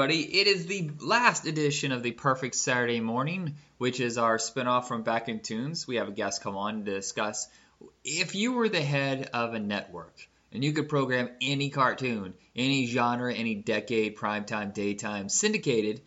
everybody. 0.00 0.40
It 0.40 0.46
is 0.46 0.64
the 0.64 0.90
last 1.00 1.44
edition 1.44 1.92
of 1.92 2.02
the 2.02 2.12
Perfect 2.12 2.54
Saturday 2.54 3.00
Morning, 3.00 3.56
which 3.76 4.00
is 4.00 4.16
our 4.16 4.38
spinoff 4.38 4.88
from 4.88 5.02
Back 5.02 5.28
in 5.28 5.40
Tunes. 5.40 5.86
We 5.86 5.96
have 5.96 6.08
a 6.08 6.12
guest 6.12 6.42
come 6.42 6.56
on 6.56 6.86
to 6.86 6.94
discuss 6.94 7.48
if 8.02 8.34
you 8.34 8.54
were 8.54 8.70
the 8.70 8.80
head 8.80 9.28
of 9.34 9.52
a 9.52 9.58
network 9.58 10.26
and 10.52 10.64
you 10.64 10.72
could 10.72 10.88
program 10.88 11.28
any 11.42 11.68
cartoon, 11.68 12.32
any 12.56 12.86
genre, 12.86 13.34
any 13.34 13.56
decade, 13.56 14.16
primetime, 14.16 14.72
daytime, 14.72 15.28
syndicated, 15.28 16.00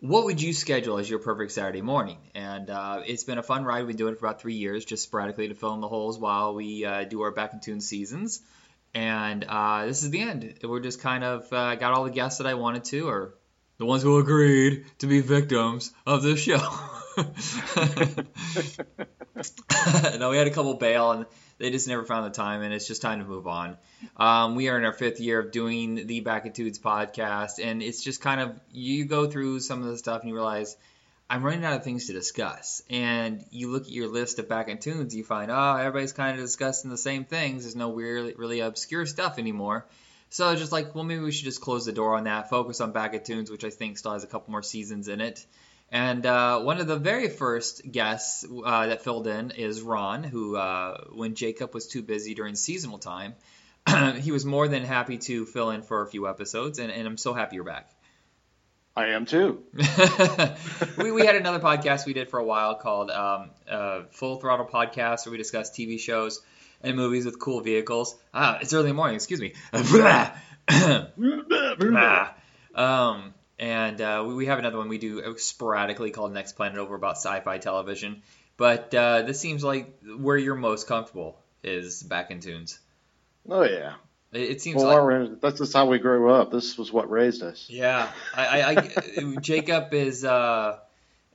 what 0.00 0.26
would 0.26 0.42
you 0.42 0.52
schedule 0.52 0.98
as 0.98 1.08
your 1.08 1.20
perfect 1.20 1.52
Saturday 1.52 1.80
morning? 1.80 2.18
And 2.34 2.68
uh, 2.68 3.00
it's 3.06 3.24
been 3.24 3.38
a 3.38 3.42
fun 3.42 3.64
ride. 3.64 3.78
We've 3.78 3.88
been 3.88 3.96
doing 3.96 4.12
it 4.12 4.20
for 4.20 4.26
about 4.26 4.42
three 4.42 4.56
years, 4.56 4.84
just 4.84 5.04
sporadically 5.04 5.48
to 5.48 5.54
fill 5.54 5.72
in 5.72 5.80
the 5.80 5.88
holes 5.88 6.18
while 6.18 6.54
we 6.54 6.84
uh, 6.84 7.04
do 7.04 7.22
our 7.22 7.30
Back 7.30 7.54
in 7.54 7.60
Tune 7.60 7.80
seasons. 7.80 8.42
And 8.94 9.44
uh, 9.44 9.86
this 9.86 10.02
is 10.02 10.10
the 10.10 10.20
end. 10.20 10.58
We're 10.62 10.80
just 10.80 11.00
kind 11.00 11.22
of 11.22 11.52
uh, 11.52 11.74
got 11.74 11.92
all 11.92 12.04
the 12.04 12.10
guests 12.10 12.38
that 12.38 12.46
I 12.46 12.54
wanted 12.54 12.84
to, 12.84 13.08
or 13.08 13.34
the 13.78 13.84
ones 13.84 14.02
who 14.02 14.18
agreed 14.18 14.86
to 15.00 15.06
be 15.06 15.20
victims 15.20 15.92
of 16.06 16.22
this 16.22 16.40
show. 16.40 16.56
no, 20.18 20.30
we 20.30 20.36
had 20.36 20.46
a 20.46 20.50
couple 20.50 20.74
bail, 20.74 21.12
and 21.12 21.26
they 21.58 21.70
just 21.70 21.88
never 21.88 22.04
found 22.04 22.26
the 22.26 22.36
time, 22.36 22.62
and 22.62 22.72
it's 22.72 22.86
just 22.86 23.02
time 23.02 23.20
to 23.20 23.24
move 23.24 23.46
on. 23.46 23.76
Um, 24.16 24.54
we 24.54 24.68
are 24.68 24.78
in 24.78 24.84
our 24.84 24.92
fifth 24.92 25.20
year 25.20 25.40
of 25.40 25.52
doing 25.52 26.06
the 26.06 26.20
Back 26.20 26.46
in 26.46 26.52
Tunes 26.52 26.78
podcast, 26.78 27.62
and 27.62 27.82
it's 27.82 28.02
just 28.02 28.20
kind 28.20 28.40
of 28.40 28.60
you 28.70 29.04
go 29.04 29.26
through 29.26 29.60
some 29.60 29.82
of 29.82 29.88
the 29.88 29.98
stuff 29.98 30.20
and 30.20 30.28
you 30.28 30.34
realize 30.34 30.76
I'm 31.28 31.42
running 31.42 31.64
out 31.64 31.74
of 31.74 31.84
things 31.84 32.06
to 32.06 32.12
discuss. 32.12 32.82
And 32.88 33.44
you 33.50 33.70
look 33.70 33.84
at 33.84 33.90
your 33.90 34.08
list 34.08 34.38
of 34.38 34.48
back 34.48 34.68
in 34.68 34.78
tunes, 34.78 35.14
you 35.14 35.24
find, 35.24 35.50
oh, 35.50 35.76
everybody's 35.76 36.12
kind 36.12 36.38
of 36.38 36.44
discussing 36.44 36.90
the 36.90 36.98
same 36.98 37.24
things. 37.24 37.64
There's 37.64 37.74
no 37.74 37.92
really, 37.92 38.34
really 38.34 38.60
obscure 38.60 39.06
stuff 39.06 39.38
anymore. 39.38 39.86
So 40.30 40.46
I 40.46 40.52
was 40.52 40.60
just 40.60 40.72
like, 40.72 40.94
well, 40.94 41.04
maybe 41.04 41.22
we 41.22 41.32
should 41.32 41.44
just 41.44 41.60
close 41.60 41.86
the 41.86 41.92
door 41.92 42.16
on 42.16 42.24
that, 42.24 42.50
focus 42.50 42.80
on 42.80 42.92
back 42.92 43.14
in 43.14 43.22
tunes, 43.22 43.50
which 43.50 43.64
I 43.64 43.70
think 43.70 43.98
still 43.98 44.12
has 44.12 44.24
a 44.24 44.28
couple 44.28 44.50
more 44.52 44.62
seasons 44.62 45.08
in 45.08 45.20
it. 45.20 45.44
And 45.90 46.26
uh, 46.26 46.60
one 46.60 46.80
of 46.80 46.88
the 46.88 46.96
very 46.96 47.28
first 47.28 47.90
guests 47.90 48.44
uh, 48.44 48.86
that 48.86 49.02
filled 49.02 49.28
in 49.28 49.52
is 49.52 49.82
Ron, 49.82 50.24
who, 50.24 50.56
uh, 50.56 51.04
when 51.12 51.36
Jacob 51.36 51.74
was 51.74 51.86
too 51.86 52.02
busy 52.02 52.34
during 52.34 52.56
seasonal 52.56 52.98
time, 52.98 53.34
he 54.20 54.32
was 54.32 54.44
more 54.44 54.66
than 54.66 54.84
happy 54.84 55.18
to 55.18 55.46
fill 55.46 55.70
in 55.70 55.82
for 55.82 56.02
a 56.02 56.08
few 56.08 56.28
episodes, 56.28 56.80
and, 56.80 56.90
and 56.90 57.06
I'm 57.06 57.16
so 57.16 57.34
happy 57.34 57.54
you're 57.56 57.64
back. 57.64 57.88
I 58.96 59.08
am 59.08 59.26
too. 59.26 59.62
we, 60.96 61.12
we 61.12 61.26
had 61.26 61.36
another 61.36 61.58
podcast 61.60 62.06
we 62.06 62.14
did 62.14 62.30
for 62.30 62.38
a 62.38 62.44
while 62.44 62.76
called 62.76 63.10
um, 63.10 63.50
uh, 63.68 64.04
Full 64.12 64.40
Throttle 64.40 64.64
Podcast, 64.66 65.26
where 65.26 65.32
we 65.32 65.36
discuss 65.36 65.70
TV 65.70 66.00
shows 66.00 66.40
and 66.80 66.96
movies 66.96 67.26
with 67.26 67.38
cool 67.38 67.60
vehicles. 67.60 68.16
Ah, 68.32 68.58
it's 68.60 68.72
early 68.72 68.92
morning. 68.92 69.16
Excuse 69.16 69.40
me. 69.40 69.52
um, 72.74 73.34
and 73.58 74.00
uh, 74.00 74.24
we, 74.26 74.34
we 74.34 74.46
have 74.46 74.58
another 74.58 74.78
one 74.78 74.88
we 74.88 74.96
do 74.96 75.36
sporadically 75.36 76.10
called 76.10 76.32
Next 76.32 76.52
Planet 76.52 76.78
Over 76.78 76.94
about 76.94 77.16
sci-fi 77.16 77.58
television. 77.58 78.22
But 78.56 78.94
uh, 78.94 79.22
this 79.22 79.38
seems 79.38 79.62
like 79.62 79.98
where 80.18 80.38
you're 80.38 80.54
most 80.54 80.86
comfortable 80.86 81.38
is 81.62 82.02
back 82.02 82.30
in 82.30 82.40
tunes. 82.40 82.78
Oh 83.48 83.62
yeah, 83.62 83.96
it, 84.32 84.60
seems 84.60 84.82
well, 84.82 85.06
like 85.06 85.40
that's 85.40 85.58
just 85.58 85.72
how 85.72 85.86
we 85.86 85.98
grew 85.98 86.30
up. 86.30 86.50
This 86.50 86.76
was 86.76 86.92
what 86.92 87.10
raised 87.10 87.42
us. 87.42 87.66
yeah. 87.68 88.10
I, 88.34 88.46
I, 88.46 88.70
I 88.76 89.36
Jacob 89.40 89.94
is 89.94 90.24
uh, 90.24 90.78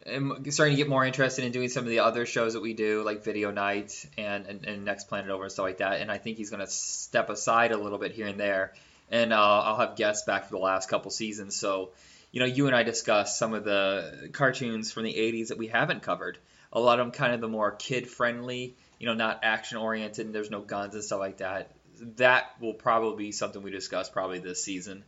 starting 0.06 0.76
to 0.76 0.76
get 0.76 0.90
more 0.90 1.06
interested 1.06 1.46
in 1.46 1.52
doing 1.52 1.70
some 1.70 1.84
of 1.84 1.90
the 1.90 2.00
other 2.00 2.26
shows 2.26 2.54
that 2.54 2.62
we 2.62 2.74
do, 2.74 3.04
like 3.04 3.24
Video 3.24 3.52
Night 3.52 4.06
and, 4.18 4.46
and, 4.48 4.66
and 4.66 4.86
Next 4.86 5.06
Planet 5.06 5.30
Over 5.30 5.44
and 5.44 5.52
stuff 5.52 5.64
like 5.64 5.78
that. 5.78 6.02
And 6.02 6.12
I 6.12 6.18
think 6.18 6.38
he's 6.38 6.50
going 6.50 6.60
to 6.60 6.68
step 6.68 7.30
aside 7.30 7.72
a 7.72 7.78
little 7.78 7.98
bit 7.98 8.12
here 8.12 8.28
and 8.28 8.40
there. 8.40 8.74
And 9.10 9.34
uh, 9.34 9.62
I'll 9.62 9.78
have 9.78 9.96
guests 9.96 10.26
back 10.26 10.46
for 10.46 10.52
the 10.52 10.62
last 10.62 10.90
couple 10.90 11.12
seasons. 11.12 11.56
So, 11.56 11.92
you 12.32 12.40
know, 12.40 12.46
you 12.46 12.68
and 12.68 12.76
I 12.76 12.84
discussed 12.84 13.38
some 13.38 13.54
of 13.54 13.64
the 13.64 14.30
cartoons 14.32 14.92
from 14.92 15.04
the 15.04 15.14
80s 15.14 15.50
that 15.50 15.58
we 15.58 15.68
haven't 15.68 16.02
covered. 16.02 16.38
A 16.74 16.80
lot 16.80 17.00
of 17.00 17.06
them 17.06 17.12
kind 17.12 17.34
of 17.34 17.42
the 17.42 17.50
more 17.50 17.72
kid 17.72 18.10
friendly, 18.10 18.76
you 19.00 19.06
know, 19.06 19.14
not 19.14 19.42
action 19.44 19.78
oriented, 19.78 20.26
and 20.26 20.34
there's 20.34 20.50
no 20.50 20.62
guns 20.62 20.96
and 20.96 21.04
stuff 21.04 21.20
like 21.20 21.38
that. 21.38 21.70
That 22.18 22.50
will 22.60 22.74
probably 22.74 23.26
be 23.26 23.32
something 23.32 23.62
we 23.62 23.72
discuss 23.72 24.10
probably 24.10 24.40
this 24.40 24.64
season. 24.64 25.04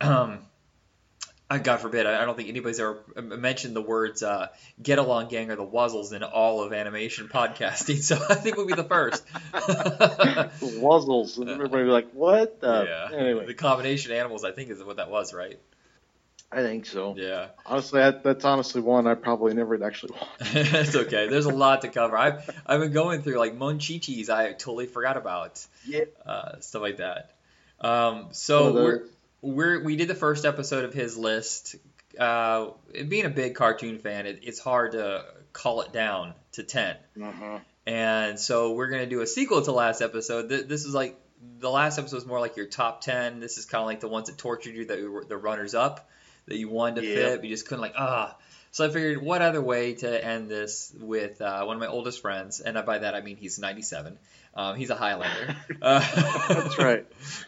Um, 0.00 0.40
uh, 1.50 1.58
God 1.58 1.78
forbid, 1.78 2.06
I 2.06 2.24
don't 2.24 2.36
think 2.36 2.48
anybody's 2.48 2.80
ever 2.80 3.02
mentioned 3.16 3.76
the 3.76 3.82
words 3.82 4.22
uh, 4.22 4.48
"Get 4.82 4.98
Along 4.98 5.28
Gang" 5.28 5.50
or 5.50 5.56
the 5.56 5.66
Wuzzles 5.66 6.12
in 6.12 6.22
all 6.22 6.62
of 6.62 6.72
animation 6.72 7.28
podcasting, 7.28 8.02
so 8.02 8.16
I 8.16 8.34
think 8.34 8.56
we'll 8.56 8.66
be 8.66 8.74
the 8.74 8.84
first. 8.84 9.24
Wuzzles. 9.52 11.38
And 11.38 11.50
everybody 11.50 11.84
be 11.84 11.90
like, 11.90 12.10
what? 12.12 12.58
Uh, 12.62 12.84
yeah. 12.86 13.08
Anyway, 13.16 13.46
The 13.46 13.54
combination 13.54 14.12
of 14.12 14.18
animals, 14.18 14.44
I 14.44 14.52
think, 14.52 14.70
is 14.70 14.82
what 14.82 14.96
that 14.96 15.10
was, 15.10 15.34
right? 15.34 15.58
I 16.54 16.62
think 16.62 16.86
so. 16.86 17.14
Yeah. 17.16 17.48
Honestly, 17.66 18.00
that, 18.00 18.22
that's 18.22 18.44
honestly 18.44 18.80
one 18.80 19.06
I 19.06 19.14
probably 19.14 19.54
never 19.54 19.82
actually 19.84 20.12
watched. 20.12 20.54
it's 20.54 20.94
okay. 20.94 21.28
There's 21.28 21.46
a 21.46 21.54
lot 21.54 21.82
to 21.82 21.88
cover. 21.88 22.16
I've 22.16 22.48
I've 22.66 22.80
been 22.80 22.92
going 22.92 23.22
through 23.22 23.38
like 23.38 23.58
Monchichis. 23.58 24.28
I 24.30 24.52
totally 24.52 24.86
forgot 24.86 25.16
about 25.16 25.64
Yeah. 25.86 26.04
uh, 26.24 26.60
stuff 26.60 26.82
like 26.82 26.98
that. 26.98 27.32
Um, 27.80 28.28
so 28.32 28.68
Oh, 28.68 28.72
we're 28.72 29.02
we're 29.42 29.82
we 29.82 29.96
did 29.96 30.08
the 30.08 30.14
first 30.14 30.44
episode 30.44 30.84
of 30.84 30.94
his 30.94 31.18
list. 31.18 31.76
Uh, 32.18 32.68
being 33.08 33.24
a 33.24 33.30
big 33.30 33.54
cartoon 33.56 33.98
fan, 33.98 34.26
it, 34.26 34.40
it's 34.44 34.60
hard 34.60 34.92
to 34.92 35.24
call 35.52 35.80
it 35.82 35.92
down 35.92 36.34
to 36.52 36.62
ten. 36.62 36.96
Uh-huh. 37.20 37.58
And 37.86 38.38
so 38.38 38.72
we're 38.72 38.88
gonna 38.88 39.06
do 39.06 39.20
a 39.20 39.26
sequel 39.26 39.60
to 39.62 39.72
last 39.72 40.00
episode. 40.00 40.48
Th- 40.48 40.66
This 40.66 40.84
is 40.84 40.94
like 40.94 41.20
the 41.58 41.68
last 41.70 41.98
episode 41.98 42.16
was 42.16 42.26
more 42.26 42.40
like 42.40 42.56
your 42.56 42.66
top 42.66 43.00
ten. 43.02 43.40
This 43.40 43.58
is 43.58 43.66
kind 43.66 43.80
of 43.82 43.86
like 43.86 44.00
the 44.00 44.08
ones 44.08 44.28
that 44.28 44.38
tortured 44.38 44.74
you, 44.74 44.84
that 44.86 45.02
were 45.10 45.24
the 45.24 45.36
runners 45.36 45.74
up 45.74 46.08
that 46.46 46.56
you 46.56 46.68
wanted 46.68 47.02
to 47.02 47.06
Yeah. 47.06 47.14
fit, 47.14 47.40
but 47.40 47.44
you 47.48 47.54
just 47.54 47.66
couldn't 47.66 47.82
like 47.82 47.94
ah. 47.96 48.36
So 48.70 48.84
I 48.84 48.88
figured, 48.90 49.22
what 49.22 49.40
other 49.40 49.62
way 49.62 49.94
to 49.94 50.24
end 50.24 50.50
this 50.50 50.92
with 50.98 51.40
uh, 51.40 51.62
one 51.64 51.76
of 51.76 51.80
my 51.80 51.86
oldest 51.86 52.20
friends, 52.20 52.58
and 52.60 52.74
by 52.84 52.98
that 52.98 53.14
I 53.14 53.20
mean 53.20 53.36
he's 53.36 53.58
97. 53.58 54.18
Um, 54.56 54.76
he's 54.76 54.90
a 54.90 54.94
Highlander. 54.96 55.56
Uh, 55.82 56.00
That's 56.48 56.78
right. 56.78 57.06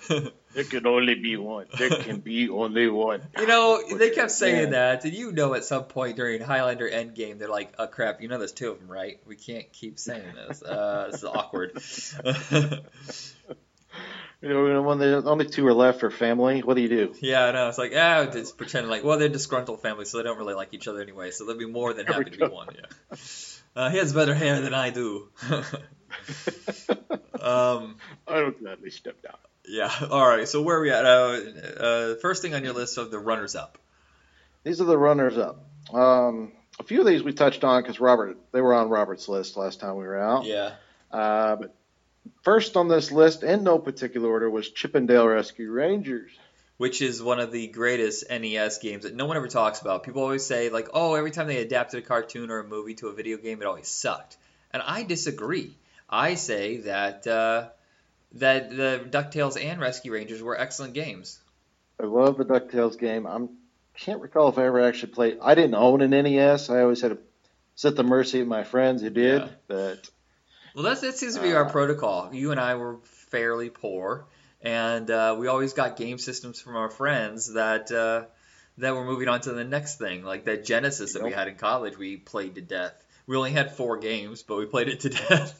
There 0.09 0.65
can 0.65 0.87
only 0.87 1.15
be 1.15 1.37
one. 1.37 1.67
There 1.79 1.91
can 1.91 2.19
be 2.21 2.49
only 2.49 2.89
one. 2.89 3.23
You 3.39 3.47
know, 3.47 3.81
they 3.97 4.11
kept 4.11 4.31
saying 4.33 4.73
Yeah. 4.73 4.95
that, 4.97 5.05
and 5.05 5.15
you 5.15 5.31
know, 5.33 5.55
at 5.55 5.65
some 5.65 5.85
point 5.85 6.17
during 6.17 6.41
Highlander 6.41 6.89
Endgame, 6.91 7.39
they're 7.39 7.49
like, 7.49 7.75
"Oh 7.79 7.87
crap, 7.87 8.21
you 8.23 8.29
know, 8.29 8.39
there's 8.39 8.53
two 8.53 8.71
of 8.71 8.79
them, 8.81 8.89
right? 8.91 9.21
We 9.27 9.37
can't 9.37 9.73
keep 9.73 9.99
saying 9.99 10.33
this. 10.35 10.63
Uh, 10.63 11.09
this 11.11 11.23
is 11.23 11.25
awkward." 11.25 11.79
You 14.43 14.51
know, 14.51 14.83
when 14.83 14.99
the 14.99 15.23
only 15.25 15.47
two 15.47 15.67
are 15.67 15.73
left 15.73 16.05
are 16.05 16.11
family, 16.11 16.61
what 16.61 16.75
do 16.75 16.83
you 16.83 16.89
do? 16.89 17.15
yeah, 17.21 17.47
I 17.47 17.53
know. 17.53 17.69
It's 17.69 17.79
like, 17.79 17.93
ah, 17.97 18.27
just 18.27 18.59
pretend 18.59 18.89
like, 18.89 19.03
well, 19.03 19.19
they're 19.19 19.31
disgruntled 19.31 19.81
family, 19.81 20.05
so 20.05 20.19
they 20.19 20.25
don't 20.25 20.39
really 20.39 20.55
like 20.55 20.75
each 20.75 20.89
other 20.89 21.01
anyway. 21.01 21.31
So 21.31 21.47
they'll 21.47 21.57
be 21.57 21.67
more 21.67 21.95
than 21.95 22.07
happy 22.07 22.31
to 22.31 22.37
be 22.37 22.47
one. 22.47 22.69
Yeah. 22.75 23.17
Uh, 23.75 23.91
he 23.91 23.99
has 23.99 24.13
better 24.13 24.35
hair 24.35 24.61
than 24.61 24.73
I 24.73 24.91
do. 24.91 25.29
um, 27.41 27.97
I 28.27 28.41
don't 28.41 28.59
gladly 28.59 28.91
step 28.91 29.21
down. 29.23 29.37
yeah. 29.69 29.93
All 30.11 30.27
right. 30.27 30.49
So 30.49 30.63
where 30.63 30.79
are 30.79 30.81
we 30.81 30.91
at? 30.91 31.05
Uh, 31.05 31.41
uh, 31.79 32.15
first 32.17 32.43
thing 32.43 32.55
on 32.55 32.65
your 32.65 32.73
list 32.73 32.99
of 32.99 33.11
the 33.11 33.19
runners 33.19 33.55
up. 33.55 33.79
These 34.65 34.81
are 34.81 34.85
the 34.85 34.99
runners 34.99 35.37
up. 35.37 35.65
Um, 35.93 36.53
a 36.81 36.85
few 36.85 37.01
of 37.01 37.07
these 37.07 37.23
we 37.23 37.33
touched 37.33 37.65
on 37.65 37.83
because 37.83 38.01
Robert, 38.01 38.39
they 38.53 38.61
were 38.61 38.75
on 38.75 38.89
Robert's 38.89 39.29
list 39.29 39.57
last 39.57 39.79
time 39.81 39.97
we 39.97 40.05
were 40.05 40.19
out. 40.19 40.45
Yeah. 40.45 40.73
Uh, 41.11 41.57
but 41.57 41.76
first 42.43 42.77
on 42.77 42.89
this 42.89 43.11
list, 43.11 43.43
in 43.43 43.65
no 43.65 43.79
particular 43.79 44.29
order, 44.29 44.49
was 44.51 44.71
Chip 44.71 44.95
'n 44.97 45.07
Dale 45.07 45.27
Rescue 45.27 45.71
Rangers. 45.71 46.31
which 46.79 47.01
is 47.01 47.23
one 47.23 47.41
of 47.41 47.51
the 47.53 47.69
greatest 47.69 48.29
NES 48.29 48.79
games 48.79 49.05
that 49.05 49.15
no 49.15 49.25
one 49.25 49.39
ever 49.39 49.49
talks 49.49 49.81
about. 49.81 50.03
People 50.03 50.23
always 50.23 50.45
say 50.45 50.69
like, 50.69 50.89
"Oh, 50.93 51.15
every 51.15 51.31
time 51.31 51.47
they 51.47 51.63
adapted 51.63 52.05
a 52.05 52.07
cartoon 52.07 52.51
or 52.51 52.59
a 52.59 52.65
movie 52.65 52.95
to 52.97 53.09
a 53.09 53.15
video 53.15 53.39
game, 53.39 53.63
it 53.63 53.67
always 53.67 53.89
sucked." 53.89 54.37
And 54.75 54.83
I 54.83 55.03
disagree. 55.03 55.75
I 56.11 56.35
say 56.35 56.79
that 56.79 57.27
uh, 57.27 57.69
that 58.33 58.71
the 58.77 59.01
Ducktales 59.09 59.63
and 59.63 59.81
Rescue 59.81 60.13
Rangers 60.13 60.43
were 60.43 60.59
excellent 60.61 60.93
games. 60.93 61.41
I 61.99 62.05
love 62.05 62.37
the 62.37 62.45
DuckTales 62.45 62.99
game. 62.99 63.27
I 63.27 63.41
can't 63.97 64.21
recall 64.21 64.49
if 64.51 64.59
I 64.59 64.67
ever 64.67 64.81
actually 64.83 65.13
played. 65.13 65.39
I 65.41 65.55
didn't 65.55 65.77
own 65.77 66.03
an 66.03 66.11
NES. 66.11 66.69
I 66.69 66.83
always 66.83 67.01
had 67.01 67.13
to 67.13 67.19
sit 67.75 67.93
at 67.93 67.97
the 67.97 68.03
mercy 68.03 68.41
of 68.41 68.49
my 68.49 68.65
friends 68.65 69.01
who 69.01 69.09
did. 69.09 69.41
Yeah. 69.41 69.49
But 69.67 70.11
Well, 70.77 70.85
that's, 70.85 71.01
that 71.01 71.17
seems 71.17 71.37
to 71.37 71.41
be 71.43 71.55
our 71.55 71.65
Uh, 71.65 71.71
protocol. 71.73 72.31
You 72.35 72.51
and 72.53 72.61
I 72.61 72.75
were 72.75 72.99
fairly 73.31 73.71
poor, 73.71 74.27
and 74.61 75.11
uh, 75.11 75.35
we 75.39 75.47
always 75.49 75.73
got 75.73 75.97
game 75.97 76.19
systems 76.19 76.61
from 76.61 76.77
our 76.77 76.91
friends 76.91 77.55
that 77.55 77.91
uh, 77.91 78.27
that 78.79 78.95
were 78.95 79.05
moving 79.07 79.27
on 79.29 79.41
to 79.41 79.53
the 79.55 79.65
next 79.65 79.97
thing. 79.97 80.23
Like 80.23 80.45
that 80.45 80.67
Genesis 80.67 81.15
that 81.15 81.23
we 81.25 81.33
had 81.33 81.49
in 81.49 81.55
college, 81.57 81.97
we 81.97 82.19
played 82.19 82.57
to 82.57 82.61
death. 82.61 82.93
We 83.27 83.37
only 83.37 83.53
had 83.53 83.73
four 83.75 83.97
games, 83.97 84.43
but 84.43 84.59
we 84.59 84.67
played 84.67 84.89
it 84.89 85.01
to 85.01 85.09
death. 85.29 85.59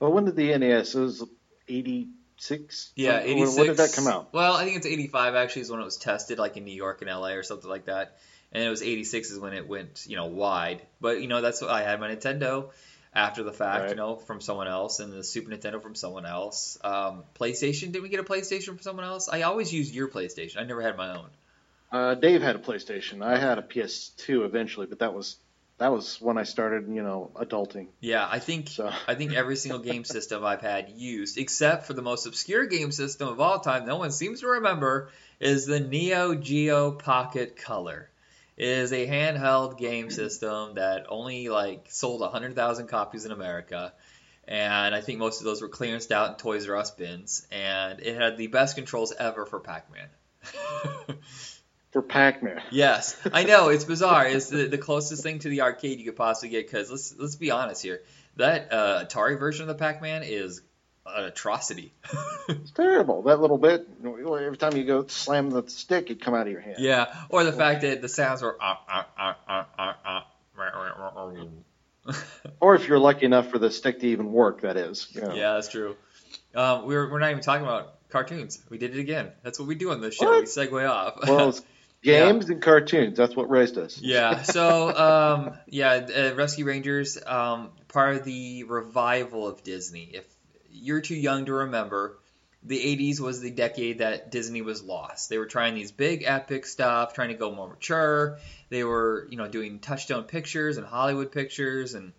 well, 0.00 0.10
when 0.12 0.24
did 0.24 0.34
the 0.36 0.56
NES? 0.56 0.94
It 0.94 1.00
was 1.00 1.24
'86. 1.68 2.92
Yeah, 2.96 3.18
When- 3.18 3.22
eighty 3.26 3.40
when, 3.40 3.54
when 3.56 3.66
did 3.66 3.76
that 3.76 3.92
come 3.94 4.06
out? 4.06 4.32
Well, 4.32 4.54
I 4.54 4.64
think 4.64 4.78
it's 4.78 4.86
eighty 4.86 5.08
five. 5.08 5.34
Actually, 5.34 5.62
is 5.62 5.70
when 5.70 5.80
it 5.80 5.84
was 5.84 5.98
tested, 5.98 6.38
like 6.38 6.56
in 6.56 6.64
New 6.64 6.74
York 6.74 7.02
and 7.02 7.10
L.A. 7.10 7.34
or 7.36 7.42
something 7.42 7.68
like 7.68 7.84
that. 7.84 8.16
And 8.54 8.62
it 8.62 8.68
was 8.68 8.82
eighty 8.82 9.04
six 9.04 9.30
is 9.30 9.38
when 9.38 9.52
it 9.54 9.66
went, 9.68 10.04
you 10.06 10.16
know, 10.16 10.26
wide. 10.26 10.82
But 11.00 11.20
you 11.22 11.28
know, 11.28 11.40
that's 11.40 11.60
what 11.60 11.70
I 11.70 11.82
had 11.82 12.00
my 12.00 12.14
Nintendo 12.14 12.70
after 13.14 13.42
the 13.42 13.52
fact, 13.52 13.90
you 13.90 13.96
know, 13.96 14.16
from 14.16 14.40
someone 14.40 14.68
else, 14.68 15.00
and 15.00 15.12
the 15.12 15.22
Super 15.22 15.50
Nintendo 15.50 15.82
from 15.82 15.94
someone 15.94 16.24
else. 16.24 16.78
Um, 16.82 17.24
PlayStation, 17.38 17.92
did 17.92 18.02
we 18.02 18.08
get 18.08 18.20
a 18.20 18.24
PlayStation 18.24 18.66
from 18.66 18.80
someone 18.80 19.04
else? 19.04 19.28
I 19.28 19.42
always 19.42 19.72
used 19.72 19.94
your 19.94 20.08
PlayStation. 20.08 20.58
I 20.58 20.64
never 20.64 20.80
had 20.80 20.96
my 20.96 21.16
own. 21.16 21.28
Uh, 21.90 22.14
Dave 22.14 22.40
had 22.40 22.56
a 22.56 22.58
PlayStation. 22.58 23.22
I 23.22 23.38
had 23.38 23.58
a 23.58 23.62
PS2 23.62 24.46
eventually, 24.46 24.86
but 24.86 25.00
that 25.00 25.12
was 25.12 25.36
that 25.78 25.92
was 25.92 26.20
when 26.20 26.38
I 26.38 26.44
started, 26.44 26.88
you 26.88 27.02
know, 27.02 27.30
adulting. 27.34 27.88
Yeah, 28.00 28.26
I 28.30 28.38
think 28.38 28.68
So 28.68 28.90
I 29.08 29.14
think 29.14 29.32
every 29.34 29.56
single 29.56 29.80
game 29.80 30.04
system 30.04 30.44
I've 30.44 30.60
had 30.60 30.90
used, 30.90 31.38
except 31.38 31.86
for 31.86 31.92
the 31.92 32.02
most 32.02 32.24
obscure 32.26 32.66
game 32.66 32.92
system 32.92 33.28
of 33.28 33.40
all 33.40 33.60
time, 33.60 33.84
no 33.84 33.96
one 33.96 34.12
seems 34.12 34.40
to 34.40 34.46
remember, 34.46 35.10
is 35.40 35.66
the 35.66 35.80
Neo 35.80 36.34
Geo 36.34 36.92
Pocket 36.92 37.56
Color. 37.56 38.08
Is 38.56 38.92
a 38.92 39.06
handheld 39.06 39.78
game 39.78 40.10
system 40.10 40.74
that 40.74 41.06
only 41.08 41.48
like 41.48 41.86
sold 41.90 42.20
100,000 42.20 42.86
copies 42.86 43.24
in 43.24 43.32
America. 43.32 43.92
And 44.46 44.94
I 44.94 45.00
think 45.00 45.18
most 45.18 45.40
of 45.40 45.44
those 45.44 45.62
were 45.62 45.68
clearanced 45.68 46.10
out 46.10 46.30
in 46.30 46.36
Toys 46.36 46.68
R 46.68 46.76
Us 46.76 46.90
bins. 46.90 47.46
And 47.50 48.00
it 48.00 48.16
had 48.16 48.36
the 48.36 48.48
best 48.48 48.76
controls 48.76 49.12
ever 49.12 49.46
for 49.46 49.60
Pac 49.60 49.90
Man. 49.90 50.08
for 51.92 52.02
Pac-Man. 52.02 52.62
Yes, 52.70 53.16
I 53.32 53.44
know 53.44 53.68
it's 53.68 53.84
bizarre. 53.84 54.26
It's 54.26 54.48
the, 54.48 54.66
the 54.66 54.78
closest 54.78 55.22
thing 55.22 55.38
to 55.40 55.48
the 55.48 55.60
arcade 55.60 55.98
you 55.98 56.06
could 56.06 56.16
possibly 56.16 56.48
get. 56.48 56.66
Because 56.66 56.90
let's 56.90 57.14
let's 57.16 57.36
be 57.36 57.50
honest 57.50 57.82
here, 57.82 58.02
that 58.36 58.72
uh, 58.72 59.04
Atari 59.04 59.38
version 59.38 59.62
of 59.62 59.68
the 59.68 59.74
Pac-Man 59.74 60.22
is 60.24 60.62
an 61.06 61.24
atrocity. 61.24 61.92
It's 62.48 62.72
terrible. 62.72 63.22
That 63.22 63.40
little 63.40 63.56
bit. 63.56 63.88
Every 64.04 64.56
time 64.56 64.76
you 64.76 64.84
go 64.84 65.06
slam 65.06 65.50
the 65.50 65.62
stick, 65.68 66.10
it 66.10 66.20
come 66.20 66.34
out 66.34 66.46
of 66.48 66.52
your 66.52 66.60
hand. 66.60 66.78
yeah, 66.80 67.14
or 67.28 67.44
the 67.44 67.52
fact 67.52 67.82
that 67.82 68.02
the 68.02 68.08
sounds 68.08 68.42
were. 68.42 68.58
Uh, 68.60 68.74
uh, 69.16 69.32
uh, 69.46 70.20
Or 72.60 72.74
if 72.74 72.88
you're 72.88 72.98
lucky 72.98 73.26
enough 73.26 73.48
for 73.50 73.58
the 73.58 73.70
stick 73.70 74.00
to 74.00 74.06
even 74.08 74.32
work, 74.32 74.62
that 74.62 74.76
is. 74.76 75.06
You 75.12 75.20
know. 75.22 75.34
yeah, 75.34 75.54
that's 75.54 75.68
true. 75.68 75.96
Um, 76.54 76.86
we're 76.86 77.10
we're 77.10 77.20
not 77.20 77.30
even 77.30 77.42
talking 77.42 77.64
about 77.64 78.08
cartoons. 78.10 78.60
We 78.68 78.78
did 78.78 78.96
it 78.96 79.00
again. 79.00 79.30
That's 79.42 79.58
what 79.58 79.68
we 79.68 79.76
do 79.76 79.92
on 79.92 80.00
this 80.00 80.14
show. 80.14 80.26
What? 80.26 80.40
We 80.40 80.46
segue 80.46 80.90
off. 80.90 81.20
Well, 81.26 81.54
games 82.02 82.50
and 82.50 82.60
cartoons. 82.60 83.16
That's 83.16 83.36
what 83.36 83.48
raised 83.48 83.78
us. 83.78 84.00
Yeah. 84.00 84.42
So, 84.42 84.94
um, 84.96 85.54
yeah, 85.68 85.92
uh, 85.92 86.34
Rescue 86.34 86.64
Rangers, 86.64 87.18
um, 87.24 87.70
part 87.88 88.16
of 88.16 88.24
the 88.24 88.64
revival 88.64 89.46
of 89.46 89.62
Disney. 89.62 90.10
If 90.12 90.24
you're 90.72 91.00
too 91.00 91.14
young 91.14 91.46
to 91.46 91.52
remember, 91.52 92.18
the 92.64 92.78
80s 92.78 93.20
was 93.20 93.40
the 93.40 93.50
decade 93.50 93.98
that 93.98 94.30
Disney 94.30 94.62
was 94.62 94.82
lost. 94.82 95.28
They 95.28 95.38
were 95.38 95.46
trying 95.46 95.74
these 95.74 95.90
big 95.90 96.22
epic 96.24 96.66
stuff, 96.66 97.12
trying 97.12 97.28
to 97.28 97.34
go 97.34 97.52
more 97.52 97.68
mature. 97.68 98.38
They 98.68 98.84
were, 98.84 99.26
you 99.30 99.36
know, 99.36 99.48
doing 99.48 99.80
Touchstone 99.80 100.24
Pictures 100.24 100.76
and 100.76 100.86
Hollywood 100.86 101.32
Pictures, 101.32 101.94
and 101.94 102.12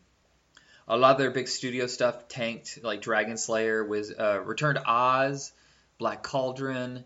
a 0.87 0.97
lot 0.97 1.11
of 1.11 1.17
their 1.17 1.31
big 1.31 1.47
studio 1.47 1.87
stuff 1.87 2.27
tanked, 2.27 2.79
like 2.83 3.01
Dragon 3.01 3.37
Slayer, 3.37 3.85
was 3.85 4.11
uh, 4.11 4.41
Return 4.41 4.75
to 4.75 4.83
Oz, 4.85 5.53
Black 5.97 6.23
Cauldron, 6.23 7.05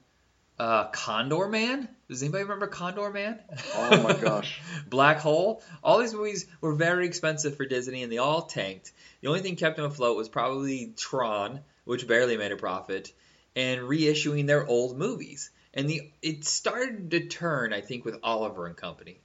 uh, 0.60 0.86
Condor 0.86 1.48
Man. 1.48 1.88
Does 2.10 2.24
anybody 2.24 2.44
remember 2.44 2.68
Condor 2.68 3.10
Man? 3.12 3.40
Oh 3.76 4.02
my 4.02 4.14
gosh. 4.22 4.60
Black 4.88 5.18
Hole. 5.20 5.62
All 5.84 6.00
these 6.00 6.14
movies 6.14 6.46
were 6.62 6.74
very 6.74 7.06
expensive 7.06 7.56
for 7.58 7.66
Disney, 7.66 8.04
and 8.04 8.12
they 8.12 8.18
all 8.18 8.44
tanked. 8.44 8.92
The 9.22 9.28
only 9.28 9.42
thing 9.42 9.56
kept 9.56 9.78
them 9.78 9.86
afloat 9.86 10.16
was 10.18 10.30
probably 10.30 10.94
Tron, 10.98 11.62
which 11.86 12.08
barely 12.08 12.38
made 12.38 12.52
a 12.52 12.58
profit, 12.58 13.12
and 13.56 13.82
reissuing 13.82 14.48
their 14.48 14.66
old 14.66 14.98
movies. 14.98 15.50
And 15.74 15.90
the 15.90 16.10
it 16.22 16.46
started 16.46 17.12
to 17.12 17.28
turn, 17.28 17.74
I 17.74 17.82
think, 17.82 18.04
with 18.06 18.18
Oliver 18.24 18.66
and 18.66 18.76
Company. 18.76 19.20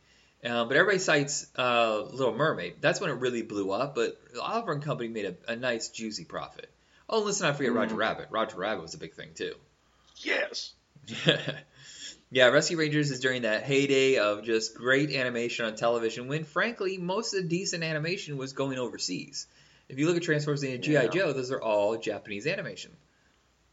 Uh, 0.44 0.64
but 0.64 0.76
everybody 0.76 0.98
cites 0.98 1.46
uh, 1.56 2.02
Little 2.10 2.34
Mermaid. 2.34 2.74
That's 2.80 3.00
when 3.00 3.10
it 3.10 3.14
really 3.20 3.42
blew 3.42 3.70
up. 3.70 3.94
But 3.94 4.20
Oliver 4.40 4.72
and 4.72 4.82
Company 4.82 5.08
made 5.08 5.24
a, 5.46 5.52
a 5.52 5.56
nice, 5.56 5.88
juicy 5.88 6.24
profit. 6.24 6.68
Oh, 7.08 7.20
listen, 7.20 7.46
I 7.46 7.52
forget 7.52 7.72
Roger 7.72 7.94
Mm. 7.94 7.98
Rabbit. 7.98 8.28
Roger 8.30 8.56
Rabbit 8.56 8.82
was 8.82 8.94
a 8.94 8.98
big 8.98 9.14
thing 9.14 9.30
too. 9.34 9.54
Yes. 10.16 10.72
yeah, 12.30 12.46
Rescue 12.48 12.78
Rangers 12.78 13.10
is 13.10 13.20
during 13.20 13.42
that 13.42 13.62
heyday 13.62 14.16
of 14.16 14.44
just 14.44 14.74
great 14.74 15.14
animation 15.14 15.66
on 15.66 15.74
television 15.74 16.28
when, 16.28 16.44
frankly, 16.44 16.98
most 16.98 17.34
of 17.34 17.42
the 17.42 17.48
decent 17.48 17.84
animation 17.84 18.36
was 18.36 18.52
going 18.52 18.78
overseas. 18.78 19.46
If 19.88 19.98
you 19.98 20.06
look 20.06 20.16
at 20.16 20.22
Transformers 20.22 20.62
and 20.62 20.82
G.I. 20.82 21.02
Yeah. 21.02 21.08
Joe, 21.08 21.32
those 21.32 21.50
are 21.50 21.60
all 21.60 21.98
Japanese 21.98 22.46
animation. 22.46 22.92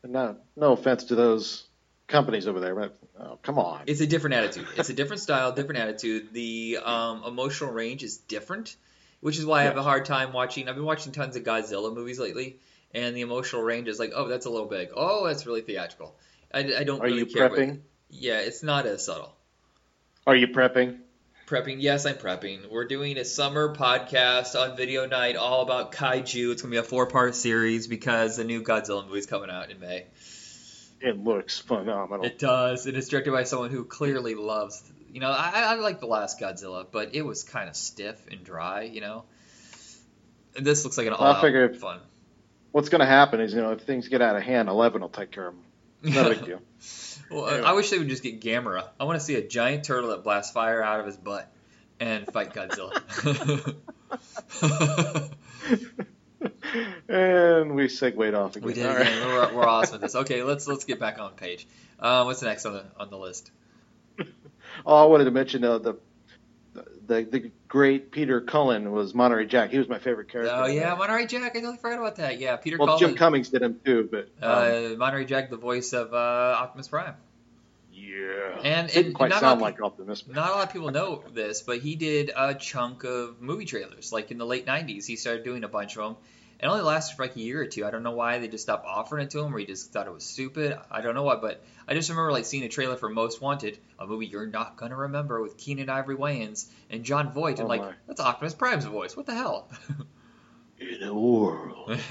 No, 0.04 0.38
no 0.56 0.74
offense 0.74 1.06
to 1.06 1.16
those 1.16 1.66
companies 2.08 2.48
over 2.48 2.60
there, 2.60 2.76
but 2.76 2.98
oh, 3.20 3.40
come 3.42 3.60
on. 3.60 3.84
It's 3.88 4.02
a 4.02 4.08
different 4.08 4.36
attitude. 4.36 4.68
It's 4.76 4.90
a 4.90 4.94
different 4.94 5.22
style, 5.22 5.52
different 5.52 5.80
attitude. 5.80 6.34
The 6.34 6.80
um, 6.84 7.24
emotional 7.26 7.72
range 7.72 8.04
is 8.04 8.18
different, 8.18 8.76
which 9.22 9.38
is 9.38 9.46
why 9.46 9.62
I 9.62 9.64
have 9.64 9.78
a 9.78 9.84
hard 9.84 10.06
time 10.06 10.34
watching. 10.34 10.68
I've 10.68 10.76
been 10.76 10.86
watching 10.86 11.12
tons 11.12 11.36
of 11.36 11.44
Godzilla 11.44 11.94
movies 11.94 12.20
lately, 12.20 12.60
and 12.94 13.16
the 13.16 13.22
emotional 13.22 13.62
range 13.62 13.88
is 13.88 14.00
like, 14.00 14.12
oh, 14.16 14.28
that's 14.28 14.46
a 14.46 14.50
little 14.50 14.68
big. 14.68 14.90
Oh, 14.96 15.28
that's 15.28 15.46
really 15.46 15.62
theatrical. 15.62 16.16
I, 16.54 16.60
I 16.80 16.84
don't 16.84 17.00
Are 17.02 17.06
really 17.06 17.20
you 17.20 17.26
care. 17.26 17.50
what- 17.50 17.60
prepping? 17.60 17.80
yeah, 18.10 18.40
it's 18.40 18.64
not 18.64 18.86
as 18.86 19.06
subtle. 19.06 19.36
Are 20.26 20.36
you 20.36 20.48
prepping? 20.48 21.00
Prepping, 21.48 21.78
yes, 21.80 22.06
I'm 22.06 22.16
prepping. 22.16 22.70
We're 22.70 22.86
doing 22.86 23.18
a 23.18 23.26
summer 23.26 23.76
podcast 23.76 24.60
on 24.60 24.78
video 24.78 25.08
night 25.08 25.36
all 25.36 25.62
about 25.64 25.92
kaiju. 25.92 26.52
It's 26.52 26.62
gonna 26.62 26.72
be 26.72 26.78
a 26.78 26.84
four-part 26.84 27.34
series 27.36 27.88
because 27.88 28.38
the 28.38 28.44
new 28.44 28.62
Godzilla 28.62 29.06
movie 29.06 29.20
is 29.20 29.26
coming 29.26 29.50
out 29.50 29.72
in 29.72 29.80
May. 29.80 30.06
It 31.02 31.18
looks 31.24 31.58
phenomenal. 31.60 32.26
It 32.26 32.38
does. 32.38 32.86
It 32.86 32.96
is 32.96 33.08
directed 33.10 33.32
by 33.32 33.44
someone 33.46 33.72
who 33.72 33.84
clearly 33.86 34.36
loves. 34.36 34.84
You 35.12 35.22
know, 35.22 35.32
I, 35.32 35.52
I 35.56 35.76
like 35.76 36.00
the 36.00 36.06
last 36.08 36.40
Godzilla, 36.40 36.86
but 36.92 37.16
it 37.16 37.24
was 37.24 37.44
kind 37.44 37.68
of 37.70 37.76
stiff 37.76 38.20
and 38.30 38.44
dry. 38.44 38.82
You 38.84 39.02
know, 39.02 39.24
and 40.56 40.66
this 40.66 40.84
looks 40.84 40.98
like 40.98 41.08
an 41.08 41.14
all-out 41.14 41.76
fun. 41.78 42.00
What's 42.72 42.90
going 42.90 43.00
to 43.00 43.08
happen 43.08 43.40
is, 43.40 43.54
you 43.54 43.62
know, 43.62 43.72
if 43.72 43.82
things 43.82 44.08
get 44.10 44.22
out 44.22 44.36
of 44.36 44.44
hand, 44.44 44.70
Eleven 44.70 45.02
will 45.02 45.10
take 45.10 45.32
care 45.32 45.48
of 45.48 45.56
them. 45.56 45.64
Not 46.02 46.28
a 46.28 46.30
big 46.36 46.46
deal. 46.46 46.62
well, 47.32 47.48
Anyway. 47.48 47.68
I 47.68 47.74
wish 47.74 47.90
they 47.90 47.98
would 47.98 48.10
just 48.10 48.24
get 48.24 48.42
Gamera. 48.42 48.88
I 49.00 49.04
want 49.04 49.20
to 49.20 49.26
see 49.26 49.36
a 49.36 49.46
giant 49.46 49.84
turtle 49.84 50.10
that 50.12 50.24
blasts 50.24 50.52
fire 50.52 50.82
out 50.82 51.00
of 51.00 51.06
his 51.06 51.18
butt 51.18 51.52
and 52.00 52.26
fight 52.28 52.54
Godzilla. 52.54 53.76
and 57.10 57.76
we 57.76 57.90
segued 57.90 58.34
off 58.34 58.56
again. 58.56 58.68
We 58.68 58.74
did. 58.74 58.86
Right. 58.86 59.26
We're, 59.26 59.56
we're 59.56 59.68
awesome 59.68 59.96
at 59.96 60.02
this. 60.02 60.16
Okay, 60.20 60.44
let's 60.44 60.68
let's 60.68 60.86
get 60.86 61.00
back 61.00 61.20
on 61.20 61.34
page. 61.34 61.68
Uh, 62.00 62.24
what's 62.24 62.42
next 62.42 62.66
on 62.66 62.74
the 62.74 62.86
on 62.98 63.10
the 63.10 63.18
list? 63.18 63.52
Oh, 64.86 65.04
I 65.04 65.06
wanted 65.06 65.26
to 65.26 65.32
mention 65.32 65.64
uh, 65.64 65.78
the, 65.80 65.96
the 67.10 67.24
the 67.24 67.52
great 67.68 68.12
Peter 68.12 68.40
Cullen 68.40 68.92
was 68.94 69.14
Monterey 69.14 69.46
Jack. 69.46 69.72
He 69.72 69.78
was 69.78 69.90
my 69.90 70.00
favorite 70.00 70.30
character. 70.30 70.54
Oh 70.56 70.66
yeah, 70.68 70.96
Monterey 70.96 71.26
Jack. 71.26 71.56
I 71.56 71.60
totally 71.60 71.78
forgot 71.78 72.00
about 72.00 72.16
that. 72.16 72.40
Yeah, 72.40 72.56
Peter 72.56 72.78
Well, 72.78 72.88
Cullen. 72.88 73.00
Jim 73.00 73.16
Cummings 73.16 73.50
did 73.50 73.62
him 73.62 73.80
too, 73.84 74.08
but 74.10 74.30
um, 74.42 74.94
uh, 74.94 74.98
Monterey 74.98 75.26
Jack, 75.26 75.50
the 75.50 75.58
voice 75.58 75.92
of 75.94 76.14
uh, 76.14 76.18
Optimus 76.62 76.88
Prime. 76.88 77.16
yeah, 77.92 78.60
And- 78.64 78.88
didn't 78.90 79.06
and 79.08 79.16
quite 79.16 79.34
sound 79.34 79.62
like 79.62 79.82
Optimus. 79.82 80.26
Not 80.28 80.50
a 80.50 80.54
lot 80.54 80.68
of 80.68 80.74
people 80.74 80.92
know 80.92 81.24
this, 81.34 81.62
but 81.62 81.80
he 81.80 81.96
did 81.96 82.32
a 82.36 82.54
chunk 82.56 83.04
of 83.04 83.42
movie 83.42 83.66
trailers. 83.66 84.12
Like 84.14 84.32
in 84.32 84.38
the 84.38 84.46
late 84.46 84.66
'90s, 84.66 85.06
he 85.06 85.16
started 85.16 85.44
doing 85.44 85.64
a 85.64 85.68
bunch 85.68 85.98
of 85.98 86.04
them. 86.04 86.16
It 86.62 86.66
only 86.66 86.82
lasted 86.82 87.16
for 87.16 87.24
like 87.24 87.36
a 87.38 87.40
year 87.40 87.62
or 87.62 87.66
two. 87.68 87.86
I 87.86 87.92
don't 87.92 88.04
know 88.04 88.12
why 88.12 88.40
they 88.40 88.50
just 88.50 88.64
stopped 88.64 88.86
offering 88.86 89.24
it 89.24 89.30
to 89.32 89.40
him, 89.40 89.56
or 89.56 89.60
he 89.60 89.66
just 89.66 89.94
thought 89.94 90.08
it 90.08 90.14
was 90.14 90.26
stupid. 90.26 90.78
I 90.92 91.00
don't 91.02 91.16
know 91.16 91.24
why, 91.24 91.36
but 91.38 91.64
I 91.88 91.94
just 91.94 92.10
remember 92.10 92.32
like 92.34 92.44
seeing 92.46 92.64
a 92.64 92.68
trailer 92.70 92.98
for 92.98 93.08
Most 93.10 93.42
Wanted, 93.42 93.78
a 93.98 94.06
movie 94.06 94.26
you're 94.26 94.46
not 94.46 94.76
gonna 94.76 94.98
remember 94.98 95.42
with 95.42 95.56
Keenen 95.58 95.90
Ivory 95.90 96.18
Wayans 96.18 96.68
and 96.90 97.06
Jon 97.06 97.32
Voight, 97.32 97.60
and 97.60 97.66
Oh, 97.66 97.70
like 97.70 97.82
my. 97.82 97.94
that's 98.08 98.20
Optimus 98.20 98.54
Prime's 98.54 98.84
voice. 98.86 99.16
What 99.16 99.26
the 99.26 99.36
hell? 99.36 99.70
In 100.80 101.04
a 101.04 101.14
world. 101.14 101.98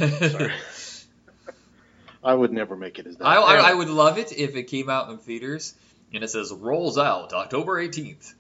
I 2.25 2.35
would 2.35 2.53
never 2.53 2.75
make 2.77 2.99
it 2.99 3.07
as 3.07 3.17
that. 3.17 3.27
I, 3.27 3.37
I, 3.37 3.71
I 3.71 3.75
would 3.75 3.89
love 3.89 4.19
it 4.19 4.33
if 4.37 4.57
it 4.57 4.65
came 4.65 4.91
out 4.91 5.09
in 5.11 5.19
theaters 5.19 5.75
and 6.13 6.25
it 6.25 6.29
says 6.29 6.53
rolls 6.53 6.99
out 6.99 7.33
October 7.33 7.83
18th. 7.83 8.35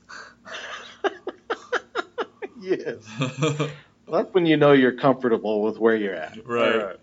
yes, 2.61 3.07
that's 4.11 4.33
when 4.35 4.47
you 4.47 4.57
know 4.57 4.73
you're 4.73 4.93
comfortable 4.97 5.63
with 5.63 5.79
where 5.79 5.97
you're 5.97 6.15
at. 6.15 6.39
Right. 6.47 6.97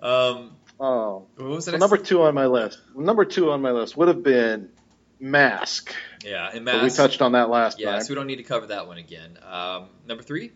um, 0.00 0.52
Oh, 0.78 1.26
what 1.36 1.48
was 1.48 1.64
the 1.64 1.70
so 1.72 1.76
number 1.78 1.96
two 1.96 2.22
on 2.22 2.34
my 2.34 2.46
list. 2.46 2.80
Number 2.94 3.24
two 3.24 3.50
on 3.50 3.62
my 3.62 3.70
list 3.70 3.96
would 3.96 4.08
have 4.08 4.22
been 4.22 4.68
Mask. 5.18 5.94
yeah, 6.22 6.50
and 6.52 6.66
But 6.66 6.82
we 6.82 6.90
touched 6.90 7.22
on 7.22 7.32
that 7.32 7.48
last 7.48 7.78
Yeah, 7.80 7.92
time. 7.92 8.02
so 8.02 8.10
we 8.10 8.14
don't 8.16 8.26
need 8.26 8.36
to 8.36 8.42
cover 8.42 8.66
that 8.66 8.86
one 8.86 8.98
again. 8.98 9.38
Um, 9.42 9.88
number 10.06 10.22
three. 10.22 10.52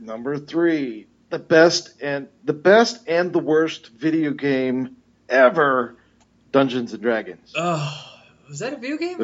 Number 0.00 0.38
three, 0.38 1.06
the 1.28 1.38
best 1.38 2.00
and 2.00 2.28
the 2.44 2.54
best 2.54 3.06
and 3.06 3.30
the 3.32 3.38
worst 3.40 3.88
video 3.88 4.30
game 4.32 4.96
ever, 5.28 5.96
Dungeons 6.50 6.94
and 6.94 7.02
Dragons. 7.02 7.52
Oh, 7.54 8.10
was 8.48 8.60
that 8.60 8.72
a 8.72 8.76
video 8.76 8.96
game? 8.96 9.18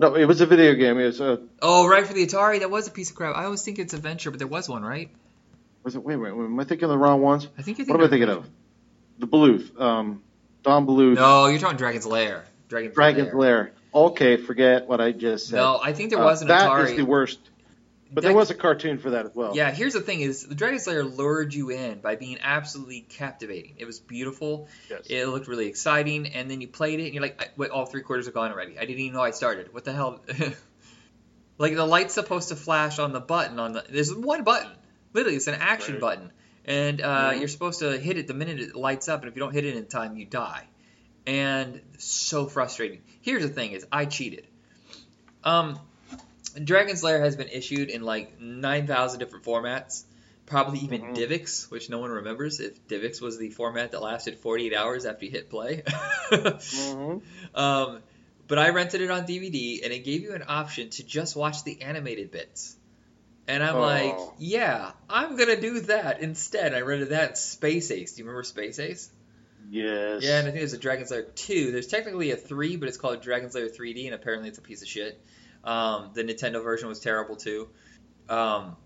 No, 0.00 0.14
it 0.16 0.24
was 0.24 0.40
a 0.40 0.46
video 0.46 0.74
game. 0.74 0.98
It 0.98 1.04
was 1.06 1.20
a 1.20 1.40
Oh, 1.60 1.86
right 1.86 2.06
for 2.06 2.14
the 2.14 2.26
Atari. 2.26 2.60
That 2.60 2.70
was 2.70 2.88
a 2.88 2.90
piece 2.90 3.10
of 3.10 3.16
crap. 3.16 3.36
I 3.36 3.44
always 3.44 3.62
think 3.62 3.78
it's 3.78 3.92
Adventure, 3.92 4.30
but 4.30 4.38
there 4.38 4.48
was 4.48 4.68
one, 4.68 4.82
right? 4.82 5.10
was 5.82 5.94
it? 5.94 6.02
Wait, 6.02 6.16
wait, 6.16 6.32
wait, 6.34 6.44
am 6.44 6.58
I 6.58 6.64
thinking 6.64 6.84
of 6.84 6.90
the 6.90 6.98
wrong 6.98 7.20
ones? 7.22 7.46
I 7.58 7.62
think. 7.62 7.78
I 7.80 7.84
What 7.84 8.00
am 8.00 8.06
I 8.06 8.08
thinking 8.08 8.28
of? 8.30 8.48
The 9.18 9.26
Bluth, 9.26 9.78
um, 9.80 10.22
Don 10.62 10.86
Bluth, 10.86 11.14
No, 11.16 11.46
you're 11.46 11.58
talking 11.58 11.76
Dragon's 11.76 12.06
Lair. 12.06 12.44
Dragon's, 12.68 12.94
Dragon's 12.94 13.34
Lair. 13.34 13.36
Lair. 13.36 13.72
Okay, 13.94 14.36
forget 14.38 14.86
what 14.88 15.00
I 15.00 15.12
just 15.12 15.48
said. 15.48 15.56
No, 15.56 15.78
I 15.82 15.92
think 15.92 16.10
there 16.10 16.20
Uh, 16.20 16.24
was 16.24 16.40
an 16.42 16.48
that 16.48 16.70
Atari. 16.70 16.90
is 16.90 16.96
the 16.96 17.04
worst. 17.04 17.38
But 18.12 18.22
there 18.22 18.34
was 18.34 18.50
a 18.50 18.54
cartoon 18.54 18.98
for 18.98 19.10
that 19.10 19.26
as 19.26 19.34
well. 19.34 19.54
Yeah, 19.56 19.70
here's 19.70 19.92
the 19.92 20.00
thing: 20.00 20.20
is 20.20 20.44
the 20.46 20.54
Dragon's 20.54 20.86
Lair 20.86 21.04
lured 21.04 21.54
you 21.54 21.70
in 21.70 22.00
by 22.00 22.16
being 22.16 22.38
absolutely 22.40 23.02
captivating. 23.02 23.74
It 23.78 23.84
was 23.84 24.00
beautiful. 24.00 24.68
Yes. 24.88 25.06
It 25.08 25.26
looked 25.26 25.46
really 25.46 25.66
exciting, 25.66 26.26
and 26.28 26.50
then 26.50 26.60
you 26.60 26.68
played 26.68 26.98
it, 27.00 27.04
and 27.06 27.14
you're 27.14 27.22
like, 27.22 27.52
"Wait, 27.56 27.70
all 27.70 27.86
three 27.86 28.02
quarters 28.02 28.26
are 28.26 28.32
gone 28.32 28.50
already. 28.50 28.78
I 28.78 28.84
didn't 28.84 28.98
even 29.00 29.14
know 29.14 29.22
I 29.22 29.30
started. 29.30 29.72
What 29.72 29.84
the 29.84 29.92
hell?" 29.92 30.20
like 31.58 31.74
the 31.74 31.86
light's 31.86 32.14
supposed 32.14 32.48
to 32.48 32.56
flash 32.56 32.98
on 32.98 33.12
the 33.12 33.20
button 33.20 33.58
on 33.60 33.72
the. 33.74 33.84
There's 33.88 34.14
one 34.14 34.42
button. 34.44 34.70
Literally, 35.12 35.36
it's 35.36 35.46
an 35.46 35.54
action 35.54 35.94
Right. 35.94 36.00
button, 36.00 36.32
and 36.64 37.00
uh, 37.00 37.30
Mhm. 37.30 37.38
you're 37.40 37.48
supposed 37.48 37.80
to 37.80 37.98
hit 37.98 38.16
it 38.18 38.26
the 38.26 38.34
minute 38.34 38.60
it 38.60 38.74
lights 38.76 39.08
up, 39.08 39.20
and 39.22 39.28
if 39.28 39.36
you 39.36 39.40
don't 39.40 39.52
hit 39.52 39.64
it 39.64 39.76
in 39.76 39.86
time, 39.86 40.16
you 40.16 40.24
die. 40.24 40.66
And 41.26 41.80
so 41.98 42.46
frustrating. 42.46 43.02
Here's 43.20 43.42
the 43.42 43.48
thing: 43.48 43.72
is 43.72 43.86
I 43.92 44.06
cheated. 44.06 44.46
Um, 45.44 45.78
Dragon's 46.54 47.02
Lair 47.02 47.20
has 47.22 47.36
been 47.36 47.48
issued 47.48 47.88
in 47.90 48.02
like 48.02 48.40
9,000 48.40 49.18
different 49.18 49.44
formats. 49.44 50.04
Probably 50.46 50.80
even 50.80 51.00
Mhm. 51.02 51.16
DivX, 51.16 51.70
which 51.70 51.88
no 51.90 51.98
one 52.00 52.10
remembers 52.10 52.58
if 52.58 52.86
DivX 52.88 53.20
was 53.20 53.38
the 53.38 53.50
format 53.50 53.92
that 53.92 54.02
lasted 54.02 54.36
48 54.38 54.74
hours 54.74 55.06
after 55.06 55.24
you 55.26 55.30
hit 55.30 55.48
play. 55.48 55.82
hmm 56.30 57.18
um, 57.54 58.02
but 58.48 58.58
I 58.58 58.70
rented 58.70 59.00
it 59.00 59.10
on 59.12 59.26
DVD, 59.28 59.80
and 59.84 59.92
it 59.92 60.00
gave 60.00 60.22
you 60.22 60.32
an 60.34 60.42
option 60.48 60.90
to 60.90 61.04
just 61.04 61.36
watch 61.36 61.62
the 61.62 61.82
animated 61.82 62.32
bits. 62.32 62.76
And 63.46 63.62
I'm 63.62 63.76
like, 63.78 64.14
Oh. 64.16 64.34
yeah, 64.38 64.90
I'm 65.08 65.36
gonna 65.36 65.60
do 65.60 65.80
that 65.82 66.20
instead. 66.20 66.74
I 66.74 66.80
rented 66.80 67.10
that 67.10 67.38
Space 67.38 67.90
Ace. 67.92 68.12
Do 68.14 68.18
you 68.22 68.24
remember 68.24 68.42
Space 68.42 68.78
Ace? 68.80 69.08
Yes. 69.70 70.22
Yeah, 70.24 70.38
and 70.40 70.48
I 70.48 70.50
think 70.50 70.60
there's 70.62 70.72
a 70.72 70.78
Dragon's 70.78 71.12
Lair 71.12 71.22
2. 71.22 71.70
There's 71.70 71.86
technically 71.86 72.32
a 72.32 72.36
3, 72.36 72.76
but 72.76 72.88
it's 72.88 72.98
called 72.98 73.22
Dragon's 73.22 73.54
Lair 73.54 73.68
3D, 73.68 74.06
and 74.06 74.14
apparently 74.16 74.48
it's 74.48 74.58
a 74.58 74.62
piece 74.62 74.82
of 74.82 74.88
shit. 74.88 75.20
Um, 75.64 76.10
the 76.14 76.22
Nintendo 76.24 76.62
version 76.62 76.88
was 76.88 77.00
terrible 77.00 77.36
too. 77.36 77.68
Um, 78.28 78.76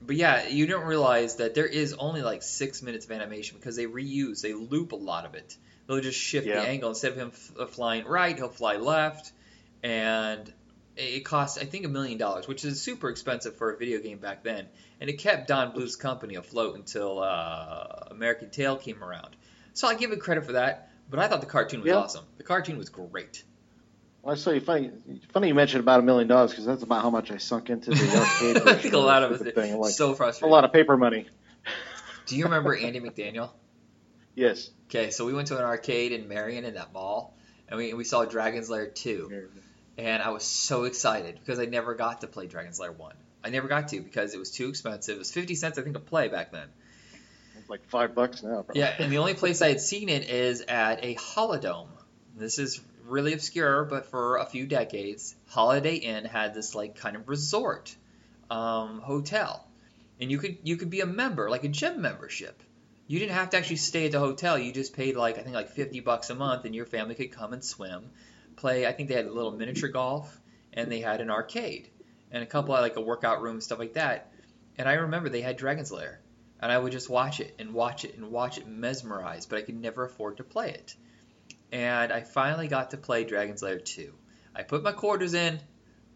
but 0.00 0.16
yeah, 0.16 0.48
you 0.48 0.66
don't 0.66 0.86
realize 0.86 1.36
that 1.36 1.54
there 1.54 1.66
is 1.66 1.92
only 1.94 2.22
like 2.22 2.42
six 2.42 2.82
minutes 2.82 3.04
of 3.04 3.12
animation 3.12 3.56
because 3.58 3.76
they 3.76 3.86
reuse, 3.86 4.40
they 4.42 4.54
loop 4.54 4.92
a 4.92 4.96
lot 4.96 5.26
of 5.26 5.34
it. 5.34 5.56
They'll 5.86 6.00
just 6.00 6.18
shift 6.18 6.46
Yeah. 6.46 6.60
the 6.62 6.66
angle. 6.68 6.88
Instead 6.90 7.12
of 7.12 7.18
him 7.18 7.30
f- 7.34 7.52
uh, 7.58 7.66
flying 7.66 8.04
right, 8.06 8.36
he'll 8.36 8.48
fly 8.48 8.76
left. 8.76 9.32
And 9.82 10.52
it 10.96 11.24
costs, 11.24 11.58
I 11.58 11.64
think, 11.64 11.84
a 11.84 11.88
million 11.88 12.18
dollars, 12.18 12.46
which 12.46 12.64
is 12.64 12.80
super 12.80 13.08
expensive 13.10 13.56
for 13.56 13.72
a 13.72 13.76
video 13.76 13.98
game 14.00 14.18
back 14.18 14.42
then. 14.42 14.68
And 15.00 15.10
it 15.10 15.14
kept 15.14 15.48
Don 15.48 15.72
Bluth's 15.72 15.96
company 15.96 16.36
afloat 16.36 16.76
until 16.76 17.18
uh, 17.20 18.04
American 18.10 18.50
Tail 18.50 18.76
came 18.76 19.02
around. 19.02 19.34
So 19.74 19.88
I 19.88 19.94
give 19.94 20.12
it 20.12 20.20
credit 20.20 20.44
for 20.46 20.52
that. 20.52 20.88
But 21.10 21.18
I 21.18 21.28
thought 21.28 21.40
the 21.40 21.46
cartoon 21.46 21.80
was 21.80 21.88
Yeah. 21.88 21.96
awesome. 21.96 22.24
The 22.38 22.44
cartoon 22.44 22.78
was 22.78 22.88
great. 22.88 23.42
Well, 24.22 24.34
I 24.34 24.38
saw 24.38 24.50
you 24.50 24.60
funny. 24.60 24.90
Funny 25.32 25.48
you 25.48 25.54
mentioned 25.54 25.80
about 25.80 25.98
a 25.98 26.02
million 26.02 26.28
dollars 26.28 26.52
because 26.52 26.64
that's 26.64 26.84
about 26.84 27.02
how 27.02 27.10
much 27.10 27.30
I 27.32 27.38
sunk 27.38 27.70
into 27.70 27.90
the 27.90 28.16
arcade. 28.16 28.56
I 28.68 28.74
think 28.74 28.94
a 28.94 28.98
lot 28.98 29.24
of 29.24 29.34
stupid 29.36 29.54
thing. 29.56 29.78
Like 29.78 29.92
so 29.92 30.14
frustrating. 30.14 30.48
a 30.48 30.52
lot 30.54 30.64
of 30.64 30.72
paper 30.72 30.96
money. 30.96 31.26
Do 32.26 32.36
you 32.36 32.44
remember 32.44 32.76
Andy 32.76 33.00
McDaniel? 33.00 33.50
Yes. 34.34 34.70
Okay, 34.88 35.10
so 35.10 35.26
we 35.26 35.34
went 35.34 35.48
to 35.48 35.58
an 35.58 35.64
arcade 35.64 36.12
in 36.12 36.28
Marion 36.28 36.64
in 36.64 36.74
that 36.74 36.92
mall, 36.92 37.34
and 37.68 37.78
we, 37.78 37.94
we 37.94 38.04
saw 38.04 38.24
Dragon's 38.24 38.70
Lair 38.70 38.86
2, 38.86 39.48
and 39.98 40.22
I 40.22 40.30
was 40.30 40.44
so 40.44 40.84
excited 40.84 41.38
because 41.38 41.58
I 41.58 41.64
never 41.66 41.94
got 41.94 42.20
to 42.20 42.26
play 42.26 42.46
Dragon's 42.46 42.78
Lair 42.78 42.92
1. 42.92 43.14
I 43.44 43.50
never 43.50 43.68
got 43.68 43.88
to 43.88 44.00
because 44.00 44.34
it 44.34 44.38
was 44.38 44.50
too 44.50 44.68
expensive. 44.68 45.16
It 45.16 45.18
was 45.18 45.32
50 45.32 45.54
cents, 45.56 45.78
I 45.78 45.82
think, 45.82 45.94
to 45.94 46.00
play 46.00 46.28
back 46.28 46.52
then. 46.52 46.68
It's 47.58 47.68
like 47.68 47.84
five 47.88 48.14
bucks 48.14 48.42
now. 48.42 48.62
Probably. 48.62 48.80
Yeah, 48.80 48.94
and 48.98 49.10
the 49.10 49.18
only 49.18 49.34
place 49.34 49.62
I 49.62 49.68
had 49.68 49.80
seen 49.80 50.08
it 50.08 50.28
is 50.28 50.60
at 50.62 51.04
a 51.04 51.14
Holidome. 51.16 51.88
This 52.36 52.58
is 52.58 52.80
really 53.12 53.32
obscure, 53.32 53.84
but 53.84 54.06
for 54.06 54.38
a 54.38 54.46
few 54.46 54.66
decades, 54.66 55.36
Holiday 55.46 55.96
Inn 55.96 56.24
had 56.24 56.54
this 56.54 56.74
like 56.74 56.96
kind 56.96 57.14
of 57.14 57.28
resort 57.28 57.94
um, 58.50 59.00
hotel, 59.00 59.68
and 60.20 60.30
you 60.30 60.38
could 60.38 60.58
you 60.64 60.76
could 60.76 60.90
be 60.90 61.00
a 61.00 61.06
member, 61.06 61.48
like 61.48 61.64
a 61.64 61.68
gym 61.68 62.00
membership. 62.00 62.62
You 63.06 63.18
didn't 63.18 63.34
have 63.34 63.50
to 63.50 63.58
actually 63.58 63.76
stay 63.76 64.06
at 64.06 64.12
the 64.12 64.18
hotel. 64.18 64.58
You 64.58 64.72
just 64.72 64.96
paid 64.96 65.14
like 65.14 65.38
I 65.38 65.42
think 65.42 65.54
like 65.54 65.70
fifty 65.70 66.00
bucks 66.00 66.30
a 66.30 66.34
month, 66.34 66.64
and 66.64 66.74
your 66.74 66.86
family 66.86 67.14
could 67.14 67.30
come 67.30 67.52
and 67.52 67.62
swim, 67.62 68.10
play. 68.56 68.86
I 68.86 68.92
think 68.92 69.08
they 69.08 69.14
had 69.14 69.26
a 69.26 69.32
little 69.32 69.52
miniature 69.52 69.90
golf, 69.90 70.40
and 70.72 70.90
they 70.90 71.00
had 71.00 71.20
an 71.20 71.30
arcade, 71.30 71.90
and 72.30 72.42
a 72.42 72.46
couple 72.46 72.74
of 72.74 72.80
like 72.80 72.96
a 72.96 73.00
workout 73.00 73.42
room 73.42 73.60
stuff 73.60 73.78
like 73.78 73.94
that. 73.94 74.32
And 74.78 74.88
I 74.88 74.94
remember 74.94 75.28
they 75.28 75.42
had 75.42 75.58
Dragon's 75.58 75.92
Lair 75.92 76.22
and 76.62 76.70
I 76.70 76.78
would 76.78 76.92
just 76.92 77.10
watch 77.10 77.40
it 77.40 77.56
and 77.58 77.74
watch 77.74 78.04
it 78.04 78.14
and 78.14 78.30
watch 78.30 78.56
it 78.56 78.68
mesmerized, 78.68 79.50
but 79.50 79.58
I 79.58 79.62
could 79.62 79.74
never 79.74 80.04
afford 80.04 80.36
to 80.36 80.44
play 80.44 80.70
it. 80.70 80.94
And 81.72 82.12
I 82.12 82.20
finally 82.20 82.68
got 82.68 82.90
to 82.90 82.98
play 82.98 83.24
Dragon's 83.24 83.62
Lair 83.62 83.78
2. 83.78 84.12
I 84.54 84.62
put 84.62 84.82
my 84.82 84.92
quarters 84.92 85.32
in, 85.32 85.58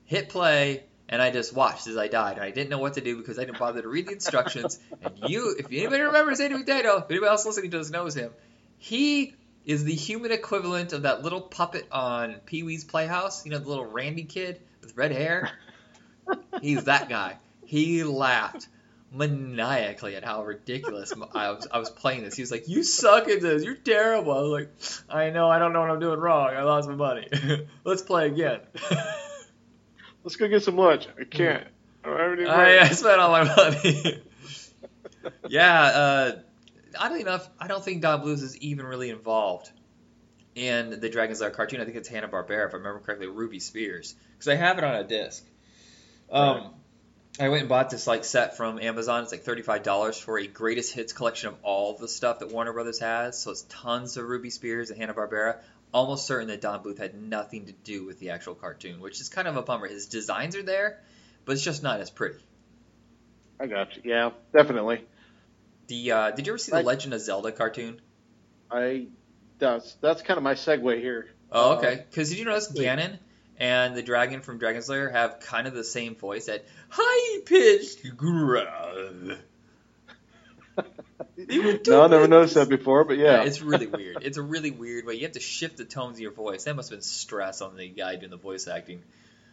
hit 0.05 0.29
play, 0.29 0.85
and 1.09 1.23
I 1.23 1.31
just 1.31 1.55
watched 1.55 1.87
as 1.87 1.97
I 1.97 2.09
died. 2.09 2.35
And 2.37 2.43
I 2.45 2.51
didn't 2.51 2.69
know 2.69 2.79
what 2.79 2.95
to 2.95 3.01
do 3.01 3.17
because 3.17 3.39
I 3.39 3.45
didn't 3.45 3.59
bother 3.59 3.81
to 3.81 3.89
read 3.89 4.07
the 4.07 4.13
instructions. 4.13 4.79
and 5.03 5.31
you, 5.31 5.57
if 5.59 5.67
anybody 5.67 6.03
remembers 6.03 6.41
Andy 6.41 6.57
McDaniel, 6.57 7.03
if 7.03 7.11
anybody 7.11 7.31
else 7.31 7.47
listening 7.47 7.71
to 7.71 7.79
this 7.79 7.91
knows 7.91 8.15
him, 8.15 8.33
he 8.77 9.35
is 9.65 9.85
the 9.85 9.95
human 9.95 10.31
equivalent 10.31 10.93
of 10.93 11.03
that 11.03 11.23
little 11.23 11.41
puppet 11.41 11.87
on 11.91 12.35
Pee 12.45 12.63
Wee's 12.63 12.85
Playhouse. 12.85 13.47
You 13.47 13.53
know, 13.53 13.59
the 13.59 13.69
little 13.69 13.87
Randy 13.87 14.25
kid 14.25 14.61
with 14.83 14.97
red 14.97 15.13
hair. 15.13 15.51
He's 16.61 16.85
that 16.85 17.09
guy. 17.09 17.39
He 17.65 18.05
laughed 18.05 18.69
maniacally 19.17 20.15
at 20.17 20.25
how 20.25 20.45
ridiculous 20.45 21.13
I 21.35 21.51
was. 21.51 21.67
I 21.73 21.79
was 21.79 21.91
playing 21.91 22.23
this. 22.25 22.35
He 22.37 22.43
was 22.43 22.51
like, 22.51 22.69
"You 22.69 22.83
suck 22.83 23.29
at 23.29 23.41
this. 23.41 23.65
You're 23.65 23.75
terrible." 23.75 24.33
I 24.33 24.41
was 24.41 24.51
like, 24.51 24.71
"I 25.09 25.31
know. 25.31 25.49
I 25.49 25.59
don't 25.59 25.73
know 25.73 25.81
what 25.81 25.91
I'm 25.91 26.01
doing 26.01 26.19
wrong. 26.21 26.49
I 26.55 26.63
lost 26.63 26.89
my 26.89 26.95
money. 26.95 27.29
Let's 27.85 28.03
play 28.03 28.27
again." 28.27 28.61
Let's 30.25 30.37
go 30.37 30.49
get 30.49 30.63
some 30.63 30.77
lunch. 30.77 31.07
I 31.21 31.25
can't. 31.25 31.67
I 32.05 32.09
don't 32.09 32.19
have 32.19 32.33
any 32.39 32.47
I. 32.47 32.81
I 32.81 32.89
spent 32.89 33.21
all 33.21 33.31
my 33.31 33.45
money. 33.57 34.23
yeah. 35.49 35.83
Uh, 35.83 36.33
oddly 36.99 37.21
enough, 37.21 37.49
I 37.61 37.69
don't 37.69 37.85
think 37.85 38.03
Don 38.03 38.23
Bluth 38.23 38.43
is 38.43 38.57
even 38.59 38.87
really 38.87 39.11
involved 39.11 39.71
in 40.55 40.99
the 41.01 41.09
Dragon's 41.09 41.41
Lair 41.41 41.51
cartoon. 41.51 41.81
I 41.81 41.85
think 41.85 41.97
it's 41.97 42.09
Hanna 42.09 42.29
Barbera, 42.29 42.67
if 42.67 42.75
I 42.75 42.79
remember 42.79 43.01
correctly, 43.01 43.27
Ruby 43.29 43.61
Spears, 43.61 44.15
because 44.33 44.49
I 44.49 44.57
have 44.57 44.79
it 44.79 44.85
on 44.85 44.95
a 44.97 45.05
disc. 45.05 45.45
Um, 46.31 46.57
Right. 46.57 46.67
I 47.39 47.49
went 47.51 47.61
and 47.61 47.69
bought 47.69 47.91
this 47.91 48.07
like 48.07 48.25
set 48.25 48.57
from 48.57 48.79
Amazon. 48.81 49.23
It's 49.23 49.33
like 49.33 49.43
thirty-five 49.43 49.83
dollars 49.83 50.19
for 50.19 50.39
a 50.39 50.47
greatest 50.47 50.95
hits 50.95 51.13
collection 51.13 51.49
of 51.49 51.57
all 51.63 51.95
the 51.95 52.09
stuff 52.09 52.39
that 52.39 52.51
Warner 52.51 52.73
Brothers 52.73 52.99
has. 53.01 53.39
So 53.39 53.51
it's 53.51 53.63
tons 53.69 54.17
of 54.17 54.27
Ruby 54.27 54.51
Spears 54.51 54.91
and 54.91 54.99
Hanna 54.99 55.13
Barbera. 55.13 55.59
Almost 55.93 56.27
certain 56.27 56.49
that 56.49 56.61
Don 56.61 56.83
Bluth 56.83 56.99
had 56.99 57.15
nothing 57.15 57.67
to 57.67 57.73
do 57.73 58.05
with 58.07 58.19
the 58.19 58.31
actual 58.31 58.55
cartoon, 58.55 59.01
which 59.01 59.21
is 59.21 59.29
kind 59.29 59.47
of 59.47 59.57
a 59.57 59.63
bummer. 59.63 59.87
His 59.87 60.07
designs 60.07 60.57
are 60.57 60.63
there, 60.63 61.01
but 61.45 61.53
it's 61.53 61.63
just 61.63 61.83
not 61.83 62.01
as 62.01 62.11
pretty. 62.11 62.39
I 63.61 63.67
got 63.67 63.97
you. 63.97 64.03
Yeah, 64.05 64.31
definitely. 64.55 65.05
The 65.89 66.13
uh, 66.13 66.31
did 66.33 66.47
you 66.47 66.53
ever 66.55 66.59
see 66.59 66.71
the 66.73 66.77
Right. 66.77 66.85
Legend 66.87 67.15
of 67.15 67.21
Zelda 67.21 67.53
cartoon? 67.53 68.01
I 68.71 69.07
that's 69.59 69.95
that's 70.01 70.23
kind 70.23 70.39
of 70.39 70.43
my 70.45 70.55
segue 70.55 71.01
here. 71.01 71.29
Oh, 71.53 71.73
Uh, 71.73 71.77
okay. 71.77 72.05
Because 72.11 72.31
did 72.31 72.39
you 72.39 72.45
notice. 72.47 72.73
Ganon 72.73 73.19
and 73.59 73.95
the 73.95 74.03
dragon 74.03 74.43
from 74.43 74.59
Dragon's 74.59 74.89
Lair 74.89 75.11
have 75.11 75.41
kind 75.41 75.67
of 75.67 75.75
the 75.75 75.85
same 75.85 76.15
voice, 76.15 76.47
that 76.47 76.65
high 76.89 77.41
pitched 77.45 78.17
growl. 78.17 79.37
No, 81.39 82.05
I 82.05 82.09
never 82.09 82.29
noticed 82.29 82.55
that 82.55 82.69
before, 82.69 83.05
but 83.05 83.19
yeah. 83.19 83.43
it's 83.43 83.61
really 83.61 83.87
weird. 83.87 84.19
It's 84.23 84.37
a 84.37 84.43
really 84.43 84.71
weird 84.71 85.05
way. 85.07 85.15
You 85.15 85.23
have 85.23 85.33
to 85.33 85.41
shift 85.41 85.77
the 85.77 85.85
tones 85.85 86.17
of 86.17 86.21
your 86.21 86.33
voice. 86.33 86.65
That 86.65 86.77
must 86.77 86.91
have 86.91 86.99
been 86.99 87.03
stress 87.03 87.61
on 87.61 87.77
the 87.77 87.89
guy 87.89 88.17
doing 88.17 88.31
the 88.31 88.37
voice 88.37 88.67
acting. 88.69 89.03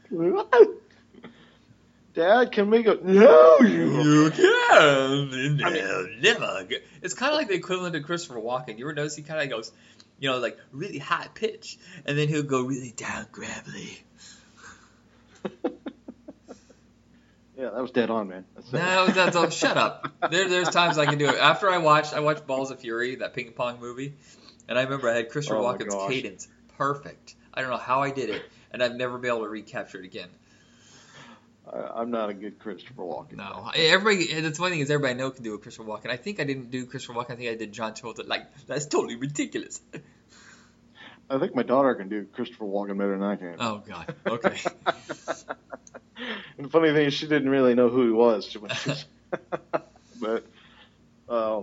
Dad, 2.13 2.51
can 2.51 2.69
we 2.69 2.83
go? 2.83 2.99
No, 3.01 3.57
you. 3.61 4.01
You 4.03 4.29
can 4.31 4.51
I 4.51 5.69
mean- 5.71 6.21
never. 6.21 6.67
It's 7.01 7.15
kind 7.15 7.31
of 7.31 7.37
like 7.37 7.47
the 7.47 7.55
equivalent 7.55 7.95
of 7.95 8.03
Christopher 8.03 8.39
Walken. 8.39 8.77
You 8.77 8.85
ever 8.85 8.93
notice 8.93 9.15
he 9.15 9.23
kind 9.23 9.41
of 9.41 9.49
goes, 9.49 9.71
you 10.23 10.29
know, 10.29 10.37
like 10.37 10.57
really 10.71 10.99
high 10.99 11.27
pitch, 11.33 11.77
and 12.05 12.17
then 12.17 12.29
he'll 12.29 12.43
go 12.43 12.61
really 12.61 12.93
down 12.95 13.27
gravelly. 13.31 14.03
Yeah, 17.55 17.69
that 17.69 17.81
was 17.81 17.91
dead 17.91 18.09
on, 18.09 18.29
man. 18.29 18.45
That's. 18.55 18.73
No, 18.73 19.07
that's 19.07 19.35
oh, 19.35 19.47
shut 19.47 19.77
up. 19.77 20.11
There, 20.31 20.49
there's 20.49 20.69
times 20.69 20.97
I 20.97 21.05
can 21.05 21.19
do 21.19 21.29
it. 21.29 21.35
After 21.35 21.69
I 21.69 21.77
watched, 21.77 22.11
I 22.13 22.19
watched 22.19 22.47
Balls 22.47 22.71
of 22.71 22.79
Fury, 22.79 23.17
that 23.17 23.35
ping 23.35 23.51
pong 23.51 23.79
movie, 23.79 24.15
and 24.67 24.77
I 24.77 24.81
remember 24.81 25.07
I 25.07 25.17
had 25.17 25.29
Christopher 25.29 25.57
Oh 25.57 25.63
Walken's 25.63 25.93
cadence 26.11 26.47
perfect. 26.79 27.35
I 27.53 27.61
don't 27.61 27.69
know 27.69 27.77
how 27.77 28.01
I 28.01 28.09
did 28.09 28.31
it, 28.31 28.41
and 28.71 28.81
I've 28.81 28.95
never 28.95 29.19
been 29.19 29.29
able 29.29 29.43
to 29.43 29.49
recapture 29.49 29.99
it 29.99 30.05
again. 30.05 30.29
I, 31.71 32.01
I'm 32.01 32.11
not 32.11 32.29
a 32.29 32.33
good 32.33 32.59
Christopher 32.59 33.03
Walken. 33.03 33.33
No, 33.33 33.71
everybody. 33.73 34.41
That's 34.41 34.59
one 34.59 34.71
thing 34.71 34.79
is 34.81 34.91
everybody 34.91 35.15
know 35.15 35.31
can 35.31 35.43
do 35.43 35.53
a 35.53 35.57
Christopher 35.57 35.87
Walken. 35.87 36.09
I 36.09 36.17
think 36.17 36.39
I 36.39 36.43
didn't 36.43 36.71
do 36.71 36.85
Christopher 36.85 37.13
Walken. 37.13 37.31
I 37.31 37.35
think 37.35 37.49
I 37.49 37.55
did 37.55 37.71
John 37.71 37.93
Travolta. 37.93 38.27
Like 38.27 38.65
that's 38.65 38.85
totally 38.85 39.15
ridiculous. 39.15 39.81
I 41.29 41.39
think 41.39 41.55
my 41.55 41.63
daughter 41.63 41.95
can 41.95 42.09
do 42.09 42.25
Christopher 42.25 42.65
Walken 42.65 42.97
better 42.97 43.17
than 43.17 43.23
I 43.23 43.35
can. 43.35 43.55
Oh 43.59 43.81
God. 43.85 44.13
Okay. 44.27 44.59
and 46.57 46.65
the 46.65 46.69
funny 46.69 46.91
thing 46.91 47.07
is, 47.07 47.13
she 47.13 47.27
didn't 47.27 47.49
really 47.49 47.75
know 47.75 47.89
who 47.89 48.05
he 48.05 48.11
was. 48.11 48.45
She, 48.45 48.57
when 48.57 48.71
she 48.75 48.89
was 48.89 49.05
but, 50.21 50.45
uh, 51.29 51.61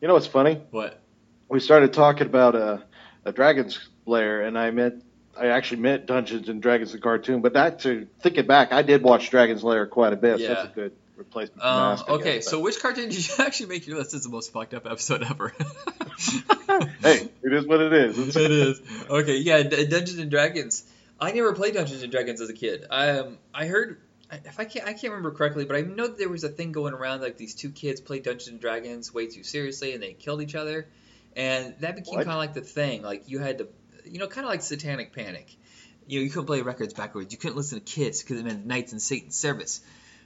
you 0.00 0.08
know 0.08 0.14
what's 0.14 0.26
funny? 0.26 0.60
what? 0.70 1.00
We 1.48 1.60
started 1.60 1.92
talking 1.92 2.26
about 2.26 2.54
a, 2.54 2.82
a 3.24 3.32
Dragon's 3.32 3.78
Lair, 4.06 4.42
and 4.42 4.58
I 4.58 4.70
meant 4.70 5.04
I 5.36 5.46
actually 5.48 5.80
meant 5.82 6.06
Dungeons 6.06 6.48
and 6.48 6.62
Dragons 6.62 6.92
the 6.92 6.98
cartoon. 6.98 7.40
But 7.42 7.54
that 7.54 7.80
to 7.80 8.06
think 8.22 8.38
it 8.38 8.46
back, 8.46 8.72
I 8.72 8.82
did 8.82 9.02
watch 9.02 9.30
Dragon's 9.30 9.62
Lair 9.64 9.86
quite 9.86 10.12
a 10.12 10.16
bit. 10.16 10.38
So 10.38 10.42
Yeah. 10.42 10.54
that's 10.54 10.64
a 10.64 10.74
good 10.74 10.92
replacement. 11.16 11.62
Um, 11.62 11.76
Mask, 11.76 12.08
okay, 12.08 12.34
guess, 12.36 12.48
so 12.48 12.60
which 12.60 12.80
cartoon 12.80 13.08
did 13.08 13.26
you 13.26 13.34
actually 13.44 13.66
make 13.66 13.86
your 13.86 13.98
list 13.98 14.14
as 14.14 14.22
the 14.22 14.28
most 14.28 14.52
fucked 14.52 14.74
up 14.74 14.86
episode 14.86 15.22
ever? 15.22 15.52
hey, 17.02 17.28
it 17.42 17.52
is 17.52 17.66
what 17.66 17.80
it 17.80 17.92
is. 17.92 18.36
It 18.36 18.50
is. 18.50 18.80
Okay, 19.08 19.36
yeah, 19.38 19.62
D- 19.62 19.86
Dungeons 19.86 20.18
and 20.18 20.30
Dragons. 20.30 20.84
I 21.20 21.32
never 21.32 21.52
played 21.52 21.74
Dungeons 21.74 22.02
and 22.02 22.10
Dragons 22.10 22.40
as 22.40 22.48
a 22.48 22.54
kid. 22.54 22.86
I 22.90 23.10
um, 23.10 23.38
I 23.52 23.66
heard 23.66 24.00
if 24.32 24.58
I 24.58 24.64
can't 24.64 24.86
I 24.86 24.92
can't 24.92 25.12
remember 25.12 25.30
correctly, 25.30 25.64
but 25.64 25.76
I 25.76 25.82
know 25.82 26.08
that 26.08 26.18
there 26.18 26.28
was 26.28 26.44
a 26.44 26.48
thing 26.48 26.72
going 26.72 26.94
around 26.94 27.20
like 27.22 27.36
these 27.36 27.54
two 27.54 27.70
kids 27.70 28.00
played 28.00 28.24
Dungeons 28.24 28.48
and 28.48 28.60
Dragons 28.60 29.14
way 29.14 29.26
too 29.26 29.44
seriously 29.44 29.94
and 29.94 30.02
they 30.02 30.12
killed 30.12 30.42
each 30.42 30.54
other, 30.54 30.88
and 31.36 31.74
that 31.80 31.94
became 31.96 32.16
kind 32.16 32.30
of 32.30 32.36
like 32.36 32.54
the 32.54 32.60
thing. 32.62 33.02
Like 33.02 33.28
you 33.28 33.38
had 33.38 33.58
to, 33.58 33.68
you 34.04 34.18
know, 34.18 34.26
kind 34.26 34.44
of 34.44 34.50
like 34.50 34.62
Satanic 34.62 35.12
Panic. 35.12 35.56
You 36.06 36.18
know, 36.18 36.24
you 36.24 36.30
couldn't 36.30 36.46
play 36.46 36.60
records 36.62 36.92
backwards. 36.92 37.32
You 37.32 37.38
couldn't 37.38 37.56
listen 37.56 37.78
to 37.78 37.84
kids 37.84 38.22
because 38.22 38.38
it 38.38 38.44
meant 38.44 38.66
knights 38.66 38.92
in 38.92 39.00
Satan's 39.00 39.36
service. 39.36 39.80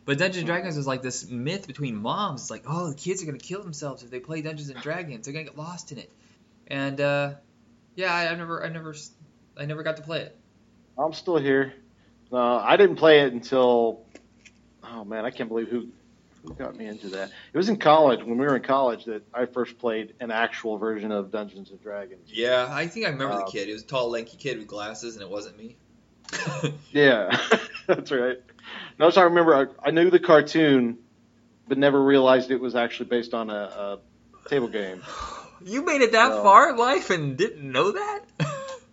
But 0.04 0.18
Dungeons 0.18 0.38
and 0.38 0.46
Dragons 0.46 0.76
was 0.76 0.86
like 0.86 1.02
this 1.02 1.28
myth 1.28 1.66
between 1.66 1.96
moms. 1.96 2.42
It's 2.42 2.50
like, 2.50 2.64
oh, 2.66 2.88
the 2.88 2.96
kids 2.96 3.22
are 3.22 3.26
gonna 3.26 3.38
kill 3.38 3.62
themselves 3.62 4.02
if 4.02 4.10
they 4.10 4.20
play 4.20 4.40
Dungeons 4.40 4.70
and 4.70 4.80
Dragons. 4.80 5.26
They're 5.26 5.34
gonna 5.34 5.44
get 5.44 5.58
lost 5.58 5.92
in 5.92 5.98
it. 5.98 6.10
And 6.66 7.00
uh, 7.00 7.34
yeah, 7.94 8.14
I, 8.14 8.32
I 8.32 8.34
never, 8.34 8.64
I 8.64 8.68
never, 8.68 8.94
I 9.56 9.66
never 9.66 9.82
got 9.82 9.96
to 9.98 10.02
play 10.02 10.20
it. 10.22 10.36
I'm 10.96 11.12
still 11.12 11.36
here. 11.36 11.74
No, 12.32 12.38
I 12.38 12.76
didn't 12.76 12.96
play 12.96 13.20
it 13.20 13.32
until. 13.32 14.02
Oh 14.82 15.04
man, 15.04 15.24
I 15.24 15.30
can't 15.30 15.48
believe 15.48 15.68
who 15.68 15.88
who 16.48 16.54
got 16.54 16.76
me 16.76 16.86
into 16.86 17.08
that. 17.10 17.30
It 17.52 17.56
was 17.56 17.68
in 17.68 17.76
college 17.76 18.20
when 18.20 18.38
we 18.38 18.46
were 18.46 18.56
in 18.56 18.62
college 18.62 19.04
that 19.04 19.22
I 19.34 19.46
first 19.46 19.78
played 19.78 20.14
an 20.20 20.30
actual 20.30 20.78
version 20.78 21.12
of 21.12 21.30
Dungeons 21.30 21.70
and 21.70 21.80
Dragons. 21.82 22.28
Yeah, 22.32 22.66
I 22.70 22.86
think 22.86 23.06
I 23.06 23.10
remember 23.10 23.36
the 23.36 23.44
Um, 23.44 23.50
kid. 23.50 23.68
It 23.68 23.72
was 23.74 23.82
a 23.82 23.86
tall, 23.86 24.10
lanky 24.10 24.36
kid 24.36 24.58
with 24.58 24.66
glasses, 24.66 25.14
and 25.14 25.22
it 25.22 25.28
wasn't 25.30 25.56
me. 25.58 25.76
Yeah, 26.92 27.38
that's 27.86 28.10
right. 28.10 28.38
No, 28.98 29.10
so 29.10 29.20
I 29.20 29.24
remember 29.24 29.54
I, 29.54 29.88
I 29.88 29.90
knew 29.90 30.10
the 30.10 30.18
cartoon, 30.18 30.98
but 31.68 31.78
never 31.78 32.02
realized 32.02 32.50
it 32.50 32.60
was 32.60 32.74
actually 32.74 33.08
based 33.10 33.34
on 33.34 33.50
a, 33.50 33.54
a 33.54 34.48
table 34.48 34.68
game. 34.68 35.02
you 35.64 35.84
made 35.84 36.00
it 36.02 36.12
that 36.12 36.30
Well- 36.30 36.42
far 36.42 36.70
in 36.70 36.76
life 36.76 37.10
and 37.10 37.36
didn't 37.36 37.70
know 37.70 37.92
that? 37.92 38.20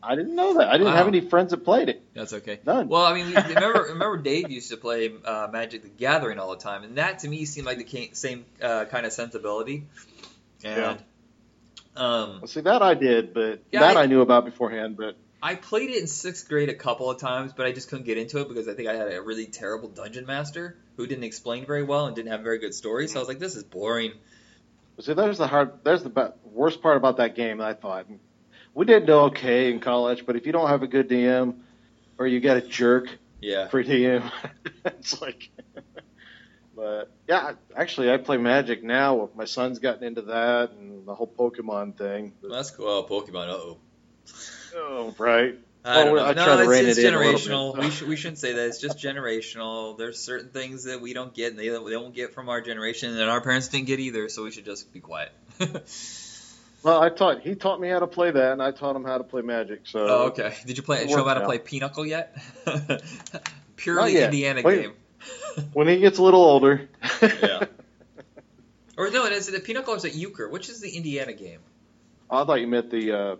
I 0.05 0.15
didn't 0.15 0.35
know 0.35 0.55
that. 0.55 0.67
I 0.69 0.77
didn't 0.77 0.93
have 0.93 1.07
any 1.07 1.21
friends 1.21 1.51
that 1.51 1.63
played 1.65 1.89
it. 1.89 2.03
That's 2.13 2.33
okay. 2.33 2.59
None. 2.65 2.87
Well, 2.87 3.03
I 3.03 3.13
mean, 3.13 3.33
remember, 3.33 3.81
remember 3.89 4.17
Dave 4.17 4.49
used 4.49 4.69
to 4.71 4.77
play 4.77 5.11
uh, 5.25 5.47
Magic 5.51 5.81
the 5.81 5.89
Gathering 5.89 6.39
all 6.39 6.51
the 6.51 6.61
time, 6.61 6.83
and 6.83 6.97
that 6.97 7.19
to 7.19 7.27
me 7.27 7.45
seemed 7.45 7.65
like 7.65 7.77
the 7.77 8.09
same 8.13 8.45
uh, 8.61 8.85
kind 8.85 9.05
of 9.05 9.13
sensibility. 9.13 9.87
And 10.63 10.99
um, 11.95 12.39
Well, 12.41 12.47
see, 12.47 12.61
that 12.61 12.81
I 12.81 12.93
did, 12.93 13.33
but 13.33 13.61
Yeah, 13.71 13.81
that 13.81 13.97
I- 13.97 14.03
I, 14.03 14.05
knew 14.05 14.21
about 14.21 14.45
beforehand. 14.45 14.97
But 14.97 15.17
I 15.41 15.55
played 15.55 15.89
it 15.89 15.97
in 15.97 16.07
sixth 16.07 16.47
grade 16.49 16.69
a 16.69 16.73
couple 16.73 17.09
of 17.09 17.19
times, 17.19 17.53
but 17.53 17.65
I 17.65 17.71
just 17.71 17.89
couldn't 17.89 18.05
get 18.05 18.17
into 18.17 18.39
it 18.41 18.47
because 18.47 18.67
I 18.67 18.73
think 18.73 18.87
I 18.89 18.95
had 18.95 19.11
a 19.11 19.21
really 19.21 19.45
terrible 19.45 19.89
dungeon 19.89 20.25
master 20.25 20.77
who 20.97 21.07
didn't 21.07 21.23
explain 21.23 21.65
very 21.65 21.83
well 21.83 22.07
and 22.07 22.15
didn't 22.15 22.31
have 22.31 22.41
very 22.41 22.59
good 22.59 22.73
stories. 22.73 23.13
So 23.13 23.19
I 23.19 23.21
was 23.21 23.27
like, 23.27 23.39
this 23.39 23.55
is 23.55 23.63
boring. 23.63 24.13
see, 24.99 25.13
there's 25.13 25.37
the 25.37 25.47
hard. 25.47 25.83
There's 25.83 26.03
the 26.03 26.33
worst 26.43 26.81
part 26.81 26.97
about 26.97 27.17
that 27.17 27.35
game. 27.35 27.61
I 27.61 27.73
thought 27.73 28.05
we 28.75 28.85
did 28.85 29.07
do 29.07 29.13
okay 29.13 29.71
in 29.71 29.79
college, 29.79 30.25
but 30.27 30.35
if 30.35 30.45
you 30.45 30.51
don't 30.51 30.67
have 30.67 30.83
a 30.83 30.87
good 30.87 31.09
DM 31.09 31.55
or 32.19 32.27
you 32.27 32.39
got 32.39 32.57
a 32.57 32.61
jerk 32.61 33.07
Yeah. 33.41 33.67
for 33.69 33.83
DM, 33.83 34.29
it's 34.85 35.19
like. 35.21 35.49
But 36.75 37.09
yeah, 37.27 37.53
actually, 37.75 38.11
I 38.11 38.17
play 38.17 38.35
Magic 38.37 38.83
now. 38.83 39.29
My 39.35 39.45
son's 39.45 39.79
gotten 39.79 40.03
into 40.03 40.23
that 40.23 40.71
and 40.71 41.07
the 41.07 41.15
whole 41.15 41.27
Pokemon 41.27 41.97
thing. 41.97 42.33
Well, 42.41 42.51
that's 42.51 42.69
cool. 42.71 42.87
Oh, 42.87 43.03
Pokemon. 43.03 43.49
Uh 43.49 43.53
oh. 43.53 43.77
oh, 44.75 45.15
right. 45.17 45.55
I 45.85 46.03
don't 46.03 46.13
Well, 46.15 46.25
know. 46.25 46.29
I 46.31 46.33
try 46.33 46.45
no, 46.47 46.55
to 46.57 46.61
it's, 46.63 46.69
rein 46.69 46.85
it's 46.87 46.97
it 46.97 47.05
in 47.05 47.13
a 47.13 47.17
little 47.19 47.39
generational. 47.39 47.77
we, 47.79 47.89
sh- 47.91 48.01
we 48.01 48.15
shouldn't 48.17 48.39
say 48.39 48.53
that. 48.53 48.67
It's 48.67 48.81
just 48.81 48.97
generational. 48.97 49.97
There's 49.97 50.19
certain 50.19 50.49
things 50.49 50.83
that 50.85 50.99
we 50.99 51.13
don't 51.13 51.33
get, 51.33 51.51
and 51.51 51.59
they, 51.59 51.69
they 51.69 51.77
won't 51.77 52.13
get 52.15 52.33
from 52.33 52.49
our 52.49 52.59
generation, 52.59 53.15
and 53.15 53.29
our 53.29 53.39
parents 53.39 53.67
didn't 53.69 53.85
get 53.87 53.99
either. 54.01 54.27
So 54.27 54.43
we 54.43 54.51
should 54.51 54.65
just 54.65 54.91
be 54.91 54.99
quiet. 54.99 55.31
Well, 56.85 57.01
I 57.01 57.09
taught 57.09 57.41
he 57.41 57.55
taught 57.55 57.81
me 57.81 57.89
how 57.89 57.97
to 57.97 58.05
play 58.05 58.29
that, 58.29 58.51
and 58.51 58.61
I 58.61 58.69
taught 58.69 58.95
him 58.95 59.03
how 59.03 59.17
to 59.17 59.23
play 59.23 59.41
Magic. 59.41 59.87
So 59.87 60.05
oh, 60.07 60.25
okay. 60.27 60.53
Did 60.67 60.77
you 60.77 60.83
play 60.83 61.07
show 61.07 61.21
him 61.21 61.25
how 61.25 61.33
to 61.33 61.39
out. 61.39 61.47
play 61.47 61.57
Pinochle 61.57 62.05
yet? 62.05 62.37
Purely 63.75 64.13
yet. 64.13 64.25
Indiana 64.25 64.61
Wait. 64.63 64.81
game. 64.83 64.93
when 65.73 65.87
he 65.87 65.97
gets 65.99 66.19
a 66.19 66.21
little 66.21 66.43
older, 66.43 66.87
Yeah. 67.23 67.65
Or 68.97 69.09
no, 69.09 69.25
it 69.25 69.33
is 69.33 69.47
the 69.47 69.59
Pinochle 69.59 69.95
is 69.95 70.05
at 70.05 70.13
Euchre. 70.13 70.47
Which 70.47 70.69
is 70.69 70.79
the 70.79 70.89
Indiana 70.89 71.33
game? 71.33 71.59
I 72.29 72.45
thought 72.45 72.61
you 72.61 72.67
meant 72.67 72.91
the 72.91 73.11
uh, 73.11 73.35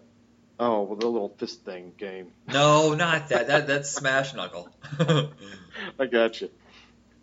oh, 0.60 0.81
well, 0.81 0.95
the 0.97 1.08
little 1.08 1.29
fist 1.29 1.63
thing 1.63 1.93
game. 1.97 2.31
No, 2.47 2.95
not 2.95 3.29
that. 3.29 3.47
That 3.47 3.67
that's 3.67 3.91
Smash 3.91 4.34
Knuckle. 4.34 4.69
I 4.99 6.08
got 6.12 6.41
you. 6.41 6.49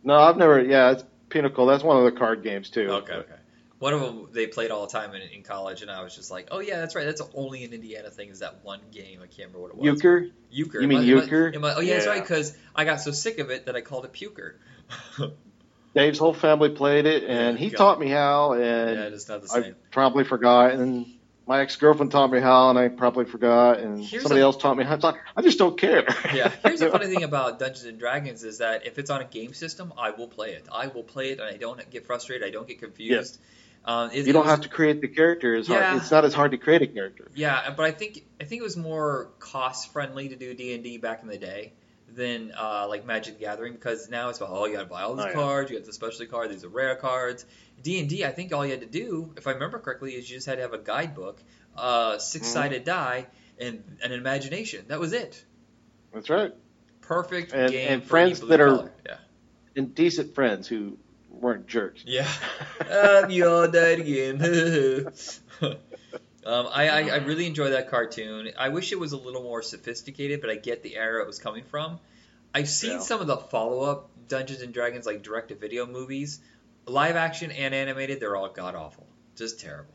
No, 0.04 0.14
I've 0.14 0.36
never. 0.36 0.62
Yeah, 0.62 0.92
it's 0.92 1.04
Pinochle. 1.28 1.66
That's 1.66 1.82
one 1.82 1.98
of 1.98 2.04
the 2.04 2.12
card 2.12 2.42
games 2.44 2.70
too. 2.70 2.88
Okay, 2.88 3.12
okay. 3.12 3.41
One 3.82 3.94
of 3.94 4.00
them 4.00 4.28
they 4.30 4.46
played 4.46 4.70
all 4.70 4.86
the 4.86 4.92
time 4.92 5.12
in, 5.16 5.22
in 5.22 5.42
college, 5.42 5.82
and 5.82 5.90
I 5.90 6.04
was 6.04 6.14
just 6.14 6.30
like, 6.30 6.46
oh 6.52 6.60
yeah, 6.60 6.78
that's 6.78 6.94
right. 6.94 7.04
That's 7.04 7.20
only 7.34 7.64
an 7.64 7.72
Indiana 7.72 8.10
thing. 8.10 8.28
Is 8.28 8.38
that 8.38 8.60
one 8.62 8.78
game? 8.92 9.18
I 9.20 9.26
can't 9.26 9.48
remember 9.52 9.58
what 9.58 9.70
it 9.72 9.76
was. 9.76 9.84
Euchre. 9.86 10.28
Euchre. 10.52 10.80
You 10.80 10.86
mean 10.86 10.98
It 10.98 11.14
must- 11.16 11.26
it 11.26 11.32
Euchre? 11.32 11.58
must- 11.58 11.78
it 11.78 11.78
oh 11.78 11.82
yeah, 11.82 11.94
that's 11.94 12.06
right. 12.06 12.22
Because 12.22 12.56
I 12.76 12.84
got 12.84 13.00
so 13.00 13.10
sick 13.10 13.40
of 13.40 13.50
it 13.50 13.66
that 13.66 13.74
I 13.74 13.80
called 13.80 14.04
it 14.04 14.12
Puker. 14.12 14.54
Dave's 15.94 16.18
whole 16.20 16.32
family 16.32 16.70
played 16.70 17.06
it, 17.06 17.24
and 17.24 17.58
he 17.58 17.70
God. 17.70 17.76
taught 17.76 18.00
me 18.00 18.08
how, 18.08 18.52
and 18.52 18.62
yeah, 18.98 19.04
it's 19.06 19.28
not 19.28 19.42
the 19.42 19.48
I 19.52 19.62
same. 19.62 19.76
probably 19.90 20.22
forgot. 20.24 20.70
And 20.72 21.06
my 21.46 21.60
ex 21.60 21.74
girlfriend 21.76 22.12
taught 22.12 22.30
me 22.30 22.38
how, 22.40 22.70
and 22.70 22.78
I 22.78 22.86
probably 22.88 23.24
forgot. 23.24 23.80
And 23.80 24.02
Here's 24.02 24.22
somebody 24.22 24.40
a- 24.40 24.44
else 24.44 24.56
taught 24.56 24.76
me 24.76 24.84
how. 24.84 24.94
It's 24.94 25.02
like, 25.04 25.16
I 25.36 25.42
just 25.42 25.58
don't 25.58 25.76
care. 25.76 26.04
Yeah. 26.32 26.50
Here's 26.64 26.78
the 26.80 26.88
funny 26.88 27.06
thing 27.14 27.24
about 27.24 27.58
Dungeons 27.58 27.84
and 27.84 27.98
Dragons 27.98 28.42
is 28.44 28.58
that 28.58 28.86
if 28.86 28.98
it's 28.98 29.10
on 29.10 29.20
a 29.20 29.24
game 29.24 29.52
system, 29.54 29.92
I 29.98 30.10
will 30.10 30.28
play 30.28 30.52
it. 30.52 30.66
I 30.72 30.86
will 30.86 31.02
play 31.02 31.32
it, 31.32 31.40
and 31.40 31.48
I 31.48 31.56
don't 31.58 31.90
get 31.90 32.06
frustrated. 32.06 32.46
I 32.46 32.50
don't 32.52 32.66
get 32.68 32.78
confused. 32.78 33.38
Um, 33.84 34.10
it- 34.12 34.26
You 34.26 34.32
don't 34.32 34.42
was- 34.44 34.50
have 34.50 34.60
to 34.62 34.68
create 34.68 35.00
the 35.00 35.08
character. 35.08 35.54
It's, 35.54 35.68
Yeah. 35.68 35.82
hard. 35.90 36.02
it's 36.02 36.10
not 36.10 36.24
as 36.24 36.34
hard 36.34 36.52
to 36.52 36.58
create 36.58 36.82
a 36.82 36.86
character. 36.86 37.28
Yeah, 37.34 37.72
but 37.76 37.84
I 37.84 37.90
think 37.90 38.24
I 38.40 38.44
think 38.44 38.60
it 38.60 38.64
was 38.64 38.76
more 38.76 39.30
cost 39.40 39.92
friendly 39.92 40.28
to 40.28 40.36
do 40.36 40.54
D 40.54 40.74
and 40.74 40.84
D 40.84 40.98
back 40.98 41.22
in 41.22 41.28
the 41.28 41.38
day 41.38 41.72
than 42.14 42.52
uh, 42.56 42.86
like 42.88 43.06
Magic 43.06 43.34
the 43.38 43.40
Gathering 43.40 43.72
because 43.72 44.08
now 44.10 44.28
it's 44.28 44.38
about 44.38 44.50
oh 44.52 44.66
you 44.66 44.74
got 44.74 44.80
to 44.82 44.86
buy 44.88 45.02
all 45.02 45.14
these 45.16 45.24
Oh, 45.24 45.28
yeah. 45.28 45.34
cards, 45.34 45.70
you 45.70 45.78
got 45.78 45.86
the 45.86 45.92
specialty 45.92 46.26
card, 46.26 46.50
these 46.50 46.62
are 46.64 46.68
rare 46.68 46.94
cards. 46.94 47.44
D 47.82 47.98
and 47.98 48.08
D, 48.08 48.24
I 48.24 48.30
think 48.30 48.52
all 48.52 48.64
you 48.64 48.70
had 48.70 48.82
to 48.82 48.86
do, 48.86 49.32
if 49.36 49.46
I 49.48 49.52
remember 49.52 49.78
correctly, 49.80 50.14
is 50.14 50.30
you 50.30 50.36
just 50.36 50.46
had 50.46 50.56
to 50.56 50.62
have 50.62 50.74
a 50.74 50.78
guidebook, 50.78 51.42
uh, 51.76 52.18
six 52.18 52.46
sided 52.46 52.84
die, 52.84 53.26
and 53.58 53.82
an 54.02 54.12
imagination. 54.12 54.84
That 54.88 55.00
was 55.00 55.12
it. 55.12 55.42
That's 56.14 56.30
right. 56.30 56.52
Perfect 57.00 57.52
And- 57.52 57.72
game 57.72 57.88
and 57.88 58.02
for 58.02 58.08
friends 58.10 58.40
that 58.40 58.60
are- 58.60 58.68
collar. 58.76 58.92
yeah. 59.06 59.16
And 59.74 59.92
decent 59.94 60.34
friends 60.34 60.68
who 60.68 60.98
weren't 61.32 61.66
jerks. 61.66 62.02
Yeah. 62.06 62.28
um, 62.90 63.30
you 63.30 63.48
all 63.48 63.68
died 63.68 64.00
again. 64.00 64.40
um, 65.62 65.76
I, 66.44 66.88
I, 66.88 67.00
I 67.08 67.16
really 67.16 67.46
enjoy 67.46 67.70
that 67.70 67.90
cartoon. 67.90 68.50
I 68.58 68.68
wish 68.68 68.92
it 68.92 68.98
was 69.00 69.12
a 69.12 69.16
little 69.16 69.42
more 69.42 69.62
sophisticated, 69.62 70.40
but 70.40 70.50
I 70.50 70.56
get 70.56 70.82
the 70.82 70.96
era 70.96 71.22
it 71.22 71.26
was 71.26 71.38
coming 71.38 71.64
from. 71.64 71.98
I've 72.54 72.68
seen 72.68 72.92
Yeah. 72.92 72.98
some 73.00 73.20
of 73.20 73.26
the 73.26 73.36
follow 73.36 73.80
up 73.82 74.10
Dungeons 74.28 74.62
and 74.62 74.72
Dragons 74.74 75.06
like 75.06 75.22
direct 75.22 75.48
to 75.48 75.54
video 75.54 75.86
movies, 75.86 76.40
live 76.86 77.16
action 77.16 77.50
and 77.50 77.74
animated. 77.74 78.20
They're 78.20 78.36
all 78.36 78.48
god 78.48 78.74
awful, 78.74 79.06
just 79.36 79.60
terrible. 79.60 79.94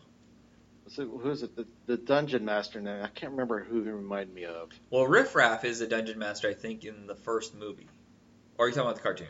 So 0.89 1.05
who 1.05 1.29
is 1.31 1.43
it? 1.43 1.55
The, 1.55 1.67
the 1.85 1.97
dungeon 1.97 2.45
master 2.45 2.79
now. 2.79 3.03
I 3.03 3.07
can't 3.09 3.31
remember 3.31 3.61
who 3.61 3.83
he 3.83 3.89
reminded 3.89 4.33
me 4.33 4.45
of. 4.45 4.69
Well, 4.89 5.05
Riff 5.05 5.35
Raff 5.35 5.65
is 5.65 5.79
the 5.79 5.87
dungeon 5.87 6.17
master, 6.17 6.47
I 6.49 6.53
think, 6.53 6.85
in 6.85 7.07
the 7.07 7.15
first 7.15 7.53
movie. 7.53 7.87
Or 8.57 8.65
are 8.65 8.69
you 8.69 8.73
talking 8.73 8.87
about 8.89 8.95
the 8.95 9.01
cartoon? 9.03 9.27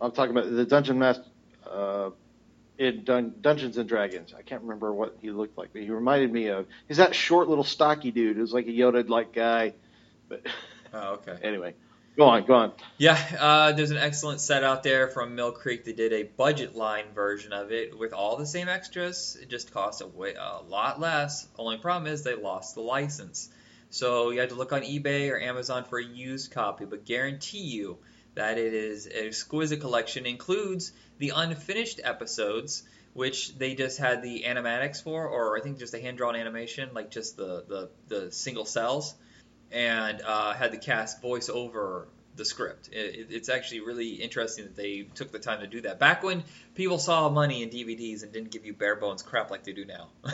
I'm 0.00 0.12
talking 0.12 0.36
about 0.36 0.50
the 0.50 0.64
dungeon 0.64 0.98
master 0.98 1.24
uh, 1.70 2.10
in 2.78 3.04
Dun- 3.04 3.34
Dungeons 3.40 3.78
and 3.78 3.88
Dragons. 3.88 4.34
I 4.36 4.42
can't 4.42 4.62
remember 4.62 4.92
what 4.92 5.16
he 5.20 5.30
looked 5.30 5.56
like, 5.56 5.70
but 5.72 5.82
he 5.82 5.90
reminded 5.90 6.32
me 6.32 6.48
of. 6.48 6.66
He's 6.88 6.98
that 6.98 7.14
short 7.14 7.48
little 7.48 7.64
stocky 7.64 8.10
dude. 8.10 8.36
who's 8.36 8.52
like 8.52 8.66
a 8.66 8.70
Yoda-like 8.70 9.32
guy. 9.32 9.74
But 10.28 10.42
Oh, 10.92 11.14
okay. 11.14 11.36
anyway, 11.42 11.74
go 12.16 12.24
on, 12.24 12.44
go 12.44 12.54
on. 12.54 12.72
Yeah, 12.98 13.18
uh, 13.38 13.72
there's 13.72 13.90
an 13.90 13.98
excellent 13.98 14.40
set 14.40 14.64
out 14.64 14.82
there 14.82 15.08
from 15.08 15.34
Mill 15.34 15.52
Creek. 15.52 15.84
They 15.84 15.92
did 15.92 16.12
a 16.12 16.22
budget 16.24 16.74
line 16.74 17.06
version 17.14 17.52
of 17.52 17.72
it 17.72 17.96
with 17.98 18.12
all 18.12 18.36
the 18.36 18.46
same 18.46 18.68
extras. 18.68 19.36
It 19.40 19.48
just 19.48 19.72
cost 19.72 20.00
a, 20.00 20.06
way, 20.06 20.34
a 20.34 20.62
lot 20.68 21.00
less. 21.00 21.46
Only 21.58 21.78
problem 21.78 22.12
is 22.12 22.22
they 22.22 22.34
lost 22.34 22.74
the 22.74 22.80
license. 22.80 23.50
So 23.90 24.30
you 24.30 24.40
had 24.40 24.48
to 24.50 24.56
look 24.56 24.72
on 24.72 24.82
eBay 24.82 25.30
or 25.30 25.40
Amazon 25.40 25.84
for 25.84 25.98
a 25.98 26.04
used 26.04 26.50
copy, 26.50 26.84
but 26.84 27.04
guarantee 27.04 27.62
you 27.62 27.98
that 28.36 28.56
it 28.58 28.72
is 28.72 29.06
an 29.06 29.26
exquisite 29.26 29.80
collection. 29.80 30.24
Includes 30.26 30.92
the 31.18 31.32
unfinished 31.34 32.00
episodes, 32.04 32.84
which 33.12 33.56
they 33.58 33.74
just 33.74 33.98
had 33.98 34.22
the 34.22 34.44
animatics 34.46 35.02
for, 35.02 35.26
or 35.26 35.58
I 35.58 35.60
think 35.62 35.78
just 35.78 35.92
a 35.94 36.00
hand 36.00 36.16
drawn 36.18 36.36
animation, 36.36 36.90
like 36.94 37.10
just 37.10 37.36
the, 37.36 37.64
the, 37.66 37.90
the 38.08 38.32
single 38.32 38.64
cells, 38.64 39.14
and 39.72 40.22
uh, 40.22 40.52
had 40.54 40.70
the 40.72 40.78
cast 40.78 41.20
voice 41.20 41.48
over 41.48 42.06
the 42.36 42.44
script. 42.44 42.90
It, 42.92 43.14
it- 43.16 43.26
it's 43.30 43.48
actually 43.48 43.80
really 43.80 44.10
interesting 44.10 44.64
that 44.66 44.76
they 44.76 45.08
took 45.14 45.32
the 45.32 45.38
time 45.38 45.60
to 45.60 45.66
do 45.66 45.80
that. 45.80 45.98
Back 45.98 46.22
when 46.22 46.44
people 46.74 46.98
saw 46.98 47.30
money 47.30 47.62
in 47.62 47.70
DVDs 47.70 48.22
and 48.22 48.32
didn't 48.32 48.50
give 48.52 48.64
you 48.66 48.74
bare 48.74 48.96
bones 48.96 49.22
crap 49.22 49.50
like 49.50 49.64
they 49.64 49.72
do 49.72 49.84
now. 49.84 50.08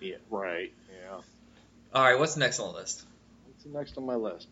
Yeah, 0.00 0.16
right. 0.30 0.72
Yeah. 0.90 1.20
All 1.94 2.02
right, 2.02 2.18
what's 2.18 2.36
next 2.36 2.58
on 2.58 2.72
the 2.72 2.78
list? 2.80 3.04
What's 3.46 3.64
next 3.66 3.96
on 3.96 4.04
my 4.04 4.16
list. 4.16 4.48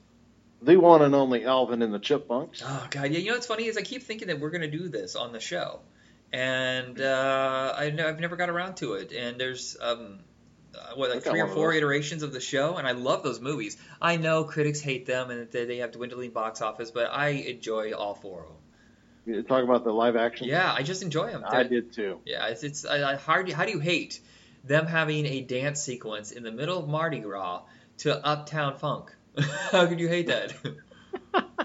The 0.63 0.77
one 0.77 1.03
and 1.03 1.15
only 1.15 1.45
Alvin 1.45 1.83
and 1.83 1.93
the 1.93 1.99
Chipmunks. 1.99 2.63
Oh 2.65 2.87
god, 2.91 3.11
yeah. 3.13 3.19
You 3.19 3.29
know 3.29 3.35
what's 3.35 3.47
funny 3.47 3.67
is 3.67 3.77
I 3.77 3.83
keep 3.83 4.03
thinking 4.03 4.29
that 4.29 4.41
we're 4.41 4.51
gonna 4.51 4.71
do 4.71 4.89
this 4.89 5.17
on 5.17 5.33
the 5.33 5.41
show, 5.41 5.81
and 6.33 7.01
uh, 7.01 7.75
I 7.77 7.85
I've 7.87 8.21
never 8.21 8.37
got 8.37 8.51
around 8.51 8.77
to 8.77 8.95
it. 8.95 9.13
And 9.13 9.41
there's 9.41 9.77
um, 9.81 10.19
uh, 10.75 10.95
what 10.95 11.11
like 11.11 11.23
three 11.23 11.41
or 11.41 11.45
one 11.45 11.49
of 11.51 11.55
four 11.55 11.73
iterations 11.73 12.23
of 12.23 12.33
the 12.33 12.41
show, 12.41 12.77
and 12.77 12.87
I 12.87 12.93
love 12.93 13.23
those 13.23 13.41
movies. 13.41 13.77
I 14.01 14.17
know 14.17 14.45
critics 14.45 14.81
hate 14.81 15.07
them 15.07 15.31
and 15.31 15.51
that 15.51 15.53
they 15.53 15.79
have 15.79 15.93
dwindling 15.93 16.31
box 16.31 16.61
office, 16.61 16.91
but 16.91 17.11
I 17.13 17.29
enjoy 17.29 17.93
all 17.93 18.15
four 18.15 18.43
of 18.43 18.49
them. 18.49 18.57
You're 19.27 19.43
talking 19.43 19.69
about 19.69 19.85
the 19.85 19.93
live 19.93 20.17
action? 20.17 20.49
Yeah, 20.49 20.73
I 20.73 20.83
just 20.83 21.03
enjoy 21.03 21.31
them. 21.31 21.45
I 21.47 21.63
did 21.63 21.93
too. 21.93 22.21
Yeah, 22.25 22.49
it's, 22.49 22.65
it's 22.65 22.85
I, 22.85 23.13
I, 23.13 23.17
how, 23.17 23.43
do 23.43 23.53
how 23.55 23.65
do 23.65 23.71
you 23.71 23.79
hate 23.79 24.21
them 24.65 24.87
having 24.87 25.27
a 25.27 25.41
dance 25.41 25.83
sequence 25.83 26.33
in 26.33 26.43
the 26.43 26.53
middle 26.53 26.79
of 26.79 26.89
Mardi 26.89 27.21
Gras 27.21 27.63
to 27.99 28.27
Uptown 28.27 28.77
Funk? 28.79 29.15
how 29.71 29.87
could 29.87 30.01
you 30.01 30.09
hate 30.09 30.27
that? 30.29 30.55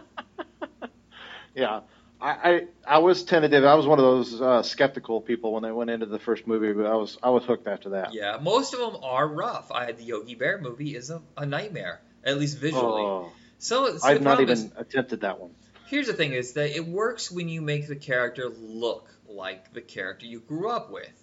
Yeah. 1.56 1.82
I, 2.20 2.30
I 2.30 2.96
I 2.96 2.98
was 3.00 3.24
tentative. 3.24 3.64
I 3.64 3.76
was 3.76 3.86
one 3.86 4.00
of 4.00 4.04
those 4.04 4.42
uh, 4.42 4.64
skeptical 4.64 5.22
people 5.22 5.54
when 5.54 5.64
they 5.64 5.72
went 5.72 5.90
into 5.90 6.06
the 6.06 6.20
first 6.20 6.48
movie, 6.48 6.74
but 6.74 6.86
I 6.86 6.96
was 6.96 7.18
I 7.22 7.30
was 7.30 7.44
hooked 7.44 7.68
after 7.68 7.90
that. 7.90 8.14
yeah, 8.14 8.38
most 8.42 8.74
of 8.74 8.80
them 8.80 9.02
are 9.04 9.28
rough. 9.28 9.72
I 9.72 9.92
the 9.92 10.04
Yogi 10.04 10.36
Bear 10.36 10.58
movie 10.58 10.96
is 10.96 11.10
a, 11.10 11.22
a 11.38 11.46
nightmare, 11.46 12.02
at 12.24 12.38
least 12.38 12.58
visually. 12.58 13.04
Oh, 13.04 13.32
so, 13.60 13.98
so 13.98 14.08
I've 14.08 14.22
not 14.22 14.42
even 14.42 14.54
is- 14.54 14.72
attempted 14.76 15.22
that 15.22 15.40
one. 15.40 15.52
Here's 15.88 16.08
the 16.08 16.14
thing: 16.14 16.34
is 16.34 16.54
that 16.54 16.76
it 16.76 16.86
works 16.86 17.32
when 17.32 17.48
you 17.48 17.62
make 17.62 17.88
the 17.88 17.96
character 17.96 18.50
look 18.50 19.10
like 19.28 19.74
the 19.74 19.82
character 19.82 20.26
you 20.26 20.40
grew 20.40 20.70
up 20.70 20.92
with. 20.92 21.22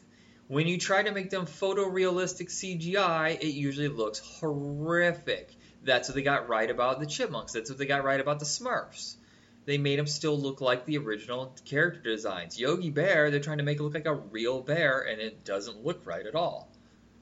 When 0.49 0.67
you 0.67 0.79
try 0.79 1.03
to 1.03 1.11
make 1.13 1.31
them 1.31 1.47
photorealistic 1.47 2.49
CGI, 2.51 3.41
it 3.41 3.55
usually 3.55 3.89
looks 3.89 4.19
horrific. 4.19 5.51
That's 5.85 6.09
what 6.09 6.15
they 6.15 6.23
got 6.23 6.49
right 6.49 6.71
about 6.71 7.01
the 7.01 7.07
Chipmunks. 7.07 7.53
That's 7.53 7.71
what 7.71 7.79
they 7.79 7.87
got 7.87 8.05
right 8.05 8.21
about 8.21 8.39
the 8.39 8.45
Smurfs. 8.45 9.17
They 9.65 9.79
made 9.79 9.99
them 9.99 10.07
still 10.07 10.39
look 10.39 10.61
like 10.61 10.87
the 10.87 10.99
original 10.99 11.55
character 11.65 12.03
designs. 12.03 12.59
Yogi 12.59 12.91
Bear, 12.91 13.31
they're 13.31 13.41
trying 13.41 13.59
to 13.59 13.65
make 13.65 13.79
it 13.79 13.83
look 13.83 13.95
like 13.95 14.07
a 14.07 14.15
real 14.15 14.61
bear, 14.61 15.01
and 15.01 15.21
it 15.21 15.45
doesn't 15.45 15.85
look 15.85 16.05
right 16.05 16.27
at 16.27 16.35
all. 16.35 16.69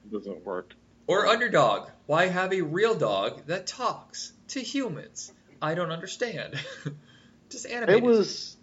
It 0.05 0.11
doesn't 0.11 0.43
work. 0.43 0.73
Or 1.05 1.27
Underdog. 1.27 1.89
Why 2.07 2.27
have 2.27 2.53
a 2.53 2.61
real 2.61 2.95
dog 2.95 3.45
that 3.47 3.67
talks 3.67 4.33
to 4.49 4.59
humans? 4.59 5.31
I 5.61 5.75
don't 5.75 5.91
understand. 5.91 6.55
Just 7.49 7.67
animate 7.67 7.97
It 7.97 8.03
was. 8.03 8.57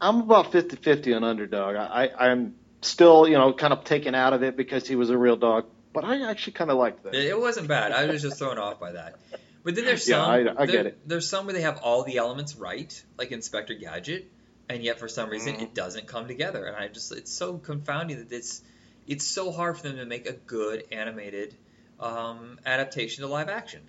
I'm 0.00 0.22
about 0.22 0.52
50-50 0.52 1.14
on 1.14 1.24
Underdog. 1.24 1.76
I, 1.76 2.06
I 2.06 2.28
I'm 2.30 2.54
still 2.82 3.28
you 3.28 3.36
know 3.36 3.52
kind 3.52 3.72
of 3.72 3.84
taken 3.84 4.14
out 4.14 4.32
of 4.32 4.42
it 4.42 4.56
because 4.56 4.86
he 4.86 4.96
was 4.96 5.10
a 5.10 5.18
real 5.18 5.36
dog, 5.36 5.66
but 5.96 6.04
I 6.04 6.30
actually 6.30 6.52
kind 6.52 6.70
of 6.70 6.78
liked 6.78 7.02
that. 7.04 7.14
It 7.14 7.24
it 7.26 7.40
wasn't 7.40 7.66
bad. 7.68 7.90
I 7.92 8.06
was 8.06 8.22
just 8.22 8.38
thrown 8.38 8.58
off 8.58 8.78
by 8.78 8.92
that. 8.92 9.16
But 9.64 9.74
then 9.74 9.84
there's 9.84 10.08
Yeah, 10.08 10.22
some. 10.22 10.30
I- 10.30 10.36
I 10.62 10.66
there- 10.66 10.66
get 10.66 10.86
it. 10.86 10.98
There's 11.08 11.28
some 11.28 11.46
where 11.46 11.52
they 11.54 11.62
have 11.62 11.78
all 11.78 12.04
the 12.04 12.18
elements 12.18 12.54
right, 12.54 12.92
like 13.18 13.32
Inspector 13.32 13.74
Gadget, 13.74 14.30
and 14.68 14.82
yet 14.84 15.00
for 15.00 15.08
some 15.08 15.28
reason 15.28 15.56
Mhm. 15.56 15.62
it 15.62 15.74
doesn't 15.74 16.06
come 16.06 16.28
together. 16.28 16.64
And 16.66 16.76
I 16.76 16.86
just 16.88 17.10
it's 17.12 17.32
so 17.32 17.58
confounding 17.58 18.18
that 18.18 18.32
it's 18.32 18.62
it's 19.08 19.24
so 19.24 19.50
hard 19.50 19.76
for 19.76 19.88
them 19.88 19.96
to 19.96 20.04
make 20.06 20.28
a 20.28 20.32
good 20.34 20.84
animated 20.92 21.54
um, 21.98 22.58
adaptation 22.66 23.22
to 23.24 23.28
live 23.28 23.48
action. 23.48 23.80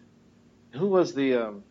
Who 0.71 0.87
was 0.87 1.13
the? 1.13 1.35
Um, 1.35 1.63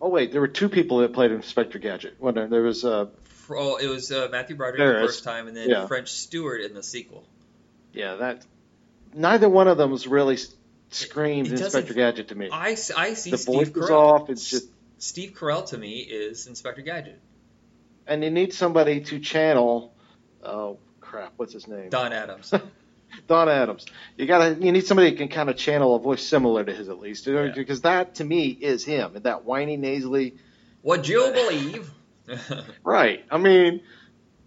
oh 0.00 0.08
wait, 0.08 0.32
there 0.32 0.40
were 0.40 0.48
two 0.48 0.68
people 0.68 0.98
that 0.98 1.12
played 1.12 1.30
Inspector 1.32 1.78
Gadget. 1.78 2.16
When 2.18 2.34
there, 2.34 2.48
there 2.48 2.62
was 2.62 2.84
uh, 2.84 3.06
oh, 3.50 3.76
it 3.76 3.86
was 3.86 4.10
uh, 4.12 4.28
Matthew 4.30 4.56
Broderick 4.56 4.78
the 5.00 5.06
first 5.06 5.22
time, 5.24 5.48
and 5.48 5.56
then 5.56 5.70
Yeah. 5.70 5.86
French 5.86 6.08
Stewart 6.10 6.60
in 6.62 6.74
the 6.74 6.82
sequel. 6.82 7.24
yeah 7.92 8.16
that. 8.16 8.44
Neither 9.16 9.48
one 9.48 9.66
of 9.66 9.78
them 9.78 9.90
was 9.90 10.06
really 10.06 10.34
s- 10.34 10.54
screamed 10.90 11.48
Inspector 11.48 11.92
Gadget 11.94 12.28
to 12.28 12.34
me. 12.34 12.50
I 12.52 12.74
see 12.74 13.30
the 13.30 13.38
Steve 13.38 13.54
voice 13.54 13.70
Carell. 13.70 13.90
off. 13.90 14.30
It's 14.30 14.48
just 14.48 14.68
Steve 14.98 15.32
Carell 15.32 15.66
to 15.70 15.78
me 15.78 16.00
is 16.00 16.46
Inspector 16.46 16.82
Gadget. 16.82 17.18
and 18.06 18.22
you 18.22 18.30
need 18.30 18.52
somebody 18.52 19.00
to 19.00 19.18
channel. 19.18 19.94
Oh 20.42 20.78
crap! 21.00 21.32
What's 21.36 21.52
his 21.54 21.66
name? 21.66 21.88
Don 21.88 22.12
Adams. 22.12 22.52
Don 23.26 23.48
Adams. 23.48 23.86
You 24.16 24.26
gotta. 24.26 24.54
You 24.60 24.70
need 24.70 24.86
somebody 24.86 25.10
who 25.10 25.16
can 25.16 25.28
kind 25.28 25.48
of 25.48 25.56
channel 25.56 25.94
a 25.96 25.98
voice 25.98 26.22
similar 26.26 26.62
to 26.64 26.72
his 26.72 26.88
at 26.88 26.98
least, 27.00 27.26
Yeah. 27.26 27.52
because 27.54 27.80
that 27.82 28.16
to 28.16 28.24
me 28.24 28.48
is 28.48 28.84
him. 28.84 29.12
That 29.22 29.44
whiny, 29.44 29.76
nasally. 29.76 30.36
Would 30.82 31.08
you 31.08 31.32
believe? 31.32 31.90
Right. 32.84 33.24
I 33.30 33.38
mean, 33.38 33.80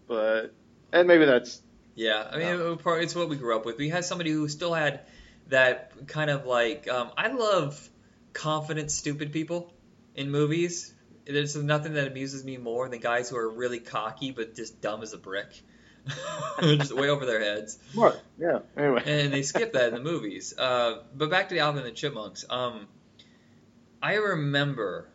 but 0.08 0.54
and 0.94 1.08
maybe 1.08 1.26
that's 1.26 1.62
Yeah, 2.00 2.28
I 2.32 2.38
mean, 2.38 2.48
it- 2.48 2.80
it's 3.04 3.14
what 3.16 3.28
we 3.28 3.36
grew 3.36 3.56
up 3.56 3.66
with. 3.66 3.78
We 3.78 3.90
had 3.90 4.06
somebody 4.06 4.32
who 4.32 4.48
still 4.48 4.74
had 4.74 5.02
that 5.50 6.08
kind 6.08 6.30
of 6.30 6.46
like. 6.46 6.88
Um, 6.88 7.12
I 7.18 7.28
love 7.28 7.90
confident, 8.32 8.90
stupid 8.92 9.34
people 9.34 9.74
in 10.16 10.32
movies. 10.32 10.94
There's 11.26 11.56
nothing 11.56 11.94
that 11.96 12.08
amuses 12.08 12.44
me 12.46 12.56
more 12.58 12.88
than 12.88 13.00
guys 13.02 13.30
who 13.30 13.36
are 13.36 13.50
really 13.50 13.80
cocky 13.80 14.32
but 14.32 14.56
just 14.56 14.80
dumb 14.82 15.02
as 15.02 15.12
a 15.14 15.18
brick, 15.18 15.62
just 16.62 16.94
way 16.96 17.10
over 17.10 17.26
their 17.26 17.42
heads. 17.42 17.78
what. 17.94 18.22
Yeah. 18.40 18.60
Anyway. 18.78 19.04
And 19.06 19.34
they 19.34 19.42
skip 19.44 19.74
that 19.74 19.90
in 19.90 19.94
the 19.94 20.00
movies. 20.00 20.54
Uh, 20.58 21.04
but 21.16 21.30
back 21.30 21.50
to 21.50 21.56
the 21.56 21.60
Alvin 21.62 21.84
and 21.84 21.92
the 21.92 21.96
Chipmunks. 21.96 22.46
Um, 22.50 22.88
I 24.02 24.16
remember 24.16 25.10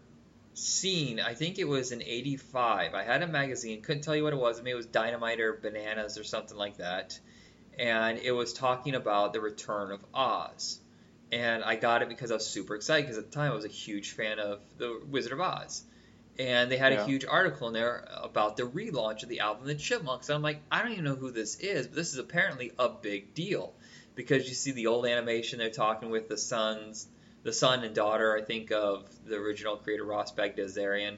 seeing, 0.54 1.20
I 1.20 1.34
think 1.34 1.58
it 1.58 1.68
was 1.68 1.92
in 1.92 2.02
'85. 2.02 2.94
I 2.94 3.02
had 3.02 3.22
a 3.22 3.26
magazine, 3.26 3.82
couldn't 3.82 4.02
tell 4.02 4.16
you 4.16 4.24
what 4.24 4.32
it 4.32 4.38
was. 4.38 4.58
Maybe 4.58 4.70
it 4.70 4.74
was 4.74 4.86
Dynamite 4.86 5.40
or 5.40 5.54
Bananas 5.54 6.18
or 6.18 6.24
something 6.24 6.56
like 6.56 6.78
that. 6.78 7.18
And 7.78 8.18
it 8.18 8.32
was 8.32 8.52
talking 8.52 8.94
about 8.94 9.32
the 9.32 9.40
return 9.40 9.90
of 9.90 10.04
Oz. 10.14 10.78
And 11.32 11.64
I 11.64 11.74
got 11.74 12.02
it 12.02 12.08
because 12.08 12.30
I 12.30 12.34
was 12.34 12.46
super 12.46 12.76
excited 12.76 13.02
because 13.02 13.18
at 13.18 13.30
the 13.30 13.34
time 13.34 13.50
I 13.50 13.54
was 13.54 13.64
a 13.64 13.68
huge 13.68 14.12
fan 14.12 14.38
of 14.38 14.60
the 14.78 15.00
Wizard 15.10 15.32
of 15.32 15.40
Oz. 15.40 15.82
And 16.38 16.70
they 16.70 16.76
had 16.76 16.92
a 16.92 17.04
huge 17.04 17.24
article 17.24 17.68
in 17.68 17.74
there 17.74 18.08
about 18.16 18.56
the 18.56 18.64
relaunch 18.64 19.22
of 19.22 19.28
the 19.28 19.40
Alvin 19.40 19.68
and 19.68 19.78
the 19.78 19.82
Chipmunks. 19.82 20.28
And 20.28 20.36
I'm 20.36 20.42
like, 20.42 20.60
I 20.70 20.82
don't 20.82 20.92
even 20.92 21.04
know 21.04 21.14
who 21.14 21.30
this 21.30 21.56
is, 21.60 21.86
but 21.86 21.96
this 21.96 22.12
is 22.12 22.18
apparently 22.18 22.72
a 22.78 22.88
big 22.88 23.34
deal 23.34 23.72
because 24.16 24.48
you 24.48 24.54
see 24.54 24.72
the 24.72 24.88
old 24.88 25.06
animation 25.06 25.58
they're 25.58 25.70
talking 25.70 26.10
with 26.10 26.28
the 26.28 26.36
sons, 26.36 27.06
the 27.44 27.52
son 27.52 27.84
and 27.84 27.94
daughter, 27.94 28.36
I 28.36 28.42
think 28.42 28.72
of 28.72 29.06
the 29.24 29.36
original 29.36 29.76
creator 29.76 30.04
Ross 30.04 30.32
Bagdasarian, 30.34 31.16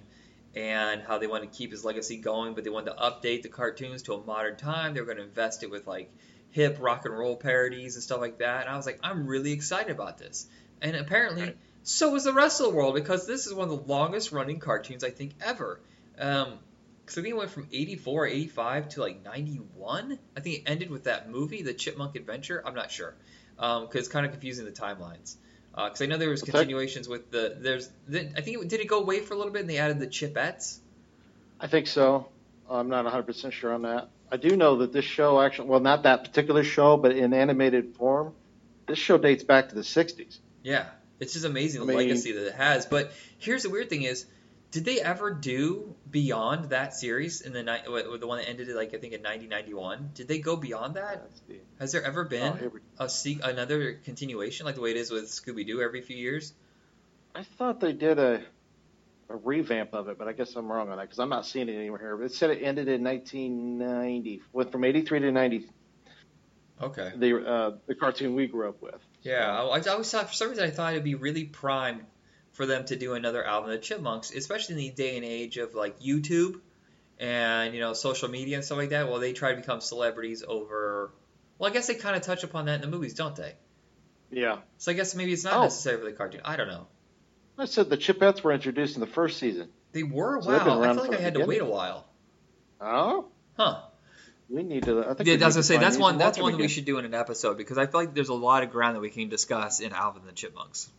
and 0.54 1.02
how 1.02 1.18
they 1.18 1.26
want 1.26 1.50
to 1.50 1.56
keep 1.56 1.70
his 1.70 1.84
legacy 1.84 2.16
going, 2.16 2.54
but 2.54 2.64
they 2.64 2.70
wanted 2.70 2.90
to 2.90 2.96
update 2.96 3.42
the 3.42 3.48
cartoons 3.48 4.02
to 4.04 4.14
a 4.14 4.24
modern 4.24 4.56
time. 4.56 4.94
They 4.94 5.00
were 5.00 5.06
going 5.06 5.18
to 5.18 5.24
invest 5.24 5.62
it 5.62 5.70
with 5.70 5.86
like 5.86 6.10
hip 6.50 6.78
rock 6.80 7.04
and 7.04 7.16
roll 7.16 7.36
parodies 7.36 7.94
and 7.94 8.02
stuff 8.02 8.20
like 8.20 8.38
that. 8.38 8.62
And 8.62 8.70
I 8.70 8.76
was 8.76 8.86
like, 8.86 8.98
I'm 9.02 9.26
really 9.26 9.52
excited 9.52 9.90
about 9.90 10.18
this. 10.18 10.46
And 10.80 10.96
apparently, 10.96 11.54
so 11.82 12.10
was 12.10 12.24
the 12.24 12.32
rest 12.32 12.60
of 12.60 12.66
the 12.66 12.74
world 12.74 12.94
because 12.94 13.26
this 13.26 13.46
is 13.46 13.54
one 13.54 13.68
of 13.68 13.78
the 13.78 13.92
longest 13.92 14.32
running 14.32 14.58
cartoons 14.58 15.04
I 15.04 15.10
think 15.10 15.32
ever. 15.40 15.80
Um, 16.18 16.58
because 17.04 17.18
I 17.18 17.22
think 17.22 17.34
it 17.34 17.38
went 17.38 17.50
from 17.50 17.68
84, 17.72 18.26
85 18.26 18.88
to 18.88 19.00
like 19.00 19.24
91. 19.24 20.18
I 20.36 20.40
think 20.40 20.56
it 20.56 20.62
ended 20.66 20.90
with 20.90 21.04
that 21.04 21.30
movie, 21.30 21.62
The 21.62 21.72
Chipmunk 21.72 22.16
Adventure. 22.16 22.60
I'm 22.66 22.74
not 22.74 22.90
sure. 22.90 23.14
Because 23.54 23.94
it's 23.94 24.08
kind 24.08 24.26
of 24.26 24.32
confusing 24.32 24.64
the 24.64 24.72
timelines. 24.72 25.36
Uh, 25.76 25.84
because 25.84 26.00
I 26.02 26.06
know 26.06 26.16
there 26.16 26.30
was 26.30 26.40
What's 26.42 26.52
that? 26.52 26.58
continuations 26.60 27.08
with 27.08 27.30
the 27.30 27.56
there's 27.58 27.90
the, 28.08 28.20
I 28.36 28.40
think 28.40 28.62
it, 28.62 28.68
did 28.68 28.80
it 28.80 28.88
go 28.88 29.00
away 29.00 29.20
for 29.20 29.34
a 29.34 29.36
little 29.36 29.52
bit 29.52 29.60
and 29.60 29.70
they 29.70 29.78
added 29.78 30.00
the 30.00 30.06
Chipettes. 30.06 30.78
I 31.60 31.66
think 31.66 31.86
so. 31.86 32.28
I'm 32.68 32.88
not 32.88 33.04
100% 33.06 33.52
sure 33.52 33.72
on 33.72 33.82
that. 33.82 34.08
I 34.30 34.36
do 34.38 34.56
know 34.56 34.78
that 34.78 34.92
this 34.92 35.04
show 35.04 35.40
actually, 35.40 35.68
well, 35.68 35.80
not 35.80 36.02
that 36.02 36.24
particular 36.24 36.64
show, 36.64 36.96
but 36.96 37.12
in 37.12 37.32
animated 37.32 37.94
form, 37.96 38.32
this 38.88 38.98
show 38.98 39.18
dates 39.18 39.44
back 39.44 39.68
to 39.68 39.74
the 39.74 39.82
60s. 39.82 40.38
Yeah, 40.62 40.86
it's 41.20 41.34
just 41.34 41.44
amazing 41.44 41.86
the 41.86 41.92
I 41.92 41.96
mean- 41.96 42.08
legacy 42.08 42.32
that 42.32 42.46
it 42.48 42.54
has. 42.54 42.86
But 42.86 43.12
here's 43.38 43.62
the 43.62 43.70
weird 43.70 43.88
thing: 43.88 44.02
is 44.02 44.26
did 44.70 44.84
they 44.84 45.00
ever 45.00 45.30
do 45.32 45.94
beyond 46.10 46.70
that 46.70 46.94
series 46.94 47.40
in 47.40 47.52
the 47.52 47.62
night, 47.62 47.84
the 47.84 48.26
one 48.26 48.38
that 48.38 48.48
ended 48.48 48.68
like 48.68 48.88
I 48.88 48.98
think 48.98 49.12
in 49.14 49.22
1991? 49.22 50.10
Did 50.14 50.28
they 50.28 50.38
go 50.38 50.56
beyond 50.56 50.94
that? 50.96 51.28
Let's. 51.48 51.60
Has 51.78 51.92
there 51.92 52.02
ever 52.04 52.24
been 52.24 52.72
Oh, 52.98 53.04
a 53.04 53.08
se- 53.08 53.40
another 53.42 53.94
continuation 53.94 54.66
like 54.66 54.74
the 54.74 54.80
way 54.80 54.90
it 54.90 54.96
is 54.96 55.10
with 55.10 55.24
Scooby 55.26 55.66
Doo 55.66 55.80
every 55.82 56.02
few 56.02 56.16
years? 56.16 56.52
I 57.34 57.42
thought 57.44 57.80
they 57.80 57.92
did 57.92 58.18
a 58.18 58.42
a 59.28 59.36
revamp 59.36 59.92
of 59.92 60.08
it, 60.08 60.18
but 60.18 60.28
I 60.28 60.32
guess 60.32 60.54
I'm 60.54 60.70
wrong 60.70 60.88
on 60.88 60.98
that 60.98 61.02
because 61.02 61.18
I'm 61.18 61.28
not 61.28 61.46
seeing 61.46 61.68
it 61.68 61.74
anywhere 61.74 61.98
here. 61.98 62.16
But 62.16 62.26
it 62.26 62.32
said 62.34 62.50
it 62.50 62.62
ended 62.62 62.86
in 62.88 63.02
1990, 63.02 64.42
went 64.52 64.70
from 64.72 64.84
83 64.84 65.20
to 65.20 65.32
90. 65.32 65.68
Okay. 66.82 67.12
The 67.16 67.46
uh, 67.46 67.76
the 67.86 67.94
cartoon 67.94 68.34
we 68.34 68.46
grew 68.46 68.68
up 68.68 68.80
with. 68.82 69.00
Yeah, 69.22 69.50
I, 69.50 69.62
I 69.64 69.80
always 69.88 70.10
thought 70.10 70.28
for 70.28 70.34
some 70.34 70.50
reason 70.50 70.64
I 70.64 70.70
thought 70.70 70.92
it'd 70.92 71.04
be 71.04 71.14
really 71.14 71.44
primed 71.44 72.02
for 72.56 72.66
them 72.66 72.84
to 72.86 72.96
do 72.96 73.14
another 73.14 73.44
album 73.44 73.70
of 73.70 73.76
the 73.76 73.82
Chipmunks, 73.82 74.32
especially 74.34 74.74
in 74.74 74.78
the 74.78 74.90
day 74.90 75.16
and 75.16 75.24
age 75.24 75.56
of 75.58 75.74
like 75.74 76.00
YouTube 76.00 76.60
and 77.18 77.74
you 77.74 77.80
know 77.80 77.92
social 77.92 78.28
media 78.28 78.56
and 78.56 78.64
stuff 78.64 78.78
like 78.78 78.90
that. 78.90 79.08
Well, 79.08 79.20
they 79.20 79.32
try 79.32 79.50
to 79.50 79.56
become 79.60 79.80
celebrities 79.80 80.42
over. 80.46 81.12
Well, 81.58 81.70
I 81.70 81.72
guess 81.72 81.86
they 81.86 81.94
kind 81.94 82.16
of 82.16 82.22
touch 82.22 82.44
upon 82.44 82.66
that 82.66 82.76
in 82.76 82.80
the 82.82 82.86
movies, 82.88 83.14
don't 83.14 83.36
they? 83.36 83.54
Yeah. 84.30 84.58
So 84.78 84.90
I 84.90 84.94
guess 84.94 85.14
maybe 85.14 85.32
it's 85.32 85.44
not 85.44 85.54
Oh. 85.54 85.62
necessary 85.62 85.98
for 85.98 86.04
the 86.04 86.12
cartoon. 86.12 86.40
I 86.44 86.56
don't 86.56 86.68
know. 86.68 86.86
I 87.58 87.64
said 87.64 87.88
the 87.88 87.96
Chipettes 87.96 88.42
were 88.42 88.52
introduced 88.52 88.96
in 88.96 89.00
the 89.00 89.06
first 89.06 89.38
season. 89.38 89.68
They 89.92 90.02
were 90.02 90.42
So 90.42 90.50
wow. 90.50 90.82
I 90.82 90.92
feel 90.92 91.02
like 91.08 91.18
I 91.18 91.22
had 91.22 91.34
to 91.34 91.46
wait 91.46 91.62
a 91.62 91.64
while. 91.64 92.06
Oh, 92.80 93.26
Huh. 93.56 93.80
we 94.50 94.62
need 94.62 94.82
to. 94.84 95.00
I 95.00 95.14
think 95.14 95.26
Yeah, 95.26 95.32
I 95.32 95.36
need 95.36 95.40
gonna 95.40 95.52
to 95.54 95.62
say 95.62 95.78
that's 95.78 95.96
one. 95.96 96.18
That's 96.18 96.38
one 96.38 96.52
that 96.52 96.58
we 96.60 96.68
should 96.68 96.84
do 96.84 96.98
in 96.98 97.04
an 97.06 97.14
episode 97.14 97.56
because 97.56 97.78
I 97.78 97.86
feel 97.86 98.00
like 98.00 98.14
there's 98.14 98.28
a 98.28 98.34
lot 98.34 98.62
of 98.62 98.70
ground 98.70 98.96
that 98.96 99.00
we 99.00 99.08
can 99.10 99.28
discuss 99.30 99.80
in 99.80 99.92
Alvin 99.92 100.20
and 100.22 100.28
the 100.30 100.34
Chipmunks. 100.34 100.90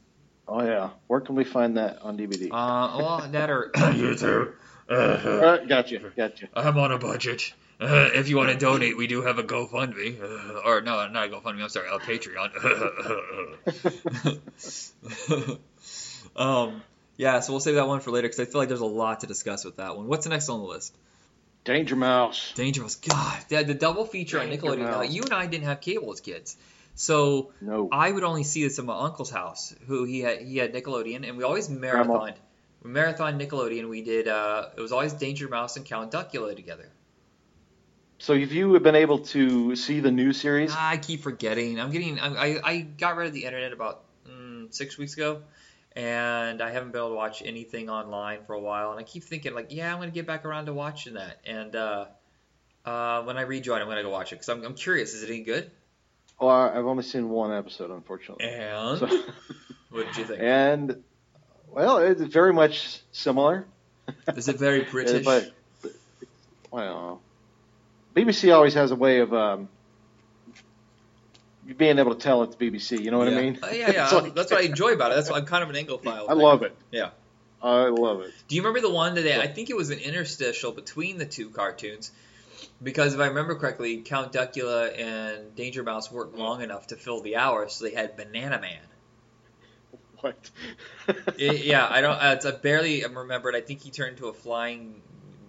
Oh 0.47 0.63
yeah. 0.63 0.91
Where 1.07 1.19
can 1.19 1.35
we 1.35 1.43
find 1.43 1.77
that 1.77 2.01
on 2.01 2.17
DVD? 2.17 2.45
Uh, 2.45 2.97
well, 2.97 3.27
that 3.31 3.49
or 3.49 3.71
YouTube. 3.73 4.53
Uh, 4.89 4.93
Uh, 4.93 5.57
gotcha, 5.65 5.99
gotcha. 6.15 6.47
I'm 6.53 6.77
on 6.77 6.93
a 6.93 6.97
budget. 6.97 7.53
Uh, 7.79 8.09
if 8.13 8.27
you 8.27 8.37
want 8.37 8.49
to 8.49 8.57
donate, 8.57 8.97
we 8.97 9.05
do 9.05 9.21
have 9.21 9.37
a 9.37 9.43
GoFundMe. 9.43 10.19
Uh, 10.19 10.61
or, 10.65 10.81
no, 10.81 11.07
not 11.09 11.27
a 11.27 11.29
GoFundMe, 11.29 11.61
I'm 11.61 11.69
sorry, 11.69 11.87
a 11.89 11.99
Patreon. 11.99 12.49
um, 16.35 16.81
yeah, 17.17 17.39
so 17.41 17.53
we'll 17.53 17.59
save 17.59 17.75
that 17.75 17.87
one 17.87 17.99
for 17.99 18.11
later 18.11 18.27
because 18.27 18.39
I 18.39 18.45
feel 18.45 18.61
like 18.61 18.69
there's 18.69 18.79
a 18.79 18.85
lot 18.85 19.19
to 19.19 19.27
discuss 19.27 19.63
with 19.63 19.77
that 19.77 19.95
one. 19.95 20.07
What's 20.07 20.23
the 20.23 20.31
next 20.31 20.49
on 20.49 20.59
the 20.59 20.65
list? 20.65 20.95
Danger 21.65 21.95
Mouse. 21.95 22.53
Danger 22.55 22.81
Mouse. 22.81 22.95
God, 22.95 23.37
the, 23.49 23.63
the 23.63 23.73
double 23.73 24.05
feature 24.05 24.39
on 24.39 24.49
Danger 24.49 24.63
Nickelodeon. 24.63 24.79
Now, 24.79 25.01
you 25.01 25.21
and 25.23 25.33
I 25.33 25.45
didn't 25.45 25.65
have 25.65 25.81
cable 25.81 26.11
as 26.13 26.19
kids, 26.21 26.57
so 26.97 27.53
No. 27.61 27.89
I 27.91 28.11
would 28.11 28.23
only 28.23 28.43
see 28.43 28.63
this 28.63 28.79
at 28.79 28.85
my 28.85 28.97
uncle's 29.05 29.29
house, 29.29 29.73
who 29.85 30.03
he 30.03 30.21
had 30.21 30.41
he 30.41 30.57
had 30.57 30.73
Nickelodeon, 30.73 31.27
and 31.27 31.37
we 31.37 31.43
always 31.43 31.69
marathoned. 31.69 32.35
We 32.81 32.89
marathon 32.89 33.39
Nickelodeon. 33.39 33.87
We 33.87 34.01
did. 34.01 34.27
Uh, 34.27 34.69
it 34.75 34.81
was 34.81 34.91
always 34.91 35.13
Danger 35.13 35.47
Mouse 35.47 35.77
and 35.77 35.85
Count 35.85 36.11
Duckula 36.11 36.55
together. 36.55 36.91
So 38.17 38.37
have 38.37 38.51
you 38.51 38.79
been 38.79 38.95
able 38.95 39.19
to 39.19 39.75
see 39.75 39.99
the 39.99 40.11
new 40.11 40.33
series? 40.33 40.73
I 40.75 40.97
keep 40.97 41.21
forgetting. 41.21 41.79
I'm 41.79 41.91
getting. 41.91 42.19
I 42.19 42.29
I, 42.29 42.61
I 42.63 42.81
got 42.81 43.15
rid 43.15 43.27
of 43.27 43.33
the 43.33 43.45
internet 43.45 43.73
about 43.73 44.03
mm, 44.27 44.73
six 44.73 44.97
weeks 44.97 45.13
ago, 45.13 45.43
and 45.95 46.63
I 46.63 46.71
haven't 46.71 46.93
been 46.93 46.99
able 46.99 47.09
to 47.09 47.15
watch 47.15 47.43
anything 47.45 47.91
online 47.91 48.39
for 48.47 48.53
a 48.53 48.59
while. 48.59 48.89
And 48.89 48.99
I 48.99 49.03
keep 49.03 49.23
thinking 49.23 49.53
like, 49.53 49.71
yeah, 49.71 49.93
I'm 49.93 49.99
gonna 49.99 50.09
get 50.09 50.25
back 50.25 50.45
around 50.45 50.65
to 50.65 50.73
watching 50.73 51.13
that. 51.13 51.37
And 51.45 51.75
uh, 51.75 52.05
uh, 52.85 53.21
when 53.21 53.37
I 53.37 53.41
rejoin, 53.41 53.83
I'm 53.83 53.87
gonna 53.87 54.01
go 54.01 54.09
watch 54.09 54.31
it 54.31 54.37
because 54.37 54.49
I'm, 54.49 54.63
I'm 54.63 54.73
curious. 54.73 55.13
Is 55.13 55.21
it 55.21 55.29
any 55.29 55.43
good? 55.43 55.69
Oh, 56.39 56.47
I've 56.47 56.85
only 56.85 57.03
seen 57.03 57.29
one 57.29 57.51
episode, 57.51 57.89
unfortunately. 57.89 58.45
And 58.45 58.99
So, 58.99 59.07
what 59.89 60.05
did 60.07 60.17
you 60.17 60.25
think? 60.25 60.41
and 60.41 61.03
well, 61.71 61.97
it's 61.97 62.21
very 62.21 62.53
much 62.53 63.01
similar. 63.11 63.65
Is 64.35 64.47
it 64.47 64.57
very 64.57 64.81
British? 64.91 65.25
But 65.25 65.51
well, 66.71 67.21
BBC 68.15 68.53
always 68.53 68.73
has 68.75 68.91
a 68.91 68.95
way 68.95 69.19
of 69.19 69.33
um, 69.33 69.69
being 71.75 71.99
able 71.99 72.13
to 72.13 72.19
tell 72.19 72.43
it's 72.43 72.55
BBC. 72.55 73.01
You 73.01 73.11
know 73.11 73.17
what 73.17 73.31
yeah. 73.31 73.37
I 73.37 73.41
mean? 73.41 73.59
Uh, 73.61 73.67
yeah, 73.67 73.91
yeah. 73.91 74.09
Like- 74.09 74.35
That's 74.35 74.51
what 74.51 74.61
I 74.61 74.65
enjoy 74.65 74.93
about 74.93 75.11
it. 75.11 75.15
That's 75.15 75.29
why 75.29 75.37
I'm 75.37 75.45
kind 75.45 75.63
of 75.63 75.69
an 75.69 75.75
Anglophile. 75.75 76.29
I 76.29 76.33
love 76.33 76.63
it. 76.63 76.75
Yeah. 76.91 77.09
I 77.61 77.85
love 77.87 78.21
it. 78.21 78.33
Do 78.47 78.55
you 78.55 78.61
remember 78.61 78.81
the 78.81 78.93
one 78.93 79.15
that 79.15 79.21
they, 79.21 79.39
I 79.39 79.47
think 79.47 79.71
it 79.71 79.75
was 79.75 79.89
an 79.89 79.97
interstitial 79.97 80.71
between 80.71 81.17
the 81.17 81.25
two 81.25 81.49
cartoons? 81.49 82.11
Because 82.81 83.13
if 83.15 83.19
I 83.19 83.27
remember 83.27 83.55
correctly, 83.55 83.97
Count 84.01 84.33
Duckula 84.33 84.99
and 84.99 85.55
Danger 85.55 85.83
Mouse 85.83 86.11
worked 86.11 86.35
long 86.37 86.61
enough 86.61 86.87
to 86.87 86.95
fill 86.95 87.21
the 87.21 87.35
hour, 87.35 87.67
so 87.69 87.85
they 87.85 87.91
had 87.93 88.15
Banana 88.15 88.59
Man. 88.59 88.79
What? 90.21 90.49
It- 91.37 91.65
yeah, 91.65 91.87
I 91.87 92.01
don't. 92.01 92.17
It's, 92.21 92.45
I 92.45 92.51
barely 92.51 93.03
remembered. 93.05 93.55
I 93.55 93.61
think 93.61 93.81
he 93.81 93.91
turned 93.91 94.17
into 94.17 94.27
a 94.27 94.33
flying 94.33 95.01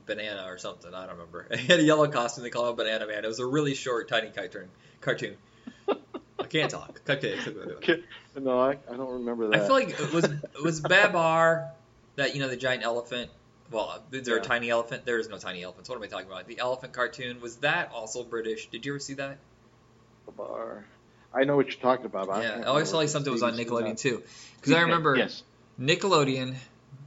banana 0.05 0.45
or 0.47 0.59
something. 0.59 0.93
I 0.93 1.07
don't 1.07 1.17
remember. 1.17 1.47
He 1.57 1.67
had 1.67 1.81
a 1.81 1.83
yellow 1.83 2.07
costume. 2.09 2.45
They 2.45 2.51
call 2.51 2.69
him 2.69 2.77
Banana 2.77 3.07
Man. 3.07 3.25
It 3.25 3.29
was 3.29 3.38
a 3.38 3.47
really 3.47 3.75
short, 3.75 4.09
tiny 4.09 4.29
cartoon. 4.29 4.69
Cartoon. 5.01 5.37
I 5.88 6.45
can't 6.49 6.71
talk. 6.71 7.01
Okay. 7.09 8.03
No, 8.38 8.61
I, 8.61 8.73
I 8.91 8.97
don't 8.97 9.12
remember 9.14 9.49
that. 9.49 9.62
I 9.62 9.67
feel 9.67 9.75
like 9.75 9.88
it 9.99 10.12
was 10.12 10.25
it 10.25 10.62
was 10.62 10.81
Babar 10.81 11.71
that 12.17 12.35
you 12.35 12.41
know 12.43 12.49
the 12.49 12.57
giant 12.57 12.85
elephant. 12.85 13.31
Well, 13.70 14.02
is 14.12 14.26
there 14.26 14.37
a 14.37 14.40
tiny 14.40 14.70
elephant? 14.70 15.04
There 15.04 15.18
is 15.18 15.28
no 15.28 15.37
tiny 15.37 15.62
elephants. 15.62 15.88
What 15.88 15.96
am 15.96 16.02
I 16.02 16.07
talking 16.07 16.26
about? 16.26 16.46
The 16.46 16.59
elephant 16.59 16.92
cartoon 16.92 17.40
was 17.40 17.57
that 17.57 17.92
also 17.92 18.24
British? 18.24 18.68
Did 18.68 18.87
you 18.87 18.92
ever 18.92 18.98
see 18.98 19.14
that? 19.14 19.38
The 20.26 20.33
Bar. 20.33 20.87
I 21.35 21.44
know 21.44 21.57
what 21.57 21.66
you're 21.66 21.76
talking 21.76 22.07
about. 22.07 22.31
I 22.31 22.42
yeah, 22.42 22.50
can't 22.50 22.61
oh, 22.62 22.64
I 22.64 22.68
always 22.68 22.90
felt 22.90 23.02
like 23.02 23.09
something 23.11 23.33
was 23.33 23.42
on 23.42 23.54
Nickelodeon 23.54 23.98
too. 23.98 24.22
Because 24.57 24.72
I 24.72 24.83
remember 24.83 25.16
Yes. 25.16 25.42
Nickelodeon 25.78 26.57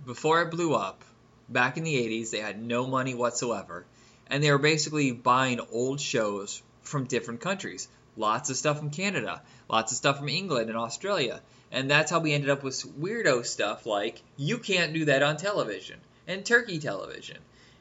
before 0.06 0.44
it 0.44 0.52
blew 0.52 0.76
up 0.76 1.04
back 1.50 1.78
in 1.78 1.84
the 1.84 1.96
80s. 1.96 2.30
They 2.30 2.40
had 2.40 2.62
no 2.62 2.86
money 2.86 3.16
whatsoever, 3.16 3.86
and 4.28 4.44
they 4.44 4.52
were 4.52 4.60
basically 4.60 5.12
buying 5.12 5.60
old 5.72 6.00
shows 6.00 6.62
from 6.84 7.06
different 7.06 7.42
countries. 7.42 7.88
Lots 8.16 8.50
of 8.52 8.58
stuff 8.58 8.78
from 8.78 8.92
Canada, 8.92 9.42
lots 9.68 9.92
of 9.92 9.98
stuff 9.98 10.20
from 10.20 10.30
England 10.30 10.70
and 10.70 10.78
Australia. 10.78 11.42
And 11.72 11.90
that's 11.90 12.12
how 12.12 12.20
we 12.20 12.34
ended 12.34 12.50
up 12.50 12.64
with 12.64 12.76
weirdo 13.00 13.46
stuff 13.46 13.86
like 13.86 14.22
You 14.38 14.58
Can't 14.58 14.94
Do 14.94 15.06
That 15.06 15.24
on 15.24 15.38
Television 15.38 15.98
and 16.32 16.46
Turkey 16.46 16.80
Television 16.80 17.38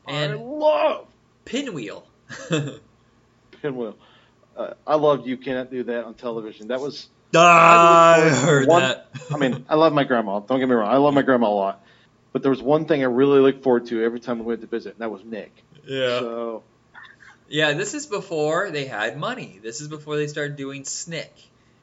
I 0.07 0.13
and 0.13 0.41
love 0.41 1.07
Pinwheel. 1.45 2.07
Pinwheel. 3.63 3.97
Uh, 4.57 4.75
I 4.87 4.97
loved 4.97 5.27
You 5.27 5.37
Can't 5.37 5.71
Do 5.71 5.85
That 5.85 6.05
on 6.05 6.15
television. 6.15 6.69
That 6.69 6.81
was 6.81 7.09
I 7.35 8.25
look 8.25 8.33
forward 8.35 8.45
heard 8.49 8.69
one- 8.69 8.83
that. 8.83 9.07
I 9.31 9.37
mean, 9.37 9.65
I 9.69 9.77
love 9.77 9.93
my 9.93 10.05
grandma. 10.05 10.41
Don't 10.41 10.59
get 10.59 10.69
me 10.69 10.75
wrong. 10.75 10.91
I 10.93 10.97
love 10.97 11.15
my 11.15 11.23
grandma 11.23 11.49
a 11.49 11.55
lot. 11.55 11.85
But 12.33 12.43
there 12.43 12.51
was 12.51 12.63
one 12.63 12.85
thing 12.87 13.03
I 13.03 13.07
really 13.07 13.41
looked 13.41 13.63
forward 13.63 13.87
to 13.87 14.03
every 14.05 14.21
time 14.21 14.39
we 14.39 14.45
went 14.45 14.61
to 14.61 14.67
visit, 14.67 14.93
and 14.93 15.01
that 15.01 15.11
was 15.11 15.25
Nick. 15.25 15.53
yeah. 15.85 16.19
So, 16.21 16.63
Yeah, 17.49 17.73
this 17.73 17.95
is 17.95 18.07
before 18.07 18.71
they 18.71 18.85
had 18.87 19.19
money. 19.19 19.59
This 19.63 19.81
is 19.81 19.89
before 19.89 20.17
they 20.17 20.29
started 20.29 20.57
doing 20.57 20.85
Snick 20.85 21.33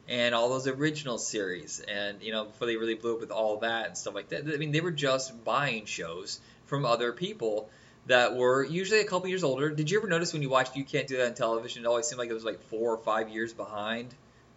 and 0.08 0.34
all 0.34 0.48
those 0.50 0.68
original 0.68 1.18
series, 1.18 1.82
and 1.82 2.22
you 2.22 2.32
know 2.32 2.46
before 2.46 2.68
they 2.68 2.78
really 2.78 2.96
blew 2.96 3.16
up 3.16 3.20
with 3.20 3.32
all 3.32 3.58
that 3.60 3.88
and 3.88 3.98
stuff 3.98 4.16
like 4.16 4.30
that. 4.30 4.44
I 4.54 4.58
mean, 4.58 4.72
they 4.72 4.80
were 4.82 4.92
just 4.92 5.44
buying 5.44 5.86
shows 5.86 6.40
from 6.68 6.86
other 6.86 7.12
people 7.12 7.70
that 8.06 8.36
were 8.36 8.64
usually 8.64 9.02
a 9.02 9.06
couple 9.06 9.28
years 9.28 9.44
older. 9.44 9.70
Did 9.70 9.92
you 9.92 9.98
ever 10.00 10.08
notice 10.08 10.32
when 10.34 10.42
you 10.42 10.50
watched 10.50 10.76
You 10.76 10.84
Can't 10.84 11.08
Do 11.08 11.18
That 11.18 11.28
on 11.28 11.34
television? 11.34 11.84
It 11.84 11.88
always 11.88 12.08
seemed 12.08 12.20
like 12.20 12.30
it 12.30 12.34
was 12.34 12.46
like 12.46 12.62
four 12.70 12.94
or 12.94 12.98
five 12.98 13.30
years 13.30 13.54
behind 13.54 14.14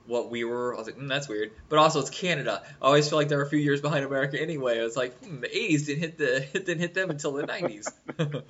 what 0.06 0.30
we 0.30 0.44
were. 0.44 0.74
I 0.74 0.78
was 0.78 0.86
like, 0.86 0.98
mm, 0.98 1.08
that's 1.08 1.28
weird. 1.28 1.52
But 1.68 1.78
also, 1.78 2.00
it's 2.00 2.10
Canada. 2.10 2.62
I 2.80 2.86
always 2.86 3.08
feel 3.08 3.18
like 3.18 3.28
they're 3.28 3.42
a 3.42 3.48
few 3.48 3.58
years 3.58 3.80
behind 3.80 4.04
America 4.04 4.40
anyway. 4.40 4.78
I 4.78 4.82
was 4.82 4.96
like, 4.96 5.18
hmm, 5.24 5.40
the 5.40 5.48
'80s 5.48 5.86
didn't 5.86 6.00
hit 6.00 6.18
the 6.18 6.46
didn't 6.52 6.78
hit 6.78 6.94
them 6.94 7.10
until 7.10 7.32
the 7.32 7.44
'90s. 7.44 7.86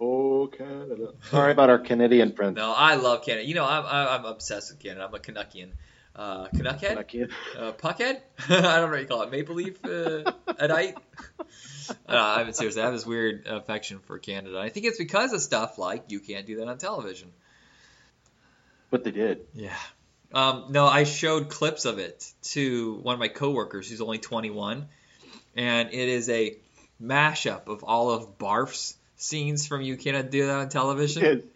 oh 0.00 0.46
Canada. 0.48 1.12
Sorry 1.30 1.52
about 1.52 1.70
our 1.70 1.78
Canadian 1.78 2.32
friends. 2.32 2.56
No, 2.56 2.72
I 2.72 2.96
love 2.96 3.24
Canada. 3.24 3.46
You 3.46 3.54
know, 3.54 3.64
I'm 3.64 3.84
I'm 3.86 4.20
I'm 4.20 4.24
obsessed 4.24 4.72
with 4.72 4.80
Canada. 4.80 5.06
I'm 5.06 5.14
a 5.14 5.18
Canuckian. 5.18 5.70
Uh, 6.14 6.48
Canuckhead? 6.48 6.98
I 6.98 7.02
can't. 7.02 7.30
Uh, 7.56 7.72
Puckhead? 7.72 8.20
I 8.48 8.60
don't 8.60 8.62
know 8.62 8.88
what 8.88 9.00
you 9.00 9.06
call 9.06 9.22
it. 9.22 9.30
Maple 9.30 9.54
Leaf? 9.54 9.84
Uh, 9.84 10.32
Adite? 10.58 10.96
Uh, 12.08 12.36
I 12.38 12.44
mean, 12.44 12.52
seriously, 12.52 12.82
I 12.82 12.84
have 12.84 12.94
this 12.94 13.04
weird 13.04 13.48
affection 13.48 13.98
for 13.98 14.16
Canada. 14.20 14.60
I 14.60 14.68
think 14.68 14.86
it's 14.86 14.98
because 14.98 15.32
of 15.32 15.40
stuff 15.40 15.76
like 15.76 16.04
you 16.12 16.20
can't 16.20 16.46
do 16.46 16.58
that 16.58 16.68
on 16.68 16.78
television. 16.78 17.32
But 18.90 19.02
they 19.02 19.10
did. 19.10 19.40
Yeah. 19.54 19.74
Um, 20.32 20.66
no, 20.70 20.86
I 20.86 21.02
showed 21.02 21.48
clips 21.48 21.86
of 21.86 21.98
it 21.98 22.32
to 22.42 22.94
one 23.02 23.14
of 23.14 23.18
my 23.18 23.26
coworkers 23.26 23.90
who's 23.90 24.00
only 24.00 24.18
21, 24.18 24.86
and 25.56 25.88
it 25.88 26.08
is 26.08 26.28
a 26.28 26.56
mashup 27.02 27.66
of 27.66 27.82
all 27.82 28.10
of 28.10 28.38
Barth's 28.38 28.96
scenes 29.16 29.66
from 29.66 29.82
You 29.82 29.96
Cannot 29.96 30.30
Do 30.30 30.46
That 30.46 30.58
on 30.58 30.68
Television. 30.68 31.22
Did. 31.22 31.48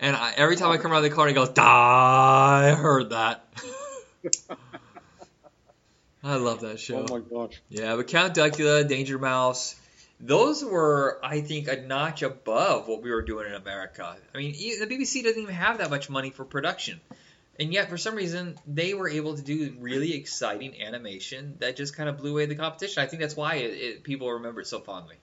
And 0.00 0.14
I, 0.14 0.32
every 0.36 0.56
time 0.56 0.70
I 0.70 0.76
come 0.76 0.92
around 0.92 1.02
the 1.02 1.10
corner, 1.10 1.28
he 1.30 1.34
goes, 1.34 1.48
"Die!" 1.48 1.64
I 1.64 2.74
heard 2.74 3.10
that. 3.10 3.44
I 6.22 6.36
love 6.36 6.60
that 6.62 6.80
show. 6.80 7.06
Oh 7.08 7.18
my 7.18 7.20
gosh. 7.20 7.60
Yeah, 7.68 7.96
but 7.96 8.08
Count 8.08 8.34
Duckula, 8.34 8.88
Danger 8.88 9.18
Mouse, 9.18 9.76
those 10.20 10.64
were, 10.64 11.20
I 11.22 11.40
think, 11.40 11.68
a 11.68 11.80
notch 11.80 12.22
above 12.22 12.88
what 12.88 13.02
we 13.02 13.10
were 13.10 13.22
doing 13.22 13.46
in 13.46 13.54
America. 13.54 14.16
I 14.34 14.38
mean, 14.38 14.52
the 14.52 14.86
BBC 14.86 15.22
doesn't 15.22 15.40
even 15.40 15.54
have 15.54 15.78
that 15.78 15.90
much 15.90 16.10
money 16.10 16.30
for 16.30 16.44
production. 16.44 17.00
And 17.60 17.72
yet, 17.72 17.88
for 17.88 17.96
some 17.96 18.14
reason, 18.14 18.56
they 18.66 18.94
were 18.94 19.08
able 19.08 19.36
to 19.36 19.42
do 19.42 19.74
really 19.80 20.14
exciting 20.14 20.80
animation 20.80 21.56
that 21.58 21.76
just 21.76 21.96
kind 21.96 22.08
of 22.08 22.18
blew 22.18 22.32
away 22.32 22.46
the 22.46 22.54
competition. 22.54 23.02
I 23.02 23.06
think 23.06 23.20
that's 23.20 23.36
why 23.36 23.56
it, 23.56 23.70
it, 23.70 24.02
people 24.04 24.30
remember 24.32 24.60
it 24.60 24.66
so 24.66 24.80
fondly. 24.80 25.16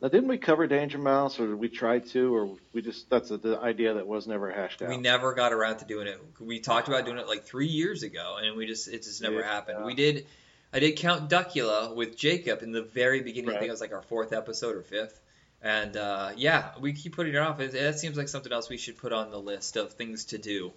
Now, 0.00 0.08
didn't 0.08 0.28
we 0.28 0.38
cover 0.38 0.66
Danger 0.66 0.98
Mouse, 0.98 1.38
or 1.38 1.46
did 1.46 1.56
we 1.56 1.68
try 1.68 1.98
to, 1.98 2.34
or 2.34 2.56
we 2.72 2.80
just 2.80 3.10
that's 3.10 3.30
a, 3.30 3.36
the 3.36 3.60
idea 3.60 3.94
that 3.94 4.06
was 4.06 4.26
never 4.26 4.50
hashed 4.50 4.80
out? 4.80 4.88
We 4.88 4.96
never 4.96 5.34
got 5.34 5.52
around 5.52 5.78
to 5.78 5.84
doing 5.84 6.06
it. 6.06 6.18
We 6.40 6.60
talked 6.60 6.88
about 6.88 7.04
doing 7.04 7.18
it 7.18 7.28
like 7.28 7.44
three 7.44 7.66
years 7.66 8.02
ago, 8.02 8.38
and 8.42 8.56
we 8.56 8.66
just 8.66 8.88
it 8.88 9.02
just 9.02 9.20
never 9.20 9.40
Yeah. 9.40 9.52
happened. 9.52 9.84
We 9.84 9.94
did. 9.94 10.26
I 10.72 10.78
did 10.78 10.92
Count 10.96 11.28
Duckula 11.28 11.94
with 11.94 12.16
Jacob 12.16 12.62
in 12.62 12.72
the 12.72 12.82
very 12.82 13.20
beginning. 13.22 13.50
I 13.50 13.54
think 13.54 13.68
it 13.68 13.72
was 13.72 13.80
like 13.80 13.92
our 13.92 14.02
fourth 14.02 14.32
episode 14.32 14.76
or 14.76 14.82
fifth. 14.82 15.20
And 15.62 15.96
uh, 15.96 16.30
yeah, 16.36 16.70
we 16.80 16.92
keep 16.92 17.14
putting 17.14 17.34
it 17.34 17.38
off. 17.38 17.60
It, 17.60 17.72
that 17.72 17.98
seems 17.98 18.16
like 18.16 18.28
something 18.28 18.52
else 18.52 18.70
we 18.70 18.78
should 18.78 18.96
put 18.96 19.12
on 19.12 19.30
the 19.30 19.38
list 19.38 19.76
of 19.76 19.92
things 19.92 20.26
to 20.26 20.38
do 20.38 20.72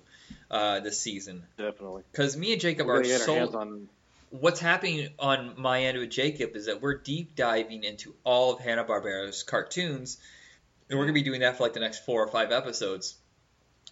uh, 0.52 0.82
this 0.82 1.00
season. 1.00 1.44
Definitely. 1.58 2.04
Because 2.12 2.36
me 2.36 2.52
and 2.52 2.60
Jacob 2.60 2.88
We're 2.88 3.00
are 3.00 3.04
gonna 3.04 3.14
our 3.14 3.38
hands 3.38 3.52
so. 3.52 3.80
What's 4.34 4.60
happening 4.60 5.10
on 5.20 5.54
my 5.62 5.84
end 5.84 6.00
with 6.00 6.10
Jacob 6.10 6.56
is 6.56 6.66
that 6.66 6.82
we're 6.82 6.98
deep 6.98 7.36
diving 7.36 7.84
into 7.84 8.16
all 8.24 8.54
of 8.54 8.60
Hanna 8.62 8.84
Barbera's 8.84 9.44
cartoons, 9.44 10.18
and 10.90 10.98
we're 10.98 11.06
gonna 11.06 11.14
be 11.14 11.22
doing 11.22 11.42
that 11.42 11.56
for 11.56 11.62
like 11.62 11.74
the 11.74 11.80
next 11.80 12.04
four 12.04 12.24
or 12.24 12.28
five 12.28 12.52
episodes. 12.52 13.14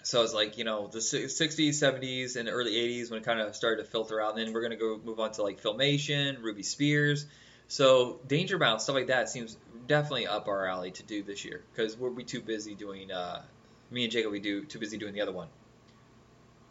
So 0.01 0.23
it's 0.23 0.33
like 0.33 0.57
you 0.57 0.63
know 0.63 0.87
the 0.87 0.97
60s, 0.97 1.29
70s, 1.29 2.37
and 2.37 2.49
early 2.49 2.73
80s 2.73 3.11
when 3.11 3.21
it 3.21 3.23
kind 3.23 3.39
of 3.39 3.55
started 3.55 3.83
to 3.83 3.87
filter 3.87 4.19
out. 4.19 4.35
And 4.35 4.47
then 4.47 4.51
we're 4.51 4.63
gonna 4.63 4.77
go 4.77 4.99
move 5.05 5.19
on 5.19 5.31
to 5.33 5.43
like 5.43 5.61
Filmation, 5.61 6.41
Ruby 6.41 6.63
Spears. 6.63 7.27
So 7.67 8.19
Danger 8.25 8.57
Mouse 8.57 8.85
stuff 8.85 8.95
like 8.95 9.07
that 9.07 9.29
seems 9.29 9.59
definitely 9.85 10.25
up 10.25 10.47
our 10.47 10.65
alley 10.65 10.89
to 10.89 11.03
do 11.03 11.21
this 11.21 11.45
year 11.45 11.63
because 11.71 11.95
we'll 11.95 12.15
be 12.15 12.23
too 12.23 12.41
busy 12.41 12.73
doing. 12.73 13.11
Uh, 13.11 13.43
me 13.91 14.05
and 14.05 14.11
Jacob 14.11 14.31
we 14.31 14.39
do 14.39 14.65
too 14.65 14.79
busy 14.79 14.97
doing 14.97 15.13
the 15.13 15.21
other 15.21 15.33
one. 15.33 15.49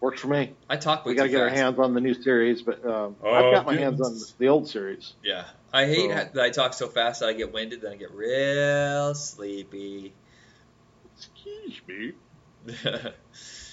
Works 0.01 0.21
for 0.23 0.29
me. 0.29 0.55
I 0.69 0.77
talk 0.77 1.05
way 1.05 1.13
We 1.13 1.17
got 1.17 1.25
to 1.25 1.29
too 1.29 1.33
get 1.37 1.43
our 1.43 1.49
hands 1.51 1.79
on 1.79 1.93
the 1.95 2.01
new 2.01 2.15
series, 2.15 2.63
but 2.63 2.85
um, 2.87 3.17
Oh, 3.23 3.31
I've 3.35 3.55
got 3.55 3.67
my 3.67 3.77
hands 3.77 4.01
on 4.01 4.17
the 4.39 4.49
old 4.49 4.67
series. 4.69 5.13
Yeah, 5.23 5.45
I 5.73 5.85
hate 5.87 6.11
So- 6.11 6.15
that 6.33 6.39
I 6.41 6.51
talk 6.51 6.73
so 6.75 6.89
fast 6.89 7.21
that 7.21 7.29
I 7.29 7.33
get 7.35 7.53
winded, 7.53 7.83
then 7.83 7.93
I 7.93 7.97
get 7.97 8.11
real 8.13 9.15
sleepy. 9.15 10.13
Excuse 11.17 11.81
me. 11.87 12.13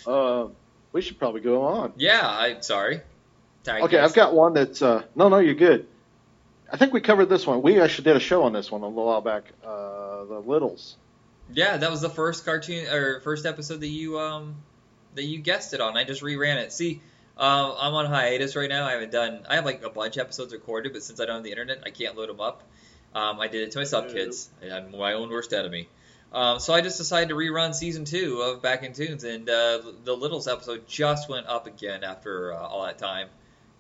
Uh, 0.06 0.48
we 0.94 1.02
should 1.02 1.20
probably 1.20 1.42
go 1.42 1.64
on. 1.64 1.92
yeah, 1.98 2.22
I'm 2.26 2.62
sorry. 2.62 3.02
Tag 3.66 3.84
Okay, 3.84 3.98
guys. 3.98 4.10
I've 4.10 4.16
got 4.16 4.34
one 4.34 4.54
that's 4.54 4.82
uh, 4.82 5.04
no, 5.18 5.28
no, 5.28 5.40
you're 5.40 5.54
good. 5.54 5.86
I 6.72 6.78
think 6.78 6.94
we 6.94 7.02
covered 7.02 7.26
this 7.26 7.46
one. 7.46 7.62
We 7.62 7.82
actually 7.82 8.06
did 8.06 8.16
a 8.16 8.20
show 8.22 8.44
on 8.44 8.54
this 8.54 8.72
one 8.72 8.84
a 8.84 8.88
little 8.88 9.06
while 9.06 9.20
back. 9.20 9.52
Uh, 9.66 10.24
the 10.24 10.40
Littles. 10.46 10.96
Yeah, 11.52 11.76
that 11.76 11.92
was 11.92 12.00
the 12.00 12.10
first 12.10 12.46
cartoon 12.46 12.88
or 12.88 13.20
first 13.20 13.46
episode 13.46 13.82
that 13.82 13.88
you 13.90 14.18
um 14.18 14.56
that 15.18 15.26
you 15.26 15.40
guessed 15.40 15.74
it 15.74 15.82
on. 15.82 15.98
I 15.98 16.04
just 16.04 16.22
reran 16.22 16.56
it. 16.56 16.72
See, 16.72 17.02
um, 17.38 17.76
I'm 17.80 17.94
on 17.94 18.06
hiatus 18.06 18.56
right 18.56 18.70
now. 18.70 18.86
I 18.86 18.94
haven't 18.94 19.12
done. 19.12 19.46
I 19.48 19.56
have 19.56 19.66
like 19.66 19.84
a 19.84 19.90
bunch 19.90 20.18
of 20.18 20.22
episodes 20.22 20.54
recorded, 20.54 20.94
but 20.94 21.04
since 21.04 21.20
I 21.20 21.26
don't 21.26 21.36
have 21.36 21.44
the 21.44 21.52
internet, 21.52 21.84
I 21.86 21.92
can't 21.92 22.18
load 22.18 22.30
them 22.30 22.40
up. 22.40 22.64
Um, 23.14 23.40
I 23.40 23.48
did 23.48 23.68
it 23.68 23.72
to 23.72 23.80
myself, 23.80 24.12
kids. 24.12 24.50
I'm 24.72 24.92
my 24.92 25.14
own 25.14 25.30
worst 25.30 25.54
enemy. 25.54 25.90
Um, 26.32 26.60
so 26.60 26.74
I 26.74 26.82
just 26.82 26.98
decided 26.98 27.30
to 27.30 27.36
rerun 27.36 27.74
season 27.74 28.06
two 28.06 28.42
of 28.42 28.62
Back 28.62 28.84
in 28.84 28.94
Tunes, 28.94 29.24
and 29.24 29.50
uh, 29.50 29.82
the 30.04 30.16
Littles 30.16 30.48
episode 30.48 30.88
just 30.88 31.30
went 31.30 31.48
up 31.48 31.68
again 31.68 32.04
after 32.04 32.54
uh, 32.54 32.58
all 32.58 32.86
that 32.86 32.98
time. 32.98 33.30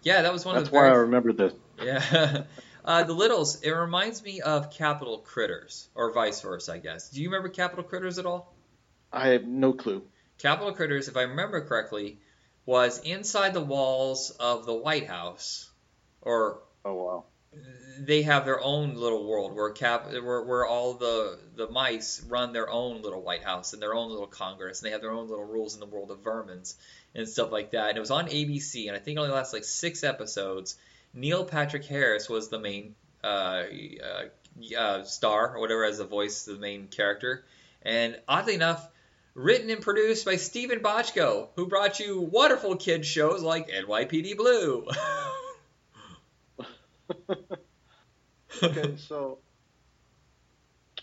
Yeah, 0.04 0.22
that 0.22 0.32
was 0.32 0.46
one 0.46 0.56
That's 0.56 0.70
of 0.70 0.72
the 0.72 0.78
That's 0.78 0.84
why 0.84 0.88
I 0.88 0.92
very 0.92 1.06
remembered 1.06 1.38
this. 1.38 1.54
yeah. 1.84 2.44
Uh, 2.86 3.04
the 3.04 3.12
Littles, 3.12 3.62
it 3.64 3.72
reminds 3.72 4.24
me 4.24 4.40
of 4.40 4.72
Capitol 4.72 5.18
Critters, 5.18 5.90
or 5.94 6.14
vice 6.14 6.40
versa, 6.40 6.72
I 6.72 6.78
guess. 6.78 7.10
Do 7.10 7.22
you 7.22 7.28
remember 7.28 7.50
Capitol 7.50 7.84
Critters 7.84 8.18
at 8.18 8.26
all? 8.26 8.56
I 9.12 9.28
have 9.30 9.44
no 9.44 9.74
clue. 9.74 10.04
Capitol 10.40 10.74
Critters, 10.74 11.08
if 11.08 11.18
I 11.18 11.24
remember 11.24 11.62
correctly, 11.62 12.20
was 12.66 13.00
inside 13.00 13.54
the 13.54 13.62
walls 13.62 14.32
of 14.32 14.66
the 14.66 14.74
White 14.74 15.08
House, 15.08 15.70
or 16.22 16.60
Oh 16.86 16.94
wow. 16.94 17.24
they 18.00 18.22
have 18.24 18.46
their 18.46 18.62
own 18.62 18.96
little 18.96 19.28
world 19.28 19.56
where 19.56 19.70
cap 19.72 20.12
where, 20.12 20.44
where 20.44 20.66
all 20.66 20.94
the 20.94 21.40
the 21.56 21.68
mice 21.70 22.22
run 22.28 22.54
their 22.54 22.70
own 22.70 23.02
little 23.02 23.22
White 23.22 23.44
House 23.44 23.74
and 23.74 23.82
their 23.82 23.96
own 23.96 24.12
little 24.12 24.28
Congress, 24.28 24.82
and 24.82 24.88
they 24.88 24.92
have 24.92 25.02
their 25.02 25.12
own 25.12 25.28
little 25.28 25.46
rules 25.46 25.74
in 25.74 25.80
the 25.80 25.86
world 25.86 26.12
of 26.12 26.20
vermins 26.20 26.76
and 27.16 27.28
stuff 27.28 27.52
like 27.52 27.72
that. 27.72 27.90
And 27.90 27.98
it 27.98 28.02
was 28.02 28.12
on 28.12 28.28
ABC, 28.28 28.88
and 28.88 28.96
I 28.96 29.00
think 29.00 29.18
it 29.18 29.22
only 29.22 29.34
lasted 29.34 29.58
like 29.58 29.64
six 29.66 30.04
episodes. 30.04 30.78
Neil 31.14 31.46
Patrick 31.46 31.86
Harris 31.86 32.30
was 32.30 32.50
the 32.50 32.60
main 32.60 32.96
uh, 33.24 33.64
uh, 34.04 34.78
uh, 34.78 35.04
star 35.04 35.56
or 35.56 35.62
whatever 35.62 35.84
as 35.86 35.98
the 35.98 36.06
voice, 36.06 36.44
the 36.44 36.58
main 36.58 36.88
character, 36.90 37.44
and 37.82 38.20
oddly 38.28 38.54
enough. 38.54 38.88
Written 39.38 39.70
and 39.70 39.82
produced 39.82 40.26
by 40.26 40.36
Steven 40.36 40.80
Bochco, 40.80 41.48
who 41.56 41.68
brought 41.68 42.00
you 42.00 42.22
wonderful 42.22 42.76
kids 42.76 43.08
shows 43.08 43.42
like 43.42 43.70
NYPD 43.70 44.36
Blue. 44.36 44.88
Okay, 48.64 48.96
so. 49.08 49.38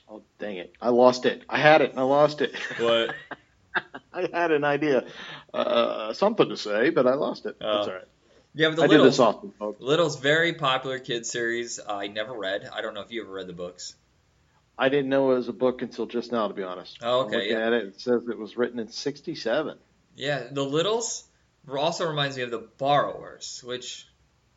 Oh 0.09 0.23
dang 0.39 0.57
it! 0.57 0.75
I 0.81 0.91
lost 0.91 1.25
it. 1.25 1.43
I 1.49 1.59
had 1.59 1.81
it 1.81 1.91
and 1.91 2.01
I 2.01 2.03
lost 2.03 2.41
it. 2.43 2.55
What? 2.79 3.15
I 4.13 4.29
had 4.33 4.53
an 4.53 4.63
idea, 4.63 5.07
uh, 5.53 6.13
something 6.13 6.49
to 6.49 6.57
say, 6.57 6.91
but 6.91 7.07
I 7.07 7.15
lost 7.15 7.47
it. 7.47 7.57
Oh. 7.61 7.77
That's 7.77 7.89
all 7.89 7.95
right. 7.95 8.05
Yeah, 8.57 8.69
but 8.69 8.77
the 8.77 8.83
I 8.83 8.87
did 8.87 8.93
Littles, 8.93 9.15
this 9.15 9.21
often, 9.21 9.53
folks. 9.59 9.81
Little's 9.81 10.21
very 10.21 10.55
popular 10.55 11.01
kids 11.01 11.29
series. 11.29 11.81
I 11.89 12.07
never 12.07 12.33
read. 12.33 12.69
I 12.73 12.83
don't 12.83 12.95
know 12.95 13.01
if 13.01 13.11
you 13.11 13.25
ever 13.25 13.33
read 13.33 13.49
the 13.49 13.53
books. 13.53 13.97
I 14.77 14.89
didn't 14.89 15.09
know 15.09 15.33
it 15.33 15.37
was 15.37 15.49
a 15.49 15.53
book 15.53 15.83
until 15.83 16.07
just 16.07 16.33
now, 16.33 16.49
to 16.49 16.55
be 16.55 16.63
honest. 16.63 16.99
Oh, 17.03 17.21
I'm 17.21 17.27
okay, 17.27 17.37
looking 17.37 17.53
yeah. 17.53 17.67
at 17.67 17.73
it. 17.73 17.85
It 17.87 18.01
says 18.01 18.23
it 18.29 18.39
was 18.39 18.57
written 18.57 18.79
in 18.79 18.89
'67. 18.89 19.79
Yeah, 20.17 20.45
the 20.51 20.65
Littles 20.65 21.25
also 21.71 22.09
reminds 22.09 22.37
me 22.37 22.43
of 22.43 22.51
the 22.51 22.69
Borrowers, 22.79 23.63
which 23.65 24.07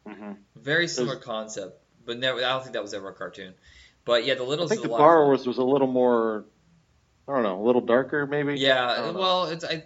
Mm-hmm. 0.08 0.32
very 0.56 0.88
similar 0.88 1.18
concept, 1.18 1.82
but 2.06 2.18
never. 2.18 2.38
I 2.38 2.50
don't 2.50 2.62
think 2.62 2.74
that 2.74 2.82
was 2.82 2.94
ever 2.94 3.10
a 3.10 3.14
cartoon. 3.14 3.54
But 4.06 4.26
yeah, 4.26 4.36
the 4.36 4.44
Littles. 4.44 4.72
I 4.72 4.76
think 4.76 4.84
the. 4.84 4.90
Borrowers 4.90 5.46
was 5.46 5.58
a 5.58 5.64
little 5.64 5.88
more, 5.88 6.46
I 7.28 7.34
don't 7.34 7.44
know, 7.44 7.62
a 7.62 7.66
little 7.66 7.82
darker 7.82 8.26
maybe. 8.26 8.56
Yeah, 8.56 9.12
well, 9.12 9.46
it's 9.46 9.66
I. 9.66 9.84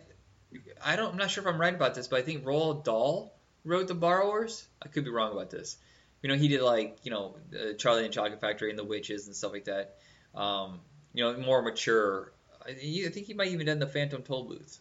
I 0.86 0.96
don't. 0.96 1.14
I'm 1.14 1.18
not 1.18 1.32
sure 1.32 1.44
if 1.44 1.52
I'm 1.52 1.60
right 1.60 1.74
about 1.74 1.96
this, 1.96 2.08
but 2.08 2.20
I 2.20 2.22
think 2.22 2.44
Roald 2.46 2.84
Dahl 2.84 3.34
wrote 3.66 3.88
the 3.88 3.96
Borrowers. 3.96 4.68
I 4.82 4.90
could 4.90 5.06
be 5.06 5.10
wrong 5.10 5.32
about 5.32 5.50
this. 5.50 5.78
You 6.22 6.30
know, 6.30 6.36
he 6.36 6.48
did 6.48 6.62
like 6.62 7.00
you 7.04 7.10
know 7.10 7.38
uh, 7.56 7.74
Charlie 7.74 8.04
and 8.04 8.10
the 8.10 8.14
Chocolate 8.14 8.42
Factory 8.42 8.70
and 8.70 8.78
the 8.78 8.84
Witches 8.84 9.26
and 9.26 9.36
stuff 9.36 9.54
like 9.54 9.66
that. 9.66 9.96
Um, 10.36 10.80
you 11.14 11.24
know, 11.24 11.38
more 11.38 11.62
mature. 11.62 12.32
I, 12.66 12.72
I 12.72 13.10
think 13.10 13.26
he 13.26 13.34
might 13.34 13.50
even 13.50 13.66
done 13.66 13.80
the 13.80 13.88
Phantom 13.88 14.22
Toll 14.22 14.44
Booth. 14.46 14.80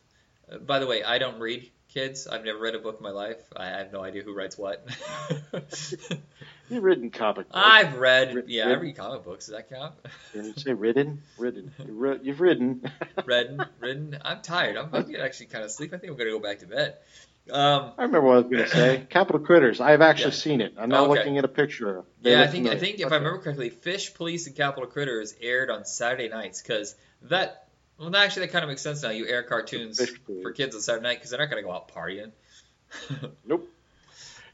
Uh, 0.50 0.58
by 0.58 0.78
the 0.78 0.86
way, 0.86 1.02
I 1.02 1.18
don't 1.18 1.40
read 1.40 1.70
kids. 1.92 2.26
I've 2.26 2.44
never 2.44 2.58
read 2.58 2.74
a 2.74 2.78
book 2.78 2.96
in 2.98 3.02
my 3.02 3.10
life. 3.10 3.38
I 3.56 3.66
have 3.66 3.92
no 3.92 4.02
idea 4.02 4.22
who 4.22 4.32
writes 4.32 4.56
what. 4.56 4.86
You've 6.70 6.82
written 6.84 7.10
comic 7.10 7.48
books. 7.48 7.50
I've 7.52 7.96
read, 7.96 8.34
Rid- 8.34 8.48
yeah, 8.48 8.68
I 8.68 8.74
read 8.74 8.96
comic 8.96 9.24
books. 9.24 9.46
Does 9.46 9.54
that 9.56 9.68
count? 9.68 9.94
Did 10.32 10.46
you 10.46 10.52
say 10.56 10.72
ridden? 10.72 11.22
Ridden. 11.38 11.72
You've 11.78 11.98
ri- 11.98 12.18
You've 12.22 12.40
ridden. 12.40 12.82
Ridden. 13.24 14.18
I'm 14.24 14.40
tired. 14.42 14.76
I'm, 14.76 14.94
I'm 14.94 15.16
actually 15.16 15.46
kind 15.46 15.64
of 15.64 15.70
sleep. 15.70 15.92
I 15.92 15.98
think 15.98 16.12
I'm 16.12 16.18
gonna 16.18 16.30
go 16.30 16.38
back 16.38 16.60
to 16.60 16.66
bed. 16.66 16.96
Um, 17.50 17.92
I 17.98 18.02
remember 18.02 18.20
what 18.22 18.32
I 18.34 18.36
was 18.40 18.44
going 18.44 18.62
to 18.64 18.68
say. 18.68 19.06
Capitol 19.10 19.40
Critters. 19.40 19.80
I've 19.80 20.00
actually 20.02 20.32
Yeah. 20.32 20.36
seen 20.36 20.60
it. 20.60 20.74
I'm 20.78 20.88
not 20.88 21.08
Okay. 21.08 21.18
looking 21.18 21.38
at 21.38 21.44
a 21.44 21.48
picture. 21.48 22.04
They 22.22 22.32
Yeah, 22.32 22.42
I 22.42 22.46
think 22.46 22.68
I 22.68 22.76
think 22.76 23.00
if 23.00 23.10
I 23.10 23.16
remember 23.16 23.38
correctly, 23.38 23.70
Fish 23.70 24.14
Police 24.14 24.46
and 24.46 24.54
Capitol 24.54 24.86
Critters 24.88 25.34
aired 25.40 25.70
on 25.70 25.84
Saturday 25.84 26.28
nights 26.28 26.62
because 26.62 26.94
that 27.22 27.66
well, 27.98 28.14
actually 28.16 28.46
that 28.46 28.52
kind 28.52 28.62
of 28.64 28.68
makes 28.68 28.82
sense 28.82 29.02
now. 29.02 29.10
You 29.10 29.26
air 29.26 29.42
cartoons 29.42 30.00
for 30.42 30.52
kids 30.52 30.74
on 30.76 30.80
Saturday 30.82 31.02
night 31.02 31.18
because 31.18 31.30
they're 31.30 31.40
not 31.40 31.50
gonna 31.50 31.62
go 31.62 31.72
out 31.72 31.92
partying. 31.92 32.30
Nope. 33.46 33.68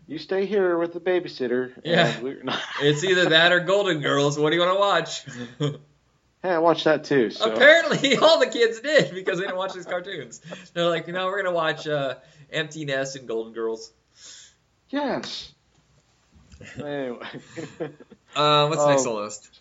You 0.09 0.19
stay 0.19 0.47
here 0.47 0.79
with 0.79 0.93
the 0.93 1.01
babysitter. 1.01 1.75
and 1.77 1.85
Yeah. 1.85 2.21
we're 2.21 2.43
not- 2.45 2.61
it's 2.81 3.03
either 3.05 3.31
that 3.31 3.53
or 3.53 3.61
Golden 3.61 4.01
Girls. 4.01 4.39
What 4.39 4.51
do 4.51 4.57
you 4.57 4.63
want 4.63 4.75
to 4.75 4.81
watch? 4.81 5.81
hey, 6.43 6.51
I 6.51 6.59
watched 6.59 6.85
that 6.85 7.05
too. 7.05 7.31
So. 7.31 7.53
Apparently, 7.53 8.17
all 8.23 8.39
the 8.39 8.47
kids 8.47 8.81
did 8.81 9.13
because 9.15 9.39
they 9.39 9.45
didn't 9.45 9.57
watch 9.59 9.73
these 9.75 9.87
cartoons. 9.87 10.41
They're 10.75 10.89
like, 10.89 11.09
no, 11.09 11.27
we're 11.27 11.43
gonna 11.43 11.55
watch 11.55 11.87
uh, 11.87 12.17
Empty 12.53 12.85
Nest 12.85 13.17
and 13.17 13.27
Golden 13.29 13.53
Girls. 13.53 13.93
Yes. 14.91 15.53
Anyway. 16.79 17.27
Uh, 18.35 18.67
what's 18.67 18.85
next 18.87 19.07
Oh. 19.07 19.11
on 19.13 19.17
the 19.17 19.23
list? 19.23 19.61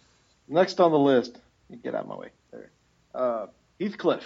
Next 0.50 0.80
on 0.82 0.92
the 0.92 1.00
list. 1.00 1.40
Get 1.82 1.96
out 1.96 2.02
of 2.02 2.08
my 2.10 2.16
way. 2.18 2.28
There. 2.52 2.70
Uh, 3.14 3.46
Heathcliff. 3.80 4.22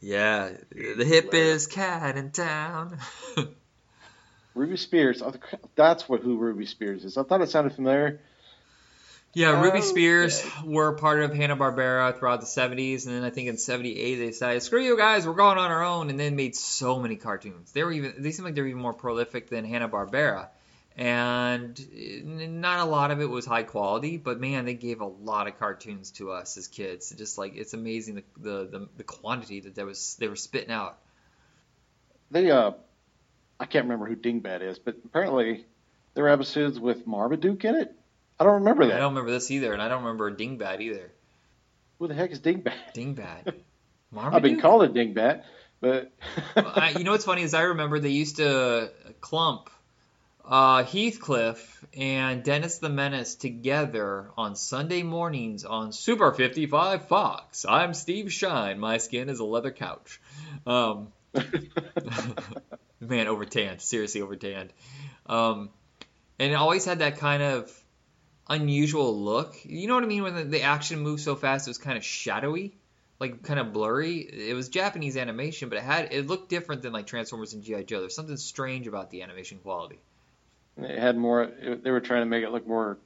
Yeah, 0.00 0.52
the 0.70 1.04
hip 1.04 1.34
is 1.34 1.66
cat 1.66 2.16
in 2.16 2.30
town. 2.30 2.96
Ruby 4.54 4.78
Spears. 4.78 5.20
Oh, 5.20 5.34
That's 5.76 6.08
what 6.08 6.22
who 6.22 6.38
Ruby 6.38 6.64
Spears 6.64 7.04
is. 7.04 7.18
I 7.18 7.22
thought 7.22 7.42
it 7.42 7.50
sounded 7.50 7.74
familiar. 7.74 8.20
Yeah, 9.32 9.62
Ruby 9.62 9.78
Okay. 9.78 9.80
Spears 9.82 10.44
were 10.64 10.92
part 10.92 11.20
of 11.22 11.32
Hanna 11.32 11.56
Barbera 11.56 12.18
throughout 12.18 12.40
the 12.40 12.46
70s, 12.46 13.06
and 13.06 13.14
then 13.14 13.22
I 13.22 13.30
think 13.30 13.48
in 13.48 13.58
78 13.58 14.16
they 14.16 14.26
decided, 14.26 14.62
screw 14.62 14.82
you 14.82 14.96
guys, 14.96 15.24
we're 15.24 15.34
going 15.34 15.56
on 15.56 15.70
our 15.70 15.84
own, 15.84 16.10
and 16.10 16.18
then 16.18 16.34
made 16.34 16.56
so 16.56 16.98
many 16.98 17.14
cartoons. 17.14 17.70
They 17.70 17.84
were 17.84 17.92
even 17.92 18.14
they 18.18 18.32
seem 18.32 18.44
like 18.44 18.56
they 18.56 18.62
were 18.62 18.66
even 18.66 18.82
more 18.82 18.92
prolific 18.92 19.48
than 19.48 19.64
Hanna 19.64 19.88
Barbera, 19.88 20.48
and 20.96 21.78
eh, 21.96 22.22
not 22.24 22.80
a 22.80 22.84
lot 22.84 23.12
of 23.12 23.20
it 23.20 23.26
was 23.26 23.46
high 23.46 23.62
quality, 23.62 24.16
but 24.16 24.40
man, 24.40 24.64
they 24.64 24.74
gave 24.74 25.00
a 25.00 25.06
lot 25.06 25.46
of 25.46 25.60
cartoons 25.60 26.10
to 26.12 26.32
us 26.32 26.56
as 26.56 26.66
kids. 26.66 27.14
Just 27.16 27.38
like 27.38 27.54
it's 27.54 27.72
amazing 27.72 28.16
the 28.16 28.24
the, 28.36 28.66
the, 28.66 28.88
the 28.96 29.04
quantity 29.04 29.60
that 29.60 29.76
there 29.76 29.86
was 29.86 30.16
they 30.18 30.26
were 30.26 30.34
spitting 30.34 30.72
out. 30.72 30.98
They 32.32 32.50
uh, 32.50 32.72
I 33.60 33.66
can't 33.66 33.84
remember 33.84 34.06
who 34.06 34.16
Dingbat 34.16 34.62
is, 34.62 34.80
but 34.80 34.96
apparently 35.04 35.66
there 36.14 36.24
were 36.24 36.30
episodes 36.30 36.80
with 36.80 37.06
Marmaduke 37.06 37.64
in 37.64 37.76
it. 37.76 37.94
I 38.40 38.44
don't 38.44 38.54
remember 38.54 38.86
that. 38.86 38.96
I 38.96 38.98
don't 39.00 39.10
remember 39.12 39.32
this 39.32 39.50
either, 39.50 39.74
and 39.74 39.82
I 39.82 39.88
don't 39.88 40.02
remember 40.02 40.34
Dingbat 40.34 40.80
either. 40.80 41.12
Who 41.98 42.08
the 42.08 42.14
heck 42.14 42.30
is 42.30 42.40
Dingbat? 42.40 42.94
Dingbat. 42.94 43.46
I've 44.16 44.42
been 44.42 44.56
Marmaduke? 44.56 44.62
called 44.62 44.82
a 44.84 44.88
Dingbat, 44.88 45.44
but 45.80 46.10
I, 46.56 46.94
you 46.96 47.04
know 47.04 47.12
what's 47.12 47.26
funny 47.26 47.42
is 47.42 47.52
I 47.52 47.62
remember 47.62 48.00
they 48.00 48.08
used 48.08 48.36
to 48.36 48.90
clump 49.20 49.68
uh, 50.44 50.82
Heathcliff 50.82 51.84
and 51.96 52.42
Dennis 52.42 52.78
the 52.78 52.88
Menace 52.88 53.36
together 53.36 54.30
on 54.36 54.56
Sunday 54.56 55.02
mornings 55.02 55.64
on 55.64 55.92
Super 55.92 56.32
55 56.32 57.08
Fox. 57.08 57.66
I'm 57.68 57.94
Steve 57.94 58.32
Shine. 58.32 58.80
My 58.80 58.98
skin 58.98 59.28
is 59.28 59.38
a 59.38 59.44
leather 59.44 59.70
couch. 59.70 60.20
Um, 60.66 61.12
man, 61.34 63.26
overtanned. 63.26 63.80
Seriously, 63.80 64.22
overtanned. 64.22 64.70
Um, 65.26 65.70
and 66.38 66.52
it 66.52 66.56
always 66.56 66.84
had 66.84 66.98
that 67.00 67.18
kind 67.18 67.42
of 67.42 67.79
unusual 68.50 69.18
look. 69.18 69.56
You 69.64 69.88
know 69.88 69.94
what 69.94 70.04
I 70.04 70.06
mean? 70.08 70.22
When 70.24 70.34
the, 70.34 70.44
the 70.44 70.62
action 70.62 70.98
moved 71.00 71.22
so 71.22 71.36
fast, 71.36 71.66
it 71.66 71.70
was 71.70 71.78
kind 71.78 71.96
of 71.96 72.04
shadowy, 72.04 72.74
like 73.18 73.42
kind 73.42 73.58
of 73.58 73.72
blurry. 73.72 74.18
It 74.18 74.54
was 74.54 74.68
Japanese 74.68 75.16
animation, 75.16 75.70
but 75.70 75.78
it 75.78 75.84
had 75.84 76.12
it 76.12 76.26
looked 76.26 76.50
different 76.50 76.82
than 76.82 76.92
like 76.92 77.06
Transformers 77.06 77.54
and 77.54 77.62
GI 77.62 77.84
Joe. 77.84 78.00
There's 78.00 78.14
something 78.14 78.36
strange 78.36 78.86
about 78.86 79.10
the 79.10 79.22
animation 79.22 79.58
quality. 79.62 79.98
it 80.76 80.98
had 80.98 81.16
more. 81.16 81.44
It, 81.44 81.82
they 81.82 81.90
were 81.90 82.00
trying 82.00 82.22
to 82.22 82.26
make 82.26 82.44
it 82.44 82.50
look 82.50 82.66
more. 82.66 82.98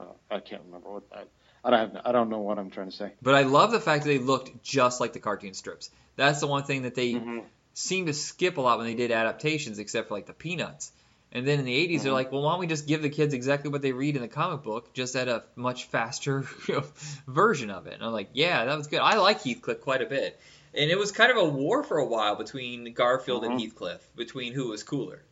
Uh, 0.00 0.04
I 0.30 0.40
can't 0.40 0.62
remember 0.66 0.90
what 0.90 1.02
I. 1.12 1.22
I 1.64 1.70
don't 1.70 1.94
have. 1.94 2.02
I 2.06 2.12
don't 2.12 2.30
know 2.30 2.38
what 2.38 2.58
I'm 2.58 2.70
trying 2.70 2.90
to 2.90 2.96
say. 2.96 3.12
But 3.20 3.34
I 3.34 3.42
love 3.42 3.72
the 3.72 3.80
fact 3.80 4.04
that 4.04 4.08
they 4.08 4.18
looked 4.18 4.62
just 4.62 5.00
like 5.00 5.12
the 5.12 5.18
cartoon 5.20 5.54
strips. 5.54 5.90
That's 6.16 6.40
the 6.40 6.46
one 6.46 6.62
thing 6.64 6.82
that 6.82 6.94
they 6.94 7.14
Mhm. 7.14 7.44
seemed 7.74 8.06
to 8.06 8.14
skip 8.14 8.56
a 8.56 8.60
lot 8.60 8.78
when 8.78 8.86
they 8.86 8.94
did 8.94 9.10
adaptations, 9.10 9.78
except 9.78 10.08
for 10.08 10.14
like 10.14 10.26
the 10.26 10.32
Peanuts. 10.32 10.90
And 11.30 11.46
then 11.46 11.58
in 11.58 11.66
the 11.66 11.74
80s, 11.74 12.02
they're 12.02 12.10
Mhm. 12.12 12.14
like, 12.14 12.32
well, 12.32 12.42
why 12.42 12.52
don't 12.52 12.60
we 12.60 12.66
just 12.66 12.86
give 12.86 13.02
the 13.02 13.10
kids 13.10 13.34
exactly 13.34 13.70
what 13.70 13.82
they 13.82 13.92
read 13.92 14.16
in 14.16 14.22
the 14.22 14.28
comic 14.28 14.62
book, 14.62 14.92
just 14.94 15.14
at 15.14 15.28
a 15.28 15.42
much 15.56 15.84
faster 15.86 16.40
version 17.26 17.70
of 17.70 17.86
it? 17.86 17.94
And 17.94 18.02
I'm 18.02 18.12
like, 18.12 18.30
yeah, 18.32 18.64
that 18.64 18.76
was 18.78 18.86
good. 18.86 19.00
I 19.00 19.16
like 19.18 19.42
Heathcliff 19.42 19.80
quite 19.82 20.00
a 20.02 20.06
bit. 20.06 20.40
And 20.74 20.90
it 20.90 20.98
was 20.98 21.12
kind 21.12 21.30
of 21.30 21.36
a 21.38 21.44
war 21.44 21.82
for 21.82 21.98
a 21.98 22.04
while 22.06 22.36
between 22.36 22.92
Garfield 22.94 23.44
and 23.44 23.54
Mhm. 23.58 23.60
Heathcliff, 23.64 24.00
between 24.16 24.52
who 24.54 24.68
was 24.68 24.82
cooler. 24.82 25.22